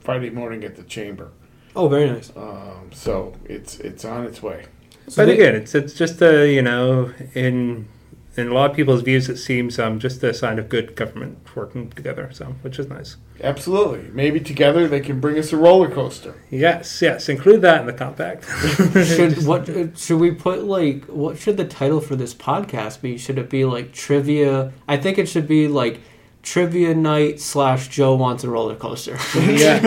friday 0.00 0.30
morning 0.30 0.64
at 0.64 0.76
the 0.76 0.82
chamber 0.84 1.28
Oh, 1.76 1.88
very 1.88 2.08
nice. 2.08 2.32
um, 2.34 2.88
so 2.92 3.34
it's 3.44 3.78
it's 3.80 4.06
on 4.06 4.24
its 4.24 4.42
way 4.42 4.64
So 5.08 5.16
but 5.22 5.26
they- 5.26 5.34
again, 5.34 5.54
it's 5.56 5.74
it's 5.74 5.92
just 5.92 6.22
a 6.22 6.50
you 6.50 6.62
know 6.62 7.12
in 7.34 7.86
in 8.36 8.48
a 8.48 8.54
lot 8.54 8.70
of 8.70 8.76
people's 8.76 9.02
views, 9.02 9.28
it 9.28 9.38
seems 9.38 9.78
um, 9.78 9.98
just 9.98 10.22
a 10.22 10.32
sign 10.32 10.58
of 10.58 10.68
good 10.68 10.94
government 10.94 11.38
working 11.54 11.90
together. 11.90 12.30
So, 12.32 12.46
which 12.62 12.78
is 12.78 12.88
nice. 12.88 13.16
Absolutely. 13.42 14.08
Maybe 14.12 14.38
together 14.38 14.86
they 14.86 15.00
can 15.00 15.18
bring 15.20 15.38
us 15.38 15.52
a 15.52 15.56
roller 15.56 15.90
coaster. 15.90 16.34
Yes, 16.50 17.02
yes. 17.02 17.28
Include 17.28 17.62
that 17.62 17.80
in 17.80 17.86
the 17.86 17.92
compact. 17.92 18.44
should 19.06 19.44
what 19.46 19.68
uh, 19.68 19.94
should 19.96 20.20
we 20.20 20.30
put 20.30 20.64
like 20.64 21.04
what 21.06 21.38
should 21.38 21.56
the 21.56 21.64
title 21.64 22.00
for 22.00 22.14
this 22.16 22.34
podcast 22.34 23.00
be? 23.00 23.18
Should 23.18 23.38
it 23.38 23.50
be 23.50 23.64
like 23.64 23.92
trivia? 23.92 24.72
I 24.86 24.96
think 24.96 25.18
it 25.18 25.26
should 25.26 25.48
be 25.48 25.66
like 25.66 26.00
trivia 26.42 26.94
night 26.94 27.40
slash 27.40 27.88
Joe 27.88 28.14
wants 28.14 28.44
a 28.44 28.50
roller 28.50 28.76
coaster. 28.76 29.18
yeah. 29.34 29.80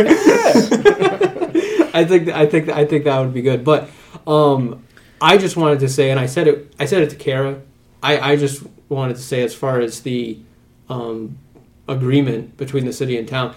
I 1.95 2.05
think 2.05 2.29
I 2.29 2.45
think 2.47 2.69
I 2.69 2.85
think 2.85 3.05
that 3.05 3.19
would 3.19 3.33
be 3.33 3.41
good. 3.41 3.63
But 3.63 3.89
um, 4.27 4.83
I 5.21 5.37
just 5.37 5.55
wanted 5.55 5.79
to 5.81 5.89
say, 5.89 6.11
and 6.11 6.19
I 6.19 6.25
said 6.25 6.47
it. 6.47 6.73
I 6.79 6.85
said 6.85 7.03
it 7.03 7.11
to 7.11 7.15
Kara. 7.15 7.61
I, 8.03 8.33
I 8.33 8.35
just 8.35 8.63
wanted 8.89 9.15
to 9.15 9.21
say, 9.21 9.41
as 9.43 9.55
far 9.55 9.79
as 9.79 10.01
the 10.01 10.37
um, 10.89 11.37
agreement 11.87 12.57
between 12.57 12.85
the 12.85 12.93
city 12.93 13.17
and 13.17 13.27
town, 13.27 13.55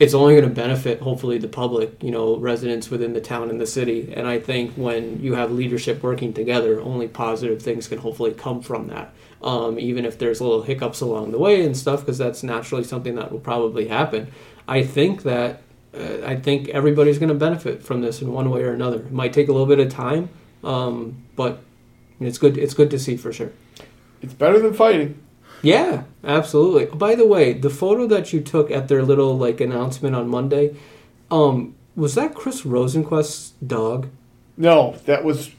it's 0.00 0.12
only 0.12 0.34
going 0.34 0.48
to 0.48 0.54
benefit, 0.54 1.00
hopefully, 1.00 1.38
the 1.38 1.48
public, 1.48 2.02
you 2.02 2.10
know, 2.10 2.36
residents 2.36 2.90
within 2.90 3.12
the 3.12 3.20
town 3.20 3.48
and 3.48 3.60
the 3.60 3.66
city. 3.66 4.12
And 4.14 4.26
I 4.26 4.40
think 4.40 4.74
when 4.74 5.22
you 5.22 5.34
have 5.34 5.52
leadership 5.52 6.02
working 6.02 6.32
together, 6.32 6.80
only 6.80 7.06
positive 7.06 7.62
things 7.62 7.86
can 7.86 7.98
hopefully 7.98 8.32
come 8.32 8.60
from 8.60 8.88
that. 8.88 9.14
Um, 9.40 9.78
even 9.78 10.04
if 10.04 10.18
there's 10.18 10.40
little 10.40 10.62
hiccups 10.62 11.00
along 11.00 11.30
the 11.30 11.38
way 11.38 11.64
and 11.64 11.76
stuff, 11.76 12.00
because 12.00 12.18
that's 12.18 12.42
naturally 12.42 12.82
something 12.82 13.14
that 13.14 13.30
will 13.30 13.38
probably 13.38 13.86
happen. 13.86 14.32
I 14.66 14.82
think 14.82 15.22
that 15.22 15.62
uh, 15.94 16.26
I 16.26 16.36
think 16.36 16.70
everybody's 16.70 17.18
going 17.18 17.28
to 17.28 17.34
benefit 17.34 17.82
from 17.82 18.00
this 18.00 18.20
in 18.20 18.32
one 18.32 18.50
way 18.50 18.62
or 18.62 18.72
another. 18.72 18.96
It 18.96 19.12
might 19.12 19.32
take 19.32 19.48
a 19.48 19.52
little 19.52 19.66
bit 19.66 19.78
of 19.78 19.90
time, 19.90 20.30
um, 20.64 21.22
but 21.36 21.60
it's 22.18 22.38
good. 22.38 22.58
It's 22.58 22.74
good 22.74 22.90
to 22.90 22.98
see 22.98 23.16
for 23.16 23.32
sure. 23.32 23.52
It's 24.24 24.32
better 24.34 24.58
than 24.58 24.72
fighting. 24.74 25.18
Yeah, 25.62 26.04
absolutely. 26.24 26.86
By 26.96 27.14
the 27.14 27.26
way, 27.26 27.52
the 27.52 27.70
photo 27.70 28.06
that 28.08 28.32
you 28.32 28.40
took 28.40 28.70
at 28.70 28.88
their 28.88 29.02
little 29.02 29.36
like 29.38 29.60
announcement 29.60 30.14
on 30.16 30.28
Monday, 30.28 30.74
um, 31.30 31.74
was 31.96 32.14
that 32.16 32.34
Chris 32.34 32.62
Rosenquist's 32.62 33.52
dog? 33.66 34.08
No, 34.56 34.96
that 35.06 35.24
was 35.24 35.50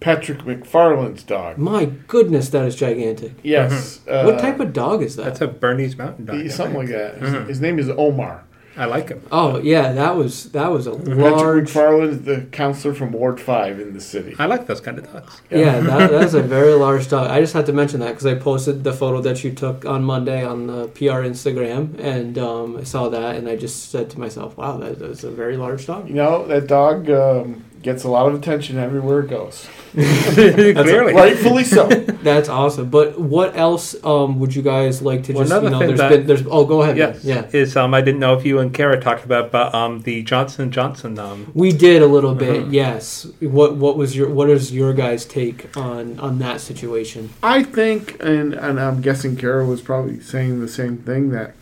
Patrick 0.00 0.38
McFarlin's 0.40 1.22
dog. 1.22 1.58
My 1.58 1.86
goodness, 1.86 2.48
that 2.50 2.64
is 2.66 2.76
gigantic. 2.76 3.32
Yes. 3.42 4.00
Uh, 4.06 4.22
what 4.24 4.38
type 4.38 4.60
of 4.60 4.72
dog 4.72 5.02
is 5.02 5.16
that? 5.16 5.24
That's 5.24 5.40
a 5.40 5.48
Bernese 5.48 5.96
Mountain 5.96 6.26
Dog. 6.26 6.36
I 6.36 6.48
something 6.48 6.76
like 6.76 6.88
that. 6.88 7.18
His, 7.18 7.30
Mhm. 7.30 7.46
his 7.48 7.60
name 7.60 7.78
is 7.78 7.88
Omar. 7.90 8.44
I 8.78 8.84
like 8.84 9.08
him. 9.08 9.22
oh 9.32 9.58
yeah, 9.58 9.92
that 9.92 10.16
was 10.16 10.50
that 10.52 10.68
was 10.68 10.86
a 10.86 10.92
Patrick 10.92 11.18
large. 11.18 11.72
McFarlin 11.72 12.08
is 12.10 12.22
the 12.22 12.42
counselor 12.52 12.94
from 12.94 13.10
Ward 13.12 13.40
5 13.40 13.80
in 13.80 13.92
the 13.92 14.00
city. 14.00 14.36
I 14.38 14.46
like 14.46 14.66
those 14.66 14.80
kind 14.80 14.98
of 14.98 15.12
dogs. 15.12 15.42
Yeah, 15.50 15.80
that, 15.80 16.10
that's 16.16 16.34
a 16.34 16.42
very 16.42 16.74
large 16.74 17.08
dog. 17.08 17.28
I 17.30 17.40
just 17.40 17.54
had 17.54 17.66
to 17.66 17.72
mention 17.72 17.98
that 18.00 18.10
because 18.10 18.26
I 18.26 18.36
posted 18.36 18.84
the 18.84 18.92
photo 18.92 19.20
that 19.22 19.42
you 19.42 19.52
took 19.52 19.84
on 19.84 20.04
Monday 20.04 20.44
on 20.44 20.68
the 20.68 20.86
PR 20.88 21.26
Instagram, 21.26 21.98
and 21.98 22.38
um, 22.38 22.76
I 22.76 22.84
saw 22.84 23.08
that, 23.08 23.36
and 23.36 23.48
I 23.48 23.56
just 23.56 23.90
said 23.90 24.10
to 24.10 24.20
myself, 24.20 24.56
"Wow, 24.56 24.76
that, 24.78 25.00
that's 25.00 25.24
a 25.24 25.30
very 25.30 25.56
large 25.56 25.86
dog." 25.86 26.08
You 26.08 26.14
know, 26.14 26.46
that 26.46 26.68
dog 26.68 27.10
um, 27.10 27.64
gets 27.82 28.04
a 28.04 28.08
lot 28.08 28.26
of 28.28 28.34
attention 28.34 28.78
everywhere 28.78 29.20
it 29.20 29.28
goes. 29.28 29.68
Clearly. 29.92 31.14
Rightfully 31.14 31.64
so. 31.64 31.86
That's 32.22 32.48
awesome. 32.48 32.90
But 32.90 33.18
what 33.18 33.56
else 33.56 33.96
um, 34.04 34.38
would 34.38 34.54
you 34.54 34.62
guys 34.62 35.00
like 35.00 35.24
to 35.24 35.32
Well, 35.32 35.44
just? 35.44 35.62
You 35.62 35.70
know, 35.70 35.78
thing 35.78 35.88
there's 35.88 35.98
that- 35.98 36.10
been 36.10 36.26
there's. 36.26 36.42
Oh, 36.46 36.64
go 36.66 36.82
ahead. 36.82 36.96
Yes. 36.96 37.24
Yeah. 37.24 37.46
Is 37.52 37.76
um 37.76 37.94
I 37.94 38.00
didn't 38.02 38.20
know 38.20 38.34
if 38.36 38.44
you 38.44 38.58
and 38.58 38.72
Kara 38.72 39.00
talked 39.00 39.24
about 39.24 39.50
but 39.50 39.74
um 39.74 40.02
the 40.02 40.22
Johnson 40.22 40.70
Johnson 40.70 41.18
um 41.18 41.50
We 41.54 41.72
did 41.72 42.02
a 42.02 42.06
little 42.06 42.34
bit, 42.34 42.62
Uh-huh. 42.62 42.70
yes. 42.70 43.26
What 43.40 43.76
what 43.76 43.96
was 43.96 44.14
your 44.16 44.28
what 44.28 44.50
is 44.50 44.72
your 44.72 44.92
guys' 44.92 45.24
take 45.24 45.74
on 45.76 46.18
on 46.20 46.38
that 46.40 46.60
situation? 46.60 47.30
I 47.42 47.62
think, 47.62 48.22
and, 48.22 48.54
and 48.54 48.78
I'm 48.78 49.00
guessing 49.00 49.36
Kara 49.36 49.64
was 49.64 49.80
probably 49.80 50.20
saying 50.20 50.60
the 50.60 50.68
same 50.68 50.98
thing 50.98 51.30
that, 51.30 51.54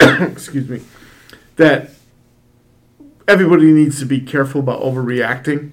excuse 0.00 0.68
me, 0.68 0.82
that 1.56 1.90
everybody 3.26 3.72
needs 3.72 3.98
to 4.00 4.06
be 4.06 4.20
careful 4.20 4.60
about 4.60 4.80
overreacting 4.82 5.72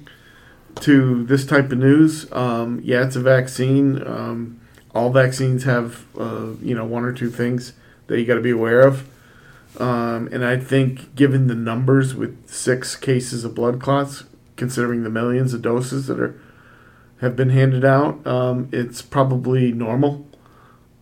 to 0.81 1.25
this 1.25 1.45
type 1.45 1.71
of 1.71 1.77
news. 1.77 2.31
Um, 2.31 2.81
yeah, 2.83 3.05
it's 3.05 3.15
a 3.15 3.21
vaccine. 3.21 4.05
Um, 4.05 4.61
all 4.93 5.09
vaccines 5.09 5.63
have, 5.63 6.05
uh, 6.17 6.51
you 6.61 6.75
know, 6.75 6.85
one 6.85 7.03
or 7.03 7.13
two 7.13 7.29
things 7.29 7.73
that 8.07 8.19
you 8.19 8.25
got 8.25 8.35
to 8.35 8.41
be 8.41 8.51
aware 8.51 8.81
of. 8.81 9.07
Um, 9.79 10.27
and 10.31 10.43
I 10.43 10.57
think, 10.57 11.15
given 11.15 11.47
the 11.47 11.55
numbers 11.55 12.13
with 12.13 12.49
six 12.49 12.95
cases 12.95 13.45
of 13.45 13.55
blood 13.55 13.79
clots, 13.81 14.25
considering 14.57 15.03
the 15.03 15.09
millions 15.09 15.53
of 15.53 15.61
doses 15.61 16.07
that 16.07 16.19
are 16.19 16.39
have 17.21 17.35
been 17.35 17.49
handed 17.49 17.85
out, 17.85 18.25
um, 18.25 18.67
it's 18.71 19.01
probably 19.01 19.71
normal. 19.71 20.27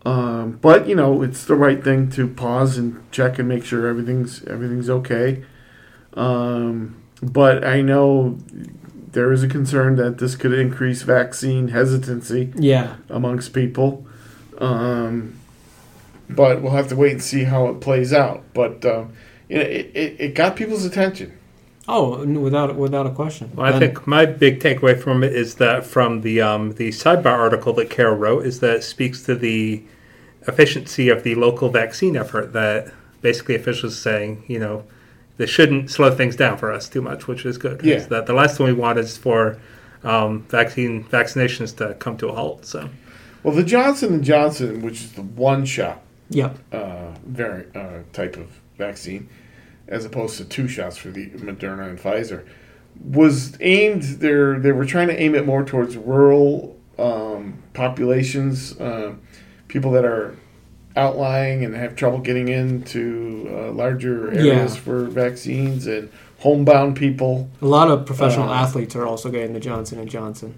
Um, 0.05 0.59
but 0.61 0.87
you 0.87 0.95
know, 0.95 1.21
it's 1.21 1.45
the 1.45 1.55
right 1.55 1.83
thing 1.83 2.09
to 2.11 2.27
pause 2.27 2.77
and 2.77 3.09
check 3.11 3.39
and 3.39 3.47
make 3.47 3.65
sure 3.65 3.87
everything's 3.87 4.43
everything's 4.45 4.89
okay. 4.89 5.43
Um, 6.13 7.01
but 7.21 7.63
I 7.65 7.81
know 7.81 8.37
there 9.11 9.31
is 9.31 9.43
a 9.43 9.47
concern 9.47 9.95
that 9.97 10.17
this 10.19 10.35
could 10.35 10.53
increase 10.53 11.01
vaccine 11.03 11.69
hesitancy 11.69 12.53
Yeah. 12.55 12.95
amongst 13.09 13.53
people. 13.53 14.05
Um, 14.57 15.39
but 16.29 16.61
we'll 16.61 16.73
have 16.73 16.87
to 16.89 16.95
wait 16.95 17.13
and 17.13 17.23
see 17.23 17.43
how 17.45 17.67
it 17.67 17.81
plays 17.81 18.13
out. 18.13 18.43
But 18.53 18.85
um, 18.85 19.13
you 19.47 19.57
know, 19.57 19.63
it, 19.63 19.91
it, 19.95 20.15
it 20.19 20.35
got 20.35 20.55
people's 20.55 20.85
attention. 20.85 21.33
Oh, 21.87 22.23
without 22.23 22.75
without 22.75 23.07
a 23.07 23.09
question. 23.09 23.49
Well, 23.55 23.73
I 23.73 23.79
think 23.79 24.05
my 24.05 24.27
big 24.27 24.59
takeaway 24.59 25.01
from 25.01 25.23
it 25.23 25.33
is 25.33 25.55
that 25.55 25.85
from 25.87 26.21
the 26.21 26.39
um, 26.39 26.73
the 26.73 26.89
sidebar 26.89 27.25
article 27.39 27.73
that 27.73 27.89
Carol 27.89 28.15
wrote 28.15 28.45
is 28.45 28.59
that 28.59 28.75
it 28.75 28.83
speaks 28.83 29.23
to 29.23 29.33
the 29.33 29.81
efficiency 30.47 31.09
of 31.09 31.23
the 31.23 31.33
local 31.33 31.69
vaccine 31.69 32.15
effort. 32.15 32.53
That 32.53 32.93
basically 33.21 33.55
officials 33.55 33.97
saying, 33.97 34.43
you 34.47 34.59
know, 34.59 34.83
they 35.39 35.45
shouldn't 35.45 35.89
slow 35.89 36.13
things 36.13 36.35
down 36.35 36.57
for 36.57 36.69
us 36.69 36.89
too 36.89 37.01
much, 37.01 37.25
which 37.25 37.45
is 37.45 37.57
good. 37.57 37.81
Yeah. 37.81 37.99
That 37.99 38.25
the 38.25 38.33
last 38.33 38.57
thing 38.57 38.65
we 38.67 38.73
want 38.73 38.99
is 38.99 39.15
for 39.17 39.57
um, 40.03 40.43
vaccine 40.49 41.05
vaccinations 41.05 41.75
to 41.77 41.93
come 41.93 42.17
to 42.17 42.27
a 42.27 42.35
halt. 42.35 42.65
So 42.65 42.89
Well, 43.41 43.55
the 43.55 43.63
Johnson 43.63 44.13
and 44.13 44.23
Johnson, 44.23 44.81
which 44.81 45.01
is 45.01 45.13
the 45.13 45.21
one 45.23 45.65
shot 45.65 46.01
Yep. 46.29 46.59
uh, 46.73 47.11
variant 47.25 47.75
uh, 47.75 47.99
type 48.11 48.35
of 48.35 48.49
vaccine, 48.77 49.29
as 49.87 50.03
opposed 50.03 50.37
to 50.37 50.45
two 50.45 50.67
shots 50.67 50.97
for 50.97 51.09
the 51.09 51.29
Moderna 51.29 51.89
and 51.89 51.97
Pfizer, 51.97 52.45
was 53.01 53.57
aimed. 53.61 54.03
They 54.03 54.27
they 54.59 54.73
were 54.73 54.85
trying 54.85 55.07
to 55.07 55.17
aim 55.19 55.35
it 55.35 55.45
more 55.45 55.63
towards 55.63 55.95
rural 55.95 56.77
um, 56.99 57.63
populations, 57.73 58.77
uh, 58.79 59.13
people 59.69 59.91
that 59.91 60.03
are 60.03 60.35
outlying 60.99 61.63
and 61.65 61.75
have 61.75 61.95
trouble 61.95 62.19
getting 62.19 62.47
into 62.49 63.49
uh, 63.51 63.71
larger 63.71 64.31
areas 64.31 64.75
Yeah. 64.75 64.81
for 64.81 65.05
vaccines 65.05 65.87
and 65.87 66.09
homebound 66.39 66.95
people. 66.95 67.49
A 67.61 67.65
lot 67.65 67.89
of 67.89 68.05
professional 68.05 68.49
Uh, 68.49 68.53
athletes 68.63 68.95
are 68.95 69.05
also 69.05 69.29
getting 69.29 69.53
the 69.53 69.59
Johnson 69.59 69.99
and 69.99 70.09
Johnson. 70.09 70.55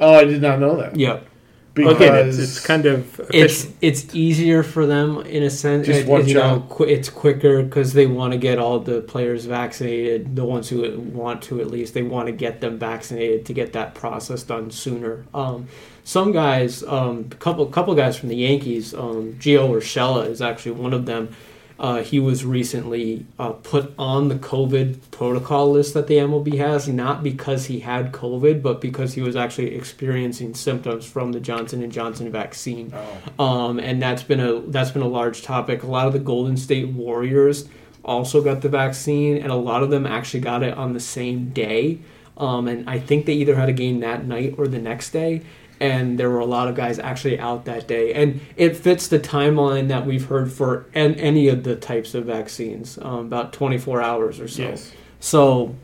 Oh, 0.00 0.14
I 0.14 0.24
did 0.24 0.42
not 0.42 0.58
know 0.60 0.76
that. 0.76 0.96
Yep. 0.96 1.26
Because 1.74 1.96
again, 1.96 2.28
it's, 2.28 2.38
it's 2.38 2.66
kind 2.66 2.86
of 2.86 3.20
It's 3.32 3.62
efficient. 3.62 3.76
it's 3.82 4.14
easier 4.14 4.62
for 4.64 4.84
them 4.84 5.18
in 5.20 5.44
a 5.44 5.50
sense. 5.50 5.86
Just 5.86 6.00
It- 6.00 6.06
one 6.08 6.26
you 6.26 6.34
know, 6.34 6.64
qu- 6.68 6.84
it's 6.84 7.08
quicker 7.08 7.62
because 7.62 7.92
they 7.92 8.06
want 8.06 8.32
to 8.32 8.38
get 8.38 8.58
all 8.58 8.80
the 8.80 9.00
players 9.00 9.44
vaccinated. 9.44 10.34
The 10.34 10.44
ones 10.44 10.68
who 10.68 10.98
want 11.14 11.40
to, 11.42 11.60
at 11.60 11.70
least, 11.70 11.94
they 11.94 12.02
want 12.02 12.26
to 12.26 12.32
get 12.32 12.60
them 12.60 12.78
vaccinated 12.78 13.46
to 13.46 13.52
get 13.52 13.72
that 13.74 13.94
process 13.94 14.42
done 14.42 14.70
sooner. 14.72 15.24
Um, 15.32 15.66
some 16.08 16.32
guys, 16.32 16.82
um, 16.84 17.28
couple 17.38 17.66
couple 17.66 17.94
guys 17.94 18.16
from 18.16 18.30
the 18.30 18.36
Yankees, 18.36 18.94
um, 18.94 19.34
Gio 19.34 19.68
Urshela 19.68 20.26
is 20.26 20.40
actually 20.40 20.72
one 20.72 20.94
of 20.94 21.04
them. 21.04 21.36
Uh, 21.78 22.02
he 22.02 22.18
was 22.18 22.46
recently 22.46 23.26
uh, 23.38 23.50
put 23.50 23.92
on 23.98 24.28
the 24.28 24.34
COVID 24.36 24.98
protocol 25.10 25.70
list 25.70 25.92
that 25.92 26.06
the 26.06 26.14
MLB 26.14 26.56
has, 26.56 26.88
not 26.88 27.22
because 27.22 27.66
he 27.66 27.80
had 27.80 28.10
COVID, 28.10 28.62
but 28.62 28.80
because 28.80 29.12
he 29.12 29.20
was 29.20 29.36
actually 29.36 29.74
experiencing 29.74 30.54
symptoms 30.54 31.04
from 31.04 31.32
the 31.32 31.40
Johnson 31.40 31.82
and 31.82 31.92
Johnson 31.92 32.32
vaccine. 32.32 32.90
Oh. 33.38 33.44
Um, 33.44 33.78
and 33.78 34.00
that's 34.00 34.22
been 34.22 34.40
a 34.40 34.60
that's 34.62 34.90
been 34.90 35.02
a 35.02 35.08
large 35.08 35.42
topic. 35.42 35.82
A 35.82 35.86
lot 35.86 36.06
of 36.06 36.14
the 36.14 36.20
Golden 36.20 36.56
State 36.56 36.88
Warriors 36.88 37.68
also 38.02 38.42
got 38.42 38.62
the 38.62 38.70
vaccine, 38.70 39.36
and 39.36 39.52
a 39.52 39.56
lot 39.56 39.82
of 39.82 39.90
them 39.90 40.06
actually 40.06 40.40
got 40.40 40.62
it 40.62 40.72
on 40.72 40.94
the 40.94 41.00
same 41.00 41.50
day. 41.50 41.98
Um, 42.38 42.66
and 42.66 42.88
I 42.88 42.98
think 42.98 43.26
they 43.26 43.34
either 43.34 43.56
had 43.56 43.68
a 43.68 43.74
game 43.74 44.00
that 44.00 44.24
night 44.24 44.54
or 44.56 44.68
the 44.68 44.78
next 44.78 45.10
day. 45.10 45.42
And 45.80 46.18
there 46.18 46.28
were 46.28 46.40
a 46.40 46.46
lot 46.46 46.68
of 46.68 46.74
guys 46.74 46.98
actually 46.98 47.38
out 47.38 47.64
that 47.66 47.86
day, 47.86 48.12
and 48.12 48.40
it 48.56 48.76
fits 48.76 49.06
the 49.06 49.20
timeline 49.20 49.88
that 49.88 50.06
we've 50.06 50.26
heard 50.26 50.52
for 50.52 50.86
an, 50.94 51.14
any 51.14 51.46
of 51.46 51.62
the 51.62 51.76
types 51.76 52.14
of 52.14 52.24
vaccines, 52.24 52.98
um, 53.00 53.26
about 53.26 53.52
24 53.52 54.02
hours 54.02 54.40
or 54.40 54.48
so. 54.48 54.62
Yes. 54.62 54.92
So 55.20 55.76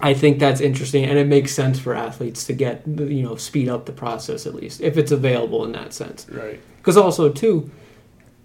I 0.00 0.14
think 0.14 0.38
that's 0.38 0.60
interesting, 0.60 1.04
and 1.04 1.18
it 1.18 1.26
makes 1.26 1.52
sense 1.52 1.78
for 1.78 1.94
athletes 1.94 2.44
to 2.46 2.52
get 2.54 2.82
you 2.86 3.22
know 3.22 3.36
speed 3.36 3.68
up 3.68 3.86
the 3.86 3.92
process 3.92 4.46
at 4.46 4.54
least 4.54 4.80
if 4.80 4.96
it's 4.96 5.12
available 5.12 5.64
in 5.64 5.72
that 5.72 5.92
sense. 5.92 6.26
Right. 6.28 6.60
Because 6.78 6.96
also 6.96 7.28
too, 7.28 7.70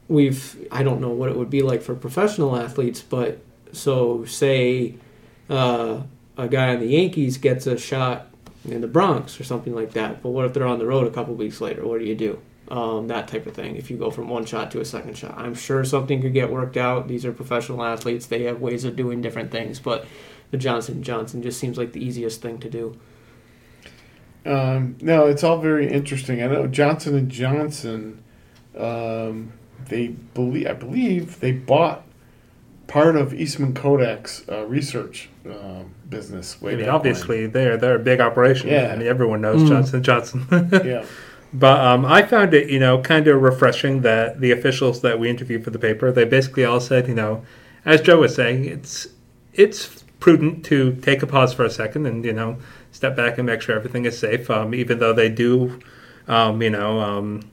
we've 0.07 0.67
I 0.71 0.83
don't 0.83 0.99
know 0.99 1.11
what 1.11 1.29
it 1.29 1.37
would 1.37 1.49
be 1.49 1.61
like 1.61 1.81
for 1.81 1.95
professional 1.95 2.57
athletes, 2.57 3.01
but 3.01 3.39
so 3.71 4.25
say 4.25 4.95
uh, 5.49 6.01
a 6.37 6.47
guy 6.47 6.73
on 6.73 6.79
the 6.79 6.87
Yankees 6.87 7.37
gets 7.37 7.67
a 7.67 7.77
shot 7.77 8.27
in 8.73 8.81
the 8.81 8.87
Bronx 8.87 9.39
or 9.39 9.43
something 9.43 9.75
like 9.75 9.91
that. 9.91 10.21
But 10.21 10.29
what 10.29 10.45
if 10.45 10.53
they're 10.53 10.67
on 10.67 10.79
the 10.79 10.85
road 10.85 11.07
a 11.07 11.11
couple 11.11 11.33
weeks 11.35 11.61
later? 11.61 11.85
What 11.85 11.99
do 11.99 12.05
you 12.05 12.15
do? 12.15 12.39
um, 12.69 13.07
that 13.07 13.27
type 13.27 13.45
of 13.45 13.53
thing. 13.53 13.75
If 13.75 13.91
you 13.91 13.97
go 13.97 14.11
from 14.11 14.27
one 14.27 14.45
shot 14.45 14.71
to 14.71 14.81
a 14.81 14.85
second 14.85 15.17
shot, 15.17 15.35
I'm 15.37 15.53
sure 15.53 15.83
something 15.83 16.21
could 16.21 16.33
get 16.33 16.51
worked 16.51 16.77
out. 16.77 17.07
These 17.07 17.25
are 17.25 17.31
professional 17.31 17.83
athletes; 17.83 18.25
they 18.25 18.43
have 18.43 18.61
ways 18.61 18.83
of 18.83 18.95
doing 18.95 19.21
different 19.21 19.51
things. 19.51 19.79
But 19.79 20.05
the 20.51 20.57
Johnson 20.57 21.03
Johnson 21.03 21.41
just 21.41 21.59
seems 21.59 21.77
like 21.77 21.93
the 21.93 22.03
easiest 22.03 22.41
thing 22.41 22.59
to 22.59 22.69
do. 22.69 22.99
Um, 24.45 24.97
no, 25.01 25.25
it's 25.25 25.43
all 25.43 25.59
very 25.59 25.91
interesting. 25.91 26.41
I 26.41 26.47
know 26.47 26.67
Johnson 26.67 27.15
and 27.15 27.29
Johnson. 27.29 28.23
Um, 28.77 29.53
they 29.87 30.07
believe, 30.07 30.67
I 30.67 30.73
believe, 30.73 31.39
they 31.39 31.51
bought 31.51 32.03
part 32.87 33.15
of 33.15 33.33
Eastman 33.33 33.73
Kodak's 33.73 34.47
uh, 34.49 34.65
research 34.65 35.29
um, 35.45 35.93
business. 36.09 36.61
Way 36.61 36.73
I 36.73 36.75
mean, 36.75 36.85
back 36.85 36.93
obviously, 36.95 37.47
they're 37.47 37.77
they're 37.77 37.95
a 37.95 37.99
big 37.99 38.19
operation. 38.21 38.69
Yeah. 38.69 38.91
I 38.93 38.95
mean, 38.95 39.07
everyone 39.07 39.41
knows 39.41 39.61
Mm. 39.63 39.67
Johnson 39.69 40.03
Johnson. 40.03 40.47
yeah. 40.83 41.05
But 41.53 41.79
um, 41.79 42.05
I 42.05 42.23
found 42.23 42.53
it, 42.53 42.69
you 42.69 42.79
know, 42.79 43.01
kind 43.01 43.27
of 43.27 43.41
refreshing 43.41 44.01
that 44.01 44.41
the 44.41 44.51
officials 44.51 45.01
that 45.01 45.19
we 45.19 45.29
interviewed 45.29 45.63
for 45.63 45.69
the 45.69 45.79
paper, 45.79 46.11
they 46.11 46.25
basically 46.25 46.65
all 46.65 46.81
said, 46.81 47.07
you 47.07 47.15
know, 47.15 47.45
as 47.85 48.01
Joe 48.01 48.19
was 48.19 48.35
saying, 48.35 48.65
it's 48.65 49.07
it's 49.53 50.03
prudent 50.19 50.65
to 50.65 50.95
take 50.95 51.21
a 51.21 51.27
pause 51.27 51.53
for 51.53 51.63
a 51.63 51.69
second 51.69 52.05
and 52.07 52.25
you 52.25 52.33
know 52.33 52.57
step 52.91 53.15
back 53.15 53.37
and 53.37 53.45
make 53.45 53.61
sure 53.61 53.75
everything 53.75 54.05
is 54.05 54.17
safe. 54.17 54.49
Um, 54.49 54.73
even 54.73 54.99
though 54.99 55.13
they 55.13 55.29
do, 55.29 55.79
um, 56.27 56.61
you 56.61 56.69
know, 56.71 56.99
um, 56.99 57.49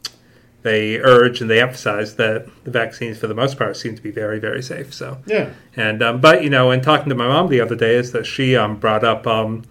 they 0.62 0.98
urge 0.98 1.40
and 1.40 1.50
they 1.50 1.60
emphasize 1.60 2.14
that 2.16 2.46
the 2.64 2.70
vaccines, 2.70 3.18
for 3.18 3.26
the 3.26 3.34
most 3.34 3.58
part, 3.58 3.76
seem 3.76 3.94
to 3.96 4.02
be 4.02 4.10
very, 4.10 4.38
very 4.38 4.62
safe. 4.62 4.94
So. 4.94 5.18
Yeah. 5.26 5.50
And 5.76 6.02
um, 6.02 6.20
but 6.20 6.42
you 6.44 6.50
know, 6.50 6.70
in 6.70 6.80
talking 6.80 7.08
to 7.08 7.14
my 7.14 7.26
mom 7.28 7.48
the 7.48 7.60
other 7.60 7.76
day, 7.76 7.96
is 7.96 8.12
that 8.12 8.26
she 8.26 8.56
um, 8.56 8.76
brought 8.78 9.02
up, 9.04 9.26
um, 9.26 9.62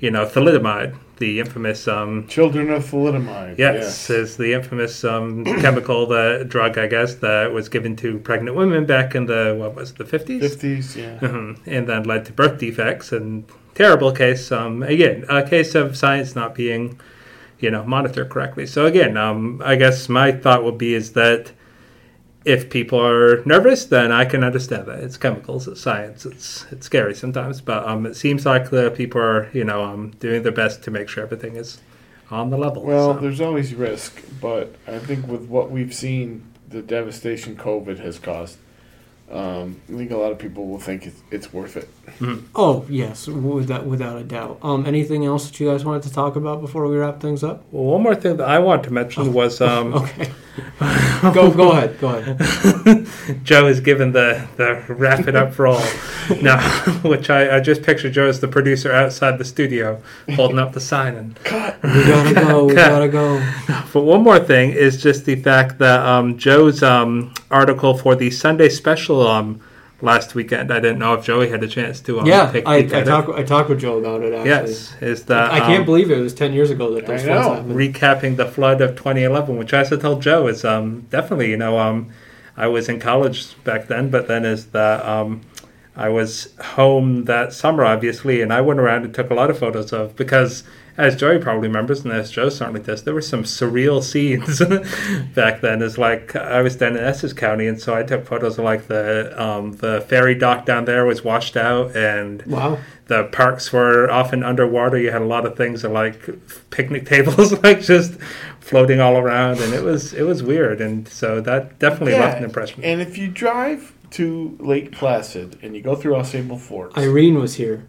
you 0.00 0.10
know, 0.10 0.26
thalidomide, 0.26 0.96
the 1.18 1.38
infamous 1.38 1.86
um, 1.86 2.26
Children 2.26 2.70
of 2.70 2.84
thalidomide. 2.84 3.56
yes, 3.58 4.10
is 4.10 4.36
the 4.36 4.52
infamous 4.52 5.04
um, 5.04 5.44
chemical, 5.60 6.06
the 6.06 6.44
drug, 6.48 6.76
I 6.78 6.88
guess, 6.88 7.14
that 7.16 7.52
was 7.52 7.68
given 7.68 7.94
to 7.96 8.18
pregnant 8.18 8.56
women 8.56 8.84
back 8.86 9.14
in 9.14 9.26
the 9.26 9.54
what 9.56 9.74
was 9.76 9.92
it, 9.92 9.98
the 9.98 10.04
fifties, 10.04 10.42
Fifties. 10.42 10.96
Yeah. 10.96 11.18
Mhm. 11.20 11.58
and 11.66 11.88
then 11.88 12.02
led 12.02 12.24
to 12.26 12.32
birth 12.32 12.58
defects 12.58 13.12
and 13.12 13.44
terrible 13.74 14.10
case. 14.12 14.50
Um, 14.50 14.82
again, 14.82 15.24
a 15.28 15.48
case 15.48 15.74
of 15.76 15.96
science 15.96 16.34
not 16.34 16.54
being, 16.56 16.98
you 17.58 17.70
know, 17.70 17.84
monitor 17.84 18.24
correctly. 18.24 18.66
So 18.66 18.86
again, 18.86 19.16
um, 19.16 19.62
I 19.64 19.76
guess 19.76 20.08
my 20.08 20.32
thought 20.32 20.64
would 20.64 20.78
be 20.78 20.94
is 20.94 21.12
that 21.12 21.52
if 22.44 22.68
people 22.68 23.00
are 23.00 23.42
nervous, 23.44 23.86
then 23.86 24.12
I 24.12 24.24
can 24.26 24.44
understand 24.44 24.86
that. 24.86 25.00
It's 25.00 25.16
chemicals, 25.16 25.66
it's 25.66 25.80
science. 25.80 26.26
It's 26.26 26.66
it's 26.70 26.86
scary 26.86 27.14
sometimes, 27.14 27.60
but 27.60 27.86
um, 27.86 28.04
it 28.06 28.16
seems 28.16 28.44
like 28.44 28.70
the 28.70 28.90
people 28.90 29.20
are, 29.20 29.48
you 29.52 29.64
know, 29.64 29.82
um, 29.82 30.10
doing 30.20 30.42
their 30.42 30.52
best 30.52 30.82
to 30.84 30.90
make 30.90 31.08
sure 31.08 31.24
everything 31.24 31.56
is 31.56 31.78
on 32.30 32.50
the 32.50 32.58
level. 32.58 32.82
Well, 32.82 33.14
so. 33.14 33.20
there's 33.20 33.40
always 33.40 33.74
risk, 33.74 34.22
but 34.40 34.74
I 34.86 34.98
think 34.98 35.26
with 35.26 35.46
what 35.46 35.70
we've 35.70 35.94
seen, 35.94 36.46
the 36.68 36.82
devastation 36.82 37.56
COVID 37.56 37.98
has 38.00 38.18
caused, 38.18 38.58
um, 39.30 39.80
I 39.88 39.96
think 39.96 40.10
a 40.10 40.16
lot 40.16 40.32
of 40.32 40.38
people 40.38 40.66
will 40.66 40.80
think 40.80 41.06
it's, 41.06 41.20
it's 41.30 41.52
worth 41.52 41.76
it. 41.76 41.88
Oh 42.54 42.86
yes, 42.88 43.26
without 43.26 43.86
without 43.86 44.16
a 44.16 44.24
doubt. 44.24 44.58
Um, 44.62 44.86
anything 44.86 45.24
else 45.24 45.50
that 45.50 45.58
you 45.60 45.70
guys 45.70 45.84
wanted 45.84 46.02
to 46.04 46.12
talk 46.12 46.36
about 46.36 46.60
before 46.60 46.86
we 46.86 46.96
wrap 46.96 47.20
things 47.20 47.42
up? 47.42 47.64
Well, 47.70 47.84
one 47.84 48.02
more 48.02 48.14
thing 48.14 48.36
that 48.36 48.48
I 48.48 48.58
wanted 48.58 48.84
to 48.84 48.92
mention 48.92 49.32
was 49.32 49.60
um, 49.60 49.94
Okay, 49.94 50.32
go 51.32 51.50
go 51.50 51.72
ahead, 51.72 51.98
go 51.98 52.10
ahead. 52.10 53.08
Joe 53.44 53.66
is 53.66 53.80
given 53.80 54.12
the, 54.12 54.46
the 54.56 54.84
wrap 54.88 55.26
it 55.26 55.34
up 55.34 55.58
role 55.58 55.80
now, 56.42 56.60
which 57.02 57.28
I, 57.28 57.56
I 57.56 57.60
just 57.60 57.82
picture 57.82 58.08
Joe 58.10 58.26
as 58.26 58.40
the 58.40 58.46
producer 58.48 58.92
outside 58.92 59.38
the 59.38 59.44
studio 59.44 60.00
holding 60.34 60.58
up 60.60 60.72
the 60.72 60.80
sign. 60.80 61.16
And 61.16 61.36
cut. 61.44 61.82
We 61.82 62.04
gotta 62.04 62.34
go. 62.34 62.64
We 62.66 62.74
gotta 62.74 63.08
go. 63.08 63.44
but 63.92 64.02
one 64.02 64.22
more 64.22 64.38
thing 64.38 64.70
is 64.70 65.02
just 65.02 65.24
the 65.24 65.36
fact 65.36 65.78
that 65.78 66.00
um, 66.06 66.38
Joe's 66.38 66.82
um, 66.82 67.34
article 67.50 67.96
for 67.96 68.14
the 68.14 68.30
Sunday 68.30 68.68
special 68.68 69.26
um, 69.26 69.60
last 70.04 70.34
weekend. 70.34 70.72
I 70.72 70.80
didn't 70.80 70.98
know 70.98 71.14
if 71.14 71.24
Joey 71.24 71.48
had 71.50 71.62
a 71.64 71.68
chance 71.68 72.00
to 72.02 72.20
um, 72.20 72.26
Yeah, 72.26 72.52
take 72.52 72.64
a 72.64 72.68
I, 72.68 72.76
I 72.76 72.82
peek 72.82 72.92
at 72.92 73.06
talked 73.06 73.28
I 73.30 73.42
talked 73.42 73.68
with 73.70 73.80
Joe 73.80 73.98
about 73.98 74.22
it. 74.22 74.32
it. 74.32 74.36
Actually, 74.36 74.48
Yes, 74.48 74.94
is 75.00 75.24
that 75.26 75.50
I 75.52 75.60
can't 75.60 75.80
um, 75.80 75.84
believe 75.86 76.10
it 76.10 76.18
was 76.20 76.34
ten 76.34 76.52
years 76.52 76.70
ago 76.70 76.92
that 76.94 77.06
those 77.06 77.22
I 77.22 77.24
floods 77.24 77.48
know. 77.48 77.54
happened. 77.54 77.74
recapping 77.76 78.36
the 78.36 78.46
flood 78.46 78.80
of 78.80 78.96
2011, 78.96 79.56
which 79.56 79.72
I 79.74 79.78
also 79.78 79.96
told 79.96 80.22
Joe 80.22 80.46
is 80.48 80.64
um, 80.64 81.02
definitely, 81.10 81.50
you 81.50 81.56
know, 81.56 81.78
um, 81.78 82.10
I 82.56 82.66
was 82.68 82.88
in 82.88 83.00
college 83.00 83.62
back 83.64 83.88
then, 83.88 84.10
but 84.10 84.28
then 84.28 84.44
is 84.44 84.66
that 84.66 85.04
um, 85.04 85.40
I 85.96 86.08
was 86.08 86.54
home 86.60 87.24
that 87.24 87.52
summer, 87.52 87.84
obviously, 87.84 88.42
and 88.42 88.52
I 88.52 88.60
went 88.60 88.80
around 88.80 89.04
and 89.04 89.14
took 89.14 89.30
a 89.30 89.34
lot 89.34 89.50
of 89.50 89.58
photos 89.58 89.92
of 89.92 90.16
because, 90.16 90.64
as 90.96 91.16
Joey 91.16 91.38
probably 91.38 91.68
remembers, 91.68 92.04
and 92.04 92.12
as 92.12 92.30
Joe 92.30 92.48
certainly 92.48 92.80
does, 92.80 93.02
there 93.04 93.14
were 93.14 93.20
some 93.20 93.42
surreal 93.44 94.02
scenes 94.02 94.60
back 95.34 95.60
then. 95.60 95.82
Is 95.82 95.98
like 95.98 96.36
I 96.36 96.62
was 96.62 96.76
down 96.76 96.96
in 96.96 97.02
Essex 97.04 97.32
County, 97.32 97.66
and 97.66 97.80
so 97.80 97.94
I 97.94 98.02
took 98.02 98.26
photos 98.26 98.58
of 98.58 98.64
like 98.64 98.86
the 98.88 99.34
um, 99.42 99.72
the 99.72 100.00
ferry 100.08 100.34
dock 100.34 100.66
down 100.66 100.84
there 100.84 101.04
was 101.04 101.24
washed 101.24 101.56
out, 101.56 101.96
and 101.96 102.42
Wow. 102.46 102.78
the 103.06 103.24
parks 103.24 103.72
were 103.72 104.10
often 104.10 104.42
underwater. 104.44 104.96
You 104.98 105.10
had 105.10 105.22
a 105.22 105.26
lot 105.26 105.44
of 105.46 105.56
things 105.56 105.82
like 105.84 106.28
picnic 106.70 107.06
tables, 107.14 107.52
like 107.62 107.80
just 107.80 108.14
floating 108.60 109.00
all 109.00 109.16
around, 109.16 109.58
and 109.60 109.74
it 109.74 109.82
was 109.82 110.12
it 110.14 110.22
was 110.22 110.42
weird. 110.42 110.80
And 110.80 111.08
so 111.08 111.40
that 111.40 111.78
definitely 111.78 112.12
left 112.14 112.38
an 112.38 112.44
impression. 112.44 112.84
And 112.84 113.00
if 113.00 113.18
you 113.18 113.28
drive 113.28 113.92
to 114.12 114.56
Lake 114.60 114.92
Placid 114.92 115.58
and 115.62 115.74
you 115.74 115.82
go 115.82 115.96
through 115.96 116.12
Ausable 116.14 116.60
Forks, 116.60 116.96
Irene 116.96 117.34
was 117.38 117.56
here. 117.56 117.88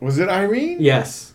was 0.00 0.18
it 0.18 0.28
Irene 0.30 0.78
Yes, 0.80 1.34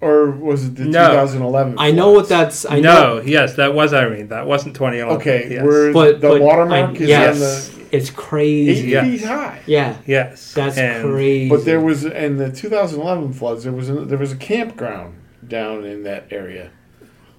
or 0.00 0.30
was 0.30 0.66
it 0.66 0.76
the 0.76 0.84
No. 0.84 1.08
2011? 1.10 1.76
I 1.78 1.90
know 1.90 2.10
what 2.12 2.28
that's. 2.28 2.64
I 2.66 2.80
know, 2.80 3.16
no, 3.18 3.22
yes, 3.22 3.54
that 3.56 3.74
was 3.74 3.92
Irene. 3.94 4.28
That 4.28 4.46
wasn't 4.46 4.74
2011. 4.76 5.20
Okay, 5.20 5.48
yes. 5.54 5.64
where 5.64 5.92
but 5.92 6.20
the 6.20 6.28
but 6.28 6.40
watermark 6.42 6.90
I, 6.90 6.92
is 6.94 7.08
yes, 7.08 7.34
on 7.34 7.40
the 7.80 7.86
it's 7.96 8.10
eight 8.10 8.16
crazy. 8.16 8.88
Yeah. 8.88 9.04
feet 9.04 9.24
high. 9.24 9.60
Yeah, 9.66 9.96
yes, 10.06 10.52
that's 10.54 10.76
And- 10.76 11.02
crazy. 11.04 11.48
But 11.48 11.64
there 11.64 11.80
was 11.80 12.04
in 12.04 12.36
the 12.36 12.50
2011 12.52 13.32
floods. 13.32 13.64
There 13.64 13.72
was 13.72 13.88
a, 13.88 13.94
there 13.94 14.18
was 14.18 14.32
a 14.32 14.36
campground 14.36 15.14
down 15.46 15.84
in 15.84 16.02
that 16.02 16.26
area 16.30 16.70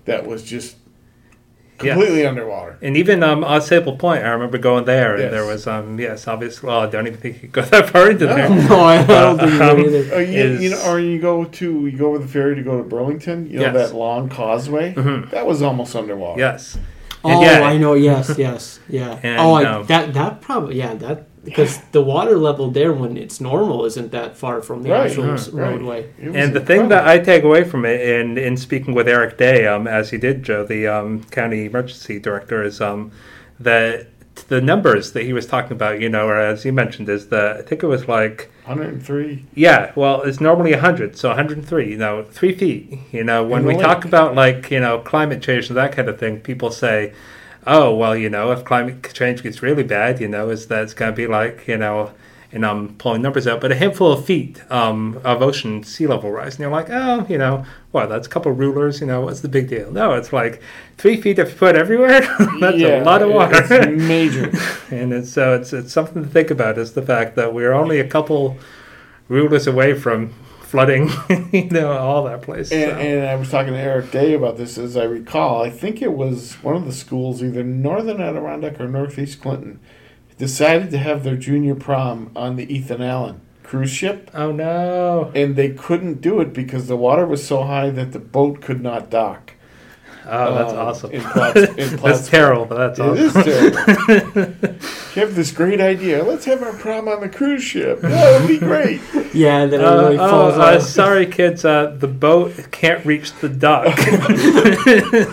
that 0.06 0.26
was 0.26 0.44
just 0.44 0.78
Yeah. 1.84 1.94
completely 1.94 2.26
underwater. 2.26 2.78
And 2.82 2.98
even 2.98 3.22
um, 3.22 3.42
Ausable 3.44 4.00
Point, 4.00 4.24
I 4.24 4.30
remember 4.30 4.58
going 4.58 4.86
there, 4.86 5.14
and 5.14 5.24
Yes. 5.24 5.32
there 5.32 5.46
was 5.46 5.68
um, 5.68 6.00
yes, 6.00 6.28
obviously. 6.28 6.68
Well, 6.68 6.80
I 6.82 6.88
don't 6.88 7.06
even 7.08 7.20
think 7.20 7.36
you 7.36 7.50
could 7.50 7.52
go 7.52 7.62
that 7.70 7.90
far 7.90 8.10
into 8.12 8.26
No. 8.26 8.36
there. 8.36 8.50
no, 8.50 8.80
I, 8.80 8.96
I 8.98 9.06
don't 9.06 9.38
think 9.40 9.52
you 9.54 9.62
Um, 9.64 9.80
either. 9.80 10.16
Oh, 10.16 10.20
you, 10.20 10.40
Is- 10.40 10.62
you 10.64 10.70
know, 10.72 10.90
or 10.92 11.00
you 11.00 11.20
go 11.20 11.44
to 11.46 11.86
you 11.88 11.98
go 11.98 12.08
over 12.10 12.20
the 12.20 12.28
ferry 12.28 12.56
to 12.56 12.64
go 12.64 12.78
to 12.78 12.84
Burlington. 12.84 13.48
You 13.50 13.60
know 13.60 13.72
Yes. 13.74 13.90
that 13.92 13.96
long 13.96 14.28
causeway 14.30 14.94
Mhm. 14.96 15.30
that 15.30 15.46
was 15.46 15.62
almost 15.62 15.96
underwater. 15.96 16.40
Yes, 16.40 16.78
Oh, 17.24 17.42
yeah, 17.44 17.62
I 17.62 17.78
know. 17.78 17.94
Yes, 17.94 18.36
yes, 18.38 18.80
yeah. 18.88 19.20
And, 19.22 19.40
oh, 19.40 19.54
I, 19.54 19.66
um, 19.66 19.86
that 19.88 20.14
that 20.14 20.42
probably 20.42 20.78
yeah 20.78 20.94
that 20.96 21.28
because 21.48 21.80
the 21.92 22.02
water 22.02 22.38
level 22.38 22.70
there 22.72 22.94
when 22.94 23.18
it's 23.18 23.40
normal 23.42 23.86
isn't 23.86 24.12
that 24.12 24.38
far 24.38 24.62
from 24.62 24.84
the 24.84 24.90
Right, 24.92 25.08
actual 25.10 25.26
right. 25.28 25.54
roadway. 25.54 26.00
It 26.22 26.28
was 26.30 26.36
And 26.36 26.54
the 26.54 26.60
thing 26.60 26.90
that. 26.90 27.08
I 27.08 27.20
take 27.20 27.44
away 27.44 27.64
from 27.64 27.86
it, 27.86 28.00
in 28.02 28.38
in 28.38 28.58
speaking 28.58 28.94
with 28.94 29.08
Eric 29.08 29.38
Day, 29.38 29.66
um, 29.68 29.88
as 29.88 30.10
he 30.12 30.18
did, 30.18 30.44
Joe, 30.44 30.64
the 30.66 30.88
um, 30.88 31.24
county 31.32 31.66
emergency 31.66 32.20
director, 32.20 32.64
is 32.64 32.82
um, 32.82 33.12
that 33.60 34.08
the 34.50 34.62
numbers 34.62 35.14
that 35.14 35.24
he 35.24 35.34
was 35.34 35.46
talking 35.48 35.72
about, 35.72 36.00
you 36.00 36.10
know, 36.10 36.28
or 36.28 36.38
as 36.40 36.64
you 36.66 36.72
mentioned, 36.74 37.10
is 37.10 37.30
that 37.30 37.58
I 37.58 37.62
think 37.64 37.82
it 37.82 37.88
was 37.88 38.08
like 38.08 38.52
103. 38.66 39.46
yeah, 39.56 39.92
well, 39.96 40.22
it's 40.22 40.40
normally 40.40 40.72
100, 40.74 41.18
so 41.18 41.30
103, 41.30 41.90
you 41.92 41.98
know, 41.98 42.24
three 42.30 42.54
feet. 42.54 43.00
You 43.12 43.24
know, 43.24 43.44
when 43.44 43.62
In 43.62 43.68
the 43.68 43.74
we 43.74 43.82
talk 43.82 44.06
about 44.06 44.36
like, 44.36 44.70
you 44.70 44.80
know, 44.80 45.00
climate 45.00 45.42
change 45.42 45.70
and 45.70 45.78
that 45.78 45.92
kind 45.92 46.08
of 46.10 46.20
thing, 46.20 46.40
people 46.42 46.70
say, 46.72 47.14
oh, 47.68 47.94
well, 47.94 48.16
you 48.16 48.30
know, 48.30 48.52
if 48.52 48.64
climate 48.64 49.14
change 49.14 49.44
gets 49.44 49.62
really 49.62 49.84
bad, 49.84 50.20
you 50.20 50.28
know, 50.28 50.50
is 50.50 50.68
that 50.68 50.84
it's 50.84 50.94
going 50.94 51.12
to 51.12 51.16
be 51.16 51.28
like, 51.28 51.68
you 51.68 51.78
know, 51.78 52.12
and 52.52 52.66
I'm 52.66 52.96
pulling 52.96 53.22
numbers 53.22 53.46
out, 53.46 53.60
but 53.60 53.74
a 53.74 53.76
handful 53.76 54.12
of 54.12 54.26
feet 54.26 54.64
um, 54.72 55.20
of 55.26 55.42
ocean 55.42 55.84
sea 55.84 56.08
level 56.08 56.32
rise. 56.32 56.54
And 56.54 56.62
you're 56.62 56.72
like, 56.72 56.88
oh, 56.90 57.26
you 57.28 57.38
know, 57.38 57.66
well, 57.92 58.08
that's 58.08 58.26
a 58.26 58.30
couple 58.30 58.54
rulers, 58.54 59.02
you 59.02 59.08
know, 59.08 59.22
what's 59.22 59.42
the 59.42 59.50
big 59.50 59.68
deal? 59.68 59.92
No, 59.92 60.14
it's 60.14 60.32
like 60.32 60.62
three 60.98 61.22
feet 61.22 61.40
of 61.40 61.52
foot 61.52 61.76
everywhere. 61.76 62.22
that's 62.62 62.78
Yeah, 62.78 63.04
a 63.04 63.04
lot 63.04 63.22
of 63.22 63.32
water. 63.32 63.62
It's 63.70 64.02
major. 64.02 64.52
and 64.96 65.12
it's, 65.14 65.32
so 65.32 65.56
it's, 65.56 65.74
it's 65.74 65.92
something 65.92 66.24
to 66.24 66.30
think 66.30 66.50
about 66.50 66.78
is 66.78 66.94
the 66.94 67.02
fact 67.02 67.36
that 67.36 67.54
we're 67.54 67.74
only 67.74 68.00
a 68.00 68.08
couple 68.08 68.58
rulers 69.28 69.68
away 69.68 69.94
from 69.94 70.34
flooding, 70.68 71.10
you 71.52 71.70
know, 71.70 71.94
all 71.94 72.26
that 72.26 72.42
place. 72.42 72.72
And, 72.72 72.92
so. 72.92 72.98
and 72.98 73.28
I 73.28 73.36
was 73.36 73.50
talking 73.50 73.74
to 73.74 73.80
Eric 73.80 74.12
Day 74.12 74.34
about 74.34 74.58
this, 74.58 74.78
as 74.78 74.98
I 74.98 75.06
recall. 75.06 75.64
I 75.64 75.70
think 75.70 76.02
it 76.02 76.14
was 76.14 76.56
one 76.56 76.76
of 76.76 76.86
the 76.86 76.94
schools, 76.94 77.42
either 77.42 77.64
Northern 77.64 78.22
Adirondack 78.22 78.80
or 78.80 78.88
Northeast 78.88 79.42
Clinton, 79.42 79.80
decided 80.38 80.92
to 80.92 80.98
have 80.98 81.24
their 81.24 81.38
junior 81.38 81.76
prom 81.76 82.32
on 82.36 82.58
the 82.58 82.72
Ethan 82.72 83.02
Allen 83.02 83.42
cruise 83.64 83.92
ship, 83.92 84.32
oh 84.34 84.52
no! 84.52 85.30
and 85.36 85.58
they 85.58 85.70
couldn't 85.70 86.22
do 86.22 86.40
it 86.40 86.54
because 86.54 86.88
the 86.88 86.96
water 86.96 87.26
was 87.26 87.46
so 87.46 87.64
high 87.64 87.90
that 87.90 88.14
the 88.14 88.20
boat 88.20 88.62
could 88.62 88.82
not 88.82 89.10
dock. 89.10 89.54
Oh, 90.30 90.54
that's 90.56 90.74
Um, 90.74 90.80
awesome. 90.80 91.12
in 91.12 91.22
Platts- 91.22 91.60
in 91.78 91.96
that's 92.04 92.28
terrible, 92.28 92.66
but 92.66 92.78
that's 92.78 93.00
awesome. 93.00 93.18
is 93.26 93.34
terrible. 93.34 94.54
you 95.16 95.22
have 95.22 95.36
this 95.36 95.52
great 95.52 95.80
idea. 95.82 96.24
Let's 96.24 96.46
have 96.46 96.62
our 96.64 96.74
prom 96.74 97.08
on 97.08 97.22
the 97.22 97.30
cruise 97.30 97.64
ship. 97.64 98.02
That 98.02 98.40
would 98.42 98.48
be 98.48 98.60
great. 98.60 99.02
Yeah, 99.34 99.60
and 99.60 99.72
then 99.72 99.82
Uh, 99.82 99.90
everybody 99.92 100.18
oh, 100.18 100.30
falls 100.30 100.54
uh, 100.58 100.78
off. 100.78 100.82
sorry, 100.82 101.26
kids. 101.28 101.64
Uh, 101.64 101.96
the 102.00 102.08
boat 102.08 102.54
can't 102.72 103.06
reach 103.06 103.34
the 103.34 103.50
dock. 103.50 103.96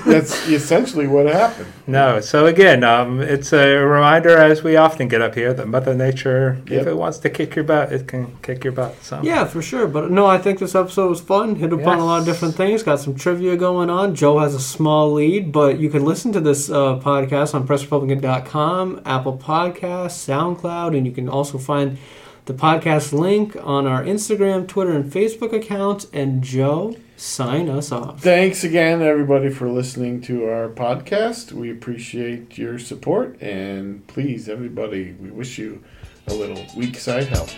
That's 0.04 0.46
essentially 0.48 1.06
what 1.06 1.26
happened. 1.26 1.72
No. 1.86 2.20
So 2.20 2.46
again, 2.46 2.82
um, 2.84 3.20
it's 3.20 3.52
a 3.52 3.76
reminder, 3.76 4.36
as 4.38 4.62
we 4.62 4.76
often 4.76 5.08
get 5.08 5.20
up 5.20 5.34
here, 5.34 5.52
that 5.52 5.68
Mother 5.68 5.94
Nature, 5.94 6.60
Yep. 6.66 6.80
if 6.80 6.86
it 6.86 6.96
wants 6.96 7.18
to 7.18 7.30
kick 7.30 7.54
your 7.54 7.64
butt, 7.64 7.92
it 7.92 8.06
can 8.08 8.36
kick 8.42 8.64
your 8.64 8.72
butt. 8.72 9.02
So 9.02 9.20
Yeah, 9.22 9.44
for 9.44 9.60
sure. 9.62 9.86
But 9.86 10.10
no, 10.10 10.26
I 10.26 10.38
think 10.38 10.58
this 10.58 10.74
episode 10.74 11.08
was 11.08 11.20
fun. 11.20 11.56
Hit 11.56 11.72
upon 11.72 11.98
a 11.98 12.04
lot 12.04 12.20
of 12.20 12.24
different 12.26 12.54
things. 12.54 12.82
Got 12.82 13.00
some 13.00 13.14
trivia 13.14 13.56
going 13.56 13.90
on. 13.90 14.14
Joe 14.14 14.38
has 14.38 14.54
a 14.54 14.60
small 14.60 15.12
lead, 15.12 15.52
but 15.52 15.78
you 15.78 15.90
can 15.90 16.04
listen 16.04 16.32
to 16.32 16.40
this 16.40 16.70
uh, 16.70 16.98
podcast 17.00 17.54
on 17.54 17.66
PressRepublican.com, 17.66 19.02
Apple 19.04 19.38
Podcasts, 19.38 20.26
SoundCloud, 20.26 20.96
and 20.96 21.06
you 21.06 21.12
can 21.12 21.28
also 21.28 21.58
find 21.58 21.98
the 22.46 22.54
podcast 22.54 23.12
link 23.12 23.56
on 23.62 23.86
our 23.86 24.02
Instagram, 24.02 24.68
Twitter, 24.68 24.92
and 24.92 25.10
Facebook 25.10 25.52
accounts. 25.52 26.06
And 26.12 26.42
Joe, 26.42 26.96
sign 27.16 27.68
us 27.68 27.90
off. 27.90 28.20
Thanks 28.20 28.64
again, 28.64 29.02
everybody, 29.02 29.50
for 29.50 29.68
listening 29.68 30.20
to 30.22 30.44
our 30.46 30.68
podcast. 30.68 31.52
We 31.52 31.70
appreciate 31.70 32.58
your 32.58 32.78
support, 32.78 33.40
and 33.40 34.06
please, 34.06 34.48
everybody, 34.48 35.12
we 35.12 35.30
wish 35.30 35.58
you 35.58 35.82
a 36.26 36.34
little 36.34 36.64
weak 36.76 36.96
side 36.96 37.28
help. 37.28 37.48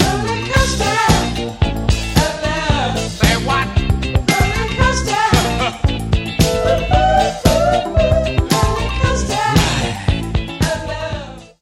Roller 0.00 0.46
coaster. 0.52 1.19